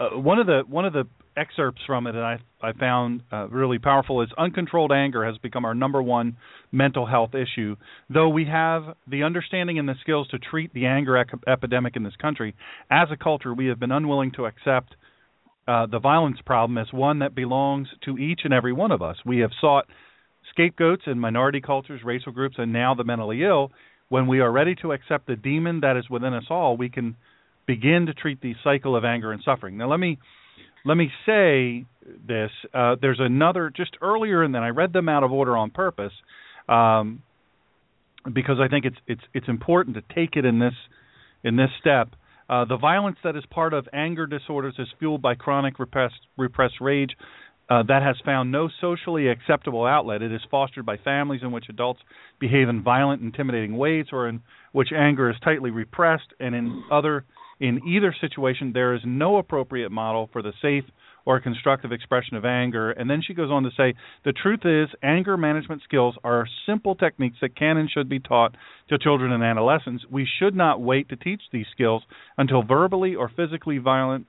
uh, 0.00 0.18
one 0.18 0.38
of 0.38 0.46
the 0.46 0.62
one 0.68 0.84
of 0.84 0.92
the 0.92 1.04
excerpts 1.36 1.82
from 1.86 2.06
it 2.06 2.12
that 2.12 2.22
I 2.22 2.38
I 2.66 2.72
found 2.72 3.22
uh, 3.32 3.48
really 3.48 3.78
powerful 3.78 4.22
is 4.22 4.28
uncontrolled 4.38 4.92
anger 4.92 5.24
has 5.24 5.36
become 5.38 5.64
our 5.64 5.74
number 5.74 6.02
one 6.02 6.36
mental 6.72 7.06
health 7.06 7.34
issue. 7.34 7.76
Though 8.08 8.28
we 8.28 8.46
have 8.46 8.82
the 9.06 9.24
understanding 9.24 9.78
and 9.78 9.88
the 9.88 9.94
skills 10.00 10.28
to 10.28 10.38
treat 10.38 10.72
the 10.72 10.86
anger 10.86 11.16
ec- 11.18 11.30
epidemic 11.46 11.96
in 11.96 12.04
this 12.04 12.16
country, 12.16 12.54
as 12.90 13.08
a 13.10 13.16
culture 13.16 13.52
we 13.52 13.66
have 13.66 13.80
been 13.80 13.92
unwilling 13.92 14.32
to 14.32 14.46
accept 14.46 14.94
uh, 15.66 15.86
the 15.86 15.98
violence 15.98 16.38
problem 16.46 16.78
as 16.78 16.92
one 16.92 17.18
that 17.18 17.34
belongs 17.34 17.88
to 18.04 18.16
each 18.18 18.40
and 18.44 18.54
every 18.54 18.72
one 18.72 18.92
of 18.92 19.02
us. 19.02 19.16
We 19.24 19.38
have 19.38 19.50
sought 19.60 19.86
scapegoats 20.50 21.02
in 21.06 21.18
minority 21.18 21.60
cultures, 21.60 22.00
racial 22.04 22.32
groups, 22.32 22.56
and 22.58 22.72
now 22.72 22.94
the 22.94 23.04
mentally 23.04 23.42
ill. 23.42 23.70
When 24.08 24.26
we 24.26 24.40
are 24.40 24.50
ready 24.50 24.74
to 24.82 24.92
accept 24.92 25.26
the 25.26 25.36
demon 25.36 25.80
that 25.80 25.96
is 25.96 26.08
within 26.08 26.32
us 26.32 26.44
all, 26.48 26.76
we 26.76 26.88
can 26.88 27.16
begin 27.66 28.06
to 28.06 28.14
treat 28.14 28.40
the 28.40 28.54
cycle 28.62 28.94
of 28.94 29.04
anger 29.04 29.32
and 29.32 29.42
suffering. 29.44 29.76
Now, 29.76 29.90
let 29.90 29.98
me 29.98 30.18
let 30.84 30.94
me 30.96 31.10
say 31.26 31.84
this. 32.26 32.50
Uh, 32.72 32.94
there's 33.00 33.18
another 33.20 33.72
just 33.74 33.96
earlier, 34.00 34.42
and 34.42 34.54
then 34.54 34.62
I 34.62 34.68
read 34.68 34.92
them 34.92 35.08
out 35.08 35.24
of 35.24 35.32
order 35.32 35.56
on 35.56 35.70
purpose, 35.70 36.12
um, 36.68 37.22
because 38.32 38.58
I 38.60 38.68
think 38.68 38.84
it's 38.84 38.96
it's 39.06 39.22
it's 39.34 39.48
important 39.48 39.96
to 39.96 40.14
take 40.14 40.36
it 40.36 40.44
in 40.44 40.60
this 40.60 40.74
in 41.42 41.56
this 41.56 41.70
step. 41.80 42.10
Uh, 42.48 42.64
the 42.64 42.76
violence 42.76 43.16
that 43.24 43.34
is 43.34 43.44
part 43.50 43.74
of 43.74 43.88
anger 43.92 44.26
disorders 44.26 44.74
is 44.78 44.86
fueled 45.00 45.20
by 45.20 45.34
chronic 45.34 45.80
repressed 45.80 46.20
repressed 46.38 46.80
rage. 46.80 47.10
Uh, 47.68 47.82
that 47.88 48.02
has 48.02 48.16
found 48.24 48.52
no 48.52 48.68
socially 48.80 49.28
acceptable 49.28 49.84
outlet. 49.84 50.22
It 50.22 50.32
is 50.32 50.40
fostered 50.50 50.86
by 50.86 50.96
families 50.98 51.40
in 51.42 51.52
which 51.52 51.66
adults 51.68 52.00
behave 52.38 52.68
in 52.68 52.82
violent, 52.82 53.22
intimidating 53.22 53.76
ways, 53.76 54.06
or 54.12 54.28
in 54.28 54.42
which 54.72 54.88
anger 54.96 55.30
is 55.30 55.36
tightly 55.42 55.70
repressed, 55.70 56.32
and 56.38 56.54
in 56.54 56.84
other 56.90 57.24
in 57.58 57.80
either 57.88 58.14
situation 58.20 58.72
there 58.74 58.94
is 58.94 59.00
no 59.04 59.38
appropriate 59.38 59.90
model 59.90 60.28
for 60.32 60.42
the 60.42 60.52
safe 60.60 60.84
or 61.24 61.40
constructive 61.40 61.90
expression 61.90 62.36
of 62.36 62.44
anger. 62.44 62.90
And 62.92 63.10
then 63.10 63.20
she 63.26 63.34
goes 63.34 63.50
on 63.50 63.64
to 63.64 63.70
say, 63.76 63.94
the 64.24 64.32
truth 64.32 64.60
is, 64.64 64.88
anger 65.02 65.36
management 65.36 65.82
skills 65.82 66.14
are 66.22 66.46
simple 66.66 66.94
techniques 66.94 67.38
that 67.40 67.56
can 67.56 67.78
and 67.78 67.90
should 67.90 68.08
be 68.08 68.20
taught 68.20 68.56
to 68.90 68.98
children 68.98 69.32
and 69.32 69.42
adolescents. 69.42 70.04
We 70.08 70.28
should 70.38 70.54
not 70.54 70.80
wait 70.80 71.08
to 71.08 71.16
teach 71.16 71.42
these 71.52 71.66
skills 71.72 72.02
until 72.38 72.62
verbally 72.62 73.16
or 73.16 73.28
physically 73.28 73.78
violent 73.78 74.26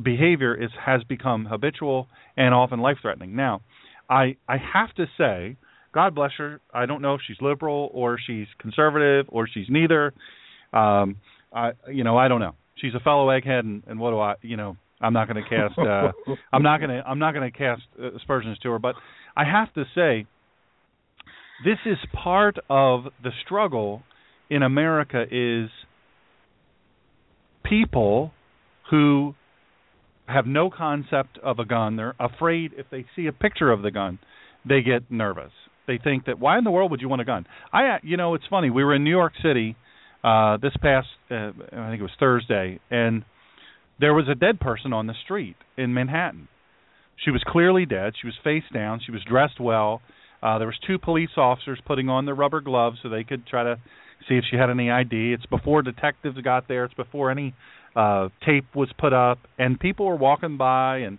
behavior 0.00 0.54
is 0.54 0.70
has 0.84 1.02
become 1.04 1.44
habitual 1.44 2.08
and 2.36 2.54
often 2.54 2.80
life 2.80 2.98
threatening. 3.02 3.36
Now, 3.36 3.62
I 4.08 4.36
I 4.48 4.56
have 4.56 4.94
to 4.94 5.06
say, 5.18 5.56
God 5.92 6.14
bless 6.14 6.32
her. 6.38 6.60
I 6.72 6.86
don't 6.86 7.02
know 7.02 7.14
if 7.14 7.20
she's 7.26 7.36
liberal 7.40 7.90
or 7.92 8.18
she's 8.24 8.46
conservative 8.58 9.26
or 9.28 9.46
she's 9.46 9.66
neither. 9.68 10.12
Um, 10.72 11.16
I 11.52 11.72
you 11.90 12.04
know 12.04 12.16
I 12.16 12.28
don't 12.28 12.40
know. 12.40 12.54
She's 12.76 12.94
a 12.94 13.00
fellow 13.00 13.28
egghead, 13.28 13.60
and, 13.60 13.82
and 13.86 13.98
what 13.98 14.10
do 14.10 14.20
I 14.20 14.34
you 14.42 14.56
know 14.56 14.76
I'm 15.00 15.12
not 15.12 15.28
going 15.28 15.42
to 15.42 15.48
cast 15.48 15.78
uh, 15.78 16.12
I'm 16.52 16.62
not 16.62 16.78
going 16.78 16.90
to 16.90 17.02
I'm 17.06 17.18
not 17.18 17.32
going 17.34 17.50
to 17.50 17.56
cast 17.56 17.82
uh, 18.00 18.14
aspersions 18.14 18.58
to 18.60 18.70
her, 18.70 18.78
but 18.78 18.94
I 19.36 19.44
have 19.44 19.72
to 19.74 19.84
say 19.94 20.26
this 21.64 21.78
is 21.86 21.98
part 22.12 22.56
of 22.68 23.04
the 23.22 23.30
struggle 23.44 24.02
in 24.50 24.62
America 24.62 25.24
is 25.30 25.70
people 27.64 28.32
who 28.90 29.34
have 30.26 30.46
no 30.46 30.70
concept 30.70 31.38
of 31.42 31.58
a 31.58 31.64
gun. 31.64 31.96
They're 31.96 32.14
afraid 32.18 32.72
if 32.76 32.86
they 32.90 33.04
see 33.16 33.26
a 33.26 33.32
picture 33.32 33.70
of 33.70 33.82
the 33.82 33.90
gun, 33.90 34.18
they 34.66 34.82
get 34.82 35.10
nervous. 35.10 35.52
They 35.86 35.98
think 36.02 36.26
that 36.26 36.38
why 36.38 36.58
in 36.58 36.64
the 36.64 36.70
world 36.70 36.90
would 36.90 37.00
you 37.00 37.08
want 37.08 37.22
a 37.22 37.24
gun? 37.24 37.46
I, 37.72 37.98
you 38.02 38.16
know, 38.16 38.34
it's 38.34 38.44
funny. 38.48 38.70
We 38.70 38.84
were 38.84 38.94
in 38.94 39.04
New 39.04 39.10
York 39.10 39.32
City 39.42 39.76
uh, 40.22 40.56
this 40.58 40.72
past, 40.80 41.08
uh, 41.30 41.50
I 41.72 41.90
think 41.90 42.00
it 42.00 42.02
was 42.02 42.12
Thursday, 42.20 42.78
and 42.90 43.24
there 43.98 44.14
was 44.14 44.28
a 44.30 44.34
dead 44.34 44.60
person 44.60 44.92
on 44.92 45.06
the 45.06 45.14
street 45.24 45.56
in 45.76 45.92
Manhattan. 45.92 46.48
She 47.24 47.30
was 47.30 47.42
clearly 47.46 47.86
dead. 47.86 48.14
She 48.20 48.26
was 48.26 48.34
face 48.42 48.64
down. 48.72 49.00
She 49.04 49.12
was 49.12 49.22
dressed 49.28 49.60
well. 49.60 50.00
Uh, 50.42 50.58
there 50.58 50.66
was 50.66 50.78
two 50.86 50.98
police 50.98 51.30
officers 51.36 51.78
putting 51.86 52.08
on 52.08 52.26
their 52.26 52.34
rubber 52.34 52.60
gloves 52.60 52.98
so 53.02 53.08
they 53.08 53.24
could 53.24 53.46
try 53.46 53.62
to 53.62 53.76
see 54.28 54.36
if 54.36 54.44
she 54.50 54.56
had 54.56 54.70
any 54.70 54.90
ID. 54.90 55.32
It's 55.32 55.46
before 55.46 55.82
detectives 55.82 56.40
got 56.40 56.68
there. 56.68 56.84
It's 56.84 56.94
before 56.94 57.30
any 57.30 57.54
uh 57.94 58.28
tape 58.44 58.66
was 58.74 58.88
put 58.98 59.12
up 59.12 59.38
and 59.58 59.78
people 59.78 60.06
were 60.06 60.16
walking 60.16 60.56
by 60.56 60.98
and 60.98 61.18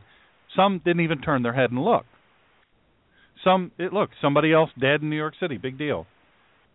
some 0.56 0.82
didn't 0.84 1.02
even 1.02 1.22
turn 1.22 1.44
their 1.44 1.54
head 1.54 1.72
and 1.72 1.84
look. 1.84 2.06
Some 3.44 3.72
it 3.78 3.94
look 3.94 4.10
somebody 4.22 4.54
else 4.54 4.70
dead 4.80 5.02
in 5.02 5.10
New 5.10 5.16
York 5.16 5.34
City 5.40 5.58
big 5.58 5.78
deal. 5.78 6.06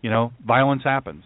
You 0.03 0.11
know 0.11 0.33
violence 0.47 0.83
happens. 0.85 1.25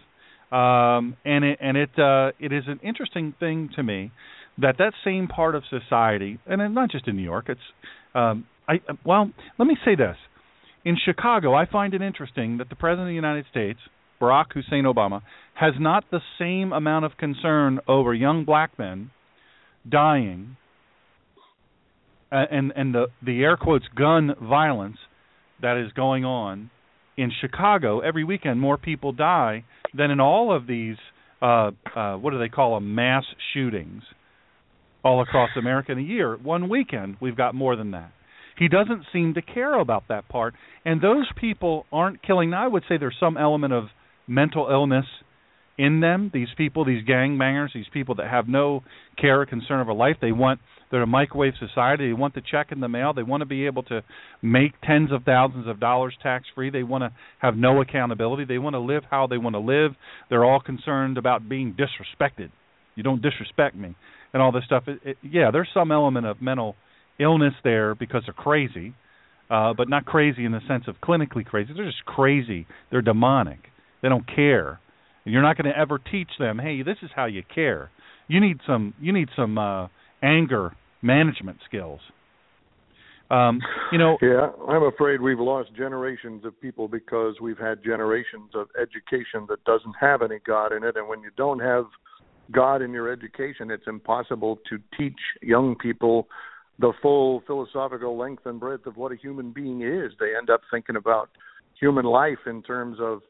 Um 0.51 1.17
and 1.25 1.43
it 1.43 1.59
and 1.61 1.77
it 1.77 1.97
uh 1.97 2.31
it 2.39 2.51
is 2.51 2.63
an 2.67 2.79
interesting 2.83 3.33
thing 3.39 3.69
to 3.75 3.83
me 3.83 4.11
that 4.57 4.77
that 4.77 4.93
same 5.03 5.27
part 5.27 5.55
of 5.55 5.63
society 5.69 6.39
and 6.45 6.73
not 6.73 6.91
just 6.91 7.07
in 7.07 7.15
New 7.15 7.23
York 7.23 7.45
it's 7.49 7.61
um 8.15 8.45
I 8.67 8.79
well 9.05 9.31
let 9.59 9.65
me 9.65 9.77
say 9.85 9.95
this. 9.95 10.17
In 10.85 10.97
Chicago 11.03 11.53
I 11.53 11.65
find 11.65 11.93
it 11.93 12.01
interesting 12.01 12.57
that 12.57 12.69
the 12.69 12.75
president 12.75 13.07
of 13.07 13.11
the 13.11 13.15
United 13.15 13.45
States 13.49 13.79
Barack 14.23 14.53
Hussein 14.53 14.85
Obama, 14.85 15.21
has 15.55 15.73
not 15.79 16.05
the 16.09 16.21
same 16.39 16.71
amount 16.71 17.05
of 17.05 17.17
concern 17.17 17.79
over 17.87 18.13
young 18.13 18.45
black 18.45 18.71
men 18.79 19.11
dying 19.89 20.55
uh, 22.31 22.45
and 22.49 22.71
and 22.75 22.95
the 22.95 23.07
the 23.23 23.43
air 23.43 23.57
quotes 23.57 23.85
gun 23.95 24.33
violence 24.41 24.97
that 25.61 25.77
is 25.77 25.91
going 25.91 26.23
on 26.25 26.71
in 27.17 27.31
Chicago. 27.41 27.99
Every 27.99 28.23
weekend 28.23 28.59
more 28.59 28.77
people 28.77 29.11
die 29.11 29.65
than 29.93 30.09
in 30.09 30.19
all 30.19 30.55
of 30.55 30.67
these 30.67 30.95
uh 31.41 31.71
uh 31.95 32.15
what 32.15 32.31
do 32.31 32.39
they 32.39 32.49
call 32.49 32.75
them 32.75 32.95
mass 32.95 33.25
shootings 33.53 34.03
all 35.03 35.21
across 35.21 35.49
America 35.57 35.91
in 35.91 35.99
a 35.99 36.01
year. 36.01 36.37
One 36.37 36.69
weekend 36.69 37.17
we've 37.19 37.37
got 37.37 37.53
more 37.53 37.75
than 37.75 37.91
that. 37.91 38.11
He 38.57 38.67
doesn't 38.67 39.05
seem 39.11 39.33
to 39.33 39.41
care 39.41 39.79
about 39.79 40.05
that 40.09 40.29
part. 40.29 40.53
And 40.85 41.01
those 41.01 41.27
people 41.39 41.85
aren't 41.91 42.23
killing. 42.23 42.51
Now 42.51 42.63
I 42.63 42.67
would 42.67 42.83
say 42.87 42.97
there's 42.97 43.17
some 43.19 43.37
element 43.37 43.73
of 43.73 43.85
mental 44.27 44.67
illness 44.69 45.05
in 45.77 45.99
them. 46.01 46.29
These 46.33 46.49
people, 46.57 46.85
these 46.85 47.03
gang 47.03 47.37
bangers, 47.37 47.71
these 47.73 47.85
people 47.91 48.15
that 48.15 48.29
have 48.29 48.47
no 48.47 48.83
care 49.19 49.41
or 49.41 49.45
concern 49.45 49.87
a 49.87 49.93
life. 49.93 50.17
They 50.21 50.31
want 50.31 50.59
they're 50.91 51.01
a 51.01 51.07
microwave 51.07 51.53
society. 51.59 52.07
They 52.07 52.13
want 52.13 52.35
the 52.35 52.41
check 52.41 52.71
in 52.71 52.79
the 52.79 52.87
mail. 52.87 53.13
They 53.13 53.23
want 53.23 53.41
to 53.41 53.45
be 53.45 53.65
able 53.65 53.81
to 53.83 54.03
make 54.43 54.73
tens 54.83 55.11
of 55.11 55.23
thousands 55.23 55.67
of 55.67 55.79
dollars 55.79 56.15
tax 56.21 56.45
free. 56.53 56.69
They 56.69 56.83
want 56.83 57.03
to 57.03 57.11
have 57.39 57.55
no 57.55 57.81
accountability. 57.81 58.45
They 58.45 58.59
want 58.59 58.75
to 58.75 58.79
live 58.79 59.03
how 59.09 59.25
they 59.27 59.37
want 59.37 59.55
to 59.55 59.59
live. 59.59 59.93
They're 60.29 60.45
all 60.45 60.59
concerned 60.59 61.17
about 61.17 61.49
being 61.49 61.75
disrespected. 61.75 62.51
You 62.95 63.01
don't 63.01 63.23
disrespect 63.23 63.75
me, 63.75 63.95
and 64.33 64.41
all 64.41 64.51
this 64.51 64.65
stuff. 64.65 64.83
It, 64.87 64.99
it, 65.03 65.17
yeah, 65.23 65.49
there's 65.51 65.69
some 65.73 65.91
element 65.91 66.27
of 66.27 66.41
mental 66.41 66.75
illness 67.19 67.53
there 67.63 67.95
because 67.95 68.21
they're 68.27 68.33
crazy, 68.35 68.93
uh, 69.49 69.73
but 69.73 69.89
not 69.89 70.05
crazy 70.05 70.45
in 70.45 70.51
the 70.51 70.61
sense 70.67 70.83
of 70.87 70.97
clinically 71.01 71.43
crazy. 71.43 71.73
They're 71.75 71.85
just 71.85 72.05
crazy. 72.05 72.67
They're 72.91 73.01
demonic 73.01 73.72
they 74.03 74.09
don't 74.09 74.27
care. 74.27 74.79
And 75.25 75.33
you're 75.33 75.41
not 75.41 75.57
going 75.57 75.73
to 75.73 75.79
ever 75.79 75.97
teach 75.97 76.29
them, 76.37 76.59
"Hey, 76.59 76.83
this 76.83 76.97
is 77.01 77.09
how 77.15 77.25
you 77.25 77.41
care." 77.43 77.89
You 78.27 78.39
need 78.39 78.59
some 78.67 78.93
you 79.01 79.11
need 79.11 79.29
some 79.35 79.57
uh 79.57 79.87
anger 80.21 80.75
management 81.01 81.57
skills. 81.65 81.99
Um, 83.31 83.59
you 83.91 83.97
know, 83.97 84.17
yeah, 84.21 84.51
I'm 84.67 84.83
afraid 84.83 85.21
we've 85.21 85.39
lost 85.39 85.73
generations 85.75 86.45
of 86.45 86.59
people 86.61 86.87
because 86.87 87.35
we've 87.41 87.57
had 87.57 87.83
generations 87.83 88.51
of 88.53 88.67
education 88.79 89.47
that 89.49 89.63
doesn't 89.63 89.95
have 89.99 90.21
any 90.21 90.39
God 90.45 90.73
in 90.73 90.83
it, 90.83 90.97
and 90.97 91.07
when 91.07 91.21
you 91.21 91.31
don't 91.35 91.59
have 91.59 91.85
God 92.51 92.81
in 92.81 92.91
your 92.91 93.11
education, 93.11 93.71
it's 93.71 93.87
impossible 93.87 94.59
to 94.69 94.77
teach 94.97 95.19
young 95.41 95.75
people 95.75 96.27
the 96.79 96.91
full 97.01 97.41
philosophical 97.47 98.17
length 98.17 98.45
and 98.45 98.59
breadth 98.59 98.85
of 98.85 98.97
what 98.97 99.11
a 99.11 99.15
human 99.15 99.51
being 99.51 99.81
is. 99.81 100.11
They 100.19 100.35
end 100.37 100.49
up 100.49 100.61
thinking 100.69 100.95
about 100.95 101.29
human 101.79 102.05
life 102.05 102.39
in 102.45 102.61
terms 102.63 102.97
of 102.99 103.21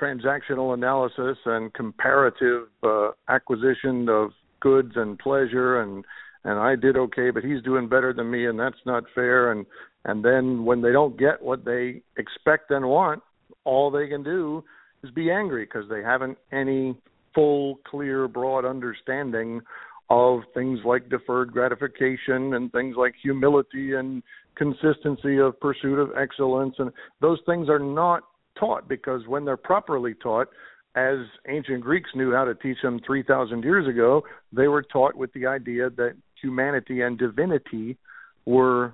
transactional 0.00 0.74
analysis 0.74 1.38
and 1.44 1.72
comparative 1.74 2.68
uh, 2.82 3.10
acquisition 3.28 4.08
of 4.08 4.30
goods 4.60 4.92
and 4.96 5.18
pleasure 5.18 5.80
and 5.80 6.04
and 6.44 6.58
I 6.58 6.74
did 6.74 6.96
okay 6.96 7.30
but 7.30 7.44
he's 7.44 7.62
doing 7.62 7.88
better 7.88 8.12
than 8.12 8.30
me 8.30 8.46
and 8.46 8.58
that's 8.58 8.84
not 8.86 9.04
fair. 9.14 9.52
And 9.52 9.66
and 10.04 10.24
then 10.24 10.64
when 10.64 10.80
they 10.82 10.92
don't 10.92 11.18
get 11.18 11.42
what 11.42 11.64
they 11.64 12.02
expect 12.16 12.70
and 12.70 12.86
want 12.86 13.22
all 13.64 13.90
they 13.90 14.08
can 14.08 14.22
do 14.22 14.64
is 15.02 15.10
be 15.10 15.30
angry 15.30 15.64
because 15.64 15.88
they 15.88 16.02
haven't 16.02 16.38
any 16.52 16.96
full 17.34 17.78
clear 17.86 18.28
broad 18.28 18.64
understanding 18.64 19.60
of 20.08 20.40
things 20.54 20.80
like 20.84 21.08
deferred 21.08 21.52
gratification 21.52 22.54
and 22.54 22.72
things 22.72 22.96
like 22.98 23.14
humility 23.22 23.94
and 23.94 24.22
consistency 24.56 25.38
of 25.38 25.58
pursuit 25.60 25.98
of 25.98 26.10
excellence. 26.20 26.74
And 26.78 26.90
those 27.20 27.38
things 27.46 27.68
are 27.68 27.78
not 27.78 28.24
taught 28.60 28.88
because 28.88 29.26
when 29.26 29.44
they're 29.44 29.56
properly 29.56 30.14
taught, 30.14 30.48
as 30.94 31.18
ancient 31.48 31.82
Greeks 31.82 32.10
knew 32.14 32.32
how 32.32 32.44
to 32.44 32.54
teach 32.54 32.78
them 32.82 33.00
3,000 33.06 33.62
years 33.64 33.88
ago, 33.88 34.22
they 34.52 34.68
were 34.68 34.82
taught 34.82 35.14
with 35.14 35.32
the 35.32 35.46
idea 35.46 35.88
that 35.90 36.14
humanity 36.40 37.00
and 37.00 37.18
divinity 37.18 37.96
were 38.44 38.92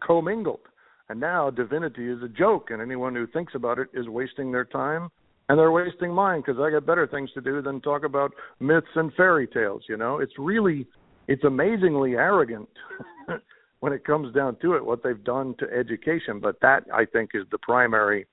commingled. 0.00 0.60
And 1.08 1.20
now 1.20 1.50
divinity 1.50 2.08
is 2.08 2.22
a 2.22 2.28
joke, 2.28 2.70
and 2.70 2.80
anyone 2.80 3.14
who 3.14 3.26
thinks 3.26 3.54
about 3.54 3.78
it 3.78 3.88
is 3.92 4.08
wasting 4.08 4.52
their 4.52 4.64
time, 4.64 5.10
and 5.48 5.58
they're 5.58 5.70
wasting 5.70 6.12
mine 6.12 6.40
because 6.40 6.58
I 6.58 6.70
got 6.70 6.86
better 6.86 7.06
things 7.06 7.30
to 7.34 7.42
do 7.42 7.60
than 7.60 7.82
talk 7.82 8.04
about 8.04 8.32
myths 8.58 8.86
and 8.94 9.12
fairy 9.14 9.46
tales. 9.46 9.82
You 9.86 9.98
know, 9.98 10.20
it's 10.20 10.32
really, 10.38 10.86
it's 11.28 11.44
amazingly 11.44 12.14
arrogant 12.14 12.70
when 13.80 13.92
it 13.92 14.06
comes 14.06 14.34
down 14.34 14.56
to 14.62 14.72
it 14.72 14.84
what 14.84 15.02
they've 15.02 15.22
done 15.22 15.54
to 15.58 15.66
education. 15.70 16.40
But 16.40 16.58
that 16.62 16.84
I 16.92 17.04
think 17.04 17.32
is 17.34 17.44
the 17.50 17.58
primary 17.58 18.26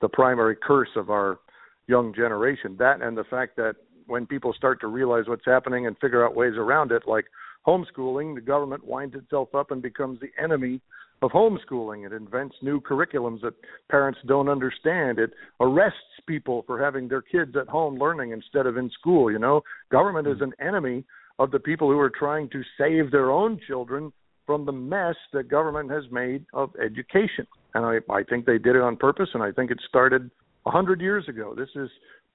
the 0.00 0.08
primary 0.08 0.56
curse 0.56 0.88
of 0.96 1.10
our 1.10 1.38
young 1.86 2.14
generation. 2.14 2.76
That 2.78 3.02
and 3.02 3.16
the 3.16 3.24
fact 3.24 3.56
that 3.56 3.76
when 4.06 4.26
people 4.26 4.52
start 4.52 4.80
to 4.80 4.86
realize 4.86 5.24
what's 5.26 5.44
happening 5.44 5.86
and 5.86 5.96
figure 5.98 6.24
out 6.24 6.36
ways 6.36 6.54
around 6.56 6.92
it, 6.92 7.02
like 7.06 7.26
homeschooling, 7.66 8.34
the 8.34 8.40
government 8.40 8.84
winds 8.84 9.14
itself 9.14 9.54
up 9.54 9.70
and 9.70 9.82
becomes 9.82 10.20
the 10.20 10.30
enemy 10.42 10.80
of 11.22 11.30
homeschooling. 11.30 12.06
It 12.06 12.12
invents 12.12 12.54
new 12.62 12.80
curriculums 12.80 13.40
that 13.42 13.54
parents 13.90 14.20
don't 14.26 14.48
understand. 14.48 15.18
It 15.18 15.30
arrests 15.60 15.98
people 16.26 16.62
for 16.66 16.82
having 16.82 17.08
their 17.08 17.22
kids 17.22 17.56
at 17.60 17.68
home 17.68 17.98
learning 17.98 18.32
instead 18.32 18.66
of 18.66 18.76
in 18.76 18.90
school. 18.90 19.30
You 19.30 19.38
know, 19.38 19.62
government 19.90 20.28
is 20.28 20.34
mm-hmm. 20.34 20.44
an 20.60 20.66
enemy 20.66 21.04
of 21.38 21.50
the 21.50 21.58
people 21.58 21.90
who 21.90 21.98
are 21.98 22.10
trying 22.10 22.48
to 22.50 22.62
save 22.78 23.10
their 23.10 23.30
own 23.30 23.60
children 23.66 24.12
from 24.46 24.64
the 24.64 24.72
mess 24.72 25.16
that 25.32 25.48
government 25.48 25.90
has 25.90 26.04
made 26.10 26.44
of 26.52 26.70
education 26.82 27.46
and 27.76 27.84
I, 27.84 28.12
I 28.12 28.22
think 28.22 28.46
they 28.46 28.58
did 28.58 28.74
it 28.74 28.82
on 28.82 28.96
purpose, 28.96 29.28
and 29.34 29.42
I 29.42 29.52
think 29.52 29.70
it 29.70 29.78
started 29.86 30.30
a 30.64 30.70
hundred 30.70 31.00
years 31.00 31.28
ago. 31.28 31.54
This 31.54 31.68
is 31.74 31.90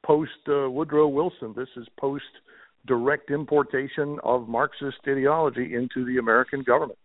post 0.05 0.31
uh, 0.47 0.69
Woodrow 0.69 1.07
Wilson. 1.07 1.53
This 1.55 1.69
is 1.75 1.87
post 1.99 2.23
direct 2.85 3.31
importation 3.31 4.19
of 4.23 4.47
Marxist 4.47 4.97
ideology 5.07 5.73
into 5.73 6.05
the 6.05 6.17
American 6.19 6.61
government. 6.63 6.99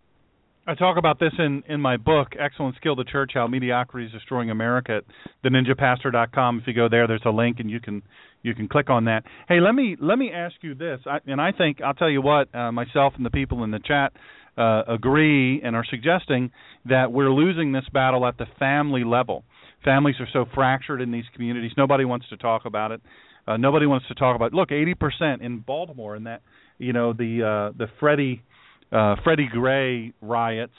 I 0.68 0.74
talk 0.74 0.98
about 0.98 1.18
this 1.18 1.32
in 1.38 1.62
in 1.68 1.80
my 1.80 1.96
book, 1.96 2.34
Excellence 2.38 2.76
Killed 2.82 2.98
the 2.98 3.04
Church: 3.04 3.32
How 3.34 3.46
Mediocrity 3.46 4.06
is 4.06 4.12
Destroying 4.12 4.50
America. 4.50 4.98
At 4.98 5.04
theninjapastor.com. 5.44 6.60
If 6.60 6.66
you 6.66 6.74
go 6.74 6.88
there, 6.90 7.06
there's 7.06 7.22
a 7.24 7.30
link, 7.30 7.60
and 7.60 7.70
you 7.70 7.80
can 7.80 8.02
you 8.42 8.54
can 8.54 8.68
click 8.68 8.90
on 8.90 9.06
that. 9.06 9.24
Hey, 9.48 9.60
let 9.60 9.74
me 9.74 9.96
let 9.98 10.18
me 10.18 10.30
ask 10.30 10.56
you 10.60 10.74
this, 10.74 11.00
I, 11.06 11.18
and 11.26 11.40
I 11.40 11.52
think 11.52 11.80
I'll 11.80 11.94
tell 11.94 12.10
you 12.10 12.20
what, 12.20 12.54
uh, 12.54 12.70
myself 12.70 13.14
and 13.16 13.24
the 13.24 13.30
people 13.30 13.64
in 13.64 13.70
the 13.70 13.78
chat 13.78 14.12
uh, 14.56 14.82
agree 14.88 15.60
and 15.62 15.76
are 15.76 15.84
suggesting 15.88 16.50
that 16.86 17.12
we're 17.12 17.30
losing 17.30 17.72
this 17.72 17.84
battle 17.92 18.26
at 18.26 18.38
the 18.38 18.46
family 18.58 19.04
level. 19.04 19.44
Families 19.84 20.16
are 20.20 20.28
so 20.32 20.46
fractured 20.54 21.00
in 21.00 21.12
these 21.12 21.24
communities. 21.34 21.72
Nobody 21.76 22.04
wants 22.04 22.28
to 22.30 22.36
talk 22.36 22.64
about 22.64 22.92
it. 22.92 23.00
Uh, 23.46 23.56
nobody 23.56 23.86
wants 23.86 24.08
to 24.08 24.14
talk 24.14 24.34
about. 24.34 24.46
It. 24.46 24.54
Look, 24.54 24.70
80% 24.70 25.40
in 25.40 25.60
Baltimore, 25.60 26.16
in 26.16 26.24
that 26.24 26.42
you 26.78 26.92
know 26.92 27.12
the 27.12 27.70
uh, 27.72 27.76
the 27.78 27.86
Freddie 28.00 28.42
uh, 28.90 29.16
Freddie 29.22 29.48
Gray 29.50 30.12
riots. 30.20 30.72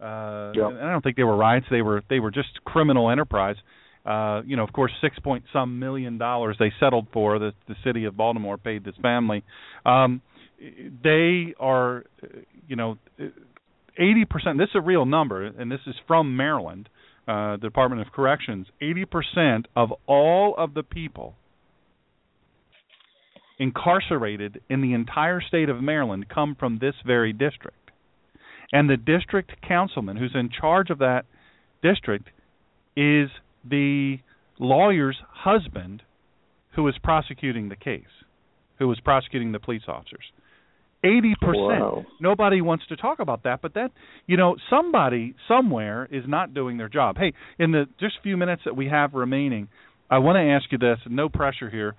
Uh, 0.00 0.52
yep. 0.54 0.66
I 0.80 0.90
don't 0.90 1.02
think 1.02 1.16
they 1.16 1.24
were 1.24 1.36
riots; 1.36 1.66
they 1.70 1.82
were 1.82 2.02
they 2.08 2.20
were 2.20 2.30
just 2.30 2.48
criminal 2.64 3.10
enterprise. 3.10 3.56
Uh, 4.06 4.42
you 4.46 4.56
know, 4.56 4.62
of 4.62 4.72
course, 4.72 4.92
six 5.02 5.18
point 5.18 5.44
some 5.52 5.78
million 5.78 6.18
dollars 6.18 6.56
they 6.58 6.72
settled 6.80 7.08
for. 7.12 7.38
The 7.38 7.52
the 7.66 7.74
city 7.84 8.04
of 8.04 8.16
Baltimore 8.16 8.56
paid 8.56 8.84
this 8.84 8.94
family. 9.02 9.42
Um, 9.84 10.22
they 11.02 11.54
are, 11.58 12.04
you 12.66 12.76
know, 12.76 12.98
eighty 13.98 14.24
percent. 14.24 14.58
This 14.58 14.70
is 14.70 14.76
a 14.76 14.80
real 14.80 15.04
number, 15.04 15.44
and 15.44 15.70
this 15.70 15.80
is 15.86 15.94
from 16.06 16.36
Maryland, 16.36 16.88
uh, 17.26 17.52
the 17.52 17.62
Department 17.62 18.02
of 18.02 18.12
Corrections. 18.12 18.66
Eighty 18.80 19.04
percent 19.04 19.68
of 19.76 19.92
all 20.06 20.54
of 20.56 20.74
the 20.74 20.82
people 20.82 21.34
incarcerated 23.58 24.60
in 24.68 24.82
the 24.82 24.92
entire 24.94 25.40
state 25.40 25.68
of 25.68 25.82
Maryland 25.82 26.28
come 26.28 26.56
from 26.58 26.78
this 26.80 26.94
very 27.04 27.32
district. 27.32 27.90
And 28.72 28.88
the 28.88 28.96
district 28.96 29.52
councilman 29.66 30.16
who's 30.16 30.34
in 30.34 30.50
charge 30.50 30.90
of 30.90 30.98
that 30.98 31.24
district 31.82 32.28
is 32.96 33.30
the 33.68 34.18
lawyer's 34.58 35.16
husband 35.28 36.02
who 36.76 36.86
is 36.86 36.94
prosecuting 37.02 37.68
the 37.68 37.76
case, 37.76 38.04
who 38.78 38.86
was 38.86 39.00
prosecuting 39.00 39.52
the 39.52 39.58
police 39.58 39.82
officers. 39.88 40.24
80%. 41.04 41.34
Wow. 41.42 42.04
Nobody 42.20 42.60
wants 42.60 42.86
to 42.88 42.96
talk 42.96 43.20
about 43.20 43.44
that, 43.44 43.62
but 43.62 43.74
that, 43.74 43.92
you 44.26 44.36
know, 44.36 44.56
somebody 44.68 45.34
somewhere 45.46 46.08
is 46.10 46.24
not 46.26 46.54
doing 46.54 46.76
their 46.76 46.88
job. 46.88 47.16
Hey, 47.18 47.32
in 47.58 47.70
the 47.70 47.86
just 48.00 48.16
few 48.22 48.36
minutes 48.36 48.62
that 48.64 48.76
we 48.76 48.88
have 48.88 49.14
remaining, 49.14 49.68
I 50.10 50.18
want 50.18 50.36
to 50.36 50.40
ask 50.40 50.70
you 50.72 50.78
this, 50.78 50.98
no 51.08 51.28
pressure 51.28 51.70
here. 51.70 51.94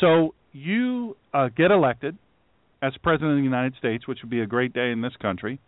So, 0.00 0.34
you 0.52 1.16
uh, 1.34 1.48
get 1.54 1.70
elected 1.70 2.16
as 2.82 2.92
president 3.02 3.32
of 3.32 3.38
the 3.38 3.44
United 3.44 3.74
States, 3.78 4.06
which 4.08 4.18
would 4.22 4.30
be 4.30 4.40
a 4.40 4.46
great 4.46 4.72
day 4.72 4.90
in 4.90 5.02
this 5.02 5.12
country. 5.20 5.60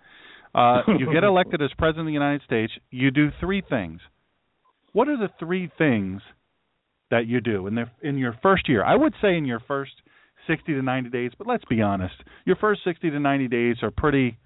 Uh, 0.55 0.81
you 0.99 1.13
get 1.13 1.25
elected 1.25 1.61
as 1.63 1.71
president 1.77 2.03
of 2.03 2.07
the 2.07 2.13
United 2.13 2.43
States. 2.47 2.73
You 2.91 3.11
do 3.11 3.29
three 3.41 3.63
things. 3.69 4.01
What 4.93 5.09
are 5.09 5.17
the 5.17 5.29
three 5.39 5.71
things 5.77 6.23
that 7.11 7.27
you 7.27 7.41
do 7.41 7.67
in 7.67 7.75
the 7.75 7.85
in 8.03 8.19
your 8.19 8.35
first 8.43 8.69
year? 8.69 8.85
I 8.85 8.97
would 8.97 9.15
say 9.21 9.37
in 9.37 9.45
your 9.45 9.61
first 9.61 9.93
60 10.49 10.75
to 10.75 10.83
90 10.83 11.11
days, 11.11 11.31
but 11.39 11.47
let's 11.47 11.65
be 11.67 11.81
honest. 11.81 12.15
Your 12.45 12.57
first 12.57 12.81
60 12.83 13.11
to 13.11 13.21
90 13.21 13.47
days 13.49 13.77
are 13.83 13.93
pretty 13.93 14.39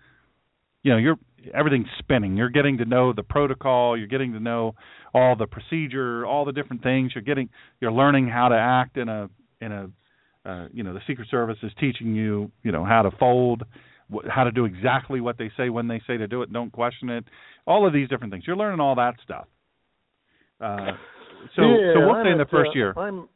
you 0.82 0.92
know, 0.92 0.98
you're 0.98 1.16
everything's 1.54 1.86
spinning. 1.98 2.36
You're 2.36 2.50
getting 2.50 2.78
to 2.78 2.84
know 2.84 3.12
the 3.12 3.22
protocol, 3.22 3.96
you're 3.96 4.08
getting 4.08 4.32
to 4.32 4.40
know 4.40 4.74
all 5.14 5.36
the 5.36 5.46
procedure, 5.46 6.26
all 6.26 6.44
the 6.44 6.52
different 6.52 6.82
things. 6.82 7.12
You're 7.14 7.22
getting 7.22 7.48
you're 7.80 7.92
learning 7.92 8.28
how 8.28 8.48
to 8.48 8.56
act 8.56 8.96
in 8.96 9.08
a 9.08 9.28
in 9.60 9.72
a 9.72 9.88
uh, 10.44 10.68
you 10.72 10.82
know 10.82 10.92
the 10.92 11.00
Secret 11.06 11.28
Service 11.30 11.58
is 11.62 11.72
teaching 11.78 12.14
you 12.14 12.50
you 12.62 12.72
know 12.72 12.84
how 12.84 13.02
to 13.02 13.10
fold, 13.18 13.62
wh- 14.12 14.28
how 14.28 14.44
to 14.44 14.50
do 14.50 14.64
exactly 14.64 15.20
what 15.20 15.38
they 15.38 15.50
say 15.56 15.68
when 15.68 15.88
they 15.88 16.00
say 16.06 16.16
to 16.16 16.26
do 16.26 16.42
it. 16.42 16.52
Don't 16.52 16.72
question 16.72 17.08
it. 17.10 17.24
All 17.66 17.86
of 17.86 17.92
these 17.92 18.08
different 18.08 18.32
things. 18.32 18.44
You're 18.46 18.56
learning 18.56 18.80
all 18.80 18.96
that 18.96 19.14
stuff. 19.22 19.46
Uh, 20.60 20.92
so 21.56 21.62
yeah, 21.62 21.94
so 21.94 22.00
I'm 22.10 22.26
in 22.26 22.38
the 22.38 22.46
first 22.50 22.70
uh, 22.70 22.78
year. 22.78 22.94
I'm 22.96 23.28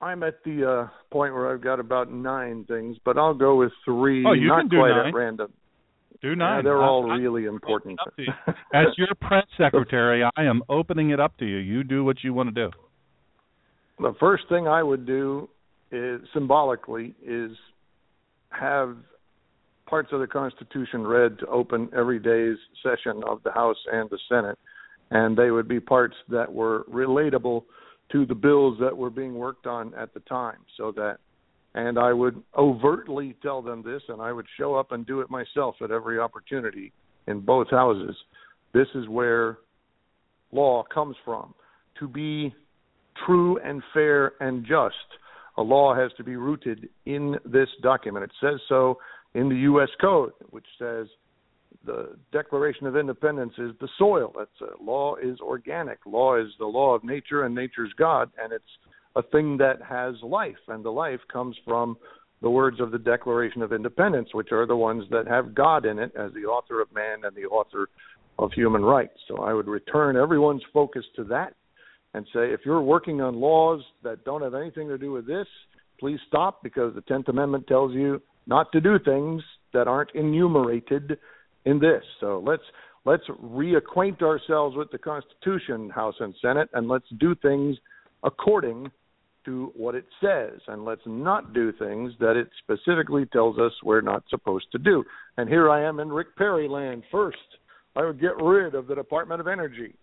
I'm 0.00 0.22
at 0.22 0.42
the 0.44 0.68
uh 0.68 0.88
point 1.10 1.32
where 1.34 1.52
I've 1.52 1.62
got 1.62 1.80
about 1.80 2.12
nine 2.12 2.64
things, 2.66 2.96
but 3.04 3.16
I'll 3.16 3.34
go 3.34 3.56
with 3.56 3.72
three. 3.84 4.24
Oh, 4.26 4.32
you 4.32 4.48
not 4.48 4.60
can 4.62 4.68
do 4.68 4.76
quite 4.78 4.90
nine. 4.90 5.06
at 5.08 5.14
random. 5.14 5.52
Do 6.20 6.28
Yeah, 6.30 6.34
nine. 6.34 6.64
they're 6.64 6.82
I- 6.82 6.86
all 6.86 7.10
I- 7.10 7.16
really 7.16 7.44
important. 7.46 7.98
up 8.00 8.14
to 8.16 8.22
you. 8.22 8.32
As 8.74 8.86
your 8.96 9.08
press 9.20 9.46
secretary, 9.56 10.22
I 10.24 10.42
am 10.44 10.62
opening 10.68 11.10
it 11.10 11.20
up 11.20 11.36
to 11.38 11.44
you. 11.46 11.56
You 11.58 11.84
do 11.84 12.04
what 12.04 12.22
you 12.24 12.32
want 12.34 12.54
to 12.54 12.68
do. 12.68 12.70
the 14.00 14.12
first 14.18 14.48
thing 14.48 14.66
I 14.66 14.82
would 14.82 15.06
do 15.06 15.48
is 15.92 16.20
symbolically 16.32 17.14
is 17.24 17.52
have 18.50 18.96
parts 19.86 20.08
of 20.12 20.18
the 20.20 20.26
Constitution 20.26 21.06
read 21.06 21.38
to 21.38 21.46
open 21.46 21.88
every 21.96 22.18
day's 22.18 22.56
session 22.82 23.22
of 23.28 23.40
the 23.44 23.52
House 23.52 23.76
and 23.92 24.10
the 24.10 24.18
Senate, 24.28 24.58
and 25.10 25.36
they 25.36 25.50
would 25.52 25.68
be 25.68 25.78
parts 25.78 26.16
that 26.28 26.52
were 26.52 26.84
relatable 26.92 27.62
to 28.12 28.26
the 28.26 28.34
bills 28.34 28.78
that 28.80 28.96
were 28.96 29.10
being 29.10 29.34
worked 29.34 29.66
on 29.66 29.94
at 29.94 30.14
the 30.14 30.20
time, 30.20 30.58
so 30.76 30.92
that. 30.92 31.18
And 31.76 31.98
I 31.98 32.12
would 32.12 32.40
overtly 32.56 33.34
tell 33.42 33.60
them 33.60 33.82
this, 33.82 34.00
and 34.08 34.22
I 34.22 34.30
would 34.30 34.46
show 34.56 34.76
up 34.76 34.92
and 34.92 35.04
do 35.04 35.20
it 35.20 35.28
myself 35.28 35.74
at 35.82 35.90
every 35.90 36.20
opportunity 36.20 36.92
in 37.26 37.40
both 37.40 37.68
houses. 37.68 38.14
This 38.72 38.86
is 38.94 39.08
where 39.08 39.58
law 40.52 40.84
comes 40.84 41.16
from. 41.24 41.52
To 41.98 42.06
be 42.06 42.54
true 43.26 43.58
and 43.58 43.82
fair 43.92 44.34
and 44.40 44.64
just, 44.64 44.94
a 45.56 45.62
law 45.62 45.94
has 45.94 46.12
to 46.16 46.24
be 46.24 46.36
rooted 46.36 46.88
in 47.06 47.36
this 47.44 47.68
document. 47.82 48.24
It 48.24 48.32
says 48.40 48.60
so 48.68 48.98
in 49.34 49.48
the 49.48 49.56
U.S. 49.56 49.88
Code, 50.00 50.32
which 50.50 50.66
says 50.78 51.06
the 51.86 52.16
Declaration 52.32 52.86
of 52.86 52.96
Independence 52.96 53.54
is 53.58 53.72
the 53.80 53.88
soil. 53.98 54.32
That's 54.36 54.72
law 54.80 55.16
is 55.16 55.40
organic. 55.40 55.98
Law 56.06 56.36
is 56.36 56.48
the 56.58 56.66
law 56.66 56.94
of 56.94 57.04
nature, 57.04 57.44
and 57.44 57.54
nature's 57.54 57.92
God, 57.98 58.30
and 58.42 58.52
it's 58.52 58.64
a 59.16 59.22
thing 59.22 59.56
that 59.58 59.80
has 59.88 60.14
life, 60.22 60.56
and 60.68 60.84
the 60.84 60.90
life 60.90 61.20
comes 61.32 61.56
from 61.64 61.96
the 62.42 62.50
words 62.50 62.80
of 62.80 62.90
the 62.90 62.98
Declaration 62.98 63.62
of 63.62 63.72
Independence, 63.72 64.28
which 64.32 64.52
are 64.52 64.66
the 64.66 64.76
ones 64.76 65.04
that 65.10 65.26
have 65.26 65.54
God 65.54 65.86
in 65.86 65.98
it 65.98 66.12
as 66.16 66.32
the 66.32 66.44
author 66.44 66.80
of 66.80 66.92
man 66.94 67.24
and 67.24 67.34
the 67.34 67.46
author 67.46 67.88
of 68.38 68.52
human 68.52 68.82
rights. 68.82 69.16
So 69.28 69.38
I 69.38 69.52
would 69.52 69.68
return 69.68 70.16
everyone's 70.16 70.62
focus 70.72 71.04
to 71.16 71.24
that 71.24 71.54
and 72.12 72.26
say, 72.34 72.52
if 72.52 72.60
you're 72.64 72.82
working 72.82 73.20
on 73.20 73.40
laws 73.40 73.80
that 74.02 74.24
don't 74.24 74.42
have 74.42 74.54
anything 74.54 74.88
to 74.88 74.98
do 74.98 75.12
with 75.12 75.26
this, 75.26 75.46
please 75.98 76.18
stop 76.28 76.62
because 76.62 76.94
the 76.94 77.00
Tenth 77.02 77.28
Amendment 77.28 77.66
tells 77.66 77.92
you 77.92 78.20
not 78.46 78.70
to 78.72 78.80
do 78.80 78.98
things 78.98 79.42
that 79.72 79.88
aren't 79.88 80.14
enumerated 80.14 81.18
in 81.64 81.78
this. 81.78 82.02
So 82.20 82.42
let's 82.46 82.62
let's 83.04 83.24
reacquaint 83.42 84.22
ourselves 84.22 84.76
with 84.76 84.90
the 84.90 84.98
Constitution, 84.98 85.90
House 85.90 86.16
and 86.20 86.34
Senate, 86.40 86.68
and 86.72 86.88
let's 86.88 87.08
do 87.18 87.34
things 87.34 87.76
according 88.22 88.90
to 89.44 89.72
what 89.76 89.94
it 89.94 90.06
says, 90.22 90.58
and 90.68 90.84
let's 90.84 91.02
not 91.04 91.52
do 91.52 91.70
things 91.72 92.12
that 92.18 92.36
it 92.36 92.48
specifically 92.62 93.26
tells 93.26 93.58
us 93.58 93.72
we're 93.82 94.00
not 94.00 94.24
supposed 94.30 94.66
to 94.72 94.78
do. 94.78 95.04
And 95.36 95.48
here 95.48 95.70
I 95.70 95.86
am 95.86 96.00
in 96.00 96.10
Rick 96.10 96.34
Perry 96.36 96.66
land. 96.66 97.02
First, 97.12 97.36
I 97.94 98.04
would 98.04 98.20
get 98.20 98.42
rid 98.42 98.74
of 98.74 98.86
the 98.86 98.94
Department 98.94 99.40
of 99.40 99.46
Energy. 99.46 99.94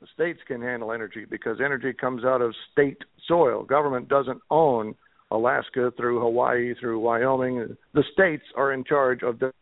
The 0.00 0.06
states 0.14 0.40
can 0.46 0.60
handle 0.62 0.92
energy 0.92 1.24
because 1.28 1.58
energy 1.64 1.92
comes 1.92 2.24
out 2.24 2.40
of 2.40 2.54
state 2.72 2.98
soil. 3.26 3.64
Government 3.64 4.08
doesn't 4.08 4.40
own 4.50 4.94
Alaska 5.30 5.92
through 5.96 6.20
Hawaii 6.20 6.74
through 6.78 7.00
Wyoming. 7.00 7.76
The 7.94 8.04
states 8.12 8.44
are 8.56 8.72
in 8.72 8.84
charge 8.84 9.22
of 9.22 9.38
the. 9.38 9.52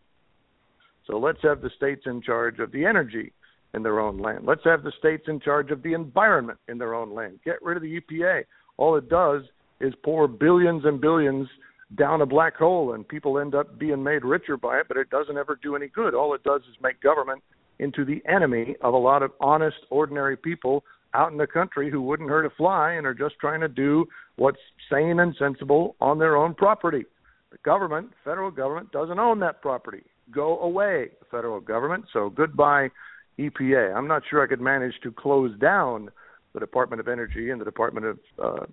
So 1.08 1.18
let's 1.18 1.42
have 1.42 1.62
the 1.62 1.70
states 1.76 2.02
in 2.06 2.22
charge 2.22 2.60
of 2.60 2.70
the 2.70 2.84
energy 2.84 3.32
in 3.74 3.82
their 3.82 3.98
own 3.98 4.18
land. 4.18 4.44
Let's 4.46 4.64
have 4.64 4.82
the 4.82 4.92
states 4.98 5.24
in 5.26 5.40
charge 5.40 5.70
of 5.70 5.82
the 5.82 5.94
environment 5.94 6.58
in 6.68 6.78
their 6.78 6.94
own 6.94 7.14
land. 7.14 7.40
Get 7.44 7.62
rid 7.62 7.76
of 7.76 7.82
the 7.82 8.00
EPA. 8.00 8.44
All 8.76 8.96
it 8.96 9.08
does 9.08 9.42
is 9.80 9.94
pour 10.04 10.28
billions 10.28 10.84
and 10.84 11.00
billions 11.00 11.48
down 11.96 12.20
a 12.20 12.26
black 12.26 12.56
hole, 12.56 12.92
and 12.92 13.08
people 13.08 13.38
end 13.38 13.54
up 13.54 13.78
being 13.78 14.02
made 14.02 14.22
richer 14.24 14.58
by 14.58 14.78
it, 14.78 14.88
but 14.88 14.98
it 14.98 15.08
doesn't 15.08 15.38
ever 15.38 15.58
do 15.62 15.74
any 15.74 15.88
good. 15.88 16.14
All 16.14 16.34
it 16.34 16.42
does 16.42 16.60
is 16.62 16.76
make 16.82 17.00
government 17.00 17.42
into 17.78 18.04
the 18.04 18.22
enemy 18.28 18.76
of 18.82 18.92
a 18.92 18.98
lot 18.98 19.22
of 19.22 19.32
honest, 19.40 19.76
ordinary 19.88 20.36
people 20.36 20.84
out 21.14 21.32
in 21.32 21.38
the 21.38 21.46
country 21.46 21.90
who 21.90 22.02
wouldn't 22.02 22.28
hurt 22.28 22.44
a 22.44 22.50
fly 22.50 22.92
and 22.92 23.06
are 23.06 23.14
just 23.14 23.36
trying 23.40 23.60
to 23.60 23.68
do 23.68 24.04
what's 24.36 24.58
sane 24.90 25.20
and 25.20 25.34
sensible 25.38 25.96
on 26.00 26.18
their 26.18 26.36
own 26.36 26.54
property. 26.54 27.04
The 27.50 27.58
government, 27.64 28.10
federal 28.24 28.50
government, 28.50 28.92
doesn't 28.92 29.18
own 29.18 29.40
that 29.40 29.62
property. 29.62 30.02
Go 30.32 30.58
away, 30.60 31.10
federal 31.30 31.60
government. 31.60 32.04
So 32.12 32.30
goodbye, 32.30 32.90
EPA. 33.38 33.94
I'm 33.94 34.08
not 34.08 34.22
sure 34.28 34.42
I 34.42 34.46
could 34.46 34.60
manage 34.60 34.94
to 35.02 35.12
close 35.12 35.58
down 35.58 36.10
the 36.54 36.60
Department 36.60 37.00
of 37.00 37.08
Energy 37.08 37.50
and 37.50 37.60
the 37.60 37.64
Department 37.64 38.06
of 38.06 38.18
uh, 38.42 38.66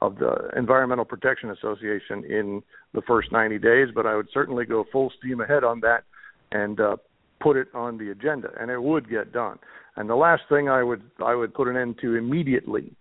of 0.00 0.16
the 0.16 0.50
Environmental 0.56 1.04
Protection 1.04 1.50
Association 1.50 2.24
in 2.24 2.62
the 2.94 3.02
first 3.02 3.32
90 3.32 3.58
days, 3.58 3.88
but 3.92 4.06
I 4.06 4.14
would 4.14 4.28
certainly 4.32 4.64
go 4.64 4.84
full 4.92 5.12
steam 5.18 5.40
ahead 5.40 5.64
on 5.64 5.80
that 5.80 6.04
and 6.52 6.78
uh, 6.78 6.96
put 7.40 7.56
it 7.56 7.66
on 7.74 7.98
the 7.98 8.10
agenda, 8.10 8.50
and 8.60 8.70
it 8.70 8.80
would 8.80 9.10
get 9.10 9.32
done. 9.32 9.58
And 9.96 10.08
the 10.08 10.14
last 10.14 10.42
thing 10.48 10.68
I 10.68 10.82
would 10.82 11.02
I 11.24 11.34
would 11.34 11.52
put 11.54 11.68
an 11.68 11.76
end 11.76 11.96
to 12.02 12.14
immediately, 12.14 12.92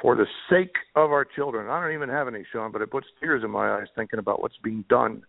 for 0.00 0.16
the 0.16 0.26
sake 0.48 0.74
of 0.96 1.12
our 1.12 1.24
children. 1.24 1.68
I 1.68 1.82
don't 1.82 1.94
even 1.94 2.08
have 2.08 2.28
any, 2.28 2.44
Sean, 2.50 2.72
but 2.72 2.82
it 2.82 2.90
puts 2.90 3.06
tears 3.20 3.42
in 3.44 3.50
my 3.50 3.78
eyes 3.78 3.88
thinking 3.94 4.18
about 4.18 4.40
what's 4.40 4.56
being 4.62 4.84
done 4.88 5.22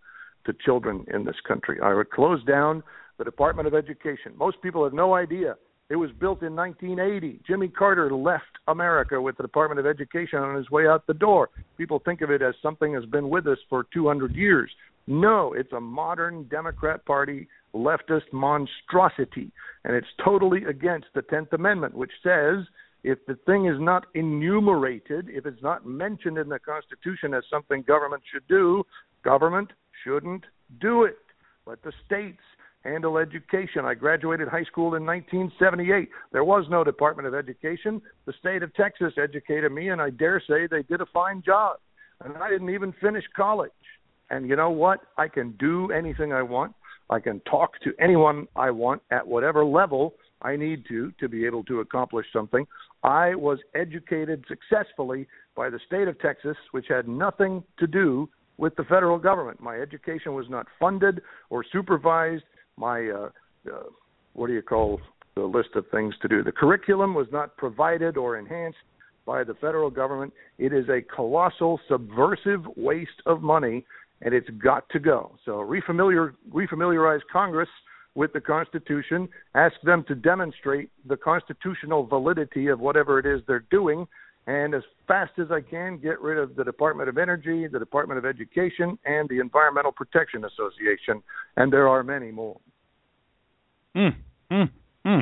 to 0.49 0.55
children 0.65 1.05
in 1.13 1.23
this 1.23 1.35
country. 1.47 1.79
I 1.81 1.93
would 1.93 2.09
close 2.09 2.43
down 2.43 2.83
the 3.17 3.23
Department 3.23 3.67
of 3.67 3.75
Education. 3.75 4.33
Most 4.37 4.61
people 4.61 4.83
have 4.83 4.93
no 4.93 5.13
idea. 5.13 5.55
It 5.89 5.95
was 5.95 6.09
built 6.19 6.41
in 6.41 6.55
1980. 6.55 7.41
Jimmy 7.47 7.67
Carter 7.67 8.11
left 8.11 8.43
America 8.67 9.21
with 9.21 9.37
the 9.37 9.43
Department 9.43 9.79
of 9.79 9.85
Education 9.85 10.39
on 10.39 10.55
his 10.55 10.69
way 10.71 10.87
out 10.87 11.05
the 11.05 11.13
door. 11.13 11.49
People 11.77 12.01
think 12.03 12.21
of 12.21 12.31
it 12.31 12.41
as 12.41 12.53
something 12.61 12.93
that's 12.93 13.05
been 13.05 13.29
with 13.29 13.47
us 13.47 13.57
for 13.69 13.85
200 13.93 14.35
years. 14.35 14.71
No, 15.07 15.53
it's 15.53 15.73
a 15.73 15.79
modern 15.79 16.43
Democrat 16.49 17.05
Party 17.05 17.47
leftist 17.73 18.31
monstrosity, 18.31 19.51
and 19.83 19.95
it's 19.95 20.07
totally 20.23 20.63
against 20.65 21.07
the 21.13 21.21
10th 21.21 21.53
Amendment, 21.53 21.95
which 21.95 22.11
says 22.23 22.65
if 23.03 23.17
the 23.27 23.37
thing 23.45 23.65
is 23.65 23.79
not 23.79 24.05
enumerated, 24.13 25.29
if 25.29 25.45
it's 25.45 25.63
not 25.63 25.85
mentioned 25.85 26.37
in 26.37 26.49
the 26.49 26.59
Constitution 26.59 27.33
as 27.33 27.43
something 27.49 27.81
government 27.83 28.21
should 28.31 28.47
do, 28.47 28.83
government 29.23 29.71
shouldn't 30.03 30.45
do 30.81 31.03
it. 31.03 31.17
Let 31.65 31.83
the 31.83 31.93
states 32.05 32.41
handle 32.83 33.17
education. 33.17 33.85
I 33.85 33.93
graduated 33.93 34.47
high 34.47 34.63
school 34.63 34.95
in 34.95 35.05
1978. 35.05 36.09
There 36.31 36.43
was 36.43 36.65
no 36.69 36.83
Department 36.83 37.27
of 37.27 37.35
Education. 37.35 38.01
The 38.25 38.33
state 38.39 38.63
of 38.63 38.73
Texas 38.73 39.13
educated 39.21 39.71
me, 39.71 39.89
and 39.89 40.01
I 40.01 40.09
dare 40.09 40.41
say 40.47 40.67
they 40.67 40.83
did 40.83 41.01
a 41.01 41.05
fine 41.07 41.41
job. 41.45 41.77
And 42.23 42.37
I 42.37 42.49
didn't 42.49 42.69
even 42.69 42.93
finish 43.01 43.23
college. 43.35 43.71
And 44.29 44.47
you 44.47 44.55
know 44.55 44.69
what? 44.69 45.01
I 45.17 45.27
can 45.27 45.51
do 45.59 45.91
anything 45.91 46.33
I 46.33 46.41
want. 46.41 46.73
I 47.09 47.19
can 47.19 47.39
talk 47.41 47.79
to 47.83 47.91
anyone 47.99 48.47
I 48.55 48.71
want 48.71 49.01
at 49.11 49.27
whatever 49.27 49.65
level 49.65 50.13
I 50.41 50.55
need 50.55 50.85
to 50.89 51.11
to 51.19 51.27
be 51.27 51.45
able 51.45 51.63
to 51.65 51.79
accomplish 51.79 52.27
something. 52.31 52.65
I 53.03 53.35
was 53.35 53.59
educated 53.75 54.45
successfully 54.47 55.27
by 55.55 55.69
the 55.69 55.79
state 55.87 56.07
of 56.07 56.19
Texas, 56.19 56.55
which 56.71 56.85
had 56.87 57.07
nothing 57.07 57.63
to 57.79 57.87
do 57.87 58.29
with 58.59 58.75
the 58.75 58.83
federal 58.83 59.17
government. 59.17 59.61
My 59.61 59.77
education 59.77 60.33
was 60.33 60.45
not 60.49 60.67
funded 60.79 61.21
or 61.49 61.63
supervised. 61.71 62.43
My 62.75 63.07
uh, 63.07 63.29
uh, 63.67 63.83
what 64.33 64.47
do 64.47 64.53
you 64.53 64.61
call 64.61 64.99
the 65.35 65.43
list 65.43 65.69
of 65.75 65.85
things 65.91 66.13
to 66.21 66.27
do? 66.27 66.43
The 66.43 66.51
curriculum 66.51 67.13
was 67.13 67.27
not 67.31 67.55
provided 67.55 68.17
or 68.17 68.37
enhanced 68.37 68.77
by 69.25 69.45
the 69.45 69.53
federal 69.55 69.89
government. 69.89 70.33
It 70.57 70.73
is 70.73 70.89
a 70.89 71.01
colossal 71.01 71.79
subversive 71.87 72.65
waste 72.75 73.21
of 73.25 73.41
money, 73.41 73.85
and 74.21 74.33
it's 74.33 74.49
got 74.61 74.89
to 74.89 74.99
go. 74.99 75.31
So 75.45 75.53
refamiliar 75.53 76.33
refamiliarize 76.51 77.21
Congress 77.31 77.69
with 78.15 78.33
the 78.33 78.41
Constitution, 78.41 79.29
ask 79.55 79.75
them 79.83 80.03
to 80.09 80.15
demonstrate 80.15 80.89
the 81.07 81.15
constitutional 81.15 82.05
validity 82.05 82.67
of 82.67 82.81
whatever 82.81 83.19
it 83.19 83.25
is 83.25 83.39
they're 83.47 83.65
doing, 83.71 84.05
and 84.49 84.73
as 84.73 84.81
fast 85.07 85.33
as 85.37 85.51
I 85.51 85.61
can, 85.61 85.99
get 85.99 86.19
rid 86.19 86.39
of 86.39 86.55
the 86.55 86.63
Department 86.63 87.07
of 87.07 87.19
Energy, 87.19 87.67
the 87.67 87.77
Department 87.77 88.17
of 88.17 88.25
Education, 88.25 88.97
and 89.05 89.29
the 89.29 89.39
Environmental 89.39 89.91
Protection 89.91 90.43
Association, 90.43 91.21
and 91.55 91.71
there 91.71 91.87
are 91.87 92.01
many 92.01 92.31
more. 92.31 92.59
Hmm. 93.95 94.07
Hmm. 94.49 94.63
Hmm. 95.05 95.21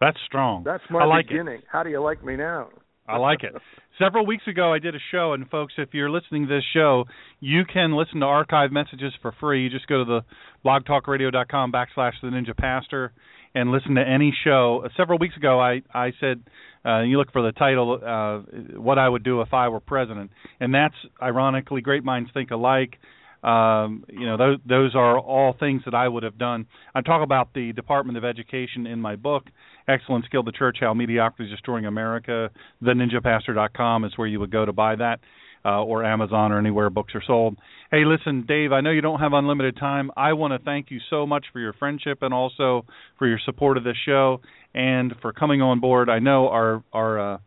That's 0.00 0.16
strong. 0.26 0.62
That's 0.62 0.84
my 0.90 1.04
like 1.04 1.26
beginning. 1.26 1.56
It. 1.56 1.64
How 1.70 1.82
do 1.82 1.90
you 1.90 2.00
like 2.00 2.24
me 2.24 2.36
now? 2.36 2.68
I 3.08 3.16
like 3.16 3.42
it. 3.42 3.52
Several 3.98 4.24
weeks 4.24 4.44
ago, 4.46 4.72
I 4.72 4.78
did 4.78 4.94
a 4.94 5.00
show, 5.10 5.32
and 5.32 5.50
folks, 5.50 5.74
if 5.76 5.88
you're 5.92 6.10
listening 6.10 6.46
to 6.46 6.54
this 6.54 6.64
show, 6.72 7.06
you 7.40 7.62
can 7.64 7.96
listen 7.96 8.20
to 8.20 8.26
archive 8.26 8.70
messages 8.70 9.12
for 9.20 9.34
free. 9.40 9.64
You 9.64 9.70
just 9.70 9.88
go 9.88 10.04
to 10.04 10.04
the 10.04 10.20
blogtalkradio.com 10.64 11.72
backslash 11.72 12.12
the 12.22 12.28
Ninja 12.28 12.56
Pastor 12.56 13.12
and 13.58 13.72
listen 13.72 13.96
to 13.96 14.02
any 14.02 14.32
show. 14.44 14.86
Several 14.96 15.18
weeks 15.18 15.36
ago, 15.36 15.60
I 15.60 15.82
I 15.92 16.12
said 16.20 16.42
uh, 16.84 17.00
you 17.00 17.18
look 17.18 17.32
for 17.32 17.42
the 17.42 17.52
title, 17.52 17.98
uh, 18.04 18.78
what 18.78 18.98
I 18.98 19.08
would 19.08 19.24
do 19.24 19.40
if 19.40 19.52
I 19.52 19.68
were 19.68 19.80
president, 19.80 20.30
and 20.60 20.72
that's 20.72 20.94
ironically, 21.20 21.80
great 21.80 22.04
minds 22.04 22.30
think 22.32 22.50
alike. 22.50 22.98
Um, 23.42 24.04
you 24.08 24.26
know, 24.26 24.36
those 24.36 24.58
those 24.68 24.94
are 24.94 25.18
all 25.18 25.54
things 25.58 25.82
that 25.84 25.94
I 25.94 26.08
would 26.08 26.22
have 26.22 26.38
done. 26.38 26.66
I 26.94 27.00
talk 27.02 27.22
about 27.22 27.52
the 27.54 27.72
Department 27.72 28.16
of 28.16 28.24
Education 28.24 28.86
in 28.86 29.00
my 29.00 29.16
book, 29.16 29.44
Excellence 29.88 30.26
Killed 30.30 30.46
the 30.46 30.52
Church: 30.52 30.78
How 30.80 30.94
Mediocrity 30.94 31.50
is 31.50 31.56
Destroying 31.56 31.86
America. 31.86 32.50
TheNinjaPastor.com 32.82 34.04
is 34.04 34.12
where 34.16 34.28
you 34.28 34.40
would 34.40 34.50
go 34.52 34.64
to 34.64 34.72
buy 34.72 34.96
that, 34.96 35.20
uh, 35.64 35.82
or 35.82 36.04
Amazon 36.04 36.52
or 36.52 36.58
anywhere 36.58 36.90
books 36.90 37.14
are 37.14 37.22
sold. 37.26 37.56
Hey, 37.90 38.04
listen, 38.04 38.44
Dave, 38.46 38.72
I 38.72 38.80
know 38.80 38.90
you 38.90 39.00
don't 39.00 39.20
have 39.20 39.32
unlimited 39.32 39.76
time. 39.76 40.10
I 40.16 40.34
want 40.34 40.52
to 40.52 40.64
thank 40.64 40.90
you 40.90 40.98
so 41.10 41.26
much 41.26 41.46
for 41.52 41.60
your 41.60 41.72
friendship 41.72 42.18
and 42.22 42.34
also 42.34 42.84
for 43.18 43.26
your 43.26 43.40
support 43.44 43.76
of 43.76 43.84
this 43.84 43.96
show 44.04 44.40
and 44.74 45.14
for 45.22 45.32
coming 45.32 45.62
on 45.62 45.80
board. 45.80 46.10
I 46.10 46.18
know 46.18 46.48
our 46.48 46.82
our 46.92 47.34
uh, 47.34 47.38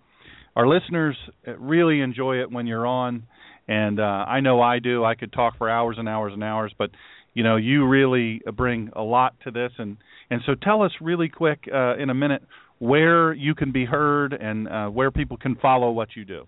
our 0.55 0.67
listeners 0.67 1.15
really 1.57 2.01
enjoy 2.01 2.41
it 2.41 2.51
when 2.51 2.67
you're 2.67 2.87
on 2.87 3.27
and 3.67 3.99
uh, 3.99 4.03
I 4.03 4.41
know 4.41 4.61
I 4.61 4.79
do. 4.79 5.05
I 5.05 5.15
could 5.15 5.31
talk 5.31 5.57
for 5.57 5.69
hours 5.69 5.95
and 5.97 6.09
hours 6.09 6.33
and 6.33 6.43
hours, 6.43 6.73
but 6.77 6.91
you 7.33 7.43
know, 7.43 7.55
you 7.55 7.87
really 7.87 8.41
bring 8.57 8.89
a 8.93 9.01
lot 9.01 9.35
to 9.45 9.51
this, 9.51 9.71
and 9.77 9.97
and 10.29 10.41
so 10.45 10.55
tell 10.55 10.81
us 10.81 10.91
really 10.99 11.29
quick 11.29 11.59
uh, 11.73 11.95
in 11.95 12.09
a 12.09 12.13
minute 12.13 12.43
where 12.79 13.31
you 13.31 13.55
can 13.55 13.71
be 13.71 13.85
heard 13.85 14.33
and 14.33 14.67
uh, 14.67 14.87
where 14.87 15.11
people 15.11 15.37
can 15.37 15.55
follow 15.55 15.91
what 15.91 16.09
you 16.15 16.25
do. 16.25 16.47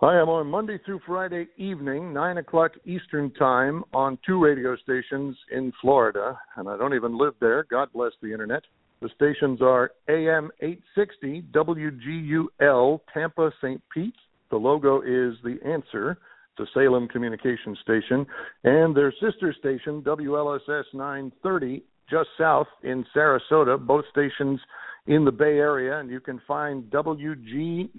I 0.00 0.16
am 0.16 0.28
on 0.28 0.46
Monday 0.46 0.78
through 0.84 1.00
Friday 1.04 1.48
evening, 1.56 2.12
9 2.12 2.38
o'clock 2.38 2.72
Eastern 2.84 3.32
Time, 3.32 3.82
on 3.92 4.16
two 4.24 4.42
radio 4.42 4.76
stations 4.76 5.36
in 5.50 5.72
Florida, 5.80 6.38
and 6.56 6.68
I 6.68 6.76
don't 6.76 6.94
even 6.94 7.18
live 7.18 7.34
there. 7.40 7.66
God 7.68 7.88
bless 7.92 8.12
the 8.22 8.32
internet. 8.32 8.62
The 9.02 9.08
stations 9.16 9.60
are 9.60 9.90
AM 10.08 10.50
860 10.60 11.42
WGUL 11.52 13.00
Tampa 13.12 13.50
St. 13.60 13.82
Pete 13.92 14.14
the 14.50 14.56
logo 14.56 15.00
is 15.00 15.36
the 15.44 15.58
answer 15.64 16.18
to 16.56 16.66
Salem 16.74 17.08
Communication 17.08 17.76
Station 17.82 18.26
and 18.64 18.96
their 18.96 19.12
sister 19.20 19.54
station 19.58 20.02
WLSS 20.02 20.84
930 20.94 21.82
just 22.10 22.28
south 22.38 22.66
in 22.82 23.04
Sarasota, 23.14 23.78
both 23.78 24.04
stations 24.10 24.58
in 25.06 25.24
the 25.24 25.30
Bay 25.30 25.58
Area, 25.58 25.98
and 25.98 26.10
you 26.10 26.20
can 26.20 26.40
find 26.48 26.84
WGUL 26.84 27.90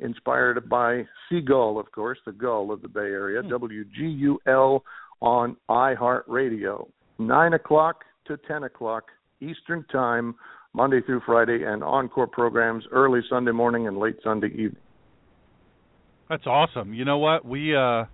inspired 0.00 0.68
by 0.68 1.04
Seagull, 1.28 1.78
of 1.78 1.90
course, 1.92 2.18
the 2.26 2.32
gull 2.32 2.72
of 2.72 2.82
the 2.82 2.88
Bay 2.88 3.00
Area, 3.00 3.42
hmm. 3.42 3.52
WGUL 3.52 4.80
on 5.20 5.56
iHeartRadio, 5.70 6.88
9 7.18 7.52
o'clock 7.54 8.04
to 8.26 8.36
10 8.48 8.64
o'clock 8.64 9.04
Eastern 9.40 9.84
Time, 9.90 10.34
Monday 10.72 11.00
through 11.06 11.22
Friday, 11.24 11.64
and 11.64 11.82
encore 11.82 12.26
programs 12.26 12.84
early 12.92 13.20
Sunday 13.30 13.52
morning 13.52 13.86
and 13.86 13.98
late 13.98 14.16
Sunday 14.22 14.48
evening. 14.48 14.76
That's 16.28 16.46
awesome. 16.46 16.92
You 16.92 17.04
know 17.04 17.18
what? 17.18 17.44
We 17.44 17.74
uh 17.74 18.04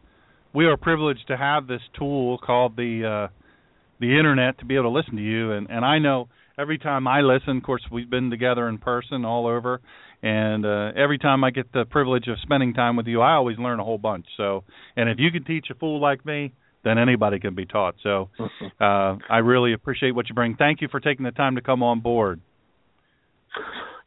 we 0.55 0.67
are 0.67 0.77
privileged 0.77 1.27
to 1.29 1.37
have 1.37 1.67
this 1.67 1.81
tool 1.99 2.39
called 2.39 2.77
the 2.77 3.29
uh 3.31 3.33
the 4.01 4.19
internet 4.19 4.59
to 4.59 4.67
be 4.67 4.75
able 4.75 4.85
to 4.85 4.91
listen 4.91 5.17
to 5.17 5.23
you 5.23 5.53
and 5.53 5.71
and 5.71 5.85
I 5.85 5.99
know 5.99 6.29
every 6.59 6.79
time 6.79 7.07
I 7.09 7.23
listen, 7.23 7.57
of 7.57 7.63
course 7.63 7.83
we've 7.91 8.11
been 8.11 8.31
together 8.31 8.69
in 8.69 8.79
person 8.79 9.25
all 9.25 9.47
over 9.47 9.81
and 10.23 10.65
uh 10.65 10.93
every 10.97 11.19
time 11.19 11.45
I 11.45 11.51
get 11.51 11.73
the 11.73 11.85
privilege 11.85 12.29
of 12.29 12.39
spending 12.43 12.75
time 12.75 12.97
with 12.97 13.07
you, 13.07 13.21
I 13.21 13.33
always 13.35 13.59
learn 13.59 13.81
a 13.81 13.85
whole 13.85 13.99
bunch. 13.99 14.27
So, 14.37 14.65
and 14.97 15.09
if 15.09 15.19
you 15.19 15.31
can 15.31 15.45
teach 15.45 15.67
a 15.71 15.75
fool 15.75 16.01
like 16.01 16.25
me, 16.25 16.53
then 16.85 16.99
anybody 16.99 17.39
can 17.41 17.55
be 17.55 17.67
taught. 17.67 17.97
So, 18.03 18.31
uh 18.81 19.17
I 19.29 19.39
really 19.39 19.73
appreciate 19.73 20.13
what 20.13 20.29
you 20.29 20.35
bring. 20.35 20.57
Thank 20.57 20.81
you 20.81 20.89
for 20.89 21.01
taking 21.01 21.25
the 21.25 21.33
time 21.33 21.57
to 21.57 21.63
come 21.63 21.83
on 21.83 22.01
board. 22.01 22.41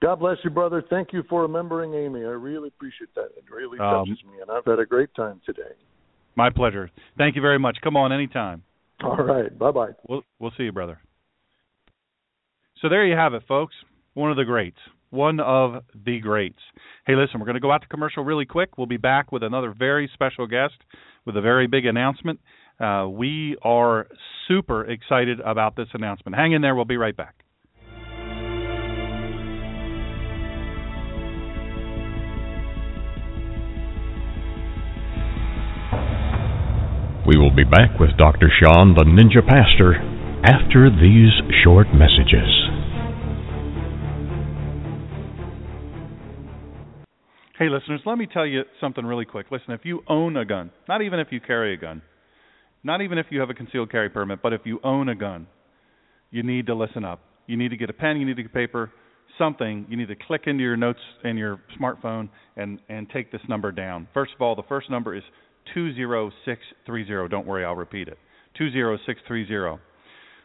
God 0.01 0.17
bless 0.17 0.37
you, 0.43 0.49
brother. 0.49 0.83
Thank 0.89 1.13
you 1.13 1.23
for 1.29 1.43
remembering 1.43 1.93
Amy. 1.93 2.21
I 2.21 2.29
really 2.29 2.67
appreciate 2.67 3.13
that. 3.15 3.29
It 3.37 3.45
really 3.49 3.79
um, 3.79 4.05
touches 4.05 4.23
um, 4.25 4.31
me, 4.31 4.41
and 4.41 4.51
I've 4.51 4.65
had 4.65 4.79
a 4.79 4.85
great 4.85 5.13
time 5.15 5.41
today. 5.45 5.73
My 6.35 6.49
pleasure. 6.49 6.91
Thank 7.17 7.35
you 7.35 7.41
very 7.41 7.57
much. 7.59 7.77
Come 7.81 7.95
on 7.95 8.11
anytime. 8.11 8.63
All 9.03 9.15
right. 9.17 9.57
Bye 9.57 9.71
bye. 9.71 9.91
We'll 10.07 10.23
we'll 10.39 10.51
see 10.57 10.63
you, 10.63 10.71
brother. 10.71 10.99
So 12.81 12.89
there 12.89 13.05
you 13.05 13.15
have 13.15 13.33
it, 13.33 13.43
folks. 13.47 13.73
One 14.13 14.31
of 14.31 14.37
the 14.37 14.43
greats. 14.43 14.77
One 15.15 15.39
of 15.39 15.81
the 15.95 16.19
greats. 16.19 16.59
Hey, 17.07 17.15
listen, 17.15 17.39
we're 17.39 17.45
going 17.45 17.55
to 17.55 17.61
go 17.61 17.71
out 17.71 17.81
to 17.83 17.87
commercial 17.87 18.21
really 18.25 18.45
quick. 18.45 18.77
We'll 18.77 18.85
be 18.85 18.97
back 18.97 19.31
with 19.31 19.43
another 19.43 19.73
very 19.73 20.09
special 20.13 20.45
guest 20.45 20.73
with 21.25 21.37
a 21.37 21.41
very 21.41 21.67
big 21.67 21.85
announcement. 21.85 22.41
Uh, 22.81 23.07
we 23.09 23.55
are 23.61 24.07
super 24.49 24.83
excited 24.83 25.39
about 25.39 25.77
this 25.77 25.87
announcement. 25.93 26.35
Hang 26.35 26.51
in 26.51 26.61
there. 26.61 26.75
We'll 26.75 26.83
be 26.83 26.97
right 26.97 27.15
back. 27.15 27.35
We 37.25 37.37
will 37.37 37.55
be 37.55 37.63
back 37.63 37.97
with 38.01 38.17
Dr. 38.17 38.51
Sean, 38.61 38.95
the 38.95 39.05
Ninja 39.05 39.47
Pastor, 39.47 39.95
after 40.43 40.89
these 40.89 41.31
short 41.63 41.87
messages. 41.93 42.74
Hey, 47.57 47.69
listeners, 47.69 48.01
let 48.05 48.17
me 48.17 48.27
tell 48.27 48.45
you 48.45 48.63
something 48.81 49.05
really 49.05 49.23
quick. 49.23 49.45
Listen, 49.49 49.71
if 49.71 49.85
you 49.85 50.01
own 50.09 50.35
a 50.35 50.43
gun, 50.43 50.71
not 50.89 51.01
even 51.01 51.19
if 51.21 51.27
you 51.31 51.39
carry 51.39 51.73
a 51.73 51.77
gun, 51.77 52.01
not 52.83 52.99
even 52.99 53.17
if 53.17 53.27
you 53.29 53.39
have 53.39 53.49
a 53.49 53.53
concealed 53.53 53.89
carry 53.89 54.09
permit, 54.09 54.41
but 54.43 54.51
if 54.51 54.61
you 54.65 54.81
own 54.83 55.07
a 55.07 55.15
gun, 55.15 55.47
you 56.31 56.43
need 56.43 56.67
to 56.67 56.75
listen 56.75 57.05
up. 57.05 57.21
You 57.47 57.55
need 57.55 57.69
to 57.69 57.77
get 57.77 57.89
a 57.89 57.93
pen, 57.93 58.17
you 58.17 58.25
need 58.25 58.35
to 58.35 58.43
get 58.43 58.53
paper, 58.53 58.91
something. 59.37 59.85
You 59.89 59.95
need 59.95 60.09
to 60.09 60.17
click 60.27 60.41
into 60.47 60.63
your 60.63 60.75
notes 60.75 60.99
in 61.23 61.37
your 61.37 61.61
smartphone 61.79 62.27
and, 62.57 62.79
and 62.89 63.09
take 63.09 63.31
this 63.31 63.41
number 63.47 63.71
down. 63.71 64.09
First 64.13 64.33
of 64.35 64.41
all, 64.41 64.57
the 64.57 64.63
first 64.63 64.89
number 64.89 65.15
is 65.15 65.23
20630. 65.73 67.29
Don't 67.29 67.47
worry, 67.47 67.63
I'll 67.63 67.73
repeat 67.73 68.09
it. 68.09 68.17
20630. 68.57 69.81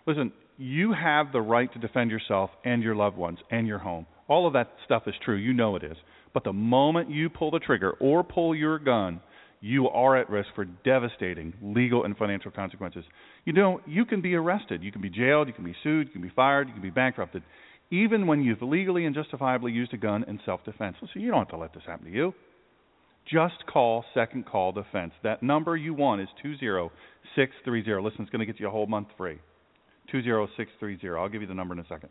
Listen, 0.07 0.33
you 0.59 0.93
have 0.93 1.33
the 1.33 1.41
right 1.41 1.73
to 1.73 1.81
defend 1.81 2.13
yourself 2.13 2.51
and 2.65 2.85
your 2.85 2.95
loved 2.95 3.17
ones 3.17 3.39
and 3.51 3.67
your 3.67 3.79
home. 3.79 4.07
All 4.29 4.47
of 4.47 4.53
that 4.53 4.75
stuff 4.85 5.03
is 5.09 5.15
true. 5.25 5.37
You 5.37 5.53
know 5.53 5.75
it 5.75 5.83
is. 5.83 5.97
But 6.33 6.45
the 6.45 6.53
moment 6.53 7.11
you 7.11 7.29
pull 7.29 7.51
the 7.51 7.59
trigger 7.59 7.93
or 8.01 8.23
pull 8.23 8.55
your 8.55 8.79
gun, 8.79 9.21
you 9.61 9.89
are 9.89 10.17
at 10.17 10.31
risk 10.31 10.49
for 10.55 10.65
devastating 10.65 11.53
legal 11.63 12.05
and 12.05 12.17
financial 12.17 12.51
consequences. 12.51 13.05
You 13.45 13.53
know, 13.53 13.81
you 13.87 14.05
can 14.05 14.21
be 14.21 14.35
arrested, 14.35 14.83
you 14.83 14.93
can 14.93 15.03
be 15.03 15.11
jailed, 15.11 15.49
you 15.49 15.55
can 15.55 15.65
be 15.65 15.77
sued, 15.83 16.07
you 16.07 16.13
can 16.13 16.23
be 16.23 16.33
fired, 16.35 16.69
you 16.69 16.73
can 16.73 16.83
be 16.83 16.91
bankrupted, 16.91 17.43
even 17.91 18.27
when 18.27 18.43
you've 18.43 18.63
legally 18.63 19.05
and 19.05 19.15
justifiably 19.15 19.73
used 19.73 19.93
a 19.93 19.99
gun 19.99 20.25
in 20.29 20.41
self-defense. 20.47 20.97
So 21.01 21.21
you 21.21 21.31
don't 21.31 21.41
have 21.41 21.49
to 21.49 21.57
let 21.57 21.75
this 21.75 21.83
happen 21.87 22.07
to 22.07 22.13
you. 22.13 22.33
Just 23.31 23.67
call 23.71 24.05
Second 24.15 24.47
Call 24.47 24.73
Defense. 24.73 25.13
That 25.23 25.43
number 25.43 25.77
you 25.77 25.93
want 25.93 26.23
is 26.23 26.29
20630. 26.43 28.03
Listen, 28.03 28.23
it's 28.23 28.31
going 28.31 28.41
to 28.41 28.47
get 28.47 28.59
you 28.59 28.67
a 28.67 28.71
whole 28.71 28.87
month 28.87 29.09
free. 29.17 29.39
20630. 30.11 31.09
I'll 31.17 31.29
give 31.29 31.43
you 31.43 31.49
the 31.49 31.55
number 31.55 31.75
in 31.75 31.81
a 31.81 31.87
second. 31.87 32.09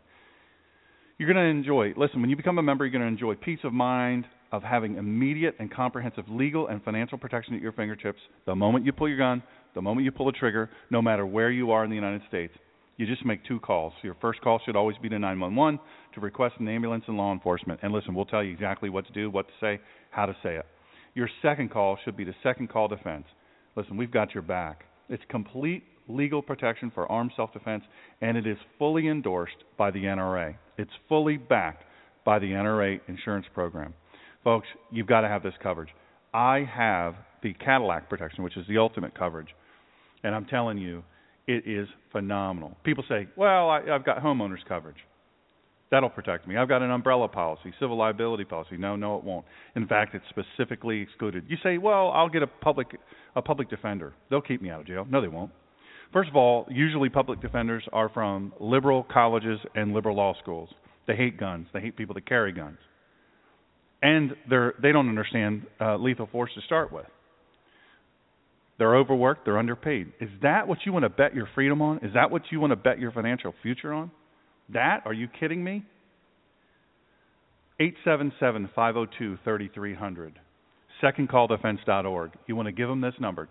You're 1.20 1.30
going 1.30 1.44
to 1.44 1.50
enjoy, 1.50 1.92
listen, 1.98 2.22
when 2.22 2.30
you 2.30 2.36
become 2.36 2.56
a 2.56 2.62
member, 2.62 2.86
you're 2.86 2.98
going 2.98 3.02
to 3.02 3.06
enjoy 3.06 3.34
peace 3.34 3.58
of 3.64 3.74
mind 3.74 4.24
of 4.52 4.62
having 4.62 4.96
immediate 4.96 5.54
and 5.58 5.70
comprehensive 5.70 6.24
legal 6.30 6.68
and 6.68 6.82
financial 6.82 7.18
protection 7.18 7.54
at 7.54 7.60
your 7.60 7.72
fingertips 7.72 8.20
the 8.46 8.54
moment 8.54 8.86
you 8.86 8.92
pull 8.92 9.06
your 9.06 9.18
gun, 9.18 9.42
the 9.74 9.82
moment 9.82 10.06
you 10.06 10.12
pull 10.12 10.24
the 10.24 10.32
trigger, 10.32 10.70
no 10.88 11.02
matter 11.02 11.26
where 11.26 11.50
you 11.50 11.72
are 11.72 11.84
in 11.84 11.90
the 11.90 11.94
United 11.94 12.22
States. 12.26 12.54
You 12.96 13.04
just 13.04 13.22
make 13.26 13.44
two 13.44 13.60
calls. 13.60 13.92
Your 14.02 14.16
first 14.22 14.40
call 14.40 14.62
should 14.64 14.76
always 14.76 14.96
be 14.96 15.10
to 15.10 15.18
911 15.18 15.78
to 16.14 16.20
request 16.22 16.54
an 16.58 16.68
ambulance 16.68 17.04
and 17.06 17.18
law 17.18 17.34
enforcement. 17.34 17.80
And 17.82 17.92
listen, 17.92 18.14
we'll 18.14 18.24
tell 18.24 18.42
you 18.42 18.54
exactly 18.54 18.88
what 18.88 19.06
to 19.06 19.12
do, 19.12 19.28
what 19.28 19.46
to 19.46 19.52
say, 19.60 19.78
how 20.10 20.24
to 20.24 20.34
say 20.42 20.56
it. 20.56 20.64
Your 21.14 21.28
second 21.42 21.70
call 21.70 21.98
should 22.02 22.16
be 22.16 22.24
to 22.24 22.34
second 22.42 22.70
call 22.70 22.88
defense. 22.88 23.26
Listen, 23.76 23.98
we've 23.98 24.10
got 24.10 24.32
your 24.32 24.42
back. 24.42 24.84
It's 25.10 25.22
complete 25.28 25.84
legal 26.14 26.42
protection 26.42 26.90
for 26.94 27.10
armed 27.10 27.32
self 27.36 27.52
defense, 27.52 27.84
and 28.20 28.36
it 28.36 28.46
is 28.46 28.58
fully 28.78 29.08
endorsed 29.08 29.64
by 29.76 29.90
the 29.90 30.04
NRA. 30.04 30.56
It's 30.78 30.90
fully 31.08 31.36
backed 31.36 31.84
by 32.24 32.38
the 32.38 32.46
NRA 32.46 33.00
insurance 33.08 33.46
program. 33.54 33.94
Folks, 34.44 34.68
you've 34.90 35.06
got 35.06 35.22
to 35.22 35.28
have 35.28 35.42
this 35.42 35.54
coverage. 35.62 35.90
I 36.32 36.68
have 36.72 37.14
the 37.42 37.54
Cadillac 37.54 38.08
protection, 38.08 38.44
which 38.44 38.56
is 38.56 38.66
the 38.68 38.78
ultimate 38.78 39.16
coverage, 39.18 39.48
and 40.22 40.34
I'm 40.34 40.46
telling 40.46 40.78
you, 40.78 41.02
it 41.46 41.66
is 41.66 41.88
phenomenal. 42.12 42.76
People 42.84 43.04
say, 43.08 43.26
well, 43.36 43.70
I, 43.70 43.80
I've 43.90 44.04
got 44.04 44.18
homeowners 44.18 44.64
coverage. 44.68 44.96
That'll 45.90 46.10
protect 46.10 46.46
me. 46.46 46.56
I've 46.56 46.68
got 46.68 46.82
an 46.82 46.90
umbrella 46.90 47.26
policy, 47.26 47.72
civil 47.80 47.98
liability 47.98 48.44
policy. 48.44 48.76
No, 48.76 48.94
no, 48.94 49.16
it 49.18 49.24
won't. 49.24 49.44
In 49.74 49.88
fact, 49.88 50.14
it's 50.14 50.24
specifically 50.28 51.00
excluded. 51.00 51.44
You 51.48 51.56
say, 51.64 51.78
"Well, 51.78 52.10
I'll 52.12 52.28
get 52.28 52.44
a 52.44 52.46
public 52.46 52.96
a 53.34 53.42
public 53.42 53.68
defender. 53.68 54.12
They'll 54.28 54.40
keep 54.40 54.62
me 54.62 54.70
out 54.70 54.80
of 54.82 54.86
jail." 54.86 55.04
No, 55.10 55.20
they 55.20 55.26
won't. 55.26 55.50
First 56.12 56.28
of 56.28 56.36
all, 56.36 56.66
usually 56.68 57.08
public 57.08 57.40
defenders 57.40 57.84
are 57.92 58.08
from 58.08 58.52
liberal 58.58 59.04
colleges 59.04 59.60
and 59.74 59.92
liberal 59.92 60.16
law 60.16 60.34
schools. 60.42 60.68
They 61.06 61.14
hate 61.14 61.38
guns. 61.38 61.68
They 61.72 61.80
hate 61.80 61.96
people 61.96 62.14
that 62.14 62.26
carry 62.26 62.52
guns, 62.52 62.78
and 64.02 64.34
they're 64.48 64.74
they 64.82 64.92
don't 64.92 65.08
understand 65.08 65.66
uh, 65.80 65.96
lethal 65.96 66.28
force 66.30 66.50
to 66.54 66.60
start 66.62 66.92
with. 66.92 67.06
They're 68.78 68.96
overworked. 68.96 69.44
They're 69.44 69.58
underpaid. 69.58 70.12
Is 70.20 70.30
that 70.42 70.66
what 70.66 70.78
you 70.86 70.92
want 70.92 71.04
to 71.04 71.10
bet 71.10 71.34
your 71.34 71.48
freedom 71.54 71.82
on? 71.82 71.98
Is 71.98 72.14
that 72.14 72.30
what 72.30 72.42
you 72.50 72.60
want 72.60 72.70
to 72.70 72.76
bet 72.76 72.98
your 72.98 73.12
financial 73.12 73.54
future 73.62 73.92
on? 73.92 74.10
That? 74.72 75.02
Are 75.04 75.12
you 75.12 75.28
kidding 75.28 75.62
me? 75.62 75.84
877 77.78 78.70
502 78.74 79.38
3300. 79.44 80.38
SecondCallDefense.org. 81.02 82.32
You 82.46 82.56
want 82.56 82.66
to 82.66 82.72
give 82.72 82.88
them 82.88 83.00
this 83.00 83.14
number, 83.20 83.48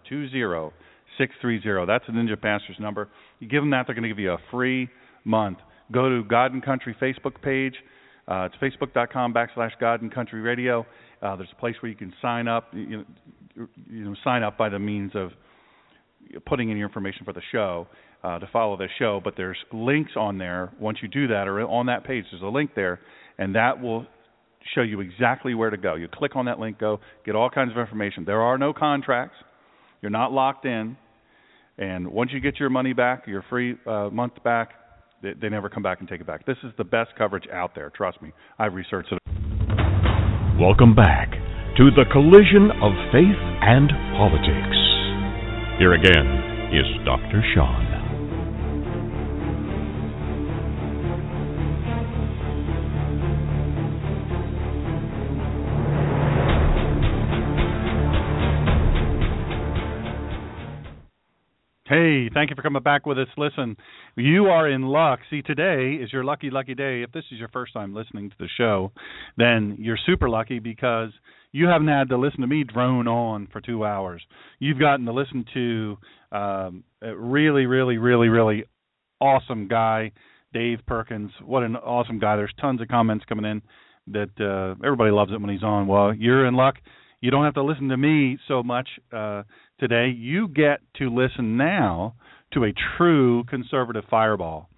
20630. 1.19 1.85
That's 1.85 2.05
the 2.07 2.13
Ninja 2.13 2.41
Pastor's 2.41 2.79
number. 2.79 3.09
You 3.39 3.47
give 3.47 3.61
them 3.61 3.71
that, 3.71 3.83
they're 3.85 3.95
going 3.95 4.03
to 4.03 4.09
give 4.09 4.19
you 4.19 4.31
a 4.31 4.39
free 4.49 4.89
month. 5.25 5.59
Go 5.91 6.09
to 6.09 6.23
God 6.23 6.53
and 6.53 6.63
Country 6.63 6.95
Facebook 7.01 7.41
page. 7.41 7.75
Uh, 8.27 8.47
it's 8.47 8.55
facebook.com 8.61 9.33
backslash 9.33 9.71
God 9.79 10.01
and 10.01 10.13
Country 10.13 10.41
Radio. 10.41 10.85
Uh, 11.21 11.35
there's 11.35 11.49
a 11.51 11.59
place 11.59 11.75
where 11.81 11.89
you 11.89 11.97
can 11.97 12.13
sign 12.21 12.47
up. 12.47 12.67
You 12.73 13.05
you 13.89 14.05
know, 14.05 14.15
sign 14.23 14.43
up 14.43 14.57
by 14.57 14.69
the 14.69 14.79
means 14.79 15.11
of 15.15 15.31
putting 16.45 16.69
in 16.69 16.77
your 16.77 16.87
information 16.87 17.25
for 17.25 17.33
the 17.33 17.41
show 17.51 17.87
uh, 18.23 18.39
to 18.39 18.47
follow 18.53 18.77
the 18.77 18.87
show. 18.99 19.19
But 19.23 19.33
there's 19.35 19.57
links 19.73 20.11
on 20.15 20.37
there. 20.37 20.71
Once 20.79 20.99
you 21.01 21.07
do 21.07 21.27
that, 21.27 21.47
or 21.47 21.61
on 21.67 21.87
that 21.87 22.03
page, 22.05 22.25
there's 22.31 22.43
a 22.43 22.47
link 22.47 22.71
there, 22.75 22.99
and 23.37 23.55
that 23.55 23.81
will 23.81 24.05
show 24.75 24.81
you 24.81 25.01
exactly 25.01 25.53
where 25.53 25.69
to 25.69 25.77
go. 25.77 25.95
You 25.95 26.07
click 26.07 26.35
on 26.35 26.45
that 26.45 26.59
link, 26.59 26.79
go 26.79 26.99
get 27.25 27.35
all 27.35 27.49
kinds 27.49 27.71
of 27.71 27.77
information. 27.77 28.25
There 28.25 28.41
are 28.41 28.57
no 28.57 28.73
contracts. 28.73 29.37
You're 30.01 30.11
not 30.11 30.31
locked 30.31 30.65
in. 30.65 30.97
And 31.79 32.09
once 32.09 32.31
you 32.33 32.41
get 32.41 32.59
your 32.59 32.69
money 32.69 32.91
back, 32.91 33.25
your 33.25 33.43
free 33.49 33.75
uh, 33.87 34.09
month 34.11 34.43
back, 34.43 34.71
they, 35.23 35.31
they 35.41 35.47
never 35.47 35.69
come 35.69 35.81
back 35.81 36.01
and 36.01 36.09
take 36.09 36.19
it 36.19 36.27
back. 36.27 36.45
This 36.45 36.57
is 36.63 36.71
the 36.77 36.83
best 36.83 37.11
coverage 37.17 37.47
out 37.53 37.73
there. 37.73 37.89
Trust 37.89 38.21
me. 38.21 38.33
I've 38.59 38.73
researched 38.73 39.13
it. 39.13 39.19
Welcome 40.59 40.93
back 40.93 41.31
to 41.77 41.89
the 41.95 42.03
collision 42.11 42.69
of 42.83 42.91
faith 43.13 43.39
and 43.63 43.89
politics. 44.19 44.75
Here 45.79 45.93
again 45.93 46.75
is 46.75 47.05
Dr. 47.05 47.41
Sean. 47.55 47.98
Hey, 61.89 62.29
thank 62.31 62.51
you 62.51 62.55
for 62.55 62.61
coming 62.61 62.83
back 62.83 63.07
with 63.07 63.17
us. 63.17 63.27
Listen, 63.35 63.75
you 64.15 64.45
are 64.45 64.69
in 64.69 64.83
luck. 64.83 65.21
See, 65.31 65.41
today 65.41 65.93
is 65.99 66.13
your 66.13 66.23
lucky, 66.23 66.51
lucky 66.51 66.75
day. 66.75 67.01
If 67.01 67.11
this 67.11 67.23
is 67.31 67.39
your 67.39 67.47
first 67.47 67.73
time 67.73 67.95
listening 67.95 68.29
to 68.29 68.35
the 68.37 68.47
show, 68.57 68.91
then 69.37 69.75
you're 69.79 69.97
super 70.05 70.29
lucky 70.29 70.59
because 70.59 71.09
you 71.51 71.65
haven't 71.65 71.87
had 71.87 72.09
to 72.09 72.17
listen 72.19 72.41
to 72.41 72.47
me 72.47 72.63
drone 72.63 73.07
on 73.07 73.47
for 73.51 73.59
two 73.59 73.85
hours. 73.85 74.21
You've 74.59 74.77
gotten 74.77 75.07
to 75.07 75.13
listen 75.13 75.43
to 75.55 75.97
um, 76.31 76.83
a 77.01 77.15
really, 77.15 77.65
really, 77.65 77.97
really, 77.97 78.27
really 78.27 78.65
awesome 79.19 79.67
guy, 79.67 80.11
Dave 80.53 80.81
Perkins. 80.85 81.31
What 81.43 81.63
an 81.63 81.75
awesome 81.75 82.19
guy. 82.19 82.35
There's 82.35 82.53
tons 82.61 82.81
of 82.81 82.87
comments 82.87 83.25
coming 83.27 83.45
in 83.45 83.63
that 84.13 84.29
uh, 84.39 84.75
everybody 84.85 85.09
loves 85.09 85.31
it 85.33 85.41
when 85.41 85.49
he's 85.49 85.63
on. 85.63 85.87
Well, 85.87 86.13
you're 86.13 86.45
in 86.45 86.53
luck. 86.53 86.75
You 87.21 87.31
don't 87.31 87.45
have 87.45 87.55
to 87.55 87.63
listen 87.63 87.89
to 87.89 87.97
me 87.97 88.37
so 88.47 88.61
much. 88.61 88.87
Uh, 89.11 89.41
today, 89.79 90.09
you 90.15 90.47
get 90.47 90.81
to 90.97 91.13
listen 91.13 91.57
now 91.57 92.15
to 92.53 92.63
a 92.63 92.73
true 92.97 93.43
conservative 93.45 94.03
fireball. 94.09 94.69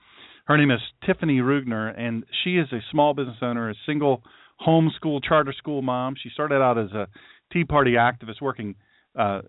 Her 0.46 0.58
name 0.58 0.72
is 0.72 0.82
Tiffiny 1.08 1.42
Ruegner, 1.42 1.98
and 1.98 2.26
she 2.44 2.58
is 2.58 2.68
a 2.72 2.80
small 2.92 3.14
business 3.14 3.38
owner, 3.42 3.70
a 3.70 3.76
single 3.86 4.24
homeschool 4.66 5.24
charter 5.24 5.54
school 5.58 5.82
mom. 5.82 6.16
She 6.22 6.30
started 6.30 6.62
out 6.62 6.78
as 6.78 6.92
a 6.92 7.08
Tea 7.52 7.64
Party 7.64 7.94
activist 7.94 8.42
working. 8.42 8.76
Uh, 9.18 9.42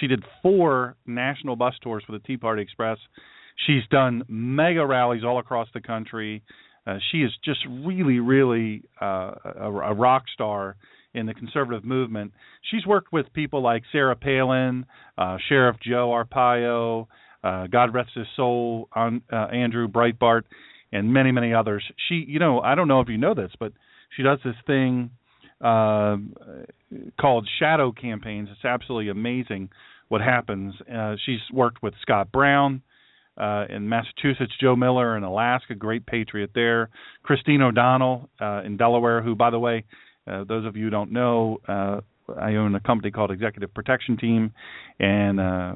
she 0.00 0.06
did 0.06 0.24
four 0.42 0.96
national 1.06 1.56
bus 1.56 1.74
tours 1.82 2.02
for 2.06 2.12
the 2.12 2.18
Tea 2.20 2.36
Party 2.36 2.62
Express. 2.62 2.98
She's 3.66 3.82
done 3.90 4.24
mega 4.28 4.86
rallies 4.86 5.24
all 5.24 5.38
across 5.38 5.68
the 5.74 5.80
country. 5.80 6.42
Uh, 6.86 6.98
she 7.10 7.18
is 7.18 7.30
just 7.44 7.60
really, 7.68 8.18
really 8.18 8.82
uh, 9.00 9.32
a, 9.44 9.70
a 9.70 9.94
rock 9.94 10.24
star 10.32 10.76
in 11.14 11.26
the 11.26 11.34
conservative 11.34 11.84
movement. 11.84 12.32
She's 12.70 12.86
worked 12.86 13.12
with 13.12 13.32
people 13.32 13.62
like 13.62 13.82
Sarah 13.92 14.16
Palin, 14.16 14.86
uh, 15.18 15.36
Sheriff 15.48 15.76
Joe 15.82 16.10
Arpaio, 16.10 17.06
uh, 17.44 17.66
God 17.66 17.92
rest 17.92 18.10
his 18.14 18.26
soul, 18.36 18.88
on, 18.92 19.22
uh, 19.32 19.46
Andrew 19.46 19.88
Breitbart, 19.88 20.42
and 20.92 21.12
many, 21.12 21.32
many 21.32 21.52
others. 21.52 21.82
She, 22.08 22.24
you 22.26 22.38
know, 22.38 22.60
I 22.60 22.74
don't 22.74 22.88
know 22.88 23.00
if 23.00 23.08
you 23.08 23.18
know 23.18 23.34
this, 23.34 23.50
but 23.58 23.72
she 24.16 24.22
does 24.22 24.38
this 24.44 24.54
thing 24.66 25.10
uh, 25.60 26.16
called 27.20 27.48
shadow 27.58 27.92
campaigns. 27.92 28.48
It's 28.50 28.64
absolutely 28.64 29.10
amazing 29.10 29.70
what 30.08 30.20
happens. 30.20 30.74
Uh, 30.92 31.16
she's 31.24 31.40
worked 31.52 31.82
with 31.82 31.94
Scott 32.02 32.30
Brown. 32.32 32.82
Uh, 33.34 33.64
in 33.70 33.88
Massachusetts, 33.88 34.52
Joe 34.60 34.76
Miller 34.76 35.16
in 35.16 35.22
Alaska, 35.22 35.74
great 35.74 36.04
patriot 36.04 36.50
there. 36.54 36.90
Christine 37.22 37.62
O'Donnell 37.62 38.28
uh, 38.38 38.60
in 38.62 38.76
Delaware, 38.76 39.22
who, 39.22 39.34
by 39.34 39.48
the 39.48 39.58
way, 39.58 39.84
uh, 40.26 40.44
those 40.44 40.66
of 40.66 40.76
you 40.76 40.84
who 40.84 40.90
don't 40.90 41.12
know, 41.12 41.58
uh, 41.68 42.00
I 42.38 42.54
own 42.54 42.74
a 42.74 42.80
company 42.80 43.10
called 43.10 43.30
Executive 43.30 43.72
Protection 43.74 44.16
Team, 44.16 44.52
and 44.98 45.40
uh, 45.40 45.74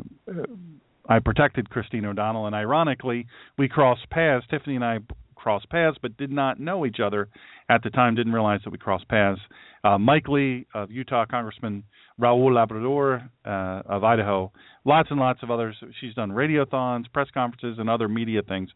I 1.09 1.19
protected 1.19 1.71
Christine 1.71 2.05
O'Donnell. 2.05 2.47
And 2.47 2.55
ironically, 2.55 3.27
we 3.59 3.69
crossed 3.69 4.09
paths. 4.11 4.47
Tiffiny 4.51 4.77
and 4.77 4.85
I 4.85 4.99
crossed 5.35 5.69
paths, 5.71 5.97
but 6.01 6.17
did 6.17 6.31
not 6.31 6.59
know 6.61 6.87
each 6.87 6.99
other 7.05 7.29
at 7.69 7.83
the 7.83 7.91
time. 7.91 8.15
Didn't 8.15 8.33
realize 8.33 8.61
that 8.65 8.71
we 8.71 8.79
crossed 8.79 9.09
paths. 9.09 9.41
Uh, 9.85 9.99
Mike 9.99 10.29
Lee 10.29 10.67
of 10.75 10.91
Utah, 10.91 11.27
Congressman 11.27 11.85
Raul 12.21 12.55
Labrador 12.55 13.29
uh, 13.45 13.83
of 13.87 14.03
Idaho, 14.03 14.51
lots 14.85 15.11
and 15.11 15.21
lots 15.21 15.43
of 15.43 15.51
others. 15.51 15.77
She's 16.01 16.15
done 16.15 16.31
radiothons, 16.31 17.05
press 17.13 17.29
conferences, 17.33 17.77
and 17.79 17.91
other 17.91 18.09
media 18.09 18.43
things. 18.43 18.71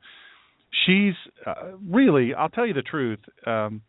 She's 0.86 1.14
uh, 1.47 1.72
really, 1.84 2.34
I'll 2.34 2.48
tell 2.48 2.66
you 2.66 2.74
the 2.74 2.82
truth. 2.82 3.18
Um, 3.47 3.82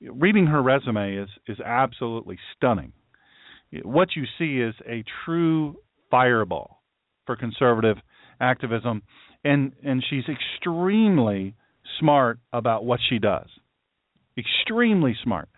reading 0.00 0.46
her 0.46 0.62
resume 0.62 1.16
is 1.16 1.28
is 1.46 1.58
absolutely 1.60 2.38
stunning. 2.56 2.92
What 3.82 4.08
you 4.16 4.24
see 4.38 4.60
is 4.60 4.74
a 4.88 5.04
true 5.24 5.76
fireball 6.10 6.82
for 7.26 7.36
conservative 7.36 7.96
activism, 8.40 9.02
and 9.44 9.72
and 9.84 10.04
she's 10.08 10.24
extremely 10.28 11.54
smart 11.98 12.38
about 12.52 12.84
what 12.84 13.00
she 13.08 13.18
does. 13.18 13.48
Extremely 14.36 15.16
smart. 15.22 15.48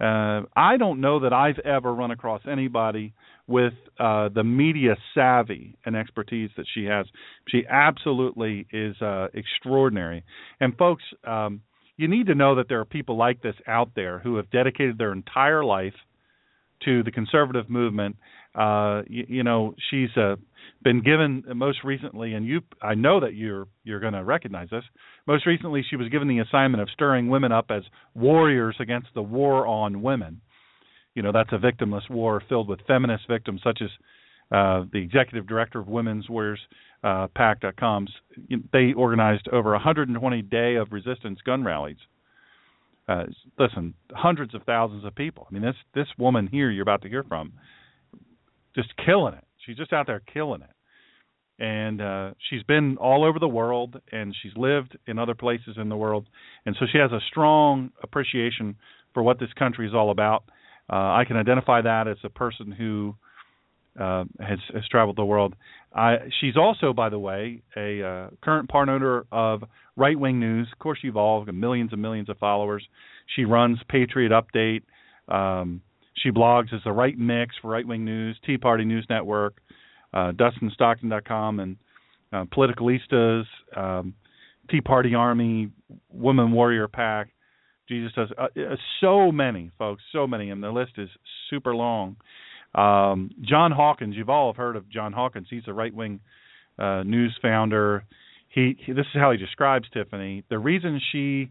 Uh, 0.00 0.42
I 0.56 0.78
don't 0.78 1.02
know 1.02 1.20
that 1.20 1.32
I've 1.34 1.58
ever 1.58 1.92
run 1.92 2.10
across 2.10 2.40
anybody 2.50 3.12
with 3.46 3.74
uh, 3.98 4.30
the 4.34 4.42
media 4.42 4.96
savvy 5.14 5.76
and 5.84 5.94
expertise 5.94 6.48
that 6.56 6.64
she 6.72 6.84
has. 6.84 7.04
She 7.48 7.64
absolutely 7.68 8.66
is 8.72 8.96
uh, 9.02 9.26
extraordinary. 9.34 10.24
And 10.58 10.74
folks, 10.78 11.02
um, 11.26 11.60
you 12.00 12.08
need 12.08 12.26
to 12.26 12.34
know 12.34 12.54
that 12.56 12.68
there 12.68 12.80
are 12.80 12.84
people 12.84 13.16
like 13.16 13.42
this 13.42 13.54
out 13.66 13.90
there 13.94 14.18
who 14.20 14.36
have 14.36 14.50
dedicated 14.50 14.96
their 14.96 15.12
entire 15.12 15.64
life 15.64 15.94
to 16.84 17.02
the 17.02 17.10
conservative 17.10 17.68
movement. 17.68 18.16
Uh, 18.54 19.02
you, 19.06 19.26
you 19.28 19.42
know, 19.44 19.74
she's 19.90 20.08
uh, 20.16 20.36
been 20.82 21.02
given 21.02 21.44
most 21.54 21.84
recently, 21.84 22.32
and 22.32 22.46
you, 22.46 22.62
I 22.82 22.94
know 22.94 23.20
that 23.20 23.34
you're 23.34 23.68
you're 23.84 24.00
going 24.00 24.14
to 24.14 24.24
recognize 24.24 24.70
this. 24.70 24.84
Most 25.26 25.46
recently, 25.46 25.84
she 25.88 25.96
was 25.96 26.08
given 26.08 26.26
the 26.26 26.38
assignment 26.38 26.82
of 26.82 26.88
stirring 26.90 27.28
women 27.28 27.52
up 27.52 27.66
as 27.70 27.82
warriors 28.14 28.76
against 28.80 29.08
the 29.14 29.22
war 29.22 29.66
on 29.66 30.02
women 30.02 30.40
you 31.14 31.22
know 31.22 31.32
that's 31.32 31.52
a 31.52 31.58
victimless 31.58 32.08
war 32.08 32.42
filled 32.48 32.68
with 32.68 32.80
feminist 32.86 33.24
victims 33.28 33.60
such 33.64 33.80
as 33.82 33.90
uh, 34.50 34.84
the 34.92 34.98
executive 34.98 35.46
director 35.46 35.78
of 35.78 35.88
Women's 35.88 36.28
Warriors 36.28 36.60
uh, 37.02 37.28
PAC.com. 37.34 38.06
They 38.72 38.92
organized 38.92 39.48
over 39.52 39.70
120 39.72 40.42
day 40.42 40.74
of 40.76 40.92
resistance 40.92 41.40
gun 41.44 41.64
rallies. 41.64 41.96
Uh, 43.08 43.24
listen, 43.58 43.94
hundreds 44.12 44.54
of 44.54 44.62
thousands 44.64 45.04
of 45.04 45.14
people. 45.14 45.46
I 45.50 45.54
mean, 45.54 45.62
this 45.62 45.76
this 45.94 46.06
woman 46.18 46.46
here 46.46 46.70
you're 46.70 46.82
about 46.82 47.02
to 47.02 47.08
hear 47.08 47.24
from, 47.24 47.52
just 48.74 48.92
killing 49.04 49.34
it. 49.34 49.44
She's 49.66 49.76
just 49.76 49.92
out 49.92 50.06
there 50.06 50.20
killing 50.32 50.62
it, 50.62 51.62
and 51.62 52.00
uh, 52.00 52.30
she's 52.48 52.62
been 52.62 52.98
all 52.98 53.24
over 53.24 53.38
the 53.38 53.48
world, 53.48 54.00
and 54.12 54.34
she's 54.40 54.52
lived 54.56 54.96
in 55.06 55.18
other 55.18 55.34
places 55.34 55.76
in 55.76 55.88
the 55.88 55.96
world, 55.96 56.28
and 56.66 56.76
so 56.78 56.86
she 56.90 56.98
has 56.98 57.10
a 57.10 57.20
strong 57.30 57.90
appreciation 58.02 58.76
for 59.12 59.22
what 59.24 59.40
this 59.40 59.52
country 59.58 59.88
is 59.88 59.94
all 59.94 60.10
about 60.10 60.44
uh, 60.90 61.14
I 61.14 61.24
can 61.24 61.36
identify 61.36 61.82
that 61.82 62.08
as 62.08 62.16
a 62.24 62.28
person 62.28 62.72
who 62.72 63.14
uh, 63.98 64.24
has, 64.40 64.58
has 64.74 64.86
traveled 64.90 65.16
the 65.16 65.24
world. 65.24 65.54
I, 65.94 66.16
she's 66.40 66.56
also, 66.56 66.92
by 66.92 67.08
the 67.08 67.18
way, 67.18 67.62
a 67.76 68.02
uh, 68.02 68.30
current 68.42 68.68
part 68.68 68.88
owner 68.88 69.24
of 69.32 69.64
Right 69.96 70.18
Wing 70.18 70.38
News. 70.38 70.68
Of 70.72 70.78
course, 70.78 70.98
you've 71.02 71.16
all 71.16 71.44
got 71.44 71.54
millions 71.54 71.92
and 71.92 72.00
millions 72.00 72.28
of 72.28 72.38
followers. 72.38 72.86
She 73.34 73.44
runs 73.44 73.78
Patriot 73.88 74.30
Update. 74.30 74.82
Um, 75.28 75.82
she 76.14 76.30
blogs 76.30 76.72
as 76.72 76.80
the 76.84 76.92
Right 76.92 77.18
Mix 77.18 77.56
for 77.60 77.68
Right 77.68 77.86
Wing 77.86 78.04
News, 78.04 78.38
Tea 78.44 78.58
Party 78.58 78.84
News 78.84 79.06
Network, 79.08 79.60
uh, 80.12 80.32
DustinStockton.com, 80.32 81.60
and 81.60 81.76
uh, 82.32 82.44
Politicalistas, 82.44 83.44
um, 83.76 84.14
Tea 84.70 84.80
Party 84.80 85.14
Army, 85.14 85.70
Woman 86.12 86.52
Warrior 86.52 86.88
PAC. 86.88 87.28
Jesus 87.88 88.12
does 88.14 88.28
uh, 88.38 88.44
uh, 88.44 88.76
so 89.00 89.32
many 89.32 89.72
folks, 89.76 90.02
so 90.12 90.26
many, 90.26 90.50
and 90.50 90.62
the 90.62 90.70
list 90.70 90.92
is 90.96 91.08
super 91.48 91.74
long. 91.74 92.16
Um, 92.74 93.30
John 93.42 93.72
Hawkins, 93.72 94.14
you've 94.16 94.28
all 94.28 94.52
have 94.52 94.56
heard 94.56 94.76
of 94.76 94.88
John 94.88 95.12
Hawkins. 95.12 95.48
He's 95.50 95.62
a 95.66 95.72
right 95.72 95.94
wing 95.94 96.20
uh, 96.78 97.02
news 97.02 97.36
founder. 97.42 98.04
He, 98.48 98.76
he 98.84 98.92
this 98.92 99.06
is 99.14 99.20
how 99.20 99.32
he 99.32 99.38
describes 99.38 99.88
Tiffiny. 99.94 100.44
The 100.50 100.58
reason 100.58 101.00
she 101.12 101.50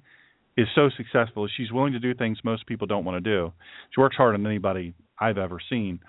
is 0.57 0.67
so 0.75 0.89
successful 0.95 1.45
is 1.45 1.51
she's 1.55 1.71
willing 1.71 1.93
to 1.93 1.99
do 1.99 2.13
things 2.13 2.39
most 2.43 2.67
people 2.67 2.87
don't 2.87 3.05
want 3.05 3.23
to 3.23 3.29
do. 3.29 3.53
She 3.93 4.01
works 4.01 4.15
harder 4.15 4.37
than 4.37 4.45
anybody 4.45 4.93
I've 5.19 5.37
ever 5.37 5.59
seen. 5.69 5.99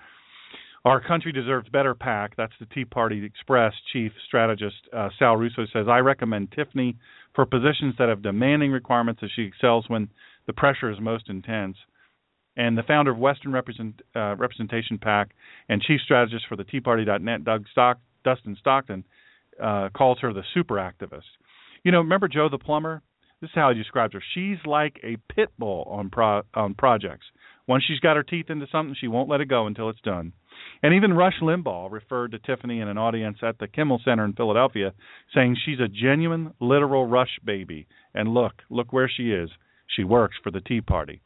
Our 0.83 0.99
country 0.99 1.31
deserves 1.31 1.69
better 1.69 1.93
PAC. 1.93 2.35
That's 2.35 2.53
the 2.59 2.65
Tea 2.65 2.85
Party 2.85 3.23
Express 3.23 3.73
chief 3.93 4.11
strategist 4.27 4.77
uh, 4.91 5.09
Sal 5.19 5.37
Russo 5.37 5.65
says. 5.71 5.85
I 5.87 5.99
recommend 5.99 6.51
Tiffiny 6.51 6.95
for 7.35 7.45
positions 7.45 7.95
that 7.99 8.09
have 8.09 8.23
demanding 8.23 8.71
requirements 8.71 9.21
as 9.23 9.29
she 9.35 9.43
excels 9.43 9.85
when 9.87 10.09
the 10.47 10.53
pressure 10.53 10.89
is 10.89 10.97
most 10.99 11.29
intense. 11.29 11.77
And 12.57 12.77
the 12.77 12.83
founder 12.83 13.11
of 13.11 13.17
Western 13.17 13.53
Represent, 13.53 14.01
uh, 14.15 14.35
Representation 14.35 14.97
PAC 14.97 15.31
and 15.69 15.81
chief 15.81 16.01
strategist 16.01 16.45
for 16.47 16.55
the 16.55 16.65
TeaParty.net, 16.65 17.43
Doug 17.45 17.65
Stock, 17.71 17.99
Dustin 18.23 18.57
Stockton, 18.59 19.05
uh, 19.61 19.89
calls 19.95 20.19
her 20.21 20.33
the 20.33 20.43
super 20.53 20.75
activist. 20.75 21.29
You 21.83 21.91
know, 21.91 21.99
remember 21.99 22.27
Joe 22.27 22.49
the 22.49 22.57
plumber? 22.57 23.01
This 23.39 23.49
is 23.49 23.55
how 23.55 23.71
he 23.71 23.77
describes 23.77 24.13
her. 24.13 24.21
She's 24.33 24.57
like 24.65 24.99
a 25.03 25.17
pit 25.33 25.49
bull 25.57 25.87
on 25.89 26.09
pro- 26.09 26.43
on 26.53 26.75
projects. 26.75 27.25
Once 27.67 27.83
she's 27.87 27.99
got 27.99 28.15
her 28.15 28.23
teeth 28.23 28.49
into 28.49 28.67
something, 28.71 28.95
she 28.99 29.07
won't 29.07 29.29
let 29.29 29.41
it 29.41 29.47
go 29.47 29.65
until 29.65 29.89
it's 29.89 30.01
done. 30.01 30.33
And 30.83 30.93
even 30.93 31.13
Rush 31.13 31.39
Limbaugh 31.41 31.91
referred 31.91 32.31
to 32.31 32.39
Tiffiny 32.39 32.81
in 32.81 32.87
an 32.87 32.97
audience 32.97 33.37
at 33.41 33.57
the 33.57 33.67
Kimmel 33.67 34.01
Center 34.03 34.25
in 34.25 34.33
Philadelphia, 34.33 34.93
saying 35.33 35.57
she's 35.63 35.79
a 35.79 35.87
genuine, 35.87 36.53
literal 36.59 37.05
Rush 37.05 37.39
baby. 37.43 37.87
And 38.13 38.33
look, 38.33 38.61
look 38.69 38.91
where 38.91 39.09
she 39.09 39.31
is. 39.31 39.49
She 39.87 40.03
works 40.03 40.35
for 40.43 40.51
the 40.51 40.61
Tea 40.61 40.81
Party. 40.81 41.21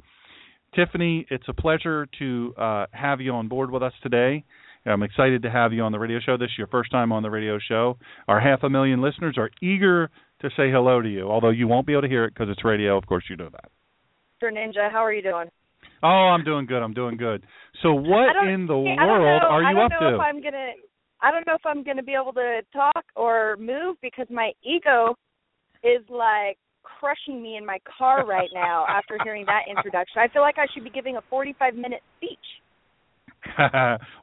Tiffiny, 0.78 1.26
it's 1.30 1.46
a 1.48 1.54
pleasure 1.54 2.08
to 2.20 2.54
uh, 2.58 2.86
have 2.92 3.22
you 3.22 3.32
on 3.32 3.48
board 3.48 3.72
with 3.72 3.84
us 3.84 3.94
today. 4.04 4.44
I'm 4.86 5.02
excited 5.02 5.42
to 5.44 5.50
have 5.50 5.74
you 5.74 5.82
on 5.82 5.92
the 5.92 5.98
radio 5.98 6.20
show. 6.24 6.38
This 6.38 6.48
is 6.48 6.58
your 6.58 6.68
first 6.68 6.92
time 6.92 7.12
on 7.12 7.24
the 7.24 7.30
radio 7.30 7.58
show. 7.58 7.98
Our 8.28 8.40
half 8.40 8.62
a 8.64 8.70
million 8.70 9.02
listeners 9.02 9.36
are 9.38 9.50
eager 9.62 10.12
to 10.42 10.50
say 10.50 10.70
hello 10.70 11.02
to 11.02 11.10
you, 11.10 11.28
although 11.28 11.50
you 11.50 11.68
won't 11.68 11.88
be 11.88 11.94
able 11.94 12.04
to 12.04 12.08
hear 12.08 12.26
it 12.26 12.34
because 12.34 12.50
it's 12.50 12.64
radio. 12.64 12.98
Of 12.98 13.08
course, 13.08 13.24
you 13.30 13.36
know 13.36 13.50
that. 13.52 13.72
Mr. 14.44 14.52
Ninja, 14.52 14.92
how 14.92 15.00
are 15.00 15.14
you 15.14 15.24
doing? 15.24 15.48
Oh, 16.04 16.08
I'm 16.08 16.44
doing 16.44 16.68
good. 16.68 16.84
I'm 16.84 16.94
doing 16.94 17.18
good. 17.18 17.44
So, 17.82 17.94
what 17.94 18.36
in 18.48 18.68
the 18.68 18.78
world 18.78 19.00
know, 19.00 19.48
are 19.50 19.64
you 19.64 19.80
up 19.80 19.90
to? 19.90 19.96
I 19.96 20.00
don't 20.00 20.12
know 20.12 20.16
if 20.16 20.22
I'm 20.22 20.44
gonna. 20.44 20.72
I 21.22 21.32
don't 21.32 21.48
know 21.48 21.56
if 21.56 21.66
I'm 21.66 21.84
gonna 21.84 22.04
be 22.04 22.14
able 22.14 22.34
to 22.34 22.62
talk 22.72 23.06
or 23.16 23.56
move 23.60 23.96
because 24.04 24.28
my 24.30 24.52
ego 24.64 25.16
is 25.84 26.04
like 26.10 26.58
crushing 27.00 27.42
me 27.42 27.58
in 27.58 27.66
my 27.66 27.80
car 27.98 28.26
right 28.26 28.50
now 28.54 28.86
after 28.90 29.18
hearing 29.24 29.46
that 29.46 29.64
introduction. 29.70 30.18
I 30.18 30.28
feel 30.28 30.42
like 30.42 30.58
I 30.58 30.66
should 30.74 30.84
be 30.84 30.90
giving 30.90 31.18
a 31.18 31.22
45 31.30 31.76
minute 31.76 32.02
speech. 32.18 32.40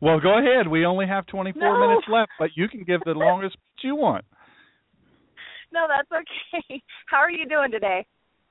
well, 0.01 0.21
go 0.21 0.39
ahead. 0.39 0.69
We 0.69 0.85
only 0.85 1.07
have 1.07 1.27
24 1.27 1.61
no. 1.61 1.89
minutes 1.89 2.07
left, 2.11 2.33
but 2.39 2.51
you 2.57 2.69
can 2.69 2.85
give 2.85 3.01
the 3.05 3.13
longest 3.13 3.57
you 3.83 3.97
want. 3.97 4.25
No, 5.73 5.87
that's 5.89 6.09
okay. 6.13 6.83
How 7.07 7.19
are 7.19 7.31
you 7.31 7.49
doing 7.49 7.71
today? 7.71 8.07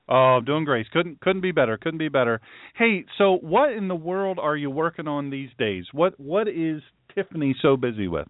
Oh, 0.08 0.38
I'm 0.38 0.44
doing 0.44 0.64
great. 0.64 0.90
Couldn't 0.90 1.20
couldn't 1.20 1.42
be 1.42 1.52
better. 1.52 1.78
Couldn't 1.78 1.98
be 1.98 2.08
better. 2.08 2.40
Hey, 2.74 3.04
so 3.18 3.38
what 3.40 3.72
in 3.72 3.88
the 3.88 3.94
world 3.94 4.38
are 4.40 4.56
you 4.56 4.68
working 4.68 5.06
on 5.06 5.30
these 5.30 5.50
days? 5.58 5.84
What 5.92 6.18
what 6.18 6.48
is 6.48 6.82
Tiffiny 7.16 7.52
so 7.62 7.76
busy 7.76 8.08
with? 8.08 8.26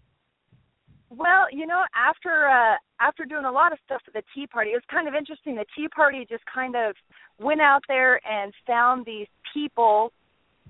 Well, 1.14 1.46
you 1.52 1.66
know, 1.66 1.82
after 1.94 2.48
uh 2.48 2.76
after 3.00 3.24
doing 3.24 3.44
a 3.44 3.52
lot 3.52 3.72
of 3.72 3.78
stuff 3.84 4.00
at 4.06 4.14
the 4.14 4.22
Tea 4.34 4.46
Party, 4.46 4.70
it 4.70 4.74
was 4.74 4.82
kind 4.90 5.08
of 5.08 5.14
interesting. 5.14 5.56
The 5.56 5.66
Tea 5.76 5.88
Party 5.88 6.26
just 6.28 6.44
kind 6.52 6.74
of 6.74 6.94
went 7.38 7.60
out 7.60 7.82
there 7.86 8.20
and 8.26 8.52
found 8.66 9.04
these 9.04 9.26
people 9.52 10.12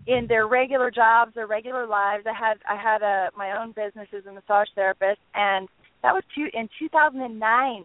in 0.06 0.26
their 0.26 0.48
regular 0.48 0.90
jobs, 0.90 1.34
their 1.34 1.46
regular 1.46 1.86
lives. 1.86 2.24
I 2.26 2.34
had 2.34 2.58
I 2.68 2.76
had 2.76 3.02
a 3.02 3.30
my 3.36 3.56
own 3.60 3.72
business 3.72 4.08
as 4.16 4.26
a 4.26 4.32
massage 4.32 4.68
therapist, 4.74 5.20
and 5.34 5.68
that 6.02 6.12
was 6.12 6.24
two, 6.34 6.48
in 6.52 6.68
2009 6.78 7.84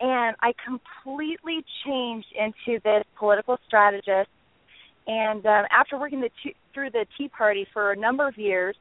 and 0.00 0.36
I 0.42 0.52
completely 0.64 1.64
changed 1.84 2.28
into 2.38 2.80
this 2.84 3.04
political 3.18 3.58
strategist. 3.66 4.28
And 5.06 5.44
um, 5.46 5.64
after 5.70 5.98
working 5.98 6.20
the 6.20 6.30
t- 6.42 6.56
through 6.74 6.90
the 6.90 7.06
Tea 7.16 7.28
Party 7.28 7.66
for 7.72 7.92
a 7.92 7.96
number 7.96 8.26
of 8.26 8.36
years, 8.36 8.76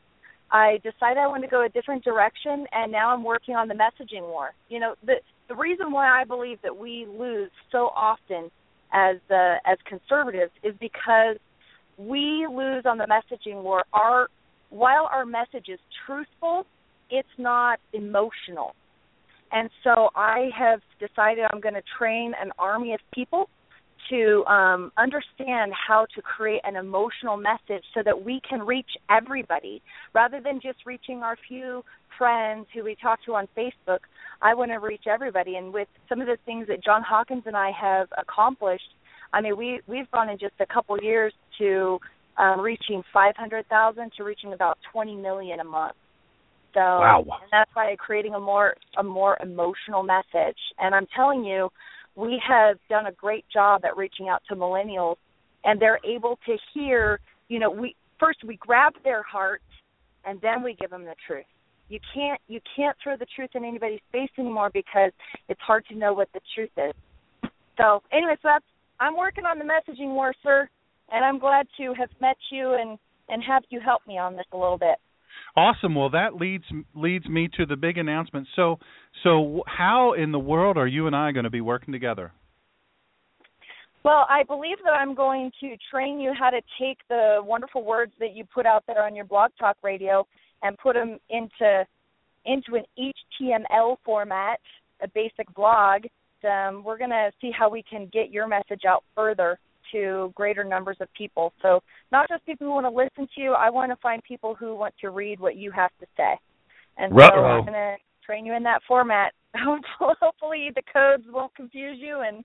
I 0.51 0.77
decided 0.83 1.17
I 1.17 1.27
wanted 1.27 1.47
to 1.47 1.51
go 1.51 1.65
a 1.65 1.69
different 1.69 2.03
direction, 2.03 2.65
and 2.71 2.91
now 2.91 3.13
I'm 3.13 3.23
working 3.23 3.55
on 3.55 3.67
the 3.67 3.73
messaging 3.73 4.21
war. 4.21 4.51
You 4.69 4.79
know, 4.79 4.95
the 5.05 5.15
the 5.47 5.55
reason 5.55 5.91
why 5.91 6.07
I 6.07 6.23
believe 6.23 6.59
that 6.63 6.75
we 6.75 7.05
lose 7.07 7.51
so 7.71 7.89
often 7.95 8.49
as 8.93 9.17
uh, 9.29 9.57
as 9.65 9.77
conservatives 9.87 10.51
is 10.63 10.73
because 10.79 11.37
we 11.97 12.47
lose 12.49 12.85
on 12.85 12.97
the 12.97 13.07
messaging 13.07 13.63
war. 13.63 13.83
Our 13.93 14.27
while 14.69 15.09
our 15.11 15.25
message 15.25 15.69
is 15.69 15.79
truthful, 16.05 16.65
it's 17.09 17.27
not 17.37 17.79
emotional 17.93 18.75
and 19.51 19.69
so 19.83 20.09
I 20.15 20.49
have 20.57 20.81
decided 20.99 21.45
I'm 21.51 21.61
going 21.61 21.75
to 21.75 21.83
train 21.97 22.33
an 22.41 22.51
army 22.59 22.93
of 22.93 22.99
people 23.13 23.49
to 24.09 24.45
um, 24.45 24.91
understand 24.97 25.73
how 25.73 26.05
to 26.15 26.21
create 26.21 26.61
an 26.63 26.75
emotional 26.75 27.37
message 27.37 27.83
so 27.93 28.01
that 28.03 28.23
we 28.23 28.41
can 28.47 28.61
reach 28.61 28.89
everybody 29.09 29.81
rather 30.13 30.39
than 30.41 30.59
just 30.61 30.79
reaching 30.85 31.23
our 31.23 31.37
few 31.47 31.83
friends 32.17 32.67
who 32.73 32.83
we 32.83 32.95
talk 33.01 33.19
to 33.25 33.35
on 33.35 33.47
Facebook. 33.57 33.99
I 34.41 34.53
want 34.53 34.71
to 34.71 34.77
reach 34.77 35.03
everybody, 35.07 35.55
and 35.55 35.73
with 35.73 35.87
some 36.07 36.21
of 36.21 36.27
the 36.27 36.37
things 36.45 36.67
that 36.67 36.83
John 36.83 37.01
Hawkins 37.01 37.43
and 37.45 37.57
I 37.57 37.71
have 37.79 38.07
accomplished, 38.17 38.93
I 39.33 39.41
mean, 39.41 39.57
we 39.57 39.81
we've 39.87 40.09
gone 40.11 40.29
in 40.29 40.37
just 40.37 40.53
a 40.59 40.65
couple 40.65 40.97
years 41.01 41.33
to 41.59 41.99
um, 42.37 42.59
reaching 42.59 43.03
500,000 43.13 44.11
to 44.17 44.23
reaching 44.23 44.53
about 44.53 44.77
20 44.91 45.15
million 45.15 45.59
a 45.59 45.63
month. 45.63 45.95
So 46.73 46.81
wow. 46.81 47.19
and 47.41 47.49
that's 47.51 47.71
why 47.73 47.95
creating 47.97 48.33
a 48.33 48.39
more 48.39 48.75
a 48.97 49.03
more 49.03 49.37
emotional 49.41 50.03
message. 50.03 50.57
And 50.77 50.93
I'm 50.93 51.07
telling 51.15 51.45
you, 51.45 51.69
we 52.15 52.41
have 52.47 52.77
done 52.89 53.07
a 53.07 53.11
great 53.11 53.45
job 53.51 53.83
at 53.85 53.97
reaching 53.97 54.29
out 54.29 54.41
to 54.49 54.55
millennials 54.55 55.17
and 55.63 55.81
they're 55.81 55.99
able 56.05 56.37
to 56.45 56.57
hear, 56.73 57.19
you 57.49 57.59
know, 57.59 57.69
we 57.69 57.95
first 58.19 58.39
we 58.45 58.55
grab 58.57 58.93
their 59.03 59.23
heart 59.23 59.61
and 60.23 60.39
then 60.41 60.63
we 60.63 60.75
give 60.79 60.89
them 60.89 61.03
the 61.05 61.15
truth. 61.27 61.45
you 61.89 61.99
can't 62.13 62.39
you 62.47 62.59
can't 62.75 62.95
throw 63.03 63.15
the 63.17 63.25
truth 63.35 63.49
in 63.53 63.63
anybody's 63.63 63.99
face 64.11 64.29
anymore 64.37 64.69
because 64.73 65.11
it's 65.49 65.61
hard 65.61 65.85
to 65.87 65.95
know 65.95 66.13
what 66.13 66.29
the 66.33 66.41
truth 66.53 66.71
is. 66.77 66.93
So 67.77 68.01
anyway, 68.11 68.35
so 68.41 68.49
that's 68.53 68.65
I'm 68.99 69.17
working 69.17 69.45
on 69.45 69.59
the 69.59 69.65
messaging 69.65 70.07
more, 70.07 70.33
sir, 70.41 70.69
and 71.11 71.25
I'm 71.25 71.39
glad 71.39 71.67
to 71.77 71.93
have 71.93 72.09
met 72.21 72.37
you 72.51 72.73
and 72.73 72.97
and 73.29 73.43
have 73.43 73.63
you 73.69 73.79
help 73.79 74.01
me 74.07 74.17
on 74.17 74.35
this 74.35 74.45
a 74.51 74.57
little 74.57 74.77
bit. 74.77 74.97
Awesome. 75.55 75.95
Well, 75.95 76.09
that 76.09 76.35
leads 76.35 76.65
leads 76.93 77.27
me 77.27 77.49
to 77.57 77.65
the 77.65 77.75
big 77.75 77.97
announcement. 77.97 78.47
So, 78.55 78.79
so 79.23 79.63
how 79.67 80.13
in 80.13 80.31
the 80.31 80.39
world 80.39 80.77
are 80.77 80.87
you 80.87 81.07
and 81.07 81.15
I 81.15 81.31
going 81.31 81.45
to 81.45 81.49
be 81.49 81.61
working 81.61 81.91
together? 81.93 82.31
Well, 84.03 84.27
I 84.29 84.43
believe 84.43 84.77
that 84.83 84.91
I'm 84.91 85.15
going 85.15 85.51
to 85.61 85.75
train 85.89 86.19
you 86.19 86.31
how 86.37 86.51
to 86.51 86.61
take 86.79 86.99
the 87.09 87.39
wonderful 87.41 87.83
words 87.83 88.11
that 88.19 88.35
you 88.35 88.45
put 88.45 88.67
out 88.67 88.83
there 88.85 89.03
on 89.03 89.15
your 89.15 89.25
blog 89.25 89.49
talk 89.59 89.77
radio 89.81 90.27
and 90.61 90.77
put 90.77 90.93
them 90.93 91.17
into 91.29 91.85
into 92.45 92.75
an 92.75 92.83
HTML 93.41 93.95
format, 94.05 94.59
a 95.01 95.07
basic 95.07 95.51
blog. 95.55 96.05
Um, 96.43 96.83
we're 96.83 96.99
going 96.99 97.09
to 97.09 97.31
see 97.41 97.49
how 97.57 97.69
we 97.69 97.83
can 97.89 98.07
get 98.13 98.29
your 98.29 98.47
message 98.47 98.81
out 98.87 99.03
further 99.15 99.57
to 99.95 100.31
greater 100.35 100.63
numbers 100.63 100.97
of 100.99 101.07
people. 101.13 101.53
So 101.61 101.81
not 102.11 102.27
just 102.29 102.45
people 102.45 102.67
who 102.67 102.73
want 102.73 102.85
to 102.85 102.89
listen 102.89 103.27
to 103.35 103.41
you. 103.41 103.53
I 103.53 103.69
want 103.69 103.91
to 103.91 103.95
find 103.97 104.21
people 104.23 104.53
who 104.53 104.75
want 104.75 104.93
to 105.01 105.09
read 105.09 105.39
what 105.39 105.55
you 105.55 105.71
have 105.71 105.91
to 106.01 106.05
say. 106.17 106.37
And 106.97 107.13
so. 107.17 107.23
I'm 107.23 107.65
going 107.65 107.73
to 107.73 107.95
train 108.25 108.45
you 108.45 108.53
in 108.53 108.63
that 108.63 108.81
format. 108.87 109.33
Hopefully 109.99 110.71
the 110.75 110.81
codes 110.91 111.23
won't 111.29 111.55
confuse 111.55 111.97
you. 111.99 112.21
And 112.27 112.43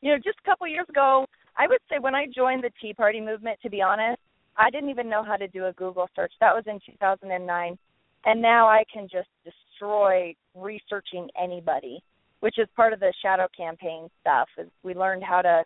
you 0.00 0.12
know, 0.12 0.18
just 0.18 0.38
a 0.44 0.48
couple 0.48 0.66
years 0.68 0.86
ago, 0.88 1.26
I 1.56 1.66
would 1.66 1.78
say 1.90 1.98
when 1.98 2.14
I 2.14 2.26
joined 2.34 2.62
the 2.62 2.70
Tea 2.80 2.92
Party 2.92 3.20
movement, 3.20 3.58
to 3.62 3.70
be 3.70 3.80
honest, 3.80 4.20
I 4.56 4.70
didn't 4.70 4.90
even 4.90 5.08
know 5.08 5.24
how 5.24 5.36
to 5.36 5.48
do 5.48 5.66
a 5.66 5.72
Google 5.72 6.08
search. 6.14 6.32
That 6.40 6.54
was 6.54 6.64
in 6.66 6.78
2009. 6.86 7.78
And 8.26 8.42
now 8.42 8.66
I 8.66 8.84
can 8.92 9.08
just 9.10 9.28
destroy 9.44 10.34
researching 10.54 11.28
anybody, 11.40 12.02
which 12.40 12.58
is 12.58 12.68
part 12.76 12.92
of 12.92 13.00
the 13.00 13.12
shadow 13.22 13.48
campaign 13.56 14.08
stuff. 14.20 14.48
Is 14.58 14.68
we 14.82 14.94
learned 14.94 15.22
how 15.24 15.42
to 15.42 15.64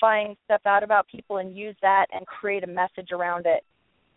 find 0.00 0.36
stuff 0.44 0.60
out 0.66 0.82
about 0.82 1.06
people 1.08 1.38
and 1.38 1.56
use 1.56 1.76
that 1.82 2.06
and 2.12 2.26
create 2.26 2.64
a 2.64 2.66
message 2.66 3.12
around 3.12 3.46
it. 3.46 3.64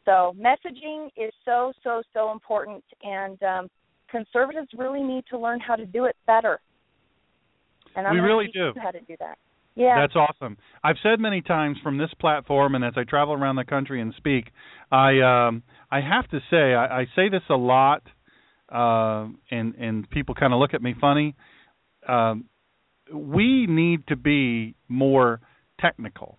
So 0.05 0.35
messaging 0.39 1.07
is 1.17 1.33
so 1.45 1.71
so 1.83 2.01
so 2.13 2.31
important, 2.31 2.83
and 3.03 3.41
um, 3.43 3.69
conservatives 4.09 4.69
really 4.77 5.03
need 5.03 5.23
to 5.29 5.37
learn 5.37 5.59
how 5.59 5.75
to 5.75 5.85
do 5.85 6.05
it 6.05 6.15
better. 6.25 6.59
And 7.95 8.07
I'm 8.07 8.13
We 8.13 8.19
really 8.19 8.47
do. 8.53 8.71
how 8.81 8.91
to 8.91 9.01
do 9.01 9.15
that. 9.19 9.37
Yeah. 9.75 9.95
That's 10.01 10.15
awesome. 10.15 10.57
I've 10.83 10.97
said 11.01 11.19
many 11.19 11.41
times 11.41 11.77
from 11.81 11.97
this 11.97 12.09
platform, 12.19 12.75
and 12.75 12.83
as 12.83 12.93
I 12.97 13.03
travel 13.03 13.33
around 13.33 13.55
the 13.55 13.63
country 13.63 14.01
and 14.01 14.13
speak, 14.17 14.51
I 14.91 15.19
um, 15.21 15.63
I 15.91 16.01
have 16.01 16.27
to 16.29 16.39
say 16.49 16.73
I, 16.73 17.01
I 17.01 17.05
say 17.15 17.29
this 17.29 17.43
a 17.49 17.55
lot, 17.55 18.03
uh, 18.69 19.27
and 19.51 19.75
and 19.75 20.09
people 20.09 20.35
kind 20.35 20.53
of 20.53 20.59
look 20.59 20.73
at 20.73 20.81
me 20.81 20.95
funny. 20.99 21.35
Um, 22.07 22.45
we 23.13 23.67
need 23.67 24.07
to 24.07 24.15
be 24.15 24.75
more 24.87 25.39
technical. 25.81 26.37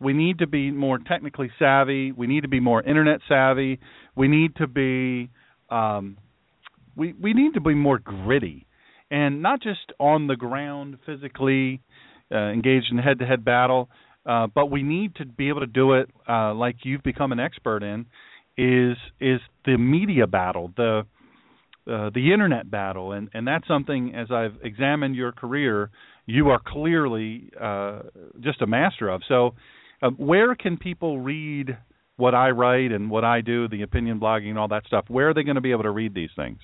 We 0.00 0.12
need 0.12 0.38
to 0.38 0.46
be 0.46 0.70
more 0.70 0.98
technically 0.98 1.50
savvy. 1.58 2.12
We 2.12 2.26
need 2.26 2.42
to 2.42 2.48
be 2.48 2.60
more 2.60 2.82
internet 2.82 3.20
savvy. 3.28 3.78
We 4.16 4.28
need 4.28 4.56
to 4.56 4.66
be 4.66 5.30
um, 5.70 6.18
we 6.96 7.12
we 7.12 7.32
need 7.32 7.54
to 7.54 7.60
be 7.60 7.74
more 7.74 7.98
gritty, 7.98 8.66
and 9.10 9.42
not 9.42 9.62
just 9.62 9.92
on 9.98 10.26
the 10.26 10.36
ground 10.36 10.98
physically 11.06 11.80
uh, 12.32 12.36
engaged 12.36 12.86
in 12.90 12.98
head-to-head 12.98 13.44
battle, 13.44 13.88
uh, 14.26 14.46
but 14.54 14.70
we 14.70 14.82
need 14.82 15.14
to 15.16 15.24
be 15.24 15.48
able 15.48 15.60
to 15.60 15.66
do 15.66 15.92
it 15.94 16.08
uh, 16.28 16.52
like 16.54 16.76
you've 16.84 17.02
become 17.02 17.32
an 17.32 17.40
expert 17.40 17.82
in. 17.82 18.06
Is 18.58 18.98
is 19.18 19.40
the 19.64 19.78
media 19.78 20.26
battle, 20.26 20.72
the 20.76 21.06
uh, 21.90 22.10
the 22.14 22.32
internet 22.32 22.70
battle, 22.70 23.12
and 23.12 23.30
and 23.32 23.46
that's 23.46 23.66
something 23.66 24.14
as 24.14 24.30
I've 24.30 24.56
examined 24.62 25.16
your 25.16 25.32
career, 25.32 25.90
you 26.26 26.50
are 26.50 26.60
clearly 26.64 27.50
uh, 27.60 28.02
just 28.40 28.62
a 28.62 28.66
master 28.66 29.08
of. 29.08 29.22
So, 29.28 29.54
uh, 30.02 30.10
where 30.10 30.54
can 30.54 30.76
people 30.76 31.18
read 31.20 31.76
what 32.16 32.34
I 32.34 32.50
write 32.50 32.92
and 32.92 33.10
what 33.10 33.24
I 33.24 33.40
do, 33.40 33.66
the 33.68 33.82
opinion 33.82 34.20
blogging 34.20 34.50
and 34.50 34.58
all 34.58 34.68
that 34.68 34.84
stuff? 34.86 35.06
Where 35.08 35.30
are 35.30 35.34
they 35.34 35.42
going 35.42 35.56
to 35.56 35.60
be 35.60 35.72
able 35.72 35.82
to 35.84 35.90
read 35.90 36.14
these 36.14 36.30
things? 36.36 36.58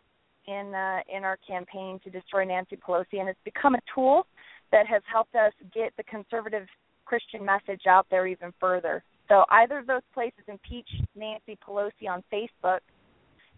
in 0.47 0.73
uh, 0.73 0.99
in 1.15 1.23
our 1.23 1.37
campaign 1.47 1.99
to 2.03 2.09
destroy 2.09 2.43
Nancy 2.43 2.77
Pelosi, 2.77 3.19
and 3.19 3.29
it's 3.29 3.39
become 3.43 3.75
a 3.75 3.81
tool 3.93 4.25
that 4.71 4.87
has 4.87 5.01
helped 5.11 5.35
us 5.35 5.53
get 5.73 5.93
the 5.97 6.03
conservative 6.03 6.67
Christian 7.05 7.45
message 7.45 7.81
out 7.87 8.07
there 8.09 8.27
even 8.27 8.53
further. 8.59 9.03
So 9.27 9.43
either 9.49 9.79
of 9.79 9.87
those 9.87 10.01
places, 10.13 10.41
Impeach 10.47 10.87
Nancy 11.15 11.57
Pelosi 11.67 12.09
on 12.09 12.23
Facebook 12.31 12.79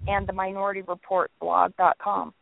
and 0.07 0.27
the 0.27 0.33
Minority 0.33 0.81
Report 0.81 1.31
blog.com. 1.39 2.33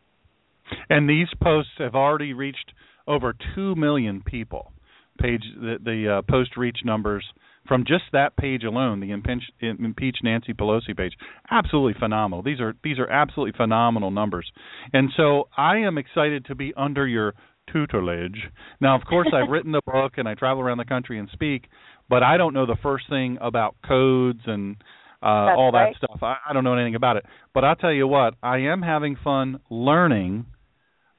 And 0.90 1.10
these 1.10 1.28
posts 1.42 1.72
have 1.78 1.96
already 1.96 2.34
reached 2.34 2.74
over 3.08 3.34
two 3.56 3.76
million 3.76 4.22
people. 4.26 4.72
Page 5.20 5.44
the, 5.56 5.78
the 5.84 6.18
uh, 6.18 6.22
post 6.32 6.58
reach 6.58 6.80
numbers 6.84 7.24
from 7.68 7.86
just 7.86 8.04
that 8.12 8.36
page 8.36 8.64
alone, 8.64 9.00
the 9.00 9.12
impeach, 9.12 9.44
impeach 9.62 10.18
Nancy 10.24 10.54
Pelosi 10.54 10.96
page, 10.96 11.14
absolutely 11.50 12.00
phenomenal. 12.00 12.44
These 12.44 12.60
are 12.60 12.76
these 12.84 13.00
are 13.00 13.10
absolutely 13.10 13.54
phenomenal 13.56 14.12
numbers, 14.12 14.52
and 14.92 15.10
so 15.16 15.48
I 15.56 15.78
am 15.78 15.98
excited 15.98 16.46
to 16.46 16.56
be 16.56 16.74
under 16.76 17.08
your 17.08 17.34
tutelage. 17.72 18.38
Now, 18.82 18.96
of 18.96 19.06
course, 19.06 19.28
I've 19.34 19.50
written 19.52 19.72
the 19.72 19.82
book 19.86 20.14
and 20.18 20.28
I 20.28 20.34
travel 20.34 20.62
around 20.62 20.78
the 20.78 20.86
country 20.86 21.20
and 21.20 21.30
speak, 21.32 21.68
but 22.10 22.24
I 22.24 22.38
don't 22.38 22.54
know 22.54 22.66
the 22.66 22.78
first 22.82 23.06
thing 23.10 23.38
about 23.42 23.76
codes 23.88 24.42
and 24.46 24.76
uh, 25.22 25.56
all 25.56 25.72
that 25.72 25.94
stuff. 25.98 26.20
I, 26.22 26.36
I 26.50 26.54
don't 26.54 26.64
know 26.64 26.74
anything 26.74 26.96
about 26.96 27.18
it. 27.18 27.26
But 27.54 27.64
I'll 27.64 27.78
tell 27.78 27.94
you 27.94 28.08
what, 28.08 28.36
I 28.44 28.58
am 28.58 28.82
having 28.82 29.16
fun 29.24 29.60
learning 29.70 30.46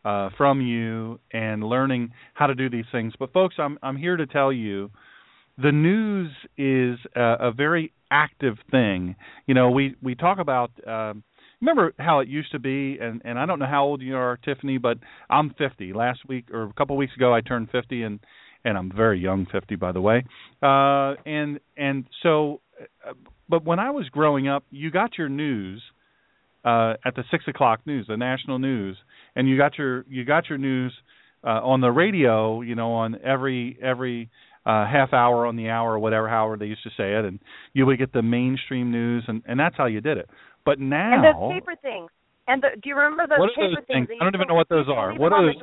uh, 0.05 0.29
from 0.37 0.61
you 0.61 1.19
and 1.33 1.65
learning 1.65 2.13
how 2.35 2.47
to 2.47 2.55
do 2.55 2.69
these 2.69 2.85
things. 2.93 3.15
But 3.19 3.33
folks, 3.33 3.55
I'm 3.59 3.79
I'm 3.83 3.97
here 3.97 4.17
to 4.17 4.27
tell 4.27 4.53
you, 4.53 4.91
the 5.59 5.73
news 5.73 6.31
is 6.57 6.99
a, 7.17 7.49
a 7.49 7.53
very 7.53 7.93
active 8.11 8.57
thing. 8.71 9.17
You 9.47 9.55
know, 9.55 9.71
we 9.71 9.97
we 10.03 10.15
talk 10.15 10.39
about. 10.39 10.71
Um, 10.87 11.23
Remember 11.61 11.95
how 11.99 12.19
it 12.19 12.29
used 12.29 12.53
to 12.53 12.59
be, 12.59 12.99
and 13.01 13.23
and 13.25 13.39
I 13.39 13.47
don't 13.47 13.59
know 13.59 13.67
how 13.67 13.85
old 13.85 14.03
you 14.03 14.17
are, 14.17 14.39
Tiffiny, 14.47 14.83
but 14.83 14.99
I'm 15.31 15.55
50. 15.57 15.95
Last 15.95 16.19
week 16.29 16.51
or 16.53 16.65
a 16.65 16.73
couple 16.75 16.95
of 16.95 16.99
weeks 16.99 17.15
ago, 17.17 17.33
I 17.33 17.41
turned 17.41 17.71
50, 17.71 18.03
and 18.03 18.21
and 18.65 18.77
I'm 18.77 18.91
very 18.95 19.19
young, 19.19 19.47
50 19.51 19.77
by 19.77 19.93
the 19.93 20.01
way. 20.01 20.25
Uh, 20.63 21.15
and 21.25 21.61
and 21.77 22.05
so, 22.23 22.61
uh, 23.09 23.13
but 23.49 23.65
when 23.65 23.79
I 23.79 23.91
was 23.93 24.09
growing 24.11 24.47
up, 24.47 24.65
you 24.71 24.91
got 24.91 25.17
your 25.17 25.31
news 25.31 25.83
uh, 26.65 26.95
at 27.05 27.15
the 27.15 27.25
six 27.31 27.45
o'clock 27.47 27.81
news, 27.87 28.07
the 28.09 28.17
national 28.17 28.59
news, 28.59 28.97
and 29.37 29.49
you 29.49 29.57
got 29.57 29.79
your 29.79 30.05
you 30.09 30.25
got 30.25 30.49
your 30.49 30.59
news 30.59 30.93
uh, 31.45 31.61
on 31.63 31.81
the 31.81 31.91
radio, 31.91 32.63
you 32.63 32.75
know, 32.75 32.93
on 32.93 33.17
every 33.23 33.79
every 33.83 34.31
uh, 34.67 34.87
half 34.87 35.13
hour 35.13 35.47
on 35.47 35.57
the 35.57 35.69
hour 35.69 35.93
or 35.95 35.99
whatever, 35.99 36.29
however 36.29 36.57
they 36.57 36.67
used 36.67 36.83
to 36.85 36.91
say 36.97 37.15
it, 37.19 37.25
and 37.25 37.39
you 37.73 37.87
would 37.87 37.99
get 37.99 38.13
the 38.13 38.23
mainstream 38.23 38.91
news, 38.91 39.25
and 39.29 39.43
and 39.47 39.59
that's 39.59 39.77
how 39.77 39.87
you 39.87 40.01
did 40.01 40.19
it. 40.19 40.29
But 40.65 40.79
now, 40.81 41.13
And 41.15 41.25
those 41.25 41.53
paper 41.53 41.75
things. 41.83 42.11
And 42.47 42.63
the, 42.63 42.69
do 42.83 42.89
you 42.89 42.95
remember 42.97 43.27
those 43.27 43.39
What 43.41 43.51
are 43.51 43.69
paper 43.69 43.77
those 43.81 43.87
things? 43.87 44.09
that 44.09 44.17
I 44.21 44.25
don't 44.25 44.35
even 44.35 44.49
know 44.49 44.55
what 44.55 44.69
those 44.69 44.87
you 44.87 44.93
used 44.95 44.97
to 44.97 45.01
are. 45.01 45.15
What 45.19 45.33
are 45.33 45.43
those 45.47 45.55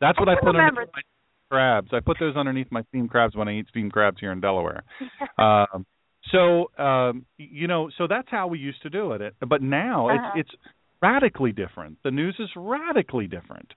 that's 0.00 0.18
what 0.18 0.28
I 0.28 0.32
I 0.32 0.34
put 0.36 0.46
remember. 0.46 0.82
underneath 0.82 0.94
my 0.94 1.02
crabs. 1.50 1.88
I 1.92 2.00
put 2.00 2.18
those 2.18 2.36
underneath 2.36 2.70
my 2.70 2.82
steamed 2.88 3.10
crabs 3.10 3.34
when 3.36 3.48
I 3.48 3.58
eat 3.58 3.66
steamed 3.68 3.92
crabs 3.92 4.18
here 4.20 4.32
in 4.32 4.40
Delaware. 4.40 4.82
um, 5.38 5.86
so 6.32 6.70
um, 6.82 7.24
you 7.38 7.66
know, 7.68 7.90
so 7.96 8.06
that's 8.08 8.28
how 8.30 8.46
we 8.48 8.58
used 8.58 8.82
to 8.82 8.90
do 8.90 9.12
it. 9.12 9.34
But 9.46 9.62
now 9.62 10.08
Uh-huh. 10.08 10.32
it's 10.36 10.48
it's 10.50 10.62
radically 11.02 11.52
different. 11.52 11.98
The 12.04 12.10
news 12.10 12.36
is 12.38 12.48
radically 12.56 13.26
different, 13.26 13.72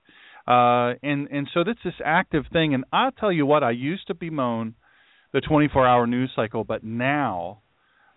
uh, 0.48 0.94
and 1.04 1.28
and 1.30 1.48
so 1.54 1.64
that's 1.64 1.80
this 1.84 1.94
active 2.04 2.46
thing. 2.52 2.74
And 2.74 2.86
I'll 2.92 3.12
tell 3.12 3.32
you 3.32 3.46
what, 3.46 3.64
I 3.64 3.72
used 3.72 4.08
to 4.08 4.14
bemoan 4.14 4.76
the 5.32 5.42
24-hour 5.42 6.08
news 6.08 6.32
cycle, 6.36 6.64
but 6.64 6.84
now. 6.84 7.62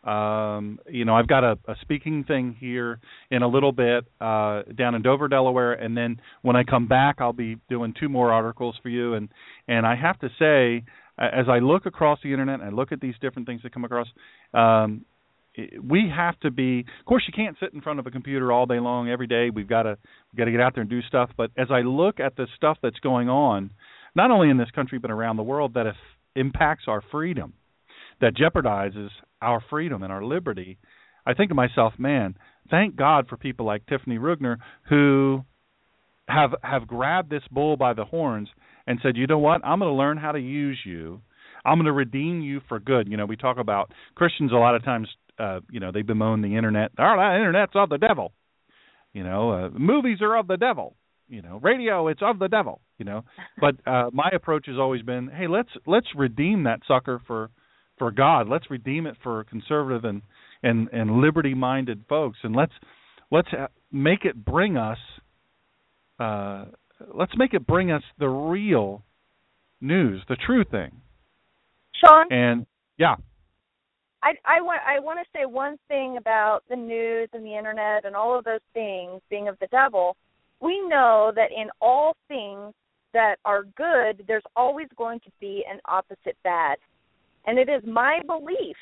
Um, 0.04 0.80
you 0.90 1.04
know, 1.04 1.14
I've 1.14 1.28
got 1.28 1.44
a, 1.44 1.56
a 1.68 1.76
speaking 1.82 2.24
thing 2.24 2.56
here 2.58 2.98
in 3.30 3.44
a 3.44 3.46
little 3.46 3.70
bit 3.70 4.04
uh, 4.20 4.62
down 4.76 4.96
in 4.96 5.02
Dover, 5.02 5.28
Delaware, 5.28 5.74
and 5.74 5.96
then 5.96 6.20
when 6.42 6.56
I 6.56 6.64
come 6.64 6.88
back, 6.88 7.18
I'll 7.20 7.32
be 7.32 7.58
doing 7.68 7.94
two 8.00 8.08
more 8.08 8.32
articles 8.32 8.74
for 8.82 8.88
you. 8.88 9.14
And 9.14 9.28
and 9.68 9.86
I 9.86 9.94
have 9.94 10.18
to 10.18 10.28
say, 10.40 10.84
as 11.18 11.46
I 11.48 11.60
look 11.60 11.86
across 11.86 12.18
the 12.24 12.32
internet 12.32 12.60
and 12.60 12.68
I 12.68 12.72
look 12.72 12.90
at 12.90 13.00
these 13.00 13.14
different 13.20 13.46
things 13.46 13.62
that 13.62 13.72
come 13.72 13.84
across, 13.84 14.08
um, 14.54 15.04
we 15.82 16.10
have 16.14 16.38
to 16.40 16.50
be. 16.50 16.80
Of 16.80 17.06
course, 17.06 17.24
you 17.26 17.32
can't 17.34 17.56
sit 17.60 17.74
in 17.74 17.80
front 17.80 17.98
of 17.98 18.06
a 18.06 18.10
computer 18.10 18.52
all 18.52 18.66
day 18.66 18.80
long 18.80 19.08
every 19.08 19.26
day. 19.26 19.50
We've 19.50 19.68
got 19.68 19.82
to 19.82 19.96
we've 20.32 20.38
got 20.38 20.44
to 20.46 20.50
get 20.50 20.60
out 20.60 20.74
there 20.74 20.82
and 20.82 20.90
do 20.90 21.02
stuff. 21.02 21.30
But 21.36 21.50
as 21.56 21.68
I 21.70 21.80
look 21.80 22.20
at 22.20 22.36
the 22.36 22.46
stuff 22.56 22.78
that's 22.82 22.98
going 23.00 23.28
on, 23.28 23.70
not 24.14 24.30
only 24.30 24.50
in 24.50 24.56
this 24.56 24.70
country 24.74 24.98
but 24.98 25.10
around 25.10 25.36
the 25.36 25.42
world, 25.42 25.74
that 25.74 25.92
impacts 26.34 26.84
our 26.88 27.02
freedom, 27.10 27.54
that 28.20 28.34
jeopardizes 28.34 29.08
our 29.40 29.62
freedom 29.68 30.02
and 30.02 30.12
our 30.12 30.24
liberty, 30.24 30.78
I 31.26 31.34
think 31.34 31.50
to 31.50 31.54
myself, 31.54 31.94
man, 31.98 32.36
thank 32.70 32.96
God 32.96 33.28
for 33.28 33.36
people 33.36 33.66
like 33.66 33.86
Tiffiny 33.86 34.18
Ruegner 34.18 34.56
who 34.88 35.44
have 36.28 36.54
have 36.62 36.86
grabbed 36.86 37.30
this 37.30 37.42
bull 37.50 37.76
by 37.76 37.92
the 37.92 38.04
horns 38.04 38.48
and 38.86 38.98
said, 39.02 39.16
"You 39.16 39.26
know 39.26 39.38
what? 39.38 39.60
I'm 39.64 39.78
going 39.78 39.90
to 39.90 39.96
learn 39.96 40.16
how 40.16 40.32
to 40.32 40.40
use 40.40 40.78
you. 40.84 41.20
I'm 41.64 41.76
going 41.76 41.86
to 41.86 41.92
redeem 41.92 42.40
you 42.40 42.60
for 42.68 42.80
good." 42.80 43.08
You 43.08 43.16
know, 43.16 43.26
we 43.26 43.36
talk 43.36 43.58
about 43.58 43.92
Christians 44.14 44.52
a 44.52 44.56
lot 44.56 44.74
of 44.74 44.84
times. 44.84 45.08
Uh, 45.38 45.60
you 45.70 45.80
know, 45.80 45.90
they 45.92 46.02
bemoan 46.02 46.42
the 46.42 46.56
internet. 46.56 46.90
Oh, 46.98 47.16
that 47.16 47.36
internet's 47.36 47.72
of 47.74 47.88
the 47.88 47.98
devil. 47.98 48.32
You 49.12 49.24
know, 49.24 49.50
uh, 49.50 49.68
movies 49.70 50.18
are 50.20 50.36
of 50.36 50.46
the 50.46 50.56
devil. 50.56 50.94
You 51.28 51.42
know, 51.42 51.58
radio 51.62 52.08
it's 52.08 52.20
of 52.22 52.38
the 52.38 52.48
devil. 52.48 52.80
You 52.98 53.04
know, 53.06 53.24
but 53.60 53.76
uh, 53.86 54.10
my 54.12 54.30
approach 54.34 54.66
has 54.66 54.76
always 54.78 55.02
been, 55.02 55.28
hey, 55.28 55.48
let's 55.48 55.70
let's 55.86 56.06
redeem 56.14 56.64
that 56.64 56.80
sucker 56.86 57.20
for 57.26 57.50
for 57.98 58.10
God. 58.10 58.48
Let's 58.48 58.70
redeem 58.70 59.06
it 59.06 59.16
for 59.22 59.44
conservative 59.44 60.04
and 60.04 60.22
and 60.62 60.88
and 60.92 61.20
liberty 61.20 61.54
minded 61.54 62.04
folks, 62.08 62.38
and 62.42 62.54
let's 62.54 62.72
let's 63.30 63.48
make 63.90 64.24
it 64.24 64.44
bring 64.44 64.76
us. 64.76 64.98
Uh, 66.20 66.66
let's 67.14 67.32
make 67.36 67.54
it 67.54 67.66
bring 67.66 67.90
us 67.90 68.02
the 68.18 68.28
real 68.28 69.02
news, 69.80 70.22
the 70.28 70.36
true 70.36 70.64
thing. 70.64 71.00
Sean. 72.04 72.26
And 72.30 72.66
yeah. 72.98 73.16
I, 74.22 74.34
I 74.44 74.60
want 74.60 74.80
I 74.86 75.00
want 75.00 75.18
to 75.18 75.38
say 75.38 75.46
one 75.46 75.76
thing 75.88 76.16
about 76.16 76.60
the 76.70 76.76
news 76.76 77.28
and 77.32 77.44
the 77.44 77.56
internet 77.56 78.04
and 78.04 78.14
all 78.14 78.38
of 78.38 78.44
those 78.44 78.60
things 78.72 79.20
being 79.30 79.48
of 79.48 79.58
the 79.60 79.66
devil. 79.68 80.16
We 80.60 80.80
know 80.88 81.32
that 81.34 81.50
in 81.50 81.68
all 81.80 82.16
things 82.28 82.72
that 83.12 83.36
are 83.44 83.64
good, 83.76 84.24
there's 84.28 84.44
always 84.54 84.86
going 84.96 85.20
to 85.20 85.30
be 85.40 85.64
an 85.70 85.80
opposite 85.86 86.36
bad. 86.44 86.78
And 87.46 87.58
it 87.58 87.68
is 87.68 87.82
my 87.84 88.20
belief 88.26 88.76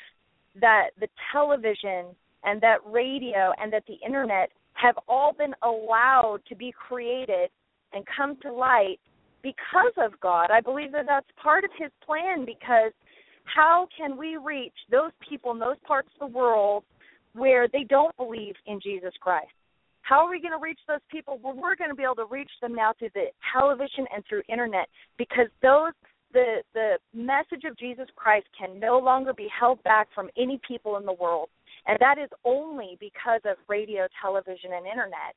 that 0.59 0.89
the 0.99 1.07
television 1.31 2.05
and 2.43 2.61
that 2.61 2.77
radio 2.85 3.51
and 3.59 3.73
that 3.73 3.83
the 3.87 3.97
internet 4.05 4.51
have 4.73 4.95
all 5.07 5.33
been 5.33 5.53
allowed 5.63 6.39
to 6.49 6.55
be 6.55 6.71
created 6.71 7.49
and 7.93 8.05
come 8.15 8.37
to 8.41 8.53
light 8.53 8.99
because 9.41 9.93
of 9.97 10.19
God. 10.19 10.49
I 10.51 10.61
believe 10.61 10.91
that 10.91 11.05
that's 11.07 11.27
part 11.41 11.63
of 11.63 11.71
His 11.77 11.91
plan 12.05 12.45
because 12.45 12.91
how 13.53 13.87
can 13.95 14.17
we 14.17 14.37
reach 14.37 14.73
those 14.89 15.11
people 15.27 15.51
in 15.51 15.59
those 15.59 15.77
parts 15.85 16.09
of 16.19 16.31
the 16.31 16.37
world 16.37 16.83
where 17.33 17.67
they 17.67 17.83
don't 17.83 18.15
believe 18.17 18.55
in 18.65 18.79
Jesus 18.81 19.13
Christ? 19.19 19.51
How 20.01 20.25
are 20.25 20.29
we 20.29 20.41
going 20.41 20.51
to 20.51 20.61
reach 20.61 20.79
those 20.87 20.99
people? 21.09 21.39
Well, 21.41 21.53
we're 21.53 21.75
going 21.75 21.89
to 21.89 21.95
be 21.95 22.03
able 22.03 22.15
to 22.15 22.25
reach 22.29 22.49
them 22.61 22.75
now 22.75 22.93
through 22.97 23.11
the 23.13 23.27
television 23.53 24.05
and 24.13 24.23
through 24.27 24.41
internet 24.49 24.87
because 25.17 25.47
those 25.61 25.93
the 26.33 26.63
the 26.73 26.97
message 27.13 27.63
of 27.69 27.77
Jesus 27.77 28.07
Christ 28.15 28.47
can 28.57 28.79
no 28.79 28.97
longer 28.97 29.33
be 29.33 29.47
held 29.57 29.83
back 29.83 30.07
from 30.15 30.29
any 30.37 30.59
people 30.67 30.97
in 30.97 31.05
the 31.05 31.13
world, 31.13 31.49
and 31.87 31.97
that 31.99 32.17
is 32.17 32.29
only 32.45 32.97
because 32.99 33.41
of 33.45 33.57
radio, 33.67 34.07
television, 34.21 34.71
and 34.73 34.85
internet. 34.85 35.35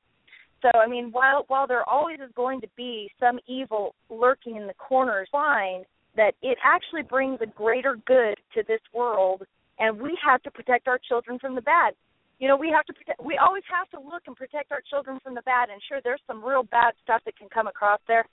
So, 0.62 0.70
I 0.78 0.86
mean, 0.86 1.10
while 1.10 1.44
while 1.48 1.66
there 1.66 1.88
always 1.88 2.20
is 2.20 2.30
going 2.34 2.60
to 2.60 2.68
be 2.76 3.10
some 3.20 3.38
evil 3.46 3.94
lurking 4.08 4.56
in 4.56 4.66
the 4.66 4.74
corners, 4.74 5.28
find 5.30 5.84
that 6.16 6.34
it 6.42 6.58
actually 6.62 7.02
brings 7.02 7.40
a 7.40 7.46
greater 7.46 7.96
good 8.06 8.36
to 8.54 8.62
this 8.66 8.80
world, 8.92 9.42
and 9.78 10.00
we 10.00 10.16
have 10.24 10.42
to 10.42 10.50
protect 10.50 10.88
our 10.88 10.98
children 11.08 11.38
from 11.38 11.54
the 11.54 11.62
bad. 11.62 11.94
You 12.38 12.48
know, 12.48 12.56
we 12.56 12.70
have 12.70 12.84
to 12.86 12.92
protect. 12.92 13.24
We 13.24 13.38
always 13.38 13.62
have 13.70 13.88
to 13.90 14.06
look 14.06 14.22
and 14.26 14.36
protect 14.36 14.72
our 14.72 14.82
children 14.88 15.18
from 15.22 15.34
the 15.34 15.42
bad. 15.42 15.70
And 15.70 15.80
sure, 15.88 16.00
there's 16.02 16.20
some 16.26 16.44
real 16.44 16.64
bad 16.64 16.94
stuff 17.02 17.22
that 17.24 17.36
can 17.38 17.48
come 17.48 17.66
across 17.66 18.00
there, 18.06 18.24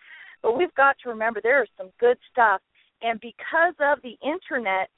but 0.41 0.57
we've 0.57 0.73
got 0.75 0.95
to 1.03 1.09
remember 1.09 1.39
there 1.41 1.63
is 1.63 1.69
some 1.77 1.89
good 1.99 2.17
stuff. 2.31 2.61
And 3.01 3.19
because 3.19 3.75
of 3.79 3.99
the 4.01 4.17
internet, 4.21 4.89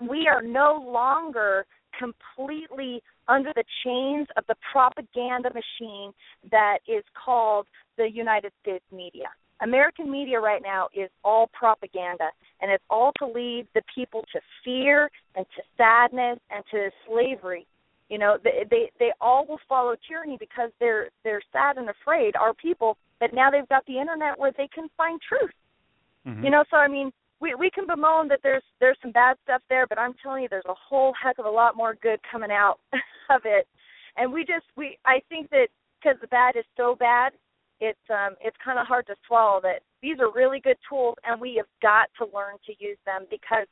we 0.00 0.28
are 0.28 0.42
no 0.42 0.82
longer 0.86 1.66
completely 1.98 3.02
under 3.28 3.52
the 3.54 3.64
chains 3.84 4.28
of 4.36 4.44
the 4.48 4.54
propaganda 4.72 5.50
machine 5.50 6.12
that 6.50 6.78
is 6.86 7.02
called 7.24 7.66
the 7.96 8.08
United 8.10 8.52
States 8.62 8.84
media. 8.92 9.28
American 9.60 10.10
media 10.10 10.38
right 10.38 10.62
now 10.62 10.88
is 10.94 11.10
all 11.24 11.48
propaganda, 11.52 12.28
and 12.60 12.70
it's 12.70 12.84
all 12.90 13.12
to 13.18 13.26
lead 13.26 13.66
the 13.74 13.82
people 13.94 14.22
to 14.32 14.40
fear 14.64 15.10
and 15.34 15.46
to 15.56 15.62
sadness 15.76 16.38
and 16.50 16.62
to 16.70 16.90
slavery. 17.06 17.66
You 18.08 18.18
know, 18.18 18.36
they 18.42 18.64
they, 18.70 18.90
they 18.98 19.12
all 19.20 19.46
will 19.46 19.60
follow 19.68 19.94
tyranny 20.08 20.36
because 20.38 20.70
they're 20.78 21.08
they're 21.24 21.42
sad 21.52 21.78
and 21.78 21.88
afraid. 21.88 22.36
Our 22.36 22.54
people 22.54 22.96
but 23.20 23.32
now 23.32 23.50
they've 23.50 23.68
got 23.68 23.84
the 23.86 23.98
internet 23.98 24.38
where 24.38 24.52
they 24.56 24.68
can 24.68 24.88
find 24.96 25.20
truth. 25.20 25.50
Mm-hmm. 26.26 26.44
You 26.44 26.50
know, 26.50 26.64
so 26.70 26.76
I 26.76 26.88
mean, 26.88 27.12
we 27.40 27.54
we 27.54 27.70
can 27.70 27.86
bemoan 27.86 28.28
that 28.28 28.40
there's 28.42 28.62
there's 28.80 28.98
some 29.00 29.12
bad 29.12 29.36
stuff 29.44 29.62
there, 29.68 29.86
but 29.86 29.98
I'm 29.98 30.14
telling 30.22 30.42
you, 30.42 30.48
there's 30.48 30.64
a 30.68 30.74
whole 30.74 31.12
heck 31.20 31.38
of 31.38 31.46
a 31.46 31.50
lot 31.50 31.76
more 31.76 31.96
good 32.02 32.20
coming 32.30 32.50
out 32.50 32.78
of 33.30 33.42
it. 33.44 33.66
And 34.16 34.32
we 34.32 34.44
just 34.44 34.66
we 34.76 34.98
I 35.04 35.20
think 35.28 35.50
that 35.50 35.68
because 36.00 36.20
the 36.20 36.26
bad 36.28 36.56
is 36.56 36.64
so 36.76 36.94
bad, 36.98 37.32
it's 37.80 37.98
um 38.10 38.34
it's 38.40 38.56
kind 38.64 38.78
of 38.78 38.86
hard 38.86 39.06
to 39.06 39.14
swallow 39.26 39.60
that 39.62 39.80
these 40.02 40.18
are 40.20 40.32
really 40.32 40.60
good 40.60 40.78
tools, 40.88 41.16
and 41.24 41.40
we 41.40 41.56
have 41.56 41.66
got 41.82 42.08
to 42.18 42.24
learn 42.34 42.56
to 42.66 42.72
use 42.78 42.98
them 43.06 43.26
because 43.30 43.66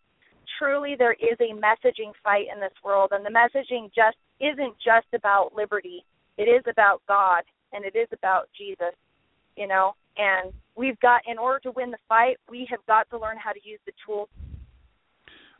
truly 0.59 0.95
there 0.99 1.15
is 1.15 1.39
a 1.41 1.55
messaging 1.55 2.13
fight 2.23 2.47
in 2.53 2.61
this 2.61 2.75
world, 2.85 3.13
and 3.13 3.25
the 3.25 3.31
messaging 3.31 3.91
just 3.95 4.17
isn't 4.41 4.75
just 4.85 5.07
about 5.15 5.55
liberty. 5.55 6.05
It 6.37 6.45
is 6.45 6.63
about 6.69 7.03
God, 7.07 7.43
and 7.73 7.85
it 7.85 7.97
is 7.97 8.09
about 8.13 8.49
Jesus 8.57 8.95
you 9.57 9.67
know, 9.67 9.95
and 10.17 10.53
we've 10.77 10.99
got 11.01 11.23
in 11.27 11.39
order 11.39 11.61
to 11.61 11.71
win 11.73 11.91
the 11.91 11.99
fight, 12.09 12.37
we 12.49 12.67
have 12.71 12.81
got 12.87 13.09
to 13.11 13.19
learn 13.19 13.37
how 13.43 13.53
to 13.53 13.61
use 13.63 13.81
the 13.87 13.93
tools. 14.05 14.29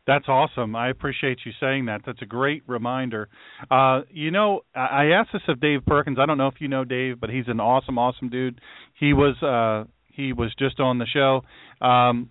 That's 0.07 0.29
awesome. 0.29 0.77
I 0.77 0.91
appreciate 0.91 1.39
you 1.47 1.53
saying 1.59 1.87
that. 1.87 2.03
That's 2.05 2.21
a 2.21 2.27
great 2.27 2.63
reminder. 2.67 3.29
Uh, 3.71 4.03
you 4.11 4.31
know, 4.31 4.61
I 4.75 5.07
asked 5.19 5.31
this 5.33 5.43
of 5.49 5.61
Dave 5.61 5.81
Perkins. 5.87 6.19
I 6.21 6.27
don't 6.27 6.37
know 6.37 6.49
if 6.49 6.61
you 6.61 6.69
know 6.69 6.85
Dave, 6.85 7.21
but 7.21 7.31
he's 7.31 7.49
an 7.49 7.59
awesome, 7.59 7.99
awesome 7.99 8.29
dude. 8.29 8.61
He 8.99 9.15
was 9.15 9.43
uh, 9.43 9.89
he 10.09 10.33
was 10.33 10.55
just 10.59 10.79
on 10.79 10.99
the 10.99 11.07
show. 11.07 11.43
Um, 11.85 12.31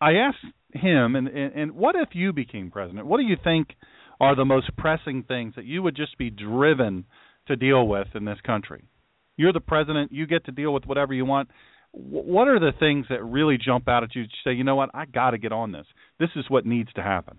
I 0.00 0.14
asked 0.14 0.44
him, 0.72 1.14
and, 1.14 1.28
and, 1.28 1.54
and 1.54 1.72
what 1.72 1.94
if 1.94 2.08
you 2.12 2.32
became 2.32 2.70
president? 2.70 3.06
What 3.06 3.18
do 3.18 3.24
you 3.24 3.36
think 3.42 3.68
are 4.20 4.34
the 4.34 4.44
most 4.44 4.76
pressing 4.76 5.22
things 5.22 5.54
that 5.56 5.64
you 5.64 5.82
would 5.82 5.96
just 5.96 6.18
be 6.18 6.30
driven 6.30 7.04
to 7.46 7.56
deal 7.56 7.86
with 7.86 8.08
in 8.14 8.24
this 8.24 8.38
country? 8.44 8.82
You're 9.36 9.52
the 9.52 9.60
president. 9.60 10.12
You 10.12 10.26
get 10.26 10.44
to 10.46 10.52
deal 10.52 10.72
with 10.72 10.84
whatever 10.84 11.14
you 11.14 11.24
want. 11.24 11.48
What 11.96 12.48
are 12.48 12.58
the 12.58 12.72
things 12.78 13.06
that 13.08 13.22
really 13.24 13.56
jump 13.56 13.88
out 13.88 14.02
at 14.02 14.14
you? 14.14 14.24
To 14.24 14.30
say, 14.42 14.52
you 14.52 14.64
know 14.64 14.74
what, 14.74 14.90
I 14.94 15.04
got 15.04 15.30
to 15.30 15.38
get 15.38 15.52
on 15.52 15.70
this. 15.70 15.86
This 16.18 16.30
is 16.34 16.44
what 16.48 16.66
needs 16.66 16.92
to 16.94 17.02
happen. 17.02 17.38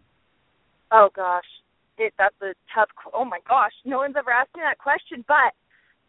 Oh 0.91 1.09
gosh, 1.13 1.43
it, 1.97 2.13
that's 2.17 2.35
a 2.41 2.53
tough. 2.73 2.87
Oh 3.13 3.25
my 3.25 3.39
gosh, 3.47 3.73
no 3.83 3.97
one's 3.97 4.15
ever 4.17 4.31
asked 4.31 4.55
me 4.55 4.61
that 4.63 4.77
question. 4.77 5.25
But 5.27 5.51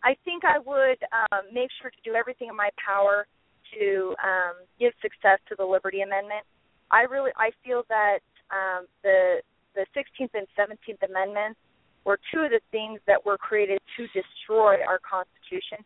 I 0.05 0.14
think 0.24 0.44
I 0.44 0.59
would 0.59 1.02
um, 1.10 1.43
make 1.52 1.70
sure 1.81 1.90
to 1.90 1.97
do 2.05 2.14
everything 2.14 2.48
in 2.48 2.56
my 2.56 2.70
power 2.78 3.27
to 3.74 4.14
um, 4.23 4.55
give 4.78 4.93
success 5.02 5.40
to 5.48 5.56
the 5.59 5.64
Liberty 5.64 6.02
Amendment. 6.02 6.47
I 6.90 7.02
really, 7.02 7.32
I 7.36 7.51
feel 7.64 7.82
that 7.89 8.20
um, 8.55 8.86
the 9.02 9.43
the 9.74 9.85
16th 9.93 10.31
and 10.35 10.47
17th 10.56 11.02
Amendments 11.05 11.59
were 12.05 12.18
two 12.32 12.40
of 12.40 12.51
the 12.51 12.60
things 12.70 13.01
that 13.06 13.27
were 13.27 13.36
created 13.36 13.78
to 13.97 14.06
destroy 14.14 14.81
our 14.86 15.01
Constitution. 15.02 15.85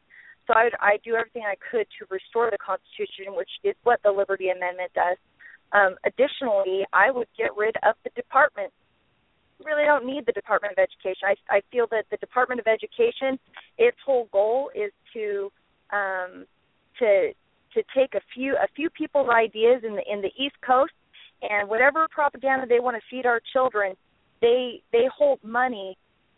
So 0.51 0.59
I, 0.59 0.70
I 0.81 0.97
do 1.05 1.14
everything 1.14 1.44
I 1.47 1.55
could 1.70 1.86
to 2.01 2.06
restore 2.10 2.51
the 2.51 2.59
Constitution, 2.59 3.39
which 3.39 3.51
is 3.62 3.77
what 3.85 4.01
the 4.02 4.10
Liberty 4.10 4.48
Amendment 4.48 4.90
does. 4.94 5.16
Um, 5.70 5.94
additionally, 6.02 6.82
I 6.93 7.12
would 7.12 7.28
get 7.39 7.55
rid 7.56 7.77
of 7.86 7.94
the 8.02 8.10
department. 8.16 8.72
Really 9.64 9.85
don't 9.85 10.05
need 10.05 10.27
the 10.27 10.32
Department 10.32 10.74
of 10.77 10.82
Education. 10.82 11.22
I, 11.31 11.59
I 11.59 11.60
feel 11.70 11.86
that 11.93 12.06
the 12.10 12.16
Department 12.16 12.59
of 12.59 12.66
Education, 12.66 13.39
its 13.78 13.97
whole 14.05 14.28
goal 14.32 14.70
is 14.74 14.90
to 15.14 15.52
um, 15.93 16.47
to 16.98 17.31
to 17.74 17.82
take 17.94 18.14
a 18.14 18.20
few 18.35 18.56
a 18.56 18.66
few 18.74 18.90
people's 18.90 19.28
ideas 19.31 19.82
in 19.86 19.94
the 19.94 20.02
in 20.10 20.20
the 20.20 20.32
East 20.36 20.56
Coast 20.66 20.94
and 21.43 21.68
whatever 21.68 22.09
propaganda 22.10 22.66
they 22.66 22.81
want 22.81 22.97
to 22.97 23.02
feed 23.09 23.24
our 23.24 23.40
children, 23.52 23.94
they 24.40 24.82
they 24.90 25.06
hold 25.16 25.39
money 25.44 25.97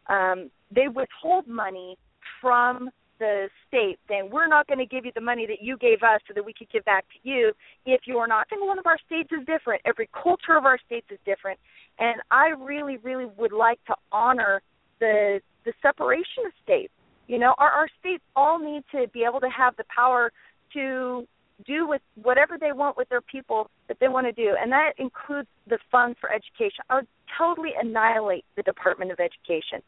um, 0.09 0.51
they 0.71 0.89
withhold 0.89 1.47
money 1.47 1.97
from 2.43 2.91
the 3.23 3.49
state 3.69 4.01
saying 4.09 4.29
we're 4.33 4.49
not 4.49 4.67
going 4.67 4.79
to 4.79 4.87
give 4.87 5.05
you 5.05 5.13
the 5.15 5.21
money 5.21 5.47
that 5.47 5.63
you 5.63 5.77
gave 5.77 6.03
us 6.03 6.21
so 6.27 6.35
that 6.35 6.45
we 6.45 6.53
could 6.53 6.69
give 6.73 6.85
back 6.85 7.05
to 7.15 7.29
you 7.29 7.53
if 7.87 8.01
you're 8.05 8.27
not. 8.27 8.49
Single 8.51 8.67
one 8.67 8.81
of 8.81 8.87
our 8.87 8.99
states 9.07 9.31
is 9.31 9.47
different. 9.47 9.81
Every 9.85 10.09
culture 10.13 10.57
of 10.57 10.65
our 10.65 10.79
states 10.85 11.07
is 11.11 11.19
different. 11.25 11.59
And 12.01 12.21
i 12.31 12.49
really 12.49 12.97
really 12.99 13.27
would 13.39 13.53
like 13.53 13.79
to 13.87 13.95
honor 14.11 14.61
the 14.99 15.41
the 15.65 15.73
separation 15.81 16.47
of 16.47 16.53
states. 16.65 16.93
You 17.29 17.39
know 17.39 17.55
our 17.59 17.71
our 17.71 17.89
states 18.01 18.25
all 18.35 18.59
need 18.59 18.83
to 18.91 19.07
be 19.15 19.23
able 19.23 19.39
to 19.41 19.51
have 19.51 19.77
the 19.77 19.85
power 19.95 20.33
to 20.73 21.29
do 21.65 21.87
with 21.87 22.03
whatever 22.21 22.59
they 22.59 22.73
want 22.73 22.97
with 22.97 23.09
their 23.09 23.21
people 23.21 23.71
that 23.87 23.99
they 24.01 24.09
want 24.09 24.27
to 24.27 24.33
do. 24.33 24.57
And 24.61 24.73
that 24.73 24.95
includes 24.99 25.49
the 25.69 25.79
funds 25.93 26.19
for 26.21 26.29
education. 26.33 26.83
I 26.91 26.97
would 26.97 27.07
totally 27.39 27.71
annihilate 27.81 28.45
the 28.57 28.65
department 28.65 29.13
of 29.13 29.21
education. 29.21 29.81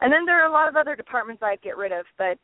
And 0.00 0.12
then 0.12 0.24
there 0.24 0.42
are 0.42 0.48
a 0.48 0.52
lot 0.52 0.68
of 0.68 0.76
other 0.76 0.94
departments 0.94 1.42
I'd 1.42 1.60
get 1.60 1.76
rid 1.76 1.92
of, 1.92 2.06
but 2.16 2.38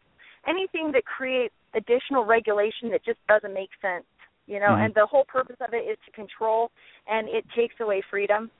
anything 0.48 0.92
that 0.92 1.04
creates 1.04 1.54
additional 1.74 2.24
regulation 2.24 2.90
that 2.90 3.04
just 3.04 3.18
doesn't 3.28 3.52
make 3.52 3.70
sense, 3.82 4.04
you 4.46 4.60
know, 4.60 4.66
mm-hmm. 4.66 4.84
and 4.84 4.94
the 4.94 5.06
whole 5.06 5.24
purpose 5.24 5.56
of 5.60 5.74
it 5.74 5.88
is 5.88 5.98
to 6.06 6.12
control 6.12 6.70
and 7.08 7.28
it 7.28 7.44
takes 7.56 7.74
away 7.80 8.02
freedom. 8.10 8.50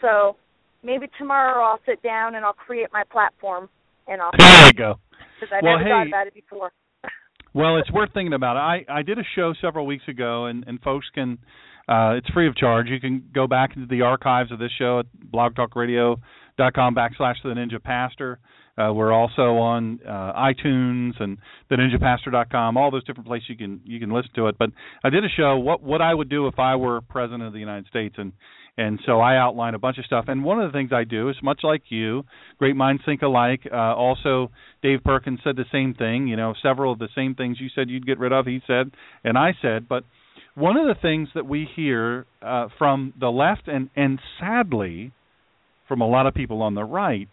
So 0.00 0.36
maybe 0.82 1.06
tomorrow 1.18 1.62
I'll 1.62 1.80
sit 1.86 2.02
down 2.02 2.34
and 2.34 2.44
I'll 2.44 2.52
create 2.52 2.88
my 2.92 3.04
platform 3.10 3.68
and 4.08 4.20
I'll. 4.20 4.30
There 4.38 4.66
you 4.66 4.72
go. 4.72 4.94
Because 5.40 5.54
I 5.56 5.64
well, 5.64 5.78
never 5.78 5.84
hey, 5.84 5.90
thought 5.90 6.06
about 6.06 6.26
it 6.26 6.34
before. 6.34 6.70
well, 7.54 7.78
it's 7.78 7.90
worth 7.90 8.12
thinking 8.12 8.34
about. 8.34 8.58
I 8.58 8.84
I 8.90 9.00
did 9.00 9.18
a 9.18 9.22
show 9.34 9.54
several 9.58 9.86
weeks 9.86 10.04
ago, 10.06 10.44
and 10.44 10.64
and 10.66 10.78
folks 10.82 11.06
can. 11.14 11.38
Uh, 11.88 12.12
it's 12.16 12.28
free 12.28 12.46
of 12.46 12.54
charge. 12.56 12.88
You 12.88 13.00
can 13.00 13.24
go 13.34 13.46
back 13.46 13.70
into 13.74 13.88
the 13.88 14.02
archives 14.02 14.52
of 14.52 14.58
this 14.58 14.70
show 14.78 14.98
at 15.00 15.06
blogtalkradio.com 15.32 16.94
backslash 16.94 17.36
the 17.42 17.48
Ninja 17.48 17.82
Pastor. 17.82 18.38
Uh, 18.78 18.92
we're 18.92 19.12
also 19.12 19.56
on 19.56 20.00
uh, 20.06 20.32
iTunes 20.34 21.20
and 21.20 21.38
theninjapastor.com, 21.70 22.76
all 22.76 22.90
those 22.90 23.04
different 23.04 23.26
places 23.26 23.48
you 23.48 23.56
can 23.56 23.80
you 23.84 24.00
can 24.00 24.10
listen 24.10 24.30
to 24.34 24.46
it. 24.46 24.56
But 24.58 24.70
I 25.04 25.10
did 25.10 25.24
a 25.24 25.28
show 25.28 25.56
what 25.58 25.82
what 25.82 26.00
I 26.00 26.14
would 26.14 26.28
do 26.28 26.46
if 26.46 26.58
I 26.58 26.76
were 26.76 27.00
president 27.00 27.42
of 27.42 27.52
the 27.52 27.58
United 27.58 27.86
States, 27.88 28.14
and 28.18 28.32
and 28.76 28.98
so 29.04 29.20
I 29.20 29.36
outline 29.36 29.74
a 29.74 29.78
bunch 29.78 29.98
of 29.98 30.04
stuff. 30.04 30.26
And 30.28 30.44
one 30.44 30.60
of 30.60 30.70
the 30.70 30.76
things 30.76 30.90
I 30.92 31.04
do 31.04 31.28
is 31.28 31.36
much 31.42 31.60
like 31.62 31.82
you, 31.88 32.24
great 32.58 32.76
minds 32.76 33.02
think 33.04 33.22
alike. 33.22 33.60
Uh, 33.70 33.76
also, 33.76 34.50
Dave 34.82 35.00
Perkins 35.04 35.40
said 35.44 35.56
the 35.56 35.66
same 35.70 35.94
thing. 35.94 36.28
You 36.28 36.36
know, 36.36 36.54
several 36.62 36.92
of 36.92 36.98
the 36.98 37.08
same 37.14 37.34
things 37.34 37.58
you 37.60 37.68
said 37.74 37.90
you'd 37.90 38.06
get 38.06 38.18
rid 38.18 38.32
of, 38.32 38.46
he 38.46 38.60
said, 38.66 38.92
and 39.24 39.36
I 39.36 39.52
said. 39.60 39.88
But 39.88 40.04
one 40.54 40.76
of 40.76 40.86
the 40.86 41.00
things 41.00 41.28
that 41.34 41.46
we 41.46 41.68
hear 41.76 42.26
uh, 42.42 42.68
from 42.78 43.12
the 43.18 43.28
left 43.28 43.68
and 43.68 43.90
and 43.96 44.18
sadly 44.38 45.12
from 45.88 46.00
a 46.00 46.08
lot 46.08 46.26
of 46.26 46.34
people 46.34 46.62
on 46.62 46.74
the 46.74 46.84
right 46.84 47.28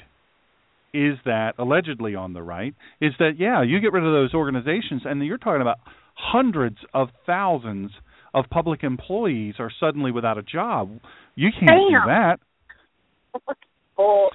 is 0.94 1.18
that 1.26 1.54
allegedly 1.60 2.16
on 2.16 2.34
the 2.34 2.42
right 2.42 2.74
is 3.02 3.14
that 3.20 3.34
yeah 3.38 3.62
you 3.62 3.80
get 3.80 3.92
rid 3.92 4.04
of 4.04 4.12
those 4.12 4.34
organizations 4.34 5.02
and 5.06 5.24
you're 5.26 5.38
talking 5.38 5.62
about 5.62 5.78
hundreds 6.16 6.78
of 6.94 7.10
thousands 7.26 7.92
of 8.34 8.46
public 8.50 8.84
employees 8.84 9.56
are 9.60 9.72
suddenly 9.80 10.12
without 10.12 10.38
a 10.38 10.44
job 10.44 11.00
you 11.36 11.50
can't 11.52 11.68
Damn. 11.68 11.90
do 11.90 12.08
that 12.08 12.40
oh. 13.98 14.30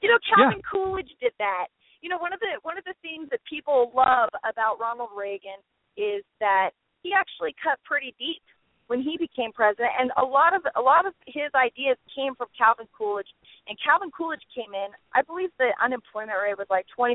You 0.00 0.08
know, 0.08 0.18
Calvin 0.24 0.58
Yeah. 0.64 0.70
Coolidge 0.70 1.12
did 1.20 1.32
that. 1.38 1.66
You 2.00 2.08
know, 2.08 2.16
one 2.18 2.32
of 2.32 2.40
the 2.40 2.56
one 2.62 2.78
of 2.78 2.84
the 2.84 2.94
things 3.02 3.28
that 3.30 3.40
people 3.44 3.92
love 3.94 4.30
about 4.48 4.80
Ronald 4.80 5.10
Reagan 5.16 5.60
is 5.96 6.24
that 6.40 6.70
he 7.02 7.12
actually 7.12 7.54
cut 7.62 7.78
pretty 7.84 8.14
deep 8.18 8.40
when 8.86 9.02
he 9.02 9.16
became 9.20 9.52
president, 9.52 9.92
and 10.00 10.10
a 10.16 10.24
lot 10.24 10.56
of 10.56 10.62
a 10.76 10.80
lot 10.80 11.04
of 11.04 11.12
his 11.26 11.52
ideas 11.54 11.98
came 12.16 12.34
from 12.34 12.48
Calvin 12.56 12.88
Coolidge. 12.96 13.28
And 13.68 13.78
Calvin 13.82 14.10
Coolidge 14.10 14.44
came 14.54 14.74
in, 14.74 14.90
I 15.14 15.22
believe 15.22 15.50
the 15.58 15.70
unemployment 15.82 16.38
rate 16.40 16.58
was 16.58 16.66
like 16.70 16.86
25% 16.98 17.14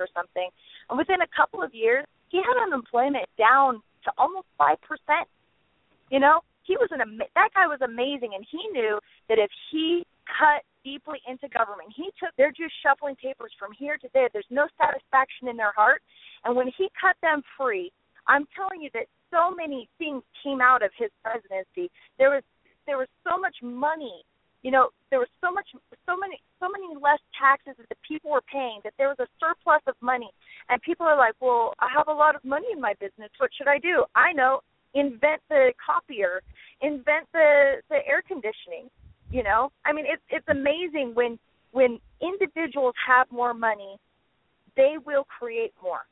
or 0.00 0.08
something, 0.14 0.48
and 0.88 0.98
within 0.98 1.20
a 1.20 1.30
couple 1.36 1.62
of 1.62 1.74
years, 1.74 2.04
he 2.28 2.38
had 2.38 2.56
unemployment 2.62 3.26
down 3.38 3.82
to 4.04 4.10
almost 4.18 4.46
five 4.58 4.80
percent. 4.82 5.28
You 6.10 6.20
know, 6.20 6.40
he 6.64 6.76
was 6.76 6.88
an 6.90 7.00
that 7.34 7.50
guy 7.54 7.66
was 7.66 7.80
amazing, 7.80 8.32
and 8.34 8.44
he 8.50 8.60
knew 8.72 8.98
that 9.28 9.38
if 9.38 9.50
he 9.70 10.04
cut 10.26 10.64
deeply 10.84 11.20
into 11.28 11.48
government, 11.48 11.92
he 11.94 12.10
took 12.18 12.30
they're 12.36 12.52
just 12.52 12.74
shuffling 12.82 13.16
papers 13.16 13.52
from 13.58 13.72
here 13.76 13.96
to 13.98 14.08
there. 14.14 14.28
There's 14.32 14.50
no 14.50 14.66
satisfaction 14.80 15.48
in 15.48 15.56
their 15.56 15.72
heart, 15.72 16.02
and 16.44 16.56
when 16.56 16.68
he 16.76 16.88
cut 16.98 17.16
them 17.22 17.42
free, 17.56 17.92
I'm 18.26 18.46
telling 18.56 18.82
you 18.82 18.90
that 18.94 19.06
so 19.30 19.54
many 19.54 19.88
things 19.98 20.22
came 20.42 20.60
out 20.60 20.82
of 20.82 20.90
his 20.96 21.10
presidency. 21.22 21.90
There 22.18 22.30
was 22.30 22.42
there 22.86 22.98
was 22.98 23.08
so 23.24 23.38
much 23.38 23.56
money. 23.62 24.24
You 24.64 24.70
know, 24.72 24.88
there 25.10 25.18
was 25.20 25.28
so 25.40 25.52
much 25.52 25.68
so 26.06 26.16
many 26.16 26.40
so 26.58 26.68
many 26.72 26.96
less 26.96 27.20
taxes 27.38 27.74
that 27.76 27.88
the 27.88 28.00
people 28.06 28.30
were 28.30 28.42
paying 28.50 28.80
that 28.82 28.94
there 28.96 29.08
was 29.08 29.20
a 29.20 29.28
surplus 29.38 29.82
of 29.86 29.94
money. 30.00 30.30
And 30.70 30.80
people 30.80 31.06
are 31.06 31.18
like, 31.18 31.34
"Well, 31.38 31.74
I 31.78 31.88
have 31.94 32.08
a 32.08 32.12
lot 32.12 32.34
of 32.34 32.42
money 32.44 32.68
in 32.72 32.80
my 32.80 32.94
business. 32.94 33.30
What 33.38 33.50
should 33.54 33.68
I 33.68 33.78
do?" 33.78 34.04
I 34.16 34.32
know, 34.32 34.62
invent 34.94 35.42
the 35.50 35.74
copier, 35.84 36.40
invent 36.80 37.28
the 37.32 37.82
the 37.90 38.00
air 38.08 38.22
conditioning. 38.26 38.88
You 39.30 39.42
know, 39.42 39.70
I 39.84 39.92
mean, 39.92 40.06
it's 40.08 40.22
it's 40.30 40.48
amazing 40.48 41.12
when 41.14 41.38
when 41.72 42.00
individuals 42.22 42.94
have 43.06 43.30
more 43.30 43.52
money, 43.52 43.98
they 44.76 44.96
will 45.04 45.24
create 45.24 45.74
more 45.82 46.06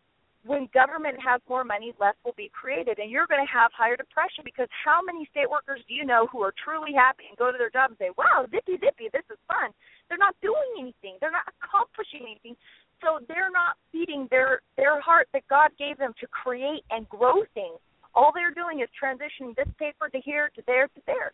when 0.45 0.69
government 0.75 1.17
has 1.23 1.41
more 1.49 1.63
money, 1.63 1.95
less 2.01 2.19
will 2.25 2.35
be 2.37 2.51
created, 2.51 2.99
and 2.99 3.11
you're 3.11 3.31
going 3.31 3.45
to 3.45 3.53
have 3.53 3.71
higher 3.71 3.97
depression 3.97 4.43
because 4.43 4.67
how 4.71 4.99
many 4.99 5.27
state 5.31 5.47
workers 5.49 5.79
do 5.87 5.95
you 5.95 6.05
know 6.05 6.27
who 6.31 6.43
are 6.43 6.53
truly 6.65 6.91
happy 6.91 7.31
and 7.31 7.39
go 7.39 7.53
to 7.53 7.59
their 7.59 7.71
job 7.71 7.95
and 7.95 7.99
say, 7.99 8.11
"Wow, 8.19 8.47
zippy 8.51 8.79
zippy, 8.83 9.09
this 9.13 9.27
is 9.31 9.39
fun." 9.47 9.71
They're 10.09 10.19
not 10.19 10.35
doing 10.43 10.83
anything. 10.83 11.17
They're 11.21 11.31
not 11.31 11.47
accomplishing 11.47 12.27
anything. 12.27 12.57
So 13.01 13.23
they're 13.29 13.55
not 13.55 13.79
feeding 13.93 14.27
their 14.31 14.63
their 14.77 15.01
heart 15.01 15.29
that 15.33 15.47
God 15.49 15.71
gave 15.79 15.97
them 15.99 16.13
to 16.21 16.27
create 16.27 16.83
and 16.91 17.09
grow 17.09 17.47
things. 17.55 17.79
All 18.15 18.33
they're 18.35 18.55
doing 18.55 18.81
is 18.81 18.91
transitioning 18.99 19.55
this 19.55 19.71
paper 19.79 20.09
to 20.11 20.21
here 20.21 20.51
to 20.57 20.63
there 20.67 20.89
to 20.89 21.01
there. 21.07 21.33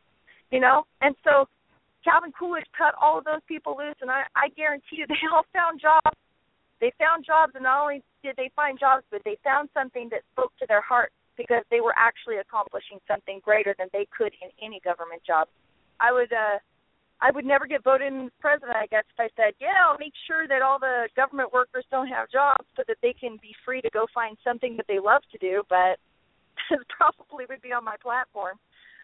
You 0.51 0.61
know? 0.61 0.87
And 1.03 1.17
so 1.25 1.49
Calvin 2.05 2.33
Coolidge 2.39 2.65
cut 2.77 2.95
all 3.01 3.19
of 3.19 3.25
those 3.25 3.43
people 3.49 3.77
loose 3.77 3.99
and 4.01 4.11
I, 4.11 4.25
I 4.37 4.49
guarantee 4.57 5.03
you 5.03 5.07
they 5.09 5.21
all 5.33 5.45
found 5.53 5.81
jobs 5.81 6.17
they 6.81 6.93
found 6.99 7.27
jobs 7.27 7.53
and 7.55 7.65
not 7.65 7.83
only 7.83 8.03
did 8.23 8.37
they 8.37 8.51
find 8.55 8.79
jobs 8.79 9.05
but 9.11 9.23
they 9.25 9.39
found 9.45 9.69
something 9.75 10.09
that 10.11 10.23
spoke 10.33 10.53
to 10.59 10.67
their 10.67 10.81
heart 10.81 11.13
because 11.37 11.63
they 11.71 11.81
were 11.81 11.95
actually 11.97 12.39
accomplishing 12.39 12.99
something 13.07 13.41
greater 13.45 13.75
than 13.79 13.89
they 13.93 14.07
could 14.17 14.33
in 14.43 14.51
any 14.61 14.81
government 14.81 15.23
job. 15.25 15.47
I 16.01 16.13
would 16.13 16.33
uh 16.33 16.59
i 17.21 17.31
would 17.31 17.45
never 17.45 17.67
get 17.67 17.83
voted 17.83 18.13
in 18.13 18.31
president 18.41 18.77
i 18.77 18.87
guess 18.87 19.05
if 19.11 19.19
i 19.19 19.29
said 19.37 19.53
yeah 19.61 19.83
i'll 19.87 19.99
make 19.99 20.13
sure 20.27 20.47
that 20.47 20.63
all 20.63 20.79
the 20.79 21.09
government 21.17 21.53
workers 21.53 21.85
don't 21.91 22.07
have 22.07 22.31
jobs 22.31 22.65
so 22.77 22.83
that 22.87 22.97
they 23.03 23.13
can 23.13 23.37
be 23.43 23.55
free 23.65 23.81
to 23.81 23.91
go 23.91 24.07
find 24.15 24.37
something 24.45 24.77
that 24.77 24.87
they 24.87 24.99
love 24.99 25.23
to 25.33 25.39
do 25.39 25.63
but 25.69 25.99
it 26.71 26.81
probably 26.89 27.45
would 27.49 27.63
be 27.63 27.73
on 27.73 27.85
my 27.85 27.97
platform 28.03 28.57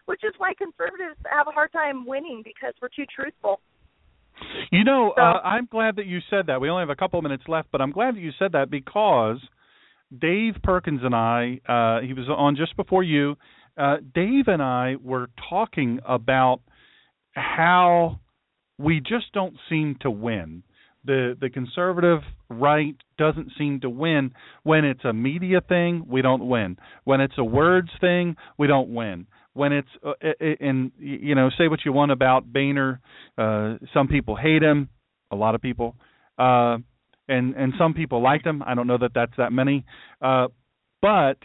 which 0.05 0.23
is 0.23 0.33
why 0.37 0.53
conservatives 0.53 1.19
have 1.25 1.47
a 1.47 1.51
hard 1.51 1.71
time 1.71 2.05
winning 2.05 2.41
because 2.43 2.73
we're 2.81 2.93
too 2.95 3.05
truthful 3.13 3.59
You 4.71 4.83
know, 4.83 5.13
So- 5.15 5.21
uh, 5.21 5.41
I'm 5.43 5.65
glad 5.65 5.95
that 5.97 6.05
you 6.05 6.19
said 6.29 6.47
that. 6.47 6.59
We 6.61 6.69
only 6.69 6.81
have 6.81 6.89
a 6.89 6.95
couple 6.95 7.19
of 7.19 7.23
minutes 7.23 7.43
left, 7.47 7.69
but 7.71 7.81
I'm 7.81 7.91
glad 7.91 8.15
that 8.15 8.21
you 8.21 8.31
said 8.39 8.51
that 8.53 8.69
because 8.69 9.39
Dave 10.17 10.55
Perkins 10.63 11.01
and 11.03 11.15
I, 11.15 11.59
uh, 11.67 12.01
he 12.01 12.13
was 12.13 12.29
on 12.29 12.55
just 12.55 12.75
before 12.75 13.03
you. 13.03 13.37
Uh, 13.77 13.97
Dave 14.13 14.47
and 14.47 14.61
I 14.61 14.95
were 15.01 15.29
talking 15.49 15.99
about 16.05 16.61
how 17.33 18.19
we 18.77 18.99
just 18.99 19.31
don't 19.33 19.55
seem 19.69 19.95
to 20.01 20.09
win. 20.11 20.63
The 21.03 21.37
the 21.39 21.49
conservative 21.49 22.21
right 22.49 22.95
doesn't 23.17 23.51
seem 23.57 23.79
to 23.81 23.89
win 23.89 24.31
when 24.63 24.85
it's 24.85 25.03
a 25.05 25.13
media 25.13 25.61
thing. 25.61 26.05
We 26.07 26.21
don't 26.21 26.47
win 26.47 26.77
when 27.03 27.21
it's 27.21 27.37
a 27.37 27.43
words 27.43 27.89
thing. 28.01 28.35
We 28.57 28.67
don't 28.67 28.93
win 28.93 29.27
when 29.55 29.71
it's 29.71 29.87
uh, 30.05 30.13
and 30.59 30.91
you 30.99 31.33
know 31.33 31.49
say 31.57 31.67
what 31.67 31.79
you 31.85 31.93
want 31.93 32.11
about 32.11 32.45
Boehner. 32.51 32.99
Uh, 33.37 33.75
some 33.93 34.07
people 34.07 34.35
hate 34.35 34.61
him, 34.61 34.89
a 35.31 35.35
lot 35.35 35.55
of 35.55 35.61
people, 35.61 35.95
uh, 36.37 36.77
and 37.27 37.55
and 37.55 37.73
some 37.79 37.93
people 37.93 38.21
liked 38.21 38.45
him. 38.45 38.61
I 38.63 38.75
don't 38.75 38.85
know 38.85 38.97
that 38.99 39.11
that's 39.15 39.31
that 39.37 39.51
many, 39.51 39.85
uh, 40.21 40.49
but 41.01 41.37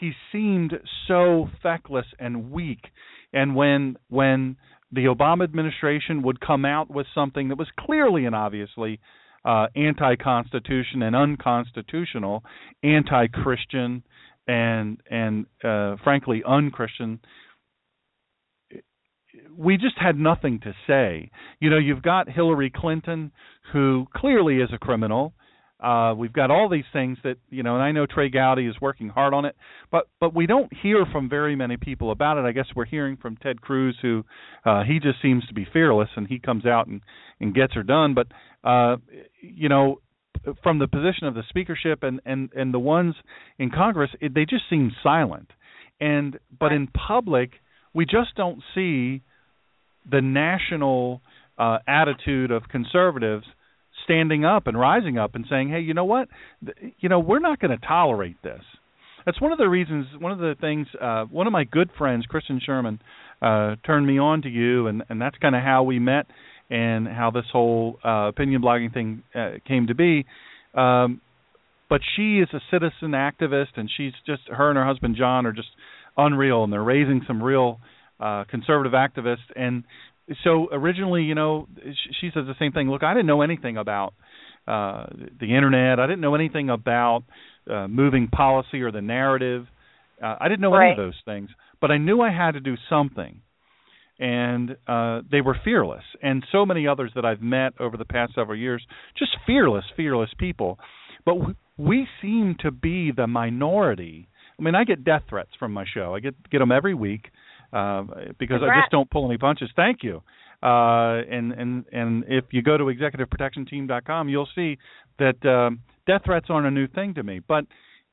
he 0.00 0.12
seemed 0.32 0.72
so 1.08 1.48
feckless 1.62 2.06
and 2.18 2.50
weak. 2.50 2.84
And 3.32 3.56
when 3.56 3.96
when 4.08 4.56
the 4.92 5.06
Obama 5.06 5.42
administration 5.42 6.22
would 6.22 6.40
come 6.40 6.64
out 6.64 6.88
with 6.88 7.06
something 7.14 7.48
that 7.48 7.58
was 7.58 7.68
clearly 7.78 8.26
and 8.26 8.34
obviously 8.34 9.00
uh, 9.44 9.66
anti-constitution 9.74 11.02
and 11.02 11.16
unconstitutional, 11.16 12.44
anti-Christian, 12.84 14.04
and 14.46 15.00
and 15.10 15.46
uh, 15.64 15.96
frankly 16.04 16.42
unchristian, 16.46 17.18
we 19.56 19.76
just 19.76 19.96
had 19.98 20.16
nothing 20.16 20.60
to 20.60 20.74
say. 20.86 21.30
You 21.60 21.70
know, 21.70 21.78
you've 21.78 22.02
got 22.02 22.28
Hillary 22.28 22.70
Clinton, 22.74 23.32
who 23.72 24.06
clearly 24.14 24.56
is 24.56 24.70
a 24.72 24.78
criminal. 24.78 25.34
Uh, 25.78 26.14
we've 26.16 26.32
got 26.32 26.50
all 26.50 26.70
these 26.70 26.84
things 26.92 27.18
that 27.22 27.36
you 27.50 27.62
know, 27.62 27.74
and 27.74 27.82
I 27.82 27.92
know 27.92 28.06
Trey 28.06 28.30
Gowdy 28.30 28.66
is 28.66 28.74
working 28.80 29.10
hard 29.10 29.34
on 29.34 29.44
it, 29.44 29.54
but 29.90 30.08
but 30.20 30.34
we 30.34 30.46
don't 30.46 30.72
hear 30.82 31.04
from 31.12 31.28
very 31.28 31.54
many 31.54 31.76
people 31.76 32.10
about 32.10 32.38
it. 32.38 32.46
I 32.46 32.52
guess 32.52 32.66
we're 32.74 32.86
hearing 32.86 33.18
from 33.18 33.36
Ted 33.36 33.60
Cruz, 33.60 33.96
who 34.00 34.24
uh, 34.64 34.84
he 34.84 34.98
just 35.00 35.20
seems 35.20 35.46
to 35.48 35.54
be 35.54 35.66
fearless, 35.70 36.08
and 36.16 36.26
he 36.26 36.38
comes 36.38 36.64
out 36.64 36.86
and 36.86 37.02
and 37.40 37.54
gets 37.54 37.74
her 37.74 37.82
done. 37.82 38.14
But 38.14 38.28
uh, 38.64 38.96
you 39.42 39.68
know, 39.68 40.00
from 40.62 40.78
the 40.78 40.88
position 40.88 41.26
of 41.26 41.34
the 41.34 41.42
speakership 41.50 42.02
and 42.02 42.20
and 42.24 42.50
and 42.54 42.72
the 42.72 42.78
ones 42.78 43.14
in 43.58 43.70
Congress, 43.70 44.10
it, 44.18 44.34
they 44.34 44.46
just 44.46 44.64
seem 44.70 44.92
silent. 45.02 45.50
And 46.00 46.38
but 46.58 46.72
in 46.72 46.86
public, 46.86 47.52
we 47.92 48.06
just 48.06 48.34
don't 48.34 48.62
see 48.74 49.22
the 50.10 50.20
national 50.20 51.20
uh, 51.58 51.78
attitude 51.86 52.50
of 52.50 52.64
conservatives 52.70 53.44
standing 54.04 54.44
up 54.44 54.66
and 54.66 54.78
rising 54.78 55.18
up 55.18 55.34
and 55.34 55.44
saying, 55.48 55.68
"Hey, 55.70 55.80
you 55.80 55.94
know 55.94 56.04
what? 56.04 56.28
You 56.98 57.08
know, 57.08 57.18
we're 57.18 57.38
not 57.38 57.60
going 57.60 57.76
to 57.76 57.86
tolerate 57.86 58.36
this." 58.42 58.62
That's 59.24 59.40
one 59.40 59.52
of 59.52 59.58
the 59.58 59.68
reasons. 59.68 60.06
One 60.18 60.32
of 60.32 60.38
the 60.38 60.54
things. 60.60 60.86
Uh, 61.00 61.24
one 61.24 61.46
of 61.46 61.52
my 61.52 61.64
good 61.64 61.90
friends, 61.98 62.26
Kristen 62.26 62.60
Sherman, 62.64 63.00
uh, 63.42 63.76
turned 63.84 64.06
me 64.06 64.18
on 64.18 64.42
to 64.42 64.48
you, 64.48 64.86
and 64.86 65.02
and 65.08 65.20
that's 65.20 65.36
kind 65.38 65.56
of 65.56 65.62
how 65.62 65.82
we 65.82 65.98
met 65.98 66.26
and 66.70 67.06
how 67.06 67.30
this 67.30 67.44
whole 67.52 67.98
uh, 68.04 68.28
opinion 68.28 68.62
blogging 68.62 68.92
thing 68.92 69.22
uh, 69.34 69.52
came 69.66 69.86
to 69.86 69.94
be. 69.94 70.26
Um, 70.74 71.20
but 71.88 72.00
she 72.16 72.38
is 72.38 72.48
a 72.52 72.60
citizen 72.70 73.12
activist, 73.12 73.76
and 73.76 73.90
she's 73.96 74.12
just 74.26 74.42
her 74.48 74.68
and 74.70 74.76
her 74.76 74.84
husband 74.86 75.16
John 75.16 75.46
are 75.46 75.52
just 75.52 75.68
unreal, 76.16 76.64
and 76.64 76.72
they're 76.72 76.82
raising 76.82 77.22
some 77.26 77.42
real 77.42 77.78
uh, 78.20 78.44
conservative 78.48 78.92
activists. 78.92 79.46
And 79.54 79.84
so 80.44 80.68
originally, 80.72 81.22
you 81.22 81.34
know, 81.34 81.68
she 82.20 82.30
says 82.34 82.44
the 82.46 82.54
same 82.58 82.72
thing. 82.72 82.90
Look, 82.90 83.02
I 83.02 83.14
didn't 83.14 83.26
know 83.26 83.42
anything 83.42 83.76
about 83.76 84.14
uh, 84.66 85.06
the 85.38 85.54
internet. 85.54 86.00
I 86.00 86.06
didn't 86.06 86.20
know 86.20 86.34
anything 86.34 86.70
about 86.70 87.24
uh, 87.70 87.86
moving 87.88 88.28
policy 88.28 88.82
or 88.82 88.90
the 88.90 89.02
narrative. 89.02 89.66
Uh, 90.22 90.36
I 90.40 90.48
didn't 90.48 90.60
know 90.60 90.72
right. 90.72 90.92
any 90.92 90.92
of 90.92 90.96
those 90.96 91.20
things, 91.24 91.50
but 91.80 91.90
I 91.90 91.98
knew 91.98 92.20
I 92.20 92.30
had 92.30 92.52
to 92.52 92.60
do 92.60 92.74
something. 92.88 93.40
And 94.18 94.76
uh, 94.88 95.20
they 95.30 95.42
were 95.42 95.56
fearless, 95.62 96.04
and 96.22 96.42
so 96.50 96.64
many 96.64 96.88
others 96.88 97.12
that 97.16 97.26
I've 97.26 97.42
met 97.42 97.74
over 97.78 97.98
the 97.98 98.06
past 98.06 98.34
several 98.34 98.58
years, 98.58 98.82
just 99.18 99.36
fearless, 99.46 99.84
fearless 99.94 100.30
people. 100.38 100.78
But 101.26 101.34
we 101.76 102.06
seem 102.22 102.56
to 102.60 102.70
be 102.70 103.12
the 103.14 103.26
minority. 103.26 104.28
I 104.58 104.62
mean, 104.62 104.74
I 104.74 104.84
get 104.84 105.04
death 105.04 105.24
threats 105.28 105.50
from 105.58 105.74
my 105.74 105.84
show. 105.92 106.14
I 106.14 106.20
get 106.20 106.34
get 106.50 106.60
them 106.60 106.72
every 106.72 106.94
week 106.94 107.28
uh, 107.72 108.02
because 108.38 108.58
Congrats. 108.60 108.72
I 108.76 108.80
just 108.82 108.90
don't 108.90 109.10
pull 109.10 109.26
any 109.26 109.38
punches. 109.38 109.70
Thank 109.76 110.02
you. 110.02 110.22
Uh, 110.62 111.20
and 111.30 111.52
and 111.52 111.84
and 111.92 112.24
if 112.28 112.44
you 112.50 112.62
go 112.62 112.76
to 112.76 112.84
executiveprotectionteam.com, 112.84 114.28
you'll 114.28 114.48
see 114.54 114.78
that 115.18 115.44
um, 115.44 115.80
death 116.06 116.22
threats 116.24 116.46
aren't 116.48 116.66
a 116.66 116.70
new 116.70 116.86
thing 116.86 117.14
to 117.14 117.22
me. 117.22 117.40
But 117.46 117.66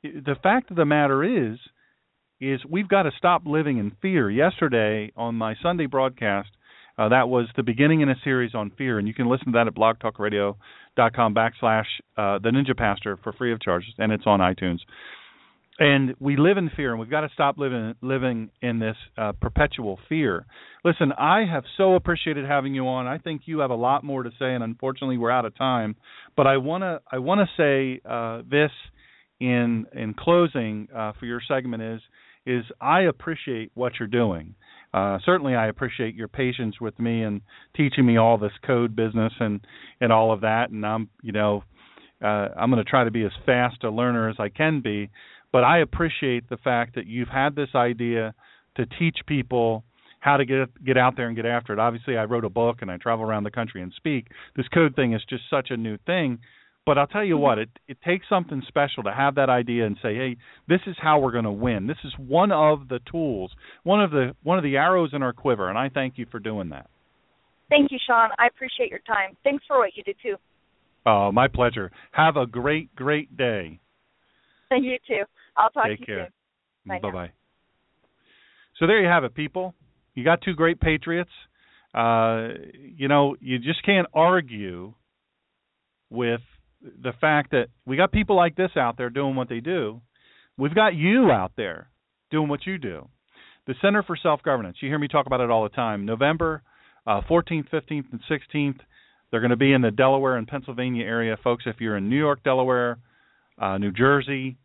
the 0.04 0.36
fact 0.42 0.70
of 0.70 0.78
the 0.78 0.86
matter 0.86 1.24
is, 1.24 1.58
is 2.42 2.60
we've 2.70 2.88
got 2.88 3.04
to 3.04 3.12
stop 3.18 3.44
living 3.46 3.78
in 3.78 3.92
fear. 4.02 4.30
Yesterday 4.30 5.12
on 5.16 5.36
my 5.36 5.56
Sunday 5.64 5.86
broadcast, 5.86 6.50
uh, 6.98 7.10
that 7.10 7.30
was 7.30 7.48
the 7.56 7.64
beginning 7.64 8.02
in 8.02 8.10
a 8.10 8.16
series 8.24 8.54
on 8.54 8.72
fear, 8.78 9.00
and 9.00 9.08
you 9.08 9.14
can 9.14 9.30
listen 9.30 9.48
to 9.48 9.52
that 9.54 9.68
at 9.68 9.74
blogtalkradio.com 9.74 11.34
backslash 11.34 11.86
uh, 12.18 12.40
the 12.40 12.50
Ninja 12.50 12.78
Pastor 12.78 13.18
for 13.24 13.32
free 13.34 13.54
of 13.54 13.62
charge, 13.62 13.86
and 13.98 14.12
it's 14.12 14.26
on 14.28 14.40
iTunes 14.42 14.80
and 15.84 16.16
we 16.18 16.38
live 16.38 16.58
in 16.58 16.70
fear 16.78 16.92
and 16.92 17.00
we've 17.00 17.10
got 17.10 17.22
to 17.22 17.30
stop 17.34 17.58
living 17.58 17.94
living 18.02 18.50
in 18.62 18.80
this 18.80 18.96
uh, 19.18 19.34
perpetual 19.34 20.00
fear. 20.08 20.46
Listen 20.86 21.12
i 21.18 21.44
have 21.46 21.66
so 21.76 21.96
appreciated 21.96 22.46
having 22.46 22.74
you 22.74 22.88
on. 22.88 23.06
I 23.06 23.18
think 23.18 23.42
you 23.46 23.60
have 23.60 23.70
a 23.70 23.76
lot 23.76 24.02
more 24.02 24.24
to 24.24 24.30
say 24.40 24.54
and 24.54 24.64
unfortunately 24.64 25.18
we're 25.18 25.32
out 25.32 25.44
of 25.44 25.56
time. 25.58 25.98
But 26.38 26.48
i 26.48 26.56
want 26.56 26.84
to 26.84 27.02
i 27.12 27.18
want 27.18 27.42
to 27.42 27.62
say 27.62 28.02
uh, 28.10 28.44
this 28.50 28.72
in 29.42 29.86
in 29.94 30.14
closing 30.18 30.88
uh, 30.96 31.12
for 31.20 31.26
your 31.26 31.42
segment 31.46 31.84
is 31.84 32.02
is 32.46 32.64
i 32.80 33.02
appreciate 33.02 33.72
what 33.74 33.94
you're 34.00 34.08
doing. 34.08 34.56
Uh, 34.94 35.18
certainly 35.26 35.54
i 35.54 35.68
appreciate 35.68 36.16
your 36.16 36.30
patience 36.30 36.80
with 36.80 36.98
me 36.98 37.24
and 37.24 37.42
teaching 37.76 38.06
me 38.06 38.16
all 38.16 38.38
this 38.38 38.54
code 38.66 38.96
business 38.96 39.34
and 39.42 39.60
and 40.00 40.14
all 40.14 40.32
of 40.32 40.42
that. 40.42 40.70
And 40.70 40.86
i'm 40.86 41.10
you 41.22 41.34
know 41.34 41.66
uh, 42.24 42.48
i'm 42.56 42.72
going 42.72 42.82
to 42.82 42.90
try 42.90 43.04
to 43.04 43.12
be 43.12 43.26
as 43.26 43.34
fast 43.46 43.84
a 43.84 43.90
learner 43.90 44.30
as 44.30 44.38
i 44.40 44.48
can 44.48 44.80
be 44.80 45.10
but 45.54 45.64
I 45.64 45.80
appreciate 45.80 46.50
the 46.50 46.58
fact 46.58 46.96
that 46.96 47.08
you've 47.08 47.30
had 47.30 47.56
this 47.56 47.70
idea 47.76 48.34
to 48.76 48.86
teach 49.00 49.20
people 49.26 49.86
how 50.20 50.38
to 50.38 50.46
get 50.46 50.84
get 50.84 50.98
out 50.98 51.16
there 51.16 51.28
and 51.28 51.36
get 51.36 51.46
after 51.46 51.72
it. 51.72 51.80
Obviously, 51.80 52.18
I 52.18 52.24
wrote 52.24 52.44
a 52.44 52.50
book 52.50 52.78
and 52.82 52.90
I 52.90 52.98
travel 52.98 53.24
around 53.24 53.44
the 53.44 53.52
country 53.52 53.82
and 53.82 53.94
speak. 53.96 54.28
This 54.58 54.68
code 54.68 54.96
thing 54.96 55.14
is 55.14 55.22
just 55.30 55.44
such 55.50 55.68
a 55.70 55.78
new 55.78 55.98
thing, 56.06 56.40
but 56.86 56.98
I'll 56.98 57.08
tell 57.08 57.24
you 57.24 57.38
what, 57.38 57.60
it 57.60 57.70
it 57.88 57.98
takes 58.04 58.28
something 58.28 58.64
special 58.68 59.04
to 59.04 59.14
have 59.14 59.36
that 59.36 59.50
idea 59.50 59.86
and 59.86 59.96
say, 60.02 60.16
"Hey, 60.16 60.38
this 60.68 60.82
is 60.88 60.96
how 61.00 61.20
we're 61.20 61.32
going 61.32 61.44
to 61.44 61.52
win. 61.52 61.88
This 61.88 62.04
is 62.04 62.14
one 62.18 62.52
of 62.52 62.88
the 62.88 63.00
tools, 63.12 63.52
one 63.84 64.02
of 64.02 64.12
the 64.12 64.36
one 64.44 64.58
of 64.58 64.64
the 64.64 64.78
arrows 64.78 65.12
in 65.14 65.22
our 65.22 65.34
quiver." 65.34 65.70
And 65.70 65.78
I 65.78 65.90
thank 65.90 66.18
you 66.18 66.26
for 66.32 66.40
doing 66.40 66.70
that. 66.70 66.90
Thank 67.70 67.92
you, 67.92 68.00
Sean. 68.06 68.30
I 68.40 68.48
appreciate 68.48 68.90
your 68.90 69.00
time. 69.00 69.38
Thanks 69.44 69.64
for 69.68 69.78
what 69.78 69.92
you 69.96 70.04
do 70.04 70.14
too. 70.22 70.36
Oh, 71.06 71.32
my 71.32 71.48
pleasure. 71.48 71.92
Have 72.12 72.38
a 72.38 72.48
great 72.48 72.96
great 72.96 73.36
day. 73.38 73.80
Thank 74.70 74.86
you 74.86 74.98
too. 75.08 75.24
I'll 75.56 75.70
talk 75.70 75.86
Take 75.86 75.98
to 75.98 76.02
you 76.02 76.06
care. 76.06 76.30
soon. 76.88 77.02
Bye 77.02 77.12
bye. 77.12 77.32
So 78.80 78.88
there 78.88 79.02
you 79.02 79.08
have 79.08 79.24
it, 79.24 79.36
people. 79.36 79.74
You 80.16 80.24
got 80.24 80.42
two 80.42 80.54
great 80.54 80.80
patriots. 80.80 81.32
Uh, 81.94 82.50
you 82.96 83.08
know, 83.08 83.36
you 83.40 83.60
just 83.60 83.84
can't 83.86 84.08
argue 84.14 84.94
with 86.10 86.42
the 86.82 87.14
fact 87.22 87.52
that 87.52 87.68
we 87.86 87.96
got 87.98 88.12
people 88.12 88.36
like 88.36 88.56
this 88.56 88.72
out 88.76 88.98
there 88.98 89.10
doing 89.10 89.36
what 89.36 89.48
they 89.50 89.60
do. 89.60 90.02
We've 90.58 90.74
got 90.76 90.96
you 90.96 91.32
out 91.32 91.54
there 91.56 91.90
doing 92.32 92.50
what 92.50 92.66
you 92.66 92.78
do. 92.78 93.08
The 93.68 93.76
Center 93.82 94.04
for 94.04 94.18
Self 94.18 94.42
Governance. 94.44 94.78
You 94.82 94.90
hear 94.90 95.00
me 95.00 95.08
talk 95.08 95.26
about 95.26 95.40
it 95.40 95.50
all 95.50 95.64
the 95.64 95.70
time. 95.70 96.06
November 96.06 96.64
uh, 97.08 97.22
14th, 97.30 97.70
15th, 97.70 98.06
and 98.12 98.20
16th. 98.30 98.80
They're 99.32 99.40
going 99.40 99.52
to 99.52 99.56
be 99.56 99.74
in 99.74 99.82
the 99.82 99.92
Delaware 99.92 100.36
and 100.38 100.48
Pennsylvania 100.48 101.06
area, 101.06 101.38
folks. 101.44 101.64
If 101.66 101.78
you're 101.80 101.98
in 101.98 102.10
New 102.10 102.18
York, 102.18 102.44
Delaware, 102.44 102.98
uh, 103.58 103.78
New 103.78 103.92
Jersey, 103.92 104.58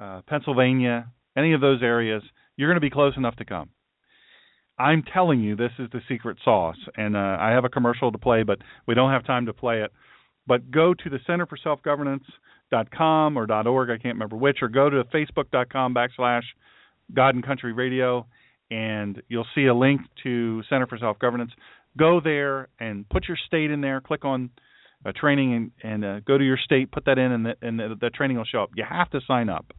uh, 0.00 0.22
Pennsylvania, 0.26 1.10
any 1.36 1.52
of 1.52 1.60
those 1.60 1.82
areas, 1.82 2.22
you're 2.56 2.68
going 2.68 2.76
to 2.76 2.80
be 2.80 2.90
close 2.90 3.16
enough 3.16 3.36
to 3.36 3.44
come. 3.44 3.70
I'm 4.78 5.02
telling 5.02 5.40
you, 5.40 5.56
this 5.56 5.72
is 5.78 5.88
the 5.92 6.00
secret 6.08 6.38
sauce. 6.44 6.76
And 6.96 7.16
uh, 7.16 7.38
I 7.40 7.50
have 7.50 7.64
a 7.64 7.68
commercial 7.68 8.12
to 8.12 8.18
play, 8.18 8.42
but 8.42 8.58
we 8.86 8.94
don't 8.94 9.10
have 9.10 9.24
time 9.24 9.46
to 9.46 9.52
play 9.52 9.82
it. 9.82 9.92
But 10.46 10.70
go 10.70 10.94
to 10.94 11.10
the 11.10 11.18
Center 11.26 11.46
for 11.46 11.56
Self 11.56 11.82
Governance.com 11.82 13.36
or 13.36 13.50
.org, 13.50 13.90
I 13.90 13.98
can't 13.98 14.14
remember 14.14 14.36
which, 14.36 14.58
or 14.62 14.68
go 14.68 14.88
to 14.88 15.04
Facebook.com 15.04 15.94
backslash 15.94 16.42
God 17.12 17.34
and 17.34 17.44
Country 17.44 17.72
Radio, 17.72 18.26
and 18.70 19.22
you'll 19.28 19.46
see 19.54 19.66
a 19.66 19.74
link 19.74 20.02
to 20.22 20.62
Center 20.68 20.86
for 20.86 20.98
Self 20.98 21.18
Governance. 21.18 21.52
Go 21.96 22.20
there 22.22 22.68
and 22.78 23.08
put 23.08 23.26
your 23.26 23.38
state 23.46 23.70
in 23.70 23.80
there. 23.80 24.00
Click 24.00 24.24
on 24.24 24.50
uh, 25.04 25.12
training 25.16 25.54
and, 25.54 25.70
and 25.82 26.04
uh, 26.04 26.20
go 26.20 26.36
to 26.36 26.44
your 26.44 26.58
state, 26.58 26.92
put 26.92 27.06
that 27.06 27.18
in, 27.18 27.32
and, 27.32 27.46
the, 27.46 27.56
and 27.62 27.78
the, 27.78 27.96
the 28.00 28.10
training 28.10 28.36
will 28.36 28.44
show 28.44 28.62
up. 28.62 28.70
You 28.76 28.84
have 28.88 29.10
to 29.10 29.20
sign 29.26 29.48
up 29.48 29.72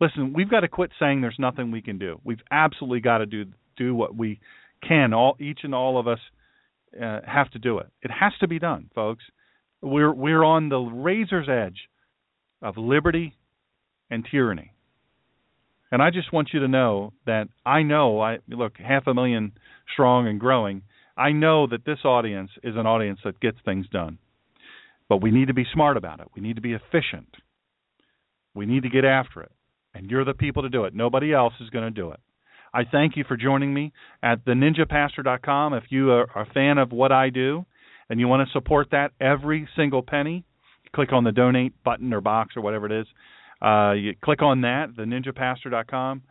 listen, 0.00 0.32
we've 0.32 0.50
got 0.50 0.60
to 0.60 0.68
quit 0.68 0.90
saying 0.98 1.20
there's 1.20 1.36
nothing 1.38 1.70
we 1.70 1.82
can 1.82 1.98
do. 1.98 2.20
We've 2.24 2.42
absolutely 2.50 3.00
got 3.00 3.18
to 3.18 3.26
do 3.26 3.46
do 3.76 3.94
what 3.94 4.16
we 4.16 4.40
can. 4.86 5.12
All 5.12 5.36
each 5.38 5.60
and 5.62 5.74
all 5.74 5.98
of 5.98 6.08
us 6.08 6.18
uh, 7.00 7.20
have 7.26 7.50
to 7.52 7.58
do 7.58 7.78
it. 7.78 7.86
It 8.02 8.10
has 8.10 8.32
to 8.40 8.48
be 8.48 8.58
done, 8.58 8.90
folks. 8.94 9.24
We're 9.82 10.12
we're 10.12 10.44
on 10.44 10.68
the 10.68 10.78
razor's 10.78 11.48
edge 11.48 11.88
of 12.62 12.76
liberty 12.76 13.36
and 14.10 14.26
tyranny. 14.30 14.72
And 15.92 16.02
I 16.02 16.10
just 16.10 16.32
want 16.32 16.50
you 16.52 16.60
to 16.60 16.68
know 16.68 17.12
that 17.26 17.48
I 17.66 17.82
know 17.82 18.20
I 18.20 18.38
look 18.48 18.74
half 18.78 19.06
a 19.06 19.14
million 19.14 19.52
strong 19.92 20.28
and 20.28 20.38
growing. 20.38 20.82
I 21.16 21.32
know 21.32 21.66
that 21.66 21.84
this 21.84 21.98
audience 22.04 22.50
is 22.62 22.76
an 22.76 22.86
audience 22.86 23.20
that 23.24 23.40
gets 23.40 23.58
things 23.64 23.86
done. 23.90 24.18
But 25.08 25.20
we 25.20 25.32
need 25.32 25.48
to 25.48 25.54
be 25.54 25.66
smart 25.72 25.96
about 25.96 26.20
it. 26.20 26.28
We 26.36 26.42
need 26.42 26.56
to 26.56 26.62
be 26.62 26.74
efficient. 26.74 27.34
We 28.54 28.66
need 28.66 28.84
to 28.84 28.88
get 28.88 29.04
after 29.04 29.42
it 29.42 29.50
and 29.94 30.10
you're 30.10 30.24
the 30.24 30.34
people 30.34 30.62
to 30.62 30.68
do 30.68 30.84
it. 30.84 30.94
Nobody 30.94 31.32
else 31.32 31.54
is 31.60 31.70
going 31.70 31.84
to 31.84 31.90
do 31.90 32.10
it. 32.10 32.20
I 32.72 32.84
thank 32.84 33.16
you 33.16 33.24
for 33.26 33.36
joining 33.36 33.74
me 33.74 33.92
at 34.22 34.44
theninjapastor.com. 34.44 35.74
If 35.74 35.84
you 35.90 36.10
are 36.12 36.24
a 36.36 36.46
fan 36.52 36.78
of 36.78 36.92
what 36.92 37.10
I 37.12 37.30
do 37.30 37.64
and 38.08 38.20
you 38.20 38.28
want 38.28 38.46
to 38.46 38.52
support 38.52 38.88
that 38.92 39.10
every 39.20 39.68
single 39.76 40.02
penny, 40.02 40.44
click 40.94 41.12
on 41.12 41.24
the 41.24 41.32
donate 41.32 41.72
button 41.82 42.12
or 42.12 42.20
box 42.20 42.56
or 42.56 42.62
whatever 42.62 42.86
it 42.86 42.92
is. 42.92 43.06
Uh, 43.60 43.92
you 43.92 44.14
click 44.22 44.40
on 44.42 44.62
that, 44.62 44.94
theninjapastor.com, 44.96 46.22